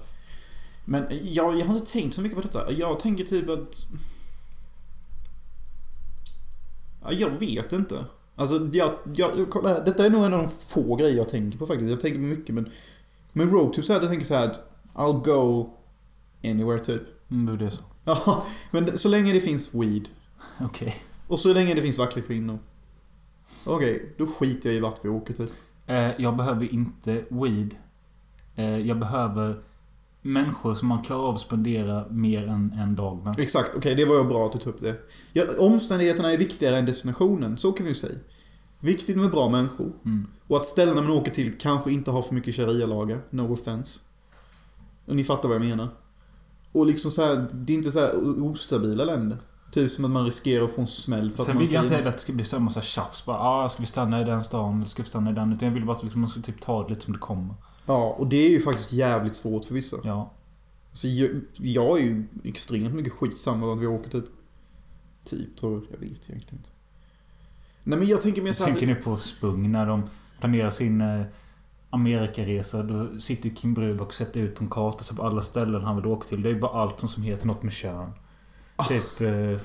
Men 0.85 1.05
jag, 1.23 1.59
jag 1.59 1.65
har 1.67 1.75
inte 1.75 1.93
tänkt 1.93 2.15
så 2.15 2.23
mycket 2.23 2.37
på 2.37 2.43
detta. 2.43 2.73
Jag 2.73 3.01
tänker 3.01 3.25
typ 3.25 3.49
att... 3.49 3.87
Ja, 7.03 7.13
jag 7.13 7.31
vet 7.31 7.73
inte. 7.73 8.05
Alltså, 8.37 8.71
jag, 8.73 8.99
jag, 9.15 9.47
kolla 9.51 9.69
här, 9.69 9.85
detta 9.85 10.07
är 10.07 10.11
nog 10.11 10.25
en 10.25 10.35
av 10.35 10.43
de 10.43 10.49
få 10.49 10.97
grejer 10.97 11.17
jag 11.17 11.29
tänker 11.29 11.59
på 11.59 11.67
faktiskt. 11.67 11.91
Jag 11.91 12.01
tänker 12.01 12.19
på 12.19 12.25
mycket 12.25 12.55
men... 12.55 12.71
Men 13.33 13.51
roadtrip 13.51 13.85
så 13.85 13.93
här, 13.93 14.01
jag 14.01 14.11
tänker 14.11 14.27
så 14.27 14.35
här 14.35 14.47
att 14.47 14.61
I'll 14.95 15.25
go 15.25 15.71
anywhere 16.45 16.79
typ. 16.79 17.03
Mm, 17.31 17.59
det 17.59 17.67
är 17.67 17.71
så. 17.71 17.83
Ja, 18.05 18.47
men 18.71 18.99
så 18.99 19.09
länge 19.09 19.33
det 19.33 19.41
finns 19.41 19.75
weed. 19.75 20.09
Okej. 20.61 20.95
Och 21.29 21.41
så 21.41 21.55
länge 21.55 21.75
det 21.75 21.83
finns 21.83 21.99
vackra 21.99 22.23
kvinnor. 22.23 22.59
Okej, 23.67 24.15
då 24.19 24.27
skiter 24.27 24.69
jag 24.69 24.77
i 24.77 24.81
vart 24.81 25.05
vi 25.05 25.09
åker 25.09 25.35
typ. 25.35 25.51
Eh, 25.87 26.11
jag 26.21 26.37
behöver 26.37 26.75
inte 26.75 27.25
weed. 27.29 27.75
Eh, 28.57 28.79
jag 28.79 28.99
behöver 28.99 29.63
människor 30.23 30.75
som 30.75 30.89
man 30.89 31.03
klarar 31.03 31.29
av 31.29 31.35
att 31.35 31.41
spendera 31.41 32.05
mer 32.11 32.49
än 32.49 32.73
en 32.73 32.95
dag 32.95 33.25
med. 33.25 33.41
Exakt, 33.41 33.75
okej 33.77 33.95
det 33.95 34.05
var 34.05 34.17
ju 34.17 34.25
bra 34.25 34.47
att 34.47 34.53
du 34.53 34.59
tog 34.59 34.75
upp 34.75 34.81
det. 34.81 34.97
Ja, 35.33 35.45
omständigheterna 35.59 36.33
är 36.33 36.39
viktigare 36.39 36.79
än 36.79 36.87
destinationen, 36.87 37.59
så 37.59 37.73
kan 37.73 37.85
vi 37.85 37.91
ju 37.91 37.95
säga. 37.95 38.19
Viktigt 38.81 39.17
med 39.17 39.31
bra 39.31 39.49
människor. 39.49 39.93
Mm. 40.05 40.27
Och 40.47 40.57
att 40.57 40.67
ställena 40.67 41.01
man 41.01 41.11
åker 41.11 41.31
till 41.31 41.59
kanske 41.59 41.93
inte 41.93 42.11
har 42.11 42.23
för 42.23 42.35
mycket 42.35 42.55
sharia-lagar, 42.55 43.21
no 43.31 43.53
offense. 43.53 44.01
Och 45.07 45.17
ni 45.17 45.25
fattar 45.25 45.49
vad 45.49 45.55
jag 45.55 45.67
menar. 45.67 45.89
Och 46.73 46.87
liksom 46.87 47.11
så 47.11 47.23
här, 47.23 47.49
det 47.53 47.73
är 47.73 47.77
inte 47.77 47.91
så 47.91 48.01
här 48.01 48.45
ostabila 48.45 49.05
länder. 49.05 49.39
Typ 49.73 49.91
som 49.91 50.05
att 50.05 50.11
man 50.11 50.25
riskerar 50.25 50.65
att 50.65 50.75
få 50.75 50.81
en 50.81 50.87
smäll 50.87 51.31
för 51.31 51.43
att 51.43 51.47
Sen 51.47 51.55
man 51.55 51.65
vill 51.65 51.73
jag 51.73 51.85
inte 51.85 51.95
heller 51.95 52.09
att 52.09 52.17
det 52.17 52.23
ska 52.23 52.33
bli 52.33 52.45
så 52.45 52.61
massa 52.61 52.81
tjafs. 52.81 53.27
Bara, 53.27 53.39
ah, 53.39 53.69
ska 53.69 53.81
vi 53.81 53.87
stanna 53.87 54.21
i 54.21 54.25
den 54.25 54.45
stan? 54.45 54.77
Eller 54.77 54.87
ska 54.87 55.03
vi 55.03 55.09
stanna 55.09 55.31
i 55.31 55.35
den? 55.35 55.53
Utan 55.53 55.69
jag 55.69 55.75
vill 55.75 55.87
bara 55.87 55.97
att 55.97 56.03
liksom, 56.03 56.21
man 56.21 56.31
ska 56.31 56.41
typ 56.41 56.61
ta 56.61 56.83
det 56.83 56.89
lite 56.89 57.01
som 57.01 57.13
det 57.13 57.19
kommer. 57.19 57.55
Ja, 57.87 58.17
och 58.19 58.27
det 58.27 58.37
är 58.37 58.51
ju 58.51 58.61
faktiskt 58.61 58.93
jävligt 58.93 59.35
svårt 59.35 59.65
för 59.65 59.75
vissa. 59.75 59.97
Ja. 60.05 60.33
Alltså, 60.91 61.09
jag, 61.09 61.31
jag 61.59 61.99
är 61.99 62.03
ju 62.03 62.25
extremt 62.45 62.95
mycket 62.95 63.13
skitsamma 63.13 63.75
att 63.75 63.81
vi 63.81 63.87
åker 63.87 64.11
typ. 64.11 64.25
Typ, 65.25 65.57
tror 65.57 65.73
jag. 65.73 65.83
Jag 65.83 66.09
vet 66.09 66.29
egentligen 66.29 66.59
inte. 66.59 66.71
Nej 67.85 67.99
men 67.99 68.09
jag 68.09 68.21
tänker 68.21 68.43
mer 68.43 68.49
Jag 68.49 68.55
så 68.55 68.65
här... 68.65 68.73
tänker 68.73 68.87
nu 68.87 68.95
på 68.95 69.17
Spung 69.17 69.73
när 69.73 69.87
de 69.87 70.03
planerar 70.41 70.71
sin 70.71 71.01
eh, 71.01 71.23
Amerikaresa. 71.91 72.83
Då 72.83 73.21
sitter 73.21 73.49
ju 73.49 73.55
Kim 73.55 73.75
Bruback 73.75 74.09
och 74.09 74.15
sätter 74.15 74.41
ut 74.41 74.55
på 74.55 74.65
en 74.65 74.71
karta 74.71 75.05
så 75.05 75.15
på 75.15 75.23
alla 75.23 75.43
ställen 75.43 75.83
han 75.85 75.97
vill 75.97 76.07
åka 76.07 76.29
till. 76.29 76.43
Det 76.43 76.49
är 76.49 76.55
ju 76.55 76.61
bara 76.61 76.83
allt 76.83 77.11
som 77.11 77.23
heter 77.23 77.47
något 77.47 77.63
med 77.63 77.73
kön. 77.73 78.13
Ah. 78.77 78.85
Typ 78.85 79.21
eh, 79.21 79.61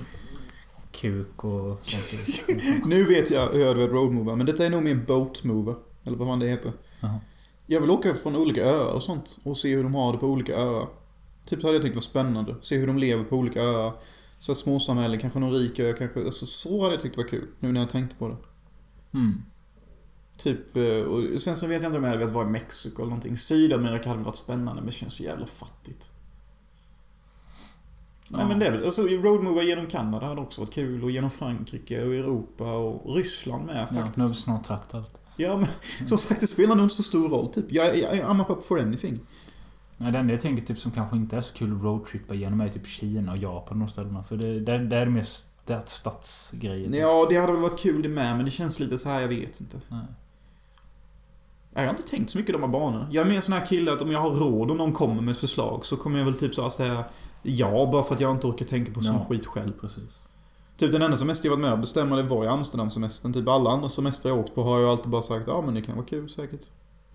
kuk 0.92 1.44
och 1.44 1.80
sånt. 1.82 2.60
Nu 2.86 3.04
vet 3.04 3.32
jag 3.32 3.50
hur 3.50 3.60
jag 3.60 3.68
hade 3.68 3.88
roadmover, 3.88 4.36
men 4.36 4.46
detta 4.46 4.66
är 4.66 4.70
nog 4.70 4.84
mer 4.84 4.96
boatmover. 4.96 5.76
Eller 6.04 6.18
vad 6.18 6.28
fan 6.28 6.40
det 6.40 6.48
heter. 6.48 6.72
Jaha. 7.00 7.20
Jag 7.68 7.82
vill 7.82 7.90
åka 7.90 8.14
från 8.14 8.36
olika 8.36 8.66
öar 8.66 8.94
och 8.94 9.04
sånt. 9.04 9.38
Och 9.44 9.58
se 9.58 9.76
hur 9.76 9.84
de 9.84 9.96
har 9.96 10.14
det 10.14 10.20
på 10.20 10.28
olika 10.28 10.56
öar. 10.56 10.88
Typ 11.46 11.64
hade 11.64 11.74
jag 11.76 11.84
tyckt 11.84 11.96
var 11.96 12.02
spännande. 12.02 12.56
Se 12.62 12.78
hur 12.78 12.88
de 12.88 12.98
lever 12.98 13.24
på 13.24 13.36
olika 13.36 13.62
öar. 13.62 13.94
Så 14.40 14.52
att 14.52 14.58
småsamhällen, 14.58 15.20
kanske 15.20 15.40
någon 15.40 15.54
rik 15.54 15.80
ö, 15.80 15.94
kanske... 15.94 16.26
Alltså 16.26 16.46
så 16.46 16.82
hade 16.82 16.94
jag 16.94 17.02
tyckt 17.02 17.18
var 17.18 17.28
kul. 17.28 17.48
Nu 17.60 17.72
när 17.72 17.80
jag 17.80 17.90
tänkte 17.90 18.16
på 18.16 18.28
det. 18.30 18.38
Mm. 19.14 19.42
Typ, 20.38 20.78
eh, 20.78 20.84
och 20.84 21.42
sen 21.42 21.56
så 21.56 21.68
vet 21.68 21.84
jag 21.84 21.90
inte 21.90 21.98
om 21.98 22.04
jag 22.04 22.10
hade 22.12 22.20
velat 22.20 22.34
vara 22.36 22.48
i 22.48 22.52
Mexiko 22.52 23.02
eller 23.02 23.10
någonting. 23.10 23.38
Sydamerika 23.38 24.10
hade 24.10 24.24
varit 24.24 24.36
spännande, 24.36 24.76
men 24.76 24.86
det 24.86 24.92
känns 24.92 25.14
så 25.14 25.24
jävla 25.24 25.46
fattigt. 25.46 26.10
Nej 28.30 28.46
men 28.48 28.60
det 28.60 28.66
är 28.66 28.72
väl, 28.72 28.86
alltså 28.86 29.02
roadmover 29.02 29.64
genom 29.64 29.86
Kanada 29.86 30.26
hade 30.26 30.42
också 30.42 30.62
varit 30.62 30.74
kul 30.74 31.04
och 31.04 31.12
genom 31.12 31.30
Frankrike 31.30 32.06
och 32.06 32.14
Europa 32.14 32.72
och 32.78 33.16
Ryssland 33.16 33.66
med 33.66 33.88
Ja, 33.92 34.04
faktiskt. 34.04 34.36
snart 34.44 34.66
sagt 34.66 34.96
allt. 34.96 35.22
Ja, 35.38 35.58
men 35.58 35.68
som 36.08 36.18
sagt, 36.18 36.42
det 36.42 36.48
spelar 36.48 36.76
nog 36.76 36.86
inte 36.86 36.96
så 36.96 37.04
stor 37.04 37.30
roll. 37.30 37.48
Typ. 37.48 37.66
Jag, 37.70 37.98
jag, 37.98 38.12
I'm 38.14 38.52
up 38.52 38.64
for 38.64 38.80
anything. 38.80 39.20
Nej, 39.98 40.12
det 40.12 40.20
enda 40.20 40.34
jag 40.34 40.42
tänker 40.42 40.64
typ 40.66 40.80
som 40.80 40.92
kanske 40.92 41.18
inte 41.18 41.38
är 41.38 41.42
så 41.42 41.54
kul 41.54 41.76
att 41.76 41.84
roadtrippa 41.84 42.34
igenom 42.34 42.62
är 42.62 42.70
typ 42.70 42.88
Kina 42.88 43.32
och 43.32 43.38
Japan 43.38 43.82
och 43.82 43.90
ställena. 43.90 44.24
För 44.24 44.38
det, 44.38 44.60
där, 44.60 44.80
där 44.80 44.98
är 45.02 45.06
det 45.06 45.12
mer 45.12 45.24
stat, 45.24 45.90
stadsgrejer. 45.90 46.88
typ. 46.88 46.96
Ja, 46.96 47.28
det 47.30 47.38
hade 47.38 47.52
väl 47.52 47.62
varit 47.62 47.80
kul 47.80 48.02
det 48.02 48.10
med, 48.10 48.36
men 48.36 48.46
det 48.46 48.52
känns 48.52 48.80
lite 48.80 48.98
så 48.98 49.10
här, 49.10 49.22
jag 49.22 49.28
vet 49.28 49.62
inte. 49.62 49.78
Nej. 49.88 50.06
Jag 51.74 51.82
har 51.84 51.90
inte 51.90 52.04
tänkt 52.08 52.30
så 52.30 52.38
mycket 52.38 52.54
de 52.54 52.62
här 52.64 52.70
banorna. 52.70 53.08
Jag 53.12 53.26
är 53.26 53.30
mer 53.30 53.36
en 53.36 53.42
sån 53.42 53.54
här 53.54 53.66
kille 53.66 53.94
att 53.94 54.02
om 54.02 54.12
jag 54.12 54.20
har 54.20 54.30
råd 54.32 54.72
och 54.72 54.78
någon 54.78 54.94
kommer 54.94 55.22
med 55.22 55.32
ett 55.32 55.38
förslag 55.38 55.86
så 55.86 55.98
kommer 55.98 56.18
jag 56.20 56.26
väl 56.26 56.36
typ 56.36 56.54
så 56.56 56.62
här 56.62 56.70
säga 56.70 57.04
ja, 57.44 57.90
bara 57.92 58.04
för 58.04 58.16
att 58.16 58.22
jag 58.22 58.36
inte 58.36 58.48
orkar 58.48 58.66
tänka 58.66 58.92
på 58.92 59.02
sån 59.02 59.16
Ja. 59.16 59.26
skit 59.30 59.46
själv. 59.46 59.72
Precis. 59.82 60.24
Typ 60.78 60.92
den 60.92 61.02
enda 61.02 61.18
semester 61.18 61.50
jag 61.50 61.56
varit 61.56 61.62
med 61.62 61.74
och 61.74 61.80
bestämma 61.80 62.16
det 62.16 62.24
var 62.24 62.46
i 62.46 62.48
Amsterdam-semestern. 62.48 63.34
Typ 63.34 63.48
alla 63.48 63.70
andra 63.70 63.90
semestrar 63.90 64.32
jag 64.32 64.40
åkt 64.40 64.56
på 64.56 64.64
har 64.64 64.80
jag 64.80 64.90
alltid 64.90 65.12
bara 65.12 65.22
sagt 65.22 65.48
ja 65.48 65.62
men 65.62 65.74
det 65.74 65.82
kan 65.82 65.96
vara 65.96 66.06
kul 66.06 66.30
säkert. 66.30 66.64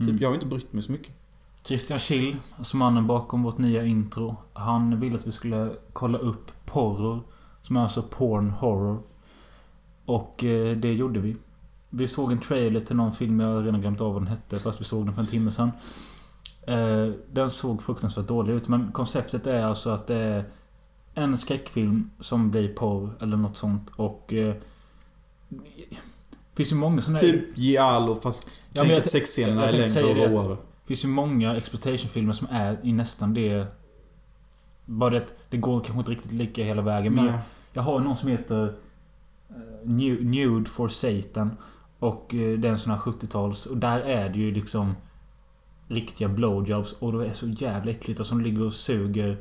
Mm. 0.01 0.13
Typ 0.13 0.23
jag 0.23 0.29
har 0.29 0.35
inte 0.35 0.47
brytt 0.47 0.73
mig 0.73 0.83
så 0.83 0.93
mycket. 0.93 1.13
Christian 1.67 1.99
Schill, 1.99 2.37
som 2.63 2.79
mannen 2.79 3.07
bakom 3.07 3.43
vårt 3.43 3.59
nya 3.59 3.85
intro. 3.85 4.37
Han 4.53 5.01
ville 5.01 5.17
att 5.17 5.27
vi 5.27 5.33
skulle 5.33 5.73
kolla 5.93 6.19
upp 6.19 6.53
porror. 6.67 7.21
Som 7.61 7.77
är 7.77 7.81
alltså 7.81 8.03
porn 8.03 8.51
horror. 8.51 9.03
Och 10.07 10.45
eh, 10.45 10.77
det 10.77 10.93
gjorde 10.93 11.21
vi. 11.21 11.37
Vi 11.91 12.09
såg 12.09 12.33
en 12.33 12.39
trailer 12.39 12.81
till 12.81 12.97
någon 12.97 13.13
film, 13.13 13.41
jag 13.41 13.55
har 13.55 13.63
redan 13.63 13.81
glömt 13.81 14.01
av 14.01 14.13
vad 14.13 14.23
den 14.23 14.29
hette, 14.29 14.57
fast 14.57 14.81
vi 14.81 14.85
såg 14.85 15.05
den 15.05 15.15
för 15.15 15.21
en 15.21 15.27
timme 15.27 15.51
sedan. 15.51 15.71
Eh, 16.67 17.15
den 17.33 17.51
såg 17.51 17.83
fruktansvärt 17.83 18.27
dålig 18.27 18.55
ut, 18.55 18.69
men 18.69 18.93
konceptet 18.93 19.47
är 19.47 19.65
alltså 19.65 19.91
att 19.91 20.07
det 20.07 20.17
är 20.17 20.45
en 21.15 21.39
skräckfilm 21.39 22.11
som 22.21 22.51
blir 22.51 22.69
porr, 22.69 23.11
eller 23.21 23.37
något 23.37 23.57
sånt. 23.57 23.91
Och... 23.97 24.33
Eh, 24.33 24.55
finns 26.55 26.73
ju 26.73 26.77
många 26.77 27.01
såna 27.03 27.19
Typ 27.19 27.59
Giallo 27.59 28.15
fast 28.15 28.61
Ja, 28.73 28.83
tänk 28.85 28.99
att 28.99 29.07
sexscenerna 29.07 29.69
är 29.69 29.73
längre 29.73 30.05
och 30.05 30.37
råare. 30.37 30.57
Finns 30.85 31.05
ju 31.05 31.09
många 31.09 31.57
exploitation-filmer 31.57 32.33
som 32.33 32.49
är 32.51 32.79
i 32.83 32.93
nästan 32.93 33.35
det... 33.35 33.67
Bara 34.85 35.11
det 35.11 35.17
att 35.17 35.35
det 35.51 35.57
går 35.57 35.81
kanske 35.81 35.99
inte 35.99 36.11
riktigt 36.11 36.33
lika 36.33 36.65
hela 36.65 36.83
vägen. 36.83 37.15
Men 37.15 37.27
jag, 37.27 37.39
jag 37.73 37.83
har 37.83 38.01
någon 38.01 38.17
som 38.17 38.29
heter 38.29 38.75
Nu- 39.85 40.25
Nude 40.25 40.71
for 40.71 40.89
Satan. 40.89 41.57
Och 41.99 42.35
eh, 42.35 42.59
det 42.59 42.69
är 42.69 42.73
en 42.73 42.79
sån 42.79 42.93
här 42.93 42.99
70-tals. 42.99 43.67
Och 43.67 43.77
där 43.77 44.01
är 44.01 44.29
det 44.29 44.39
ju 44.39 44.55
liksom 44.55 44.95
riktiga 45.89 46.29
blowjobs. 46.29 46.93
Och 46.93 47.13
det 47.13 47.27
är 47.27 47.33
så 47.33 47.49
jävla 47.49 47.91
äckligt. 47.91 48.21
Och 48.21 48.27
som 48.27 48.41
ligger 48.41 48.63
och 48.67 48.75
suger 48.75 49.39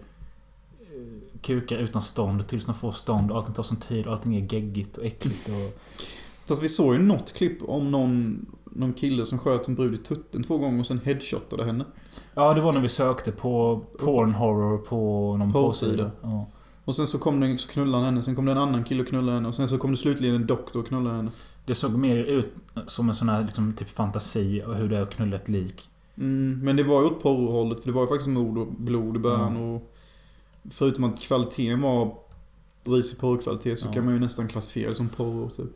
kukar 1.42 1.78
utan 1.78 2.02
stånd 2.02 2.48
tills 2.48 2.66
de 2.66 2.76
får 2.76 2.92
stånd. 2.92 3.32
Och 3.32 3.38
allting 3.38 3.54
tar 3.54 3.64
sån 3.64 3.78
tid. 3.78 4.08
Och 4.08 4.14
allting 4.14 4.36
är 4.36 4.54
geggigt 4.54 4.98
och 4.98 5.06
äckligt. 5.06 5.48
Och, 5.48 5.82
Fast 6.46 6.64
vi 6.64 6.70
såg 6.70 6.94
ju 6.94 7.00
något 7.00 7.34
klipp 7.34 7.70
om 7.70 7.92
någon, 7.92 8.46
någon 8.64 8.94
kille 8.94 9.26
som 9.26 9.38
sköt 9.38 9.68
en 9.68 9.76
brud 9.76 9.94
i 9.94 9.98
tutten 9.98 10.44
två 10.44 10.58
gånger 10.58 10.80
och 10.80 10.86
sen 10.86 11.02
headshotade 11.04 11.66
henne. 11.66 11.86
ja, 12.34 12.54
det 12.54 12.62
var 12.62 12.74
när 12.74 12.82
vi 12.82 12.90
sökte 12.90 13.32
på 13.32 13.82
porn 14.00 14.34
horror 14.34 14.78
på 14.78 14.98
någon 15.38 15.52
Porrsida. 15.54 16.12
Ja. 16.22 16.48
Och 16.86 16.96
sen 16.96 17.08
så 17.08 17.20
kom 17.20 17.40
den, 17.40 17.58
så 17.58 17.70
knullade 17.70 17.98
han 17.98 18.06
henne, 18.06 18.22
sen 18.22 18.36
kom 18.36 18.46
det 18.46 18.52
en 18.52 18.58
annan 18.58 18.84
kille 18.84 19.02
och 19.02 19.08
knullade 19.08 19.32
henne 19.32 19.48
och 19.48 19.56
sen 19.56 19.68
så 19.68 19.78
kom 19.78 19.92
det 19.92 19.98
slutligen 19.98 20.36
en 20.36 20.48
doktor 20.48 20.80
och 20.80 20.88
knullade 20.88 21.16
henne. 21.16 21.32
Det 21.66 21.76
såg 21.76 21.98
mer 21.98 22.18
ut 22.18 22.54
som 22.86 23.10
en 23.10 23.16
sån 23.16 23.30
här 23.30 23.44
liksom, 23.44 23.74
typ 23.74 23.90
fantasi 23.90 24.62
och 24.68 24.76
hur 24.76 24.90
det 24.90 24.98
är 24.98 25.02
att 25.02 25.14
knulla 25.14 25.36
ett 25.36 25.50
lik. 25.50 25.90
Mm, 26.18 26.60
men 26.64 26.76
det 26.76 26.84
var 26.84 27.02
ju 27.02 27.08
åt 27.08 27.24
porrhållet 27.24 27.80
för 27.80 27.88
det 27.88 27.94
var 27.94 28.02
ju 28.02 28.08
faktiskt 28.08 28.30
mord 28.30 28.58
och 28.58 28.68
blod 28.68 29.16
i 29.16 29.20
början 29.20 29.58
och... 29.58 29.91
Förutom 30.70 31.04
att 31.04 31.20
kvaliteten 31.22 31.82
var 31.82 32.14
risig 32.88 33.20
porrkvalitet 33.20 33.80
så 33.80 33.88
Ja. 33.88 33.94
kan 33.94 34.06
man 34.06 34.14
ju 34.14 34.20
nästan 34.20 34.48
klassifiera 34.48 34.90
det 34.90 34.96
som 34.96 35.10
porr 35.10 35.50
typ. 35.50 35.72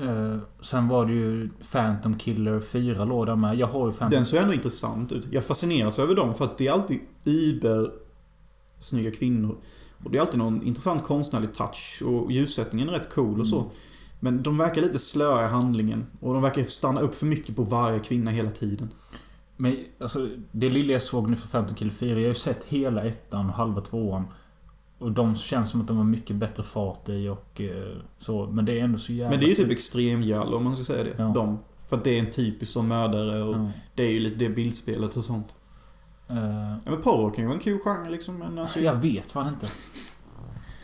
Eh, 0.00 0.36
sen 0.60 0.88
var 0.88 1.06
det 1.06 1.12
ju 1.12 1.50
Phantom 1.72 2.14
Killer 2.18 2.60
4 2.60 3.04
låg 3.04 3.26
där 3.26 3.36
med. 3.36 3.56
Jag 3.58 3.66
har 3.66 3.86
ju 3.86 3.92
Phantom... 3.92 4.10
Den 4.16 4.24
såg 4.24 4.40
ändå 4.40 4.54
intressant 4.54 5.12
ut. 5.12 5.26
Jag 5.30 5.44
fascineras 5.44 5.98
över 5.98 6.14
dem 6.14 6.34
för 6.34 6.44
att 6.44 6.58
det 6.58 6.66
är 6.66 6.72
alltid 6.72 7.00
iber 7.24 7.90
snygga 8.78 9.10
kvinnor. 9.10 9.56
Och 10.04 10.10
det 10.10 10.18
är 10.18 10.20
alltid 10.20 10.38
någon 10.38 10.62
intressant 10.62 11.04
konstnärlig 11.04 11.52
touch 11.54 12.02
och 12.06 12.32
ljussättningen 12.32 12.88
är 12.88 12.92
rätt 12.92 13.14
cool 13.14 13.40
och 13.40 13.46
så. 13.46 13.70
Men 14.20 14.42
de 14.42 14.58
verkar 14.58 14.82
lite 14.82 14.98
slöa 14.98 15.44
i 15.44 15.48
handlingen. 15.48 16.06
Och 16.20 16.34
de 16.34 16.42
verkar 16.42 16.64
stanna 16.64 17.00
upp 17.00 17.14
för 17.14 17.26
mycket 17.26 17.56
på 17.56 17.62
varje 17.62 17.98
kvinna 17.98 18.30
hela 18.30 18.50
tiden. 18.50 18.88
Men 19.60 19.76
alltså, 20.00 20.28
det 20.52 20.70
lilla 20.70 20.92
jag 20.92 21.02
såg 21.02 21.30
nu 21.30 21.36
för 21.36 21.48
Phantom 21.48 21.76
Killer 21.76 21.90
4, 21.90 22.10
jag 22.10 22.16
har 22.16 22.22
ju 22.22 22.34
sett 22.34 22.64
hela 22.64 23.04
ettan 23.04 23.46
och 23.48 23.54
halva 23.54 23.80
tvåan. 23.80 24.24
Och 24.98 25.12
de 25.12 25.36
känns 25.36 25.70
som 25.70 25.80
att 25.80 25.86
de 25.86 25.96
har 25.96 26.04
mycket 26.04 26.36
bättre 26.36 26.62
fart 26.62 27.08
i 27.08 27.28
och 27.28 27.60
eh, 27.60 27.96
så. 28.18 28.46
Men 28.46 28.64
det 28.64 28.80
är 28.80 28.84
ändå 28.84 28.98
så 28.98 29.12
jävla... 29.12 29.30
Men 29.30 29.40
det 29.40 29.46
är 29.46 29.48
ju 29.48 29.54
typ 29.54 29.70
extremjall 29.70 30.54
om 30.54 30.64
man 30.64 30.74
ska 30.74 30.84
säga 30.84 31.04
det. 31.04 31.14
Ja. 31.16 31.24
De. 31.24 31.58
För 31.86 31.96
att 31.96 32.04
det 32.04 32.18
är 32.18 32.20
en 32.20 32.30
typisk 32.30 32.72
sån 32.72 32.88
mördare 32.88 33.42
och 33.42 33.54
Ja. 33.54 33.70
det 33.94 34.02
är 34.02 34.10
ju 34.10 34.20
lite 34.20 34.38
det 34.38 34.48
bildspelet 34.48 35.16
och 35.16 35.24
sånt. 35.24 35.54
Eh, 36.28 36.36
Ja 36.84 36.90
men 36.90 37.02
porr 37.02 37.30
kan 37.30 37.44
ju 37.44 37.48
vara 37.48 37.54
en 37.54 37.60
kul 37.62 37.78
genre 37.78 38.10
liksom 38.10 38.38
men 38.38 38.58
alltså... 38.58 38.80
jag 38.80 38.94
vet 38.94 39.32
fan 39.32 39.48
inte. 39.48 39.66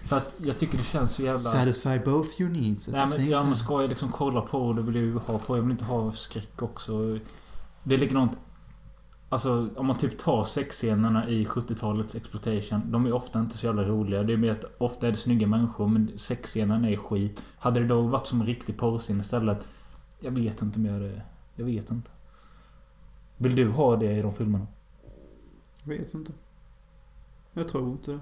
För 0.09 0.17
att 0.17 0.35
jag 0.45 0.59
tycker 0.59 0.79
det 0.79 0.85
känns 0.85 1.11
så 1.11 1.23
jävla... 1.23 1.39
Satisfy 1.39 1.99
both 1.99 2.41
your 2.41 2.53
needs 2.53 2.89
at 2.89 2.95
Nej 2.95 3.07
men, 3.19 3.29
ja, 3.29 3.45
men 3.45 3.57
ska 3.57 3.81
jag 3.81 3.89
liksom 3.91 4.09
kolla 4.09 4.41
på 4.41 4.73
det 4.73 4.83
vill 4.83 4.95
jag 4.95 5.05
ju 5.05 5.19
ha 5.19 5.39
på. 5.39 5.57
Jag 5.57 5.63
vill 5.63 5.71
inte 5.71 5.85
ha 5.85 6.13
skräck 6.13 6.63
också. 6.63 7.19
Det 7.83 7.95
är 7.95 7.99
likadant... 7.99 8.39
Alltså, 9.29 9.69
om 9.77 9.87
man 9.87 9.99
typ 9.99 10.19
tar 10.19 10.45
sexscenerna 10.45 11.29
i 11.29 11.45
70-talets 11.45 12.17
exploitation. 12.17 12.91
De 12.91 13.07
är 13.07 13.13
ofta 13.13 13.41
inte 13.41 13.57
så 13.57 13.67
jävla 13.67 13.83
roliga. 13.83 14.23
Det 14.23 14.33
är 14.33 14.37
mer 14.37 14.51
att 14.51 14.65
ofta 14.79 15.07
är 15.07 15.11
det 15.11 15.17
snygga 15.17 15.47
människor, 15.47 15.89
men 15.89 16.13
sexscenen 16.17 16.85
är 16.85 16.97
skit. 16.97 17.47
Hade 17.59 17.81
det 17.81 17.87
då 17.87 18.03
varit 18.03 18.27
som 18.27 18.41
en 18.41 18.47
riktig 18.47 18.79
porrscen 18.79 19.21
istället? 19.21 19.69
Jag 20.21 20.31
vet 20.31 20.63
inte 20.63 20.79
om 20.79 20.87
jag 20.87 21.01
det... 21.01 21.23
Jag 21.57 21.65
vet 21.65 21.91
inte. 21.91 22.11
Vill 23.37 23.57
du 23.57 23.69
ha 23.71 23.97
det 23.97 24.13
i 24.13 24.23
de 24.23 24.33
filmerna? 24.35 24.67
Jag 25.85 25.99
vet 25.99 26.15
inte. 26.15 26.33
Jag 27.53 27.69
tror 27.69 27.91
inte 27.91 28.11
det. 28.11 28.21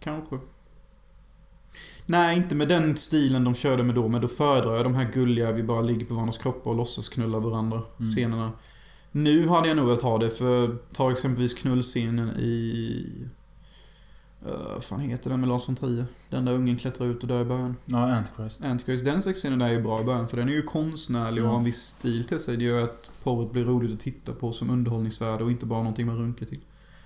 Kanske. 0.00 0.38
Nej, 2.06 2.36
inte 2.36 2.54
med 2.54 2.68
den 2.68 2.96
stilen 2.96 3.44
de 3.44 3.54
körde 3.54 3.82
med 3.82 3.94
då, 3.94 4.08
men 4.08 4.20
då 4.20 4.28
föredrar 4.28 4.76
jag 4.76 4.84
de 4.86 4.94
här 4.94 5.12
gulliga, 5.12 5.52
vi 5.52 5.62
bara 5.62 5.80
ligger 5.80 6.06
på 6.06 6.14
varandras 6.14 6.38
kroppar 6.38 6.70
och 6.70 6.76
låtsas 6.76 7.08
knulla 7.08 7.38
varandra 7.38 7.82
Mm. 7.98 8.10
scenerna. 8.12 8.52
Nu 9.12 9.48
hade 9.48 9.68
jag 9.68 9.76
nog 9.76 9.86
velat 9.86 10.02
ha 10.02 10.18
det, 10.18 10.30
för 10.30 10.76
ta 10.92 11.12
exempelvis 11.12 11.54
knullscenen 11.54 12.36
i... 12.36 13.06
Uh, 14.46 14.72
vad 14.72 14.84
fan 14.84 15.00
heter 15.00 15.30
den 15.30 15.40
med 15.40 15.48
Lars 15.48 15.68
von 15.68 15.76
Trier? 15.76 16.04
Den 16.28 16.44
där 16.44 16.54
ungen 16.54 16.76
klättrar 16.76 17.06
ut 17.06 17.22
och 17.22 17.28
dör 17.28 17.42
i 17.42 17.44
början. 17.44 17.76
Ja, 17.84 18.14
Antichrist. 18.14 18.64
Antichrist, 18.64 19.04
den 19.04 19.22
sexscenen 19.22 19.58
där 19.58 19.66
är 19.66 19.72
ju 19.72 19.82
bra 19.82 20.00
i 20.00 20.04
början, 20.04 20.28
för 20.28 20.36
den 20.36 20.48
är 20.48 20.52
ju 20.52 20.62
konstnärlig 20.62 21.44
och 21.44 21.50
har 21.50 21.58
en 21.58 21.64
viss 21.64 21.82
stil 21.82 22.24
till 22.24 22.40
sig. 22.40 22.56
Det 22.56 22.64
gör 22.64 22.84
att 22.84 23.10
porret 23.24 23.52
blir 23.52 23.64
roligt 23.64 23.92
att 23.94 24.00
titta 24.00 24.32
på 24.32 24.52
som 24.52 24.70
underhållningsvärde 24.70 25.44
och 25.44 25.50
inte 25.50 25.66
bara 25.66 25.78
någonting 25.78 26.06
man 26.06 26.18
runkar 26.18 26.46
till. 26.46 26.60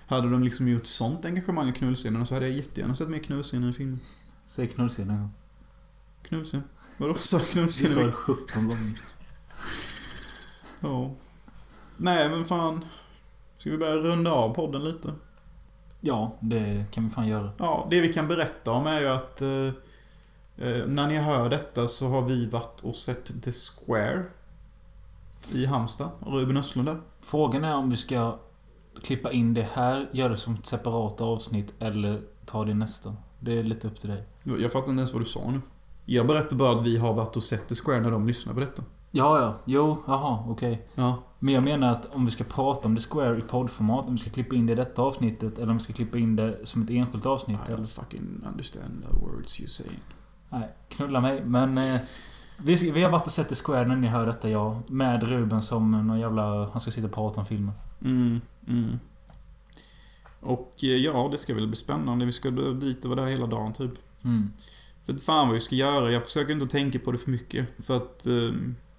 Hade 0.07 0.31
de 0.31 0.43
liksom 0.43 0.69
gjort 0.69 0.87
sånt 0.87 1.25
engagemang 1.25 1.69
i 1.69 1.73
knullscenerna 1.73 2.27
så 2.27 2.35
hade 2.35 2.49
jag 2.49 2.57
jättegärna 2.57 2.95
sett 2.95 3.09
mer 3.09 3.19
knullscener 3.19 3.71
i 3.71 3.73
filmen. 3.73 4.01
Säg 4.47 4.69
knullscenen 4.69 5.11
en 5.11 5.21
gång. 5.21 5.31
Knullscen? 6.23 6.63
Vadå 6.99 7.15
sa 7.15 7.39
Du 7.39 7.43
sa 7.45 7.53
knullscen? 7.53 8.07
det 8.07 8.13
17 8.13 8.69
gånger. 8.69 8.99
Ja. 10.81 11.15
Nej 11.97 12.29
men 12.29 12.45
fan. 12.45 12.85
Ska 13.59 13.71
vi 13.71 13.79
börja 13.79 13.97
runda 13.97 14.33
av 14.33 14.55
podden 14.55 14.85
lite? 14.85 15.13
Ja, 16.01 16.37
det 16.41 16.87
kan 16.91 17.05
vi 17.05 17.11
fan 17.11 17.29
göra. 17.29 17.51
Ja, 17.59 17.87
det 17.91 18.01
vi 18.01 18.13
kan 18.13 18.29
berätta 18.29 18.71
om 18.71 18.87
är 18.87 19.01
ju 19.01 19.09
att 19.09 19.43
eh, 19.43 19.67
eh, 20.57 20.87
när 20.87 21.09
ni 21.09 21.17
hör 21.17 21.51
detta 21.51 21.87
så 21.87 22.09
har 22.09 22.23
vi 22.23 22.49
varit 22.49 22.81
och 22.81 22.97
sett 22.97 23.43
The 23.43 23.51
Square 23.53 24.25
i 25.55 25.67
Halmstad. 25.67 26.09
Ruben 26.27 26.57
Östlund 26.57 26.89
där. 26.89 27.01
Frågan 27.21 27.65
är 27.65 27.75
om 27.75 27.91
vi 27.91 27.97
ska 27.97 28.39
klippa 29.03 29.33
in 29.33 29.55
det 29.55 29.69
här, 29.73 30.09
göra 30.13 30.29
det 30.29 30.37
som 30.37 30.55
ett 30.55 30.67
separat 30.67 31.21
avsnitt 31.21 31.75
eller 31.79 32.21
ta 32.47 32.65
det 32.65 32.71
i 32.71 32.75
nästa. 32.75 33.17
Det 33.41 33.59
är 33.59 33.63
lite 33.63 33.87
upp 33.87 33.97
till 33.97 34.09
dig. 34.09 34.25
Jag 34.43 34.73
fattar 34.73 34.91
inte 34.91 35.01
ens 35.01 35.13
vad 35.13 35.21
du 35.23 35.27
sa 35.27 35.51
nu. 35.51 35.61
Jag 36.05 36.27
berättar 36.27 36.57
bara 36.57 36.77
att 36.77 36.87
vi 36.87 36.97
har 36.97 37.15
varit 37.15 37.37
och 37.37 37.43
sett 37.43 37.69
The 37.69 37.75
Square 37.75 38.01
när 38.01 38.11
de 38.11 38.27
lyssnar 38.27 38.55
på 38.55 38.61
detta. 38.61 38.83
Ja, 39.17 39.41
ja. 39.41 39.55
Jo, 39.65 39.99
jaha, 40.07 40.45
okej. 40.49 40.89
Ja. 40.95 41.23
Men 41.39 41.55
jag 41.55 41.65
menar 41.65 41.93
att 41.93 42.15
om 42.15 42.25
vi 42.25 42.31
ska 42.31 42.45
prata 42.45 42.89
om 42.89 42.97
The 42.97 43.03
Square 43.03 43.39
i 43.39 43.41
poddformat, 43.41 44.05
om 44.05 44.15
vi 44.15 44.21
ska 44.21 44.31
klippa 44.31 44.55
in 44.55 44.67
det 44.67 44.73
i 44.73 44.77
detta 44.77 45.03
avsnittet 45.03 45.59
eller 45.59 45.71
om 45.71 45.77
vi 45.77 45.83
ska 45.83 45.93
klippa 45.93 46.19
in 46.19 46.37
det 46.37 46.59
som 46.65 46.83
ett 46.83 46.91
enskilt 46.91 47.27
avsnitt. 47.27 47.59
I 47.69 47.73
don't 47.73 48.01
fucking 48.01 48.43
understand 48.51 49.05
the 49.11 49.19
words 49.19 49.61
you 49.61 49.69
say. 49.69 49.87
nej, 50.49 50.69
knulla 50.89 51.21
mig. 51.21 51.43
Men 51.47 51.79
eh, 51.79 52.01
vi, 52.57 52.91
vi 52.91 53.03
har 53.03 53.11
varit 53.11 53.27
och 53.27 53.33
sett 53.33 53.49
The 53.49 53.55
Square 53.55 53.87
när 53.87 53.97
ni 53.97 54.07
hör 54.07 54.27
detta, 54.27 54.51
ja. 54.51 54.83
Med 54.87 55.23
Ruben 55.23 55.63
som 55.63 55.91
någon 55.91 56.21
jävla... 56.21 56.71
Han 56.71 56.81
ska 56.81 56.91
sitta 56.91 57.07
och 57.07 57.15
prata 57.15 57.41
om 57.41 57.47
filmen. 57.47 57.75
Mm, 58.05 58.41
mm. 58.69 58.99
Och 60.41 60.75
eh, 60.83 60.89
ja, 60.89 61.29
det 61.33 61.39
ska 61.39 61.55
väl 61.55 61.67
bli 61.67 61.77
spännande. 61.77 62.25
Vi 62.25 62.33
ska 62.33 62.51
dit 62.51 63.05
och 63.05 63.11
vara 63.11 63.21
där 63.21 63.31
hela 63.31 63.47
dagen 63.47 63.73
typ. 63.73 63.93
Mm. 64.25 64.53
För 65.03 65.15
fan 65.19 65.47
vad 65.47 65.55
vi 65.55 65.61
ska 65.61 65.75
göra. 65.75 66.11
Jag 66.11 66.25
försöker 66.25 66.53
inte 66.53 66.67
tänka 66.67 66.99
på 66.99 67.13
det 67.13 67.19
för 67.19 67.31
mycket. 67.31 67.67
För 67.87 67.97
att 67.97 68.27
eh, 68.27 68.53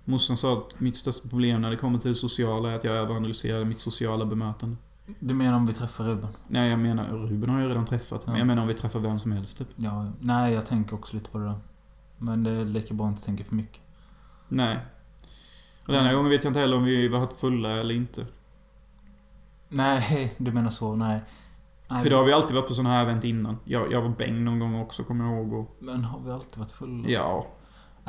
morsan 0.05 0.37
sa 0.37 0.53
att 0.53 0.79
mitt 0.79 0.95
största 0.95 1.29
problem 1.29 1.61
när 1.61 1.69
det 1.71 1.77
kommer 1.77 1.99
till 1.99 2.09
det 2.09 2.15
sociala 2.15 2.71
är 2.71 2.75
att 2.75 2.83
jag 2.83 2.95
överanalyserar 2.95 3.65
mitt 3.65 3.79
sociala 3.79 4.25
bemötande. 4.25 4.77
Du 5.19 5.33
menar 5.33 5.57
om 5.57 5.65
vi 5.65 5.73
träffar 5.73 6.03
Ruben? 6.03 6.29
Nej, 6.47 6.69
jag 6.69 6.79
menar, 6.79 7.05
Ruben 7.07 7.49
har 7.49 7.61
jag 7.61 7.69
redan 7.69 7.85
träffat. 7.85 8.25
Men 8.27 8.35
Ja. 8.35 8.39
jag 8.39 8.47
menar 8.47 8.61
om 8.61 8.67
vi 8.67 8.73
träffar 8.73 8.99
vem 8.99 9.19
som 9.19 9.31
helst 9.31 9.57
typ. 9.57 9.67
Ja, 9.75 10.05
nej, 10.19 10.53
jag 10.53 10.65
tänker 10.65 10.95
också 10.95 11.15
lite 11.15 11.29
på 11.29 11.37
det 11.37 11.45
där. 11.45 11.55
Men 12.17 12.43
det 12.43 12.51
är 12.51 12.65
lika 12.65 12.93
bra 12.93 13.05
att 13.05 13.11
inte 13.11 13.25
tänka 13.25 13.43
för 13.43 13.55
mycket. 13.55 13.81
Nej. 14.47 14.77
Och 15.87 15.93
denna 15.93 16.13
gången 16.13 16.29
vet 16.31 16.43
jag 16.43 16.49
inte 16.51 16.59
heller 16.59 16.77
om 16.77 16.83
vi 16.83 17.07
varit 17.07 17.33
fulla 17.33 17.69
eller 17.69 17.95
inte. 17.95 18.25
Nej, 19.69 20.33
du 20.37 20.51
menar 20.51 20.69
så. 20.69 20.95
Nej. 20.95 21.19
nej 21.91 22.03
För 22.03 22.09
då 22.09 22.15
har 22.17 22.23
vi 22.23 22.33
alltid 22.33 22.55
varit 22.55 22.67
på 22.67 22.73
sådana 22.73 22.89
här 22.89 23.01
event 23.01 23.23
innan. 23.23 23.57
Jag, 23.65 23.91
jag 23.91 24.01
var 24.01 24.09
bäng 24.09 24.43
någon 24.43 24.59
gång 24.59 24.81
också, 24.81 25.03
kommer 25.03 25.25
jag 25.25 25.33
ihåg. 25.33 25.53
Och, 25.53 25.75
Men 25.79 26.03
har 26.03 26.19
vi 26.19 26.31
alltid 26.31 26.57
varit 26.59 26.71
fulla? 26.71 27.07
ja. 27.09 27.45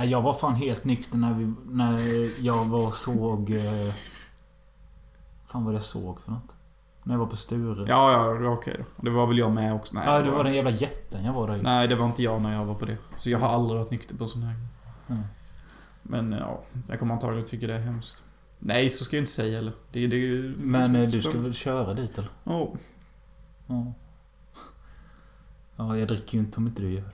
Jag 0.05 0.23
var 0.23 0.35
fan 0.35 0.55
helt 0.55 0.85
nykter 0.85 1.17
när, 1.19 1.35
vi, 1.35 1.55
när 1.67 1.99
jag 2.45 2.65
var 2.65 2.91
såg... 2.91 3.51
Eh, 3.51 3.95
fan 5.47 5.65
vad 5.65 5.75
det 5.75 5.77
jag 5.77 5.85
såg 5.85 6.21
för 6.21 6.31
något? 6.33 6.57
När 7.03 7.15
jag 7.15 7.19
var 7.19 7.27
på 7.27 7.37
Sture. 7.37 7.87
Ja, 7.89 8.13
ja, 8.13 8.33
det 8.33 8.45
var 8.49 8.55
okej. 8.57 8.85
Det 8.97 9.11
var 9.11 9.27
väl 9.27 9.39
jag 9.39 9.53
med 9.53 9.75
också. 9.75 9.95
Nej, 9.95 10.05
ja, 10.07 10.21
det 10.21 10.31
var 10.31 10.45
den 10.45 10.55
jävla 10.55 10.71
jätten 10.71 11.25
jag 11.25 11.33
var 11.33 11.49
där. 11.49 11.63
Nej, 11.63 11.89
det 11.89 11.97
var 11.97 12.07
inte 12.07 12.23
jag 12.23 12.43
när 12.43 12.53
jag 12.55 12.65
var 12.65 12.75
på 12.75 12.85
det. 12.85 12.97
Så 13.17 13.31
jag 13.31 13.39
har 13.39 13.49
aldrig 13.49 13.79
varit 13.81 13.91
nykter 13.91 14.17
på 14.17 14.29
sån 14.29 14.43
här. 14.43 14.55
Nej. 15.07 15.19
Men 16.03 16.33
ja, 16.33 16.61
jag 16.89 16.99
kommer 16.99 17.15
antagligen 17.15 17.45
tycka 17.47 17.67
det 17.67 17.75
är 17.75 17.81
hemskt. 17.81 18.25
Nej, 18.59 18.91
så 18.91 19.05
ska 19.05 19.17
jag 19.17 19.21
inte 19.23 19.31
säga 19.33 19.59
eller. 19.59 19.73
Det, 19.93 20.07
det, 20.07 20.17
ju- 20.17 20.55
Men 20.59 20.97
eh, 20.97 21.09
du 21.09 21.23
ska 21.23 21.31
väl 21.39 21.55
köra 21.55 21.95
dit 21.95 22.19
eller? 22.19 22.31
Ja. 22.45 22.73
Ja. 23.67 23.93
Ja, 25.77 25.97
jag 25.97 26.09
dricker 26.09 26.35
ju 26.39 26.45
inte 26.45 26.57
om 26.59 26.67
inte 26.67 26.83
du 26.83 26.93
gör. 26.93 27.11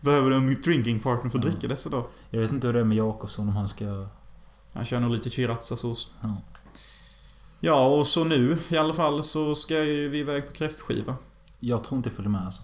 Behöver 0.00 0.30
du 0.30 0.36
en 0.36 0.62
drinking 0.62 1.00
partner 1.00 1.30
för 1.30 1.38
att 1.38 1.44
Ja. 1.44 1.50
dricka 1.50 1.68
dessa 1.68 1.90
dagar? 1.90 2.06
Jag 2.30 2.40
vet 2.40 2.52
inte 2.52 2.66
hur 2.66 2.74
det 2.74 2.80
är 2.80 2.84
med 2.84 2.96
Jakobsson 2.96 3.48
om 3.48 3.56
han 3.56 3.68
ska... 3.68 4.06
Han 4.72 4.84
kör 4.84 5.00
nog 5.00 5.10
lite 5.10 5.30
chirazzasås. 5.30 6.10
Ja. 6.20 6.36
Ja, 7.60 7.86
och 7.86 8.06
så 8.06 8.24
nu 8.24 8.58
i 8.68 8.76
alla 8.76 8.94
fall 8.94 9.22
så 9.24 9.54
ska 9.54 9.84
ju 9.84 10.08
vi 10.08 10.18
iväg 10.18 10.46
på 10.46 10.52
kräftskiva. 10.52 11.16
Jag 11.58 11.84
tror 11.84 11.96
inte 11.96 12.08
jag 12.08 12.16
följer 12.16 12.30
med 12.30 12.44
alltså. 12.46 12.62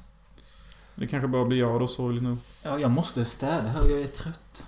Det 0.95 1.07
kanske 1.07 1.29
bara 1.29 1.45
blir 1.45 1.59
jag 1.59 1.81
då, 1.81 1.87
sorgligt 1.87 2.23
nog. 2.23 2.39
Ja, 2.65 2.79
jag 2.79 2.91
måste 2.91 3.25
städa 3.25 3.69
här 3.69 3.89
jag 3.89 4.01
är 4.01 4.07
trött. 4.07 4.65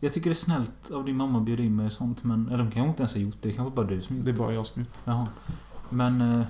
Jag 0.00 0.12
tycker 0.12 0.30
det 0.30 0.32
är 0.32 0.34
snällt 0.34 0.90
av 0.90 1.04
din 1.04 1.16
mamma 1.16 1.38
att 1.38 1.44
bjuda 1.44 1.62
in 1.62 1.76
mig 1.76 1.86
och 1.86 1.92
sånt, 1.92 2.24
men... 2.24 2.46
Eller 2.46 2.58
de 2.58 2.70
kanske 2.70 2.88
inte 2.88 3.02
ens 3.02 3.14
har 3.14 3.20
gjort 3.20 3.36
det. 3.40 3.48
Det 3.48 3.54
kanske 3.54 3.76
bara 3.76 3.86
du 3.86 4.00
som 4.02 4.16
gjort 4.16 4.24
Det 4.24 4.30
är 4.30 4.36
bara 4.36 4.52
jag 4.54 4.66
som 4.66 4.82
gjort 4.82 4.98
Jaha. 5.04 5.26
Men... 5.88 6.40
Eh, 6.40 6.46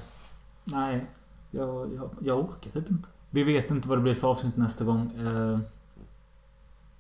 nej. 0.65 1.07
Jag, 1.51 1.95
jag, 1.95 2.11
jag 2.21 2.39
orkar 2.39 2.71
typ 2.71 2.91
inte. 2.91 3.09
Vi 3.31 3.43
vet 3.43 3.71
inte 3.71 3.89
vad 3.89 3.99
det 3.99 4.03
blir 4.03 4.15
för 4.15 4.29
avsnitt 4.29 4.57
nästa 4.57 4.85
gång. 4.85 5.13
Eh, 5.19 5.59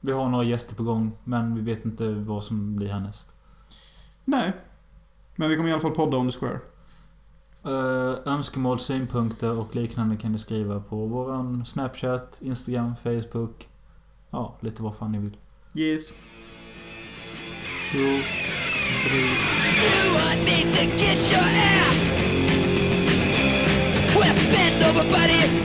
vi 0.00 0.12
har 0.12 0.28
några 0.28 0.44
gäster 0.44 0.74
på 0.74 0.82
gång, 0.82 1.12
men 1.24 1.54
vi 1.54 1.60
vet 1.60 1.84
inte 1.84 2.08
vad 2.08 2.44
som 2.44 2.76
blir 2.76 2.88
härnäst. 2.88 3.34
Nej. 4.24 4.52
Men 5.36 5.50
vi 5.50 5.56
kommer 5.56 5.68
i 5.68 5.72
alla 5.72 5.80
fall 5.80 5.90
podda 5.90 6.16
om 6.16 6.30
The 6.30 6.38
Square. 6.38 6.60
Eh, 7.64 8.32
önskemål, 8.32 8.78
synpunkter 8.78 9.58
och 9.58 9.76
liknande 9.76 10.16
kan 10.16 10.32
ni 10.32 10.38
skriva 10.38 10.80
på 10.80 11.06
våran 11.06 11.64
Snapchat, 11.64 12.38
Instagram, 12.42 12.96
Facebook. 12.96 13.68
Ja, 14.30 14.56
lite 14.60 14.82
vad 14.82 14.96
fan 14.96 15.12
ni 15.12 15.18
vill. 15.18 15.36
Yes. 15.74 16.12
Så... 17.92 17.96
You 22.12 22.19
bend 24.52 24.82
over 24.84 25.04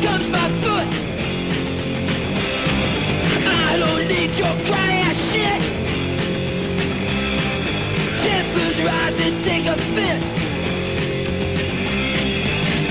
comes 0.01 0.29
my 0.29 0.47
foot 0.61 0.87
I 3.47 3.77
don't 3.77 4.07
need 4.07 4.31
your 4.35 4.55
cry 4.65 4.91
ass 5.07 5.17
shit 5.31 5.61
Tempers 8.23 8.77
rise 8.83 9.19
and 9.19 9.43
take 9.43 9.65
a 9.65 9.77
fit 9.95 10.21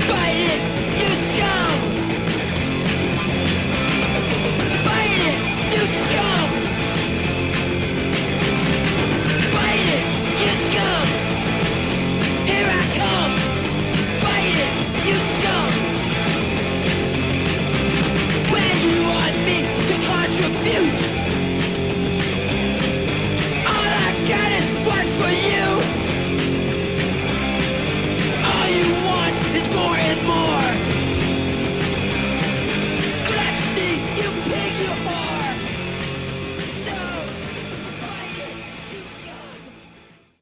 Bite 0.07 0.41
it, 0.53 0.61
you 1.01 1.37
scum. 1.37 1.54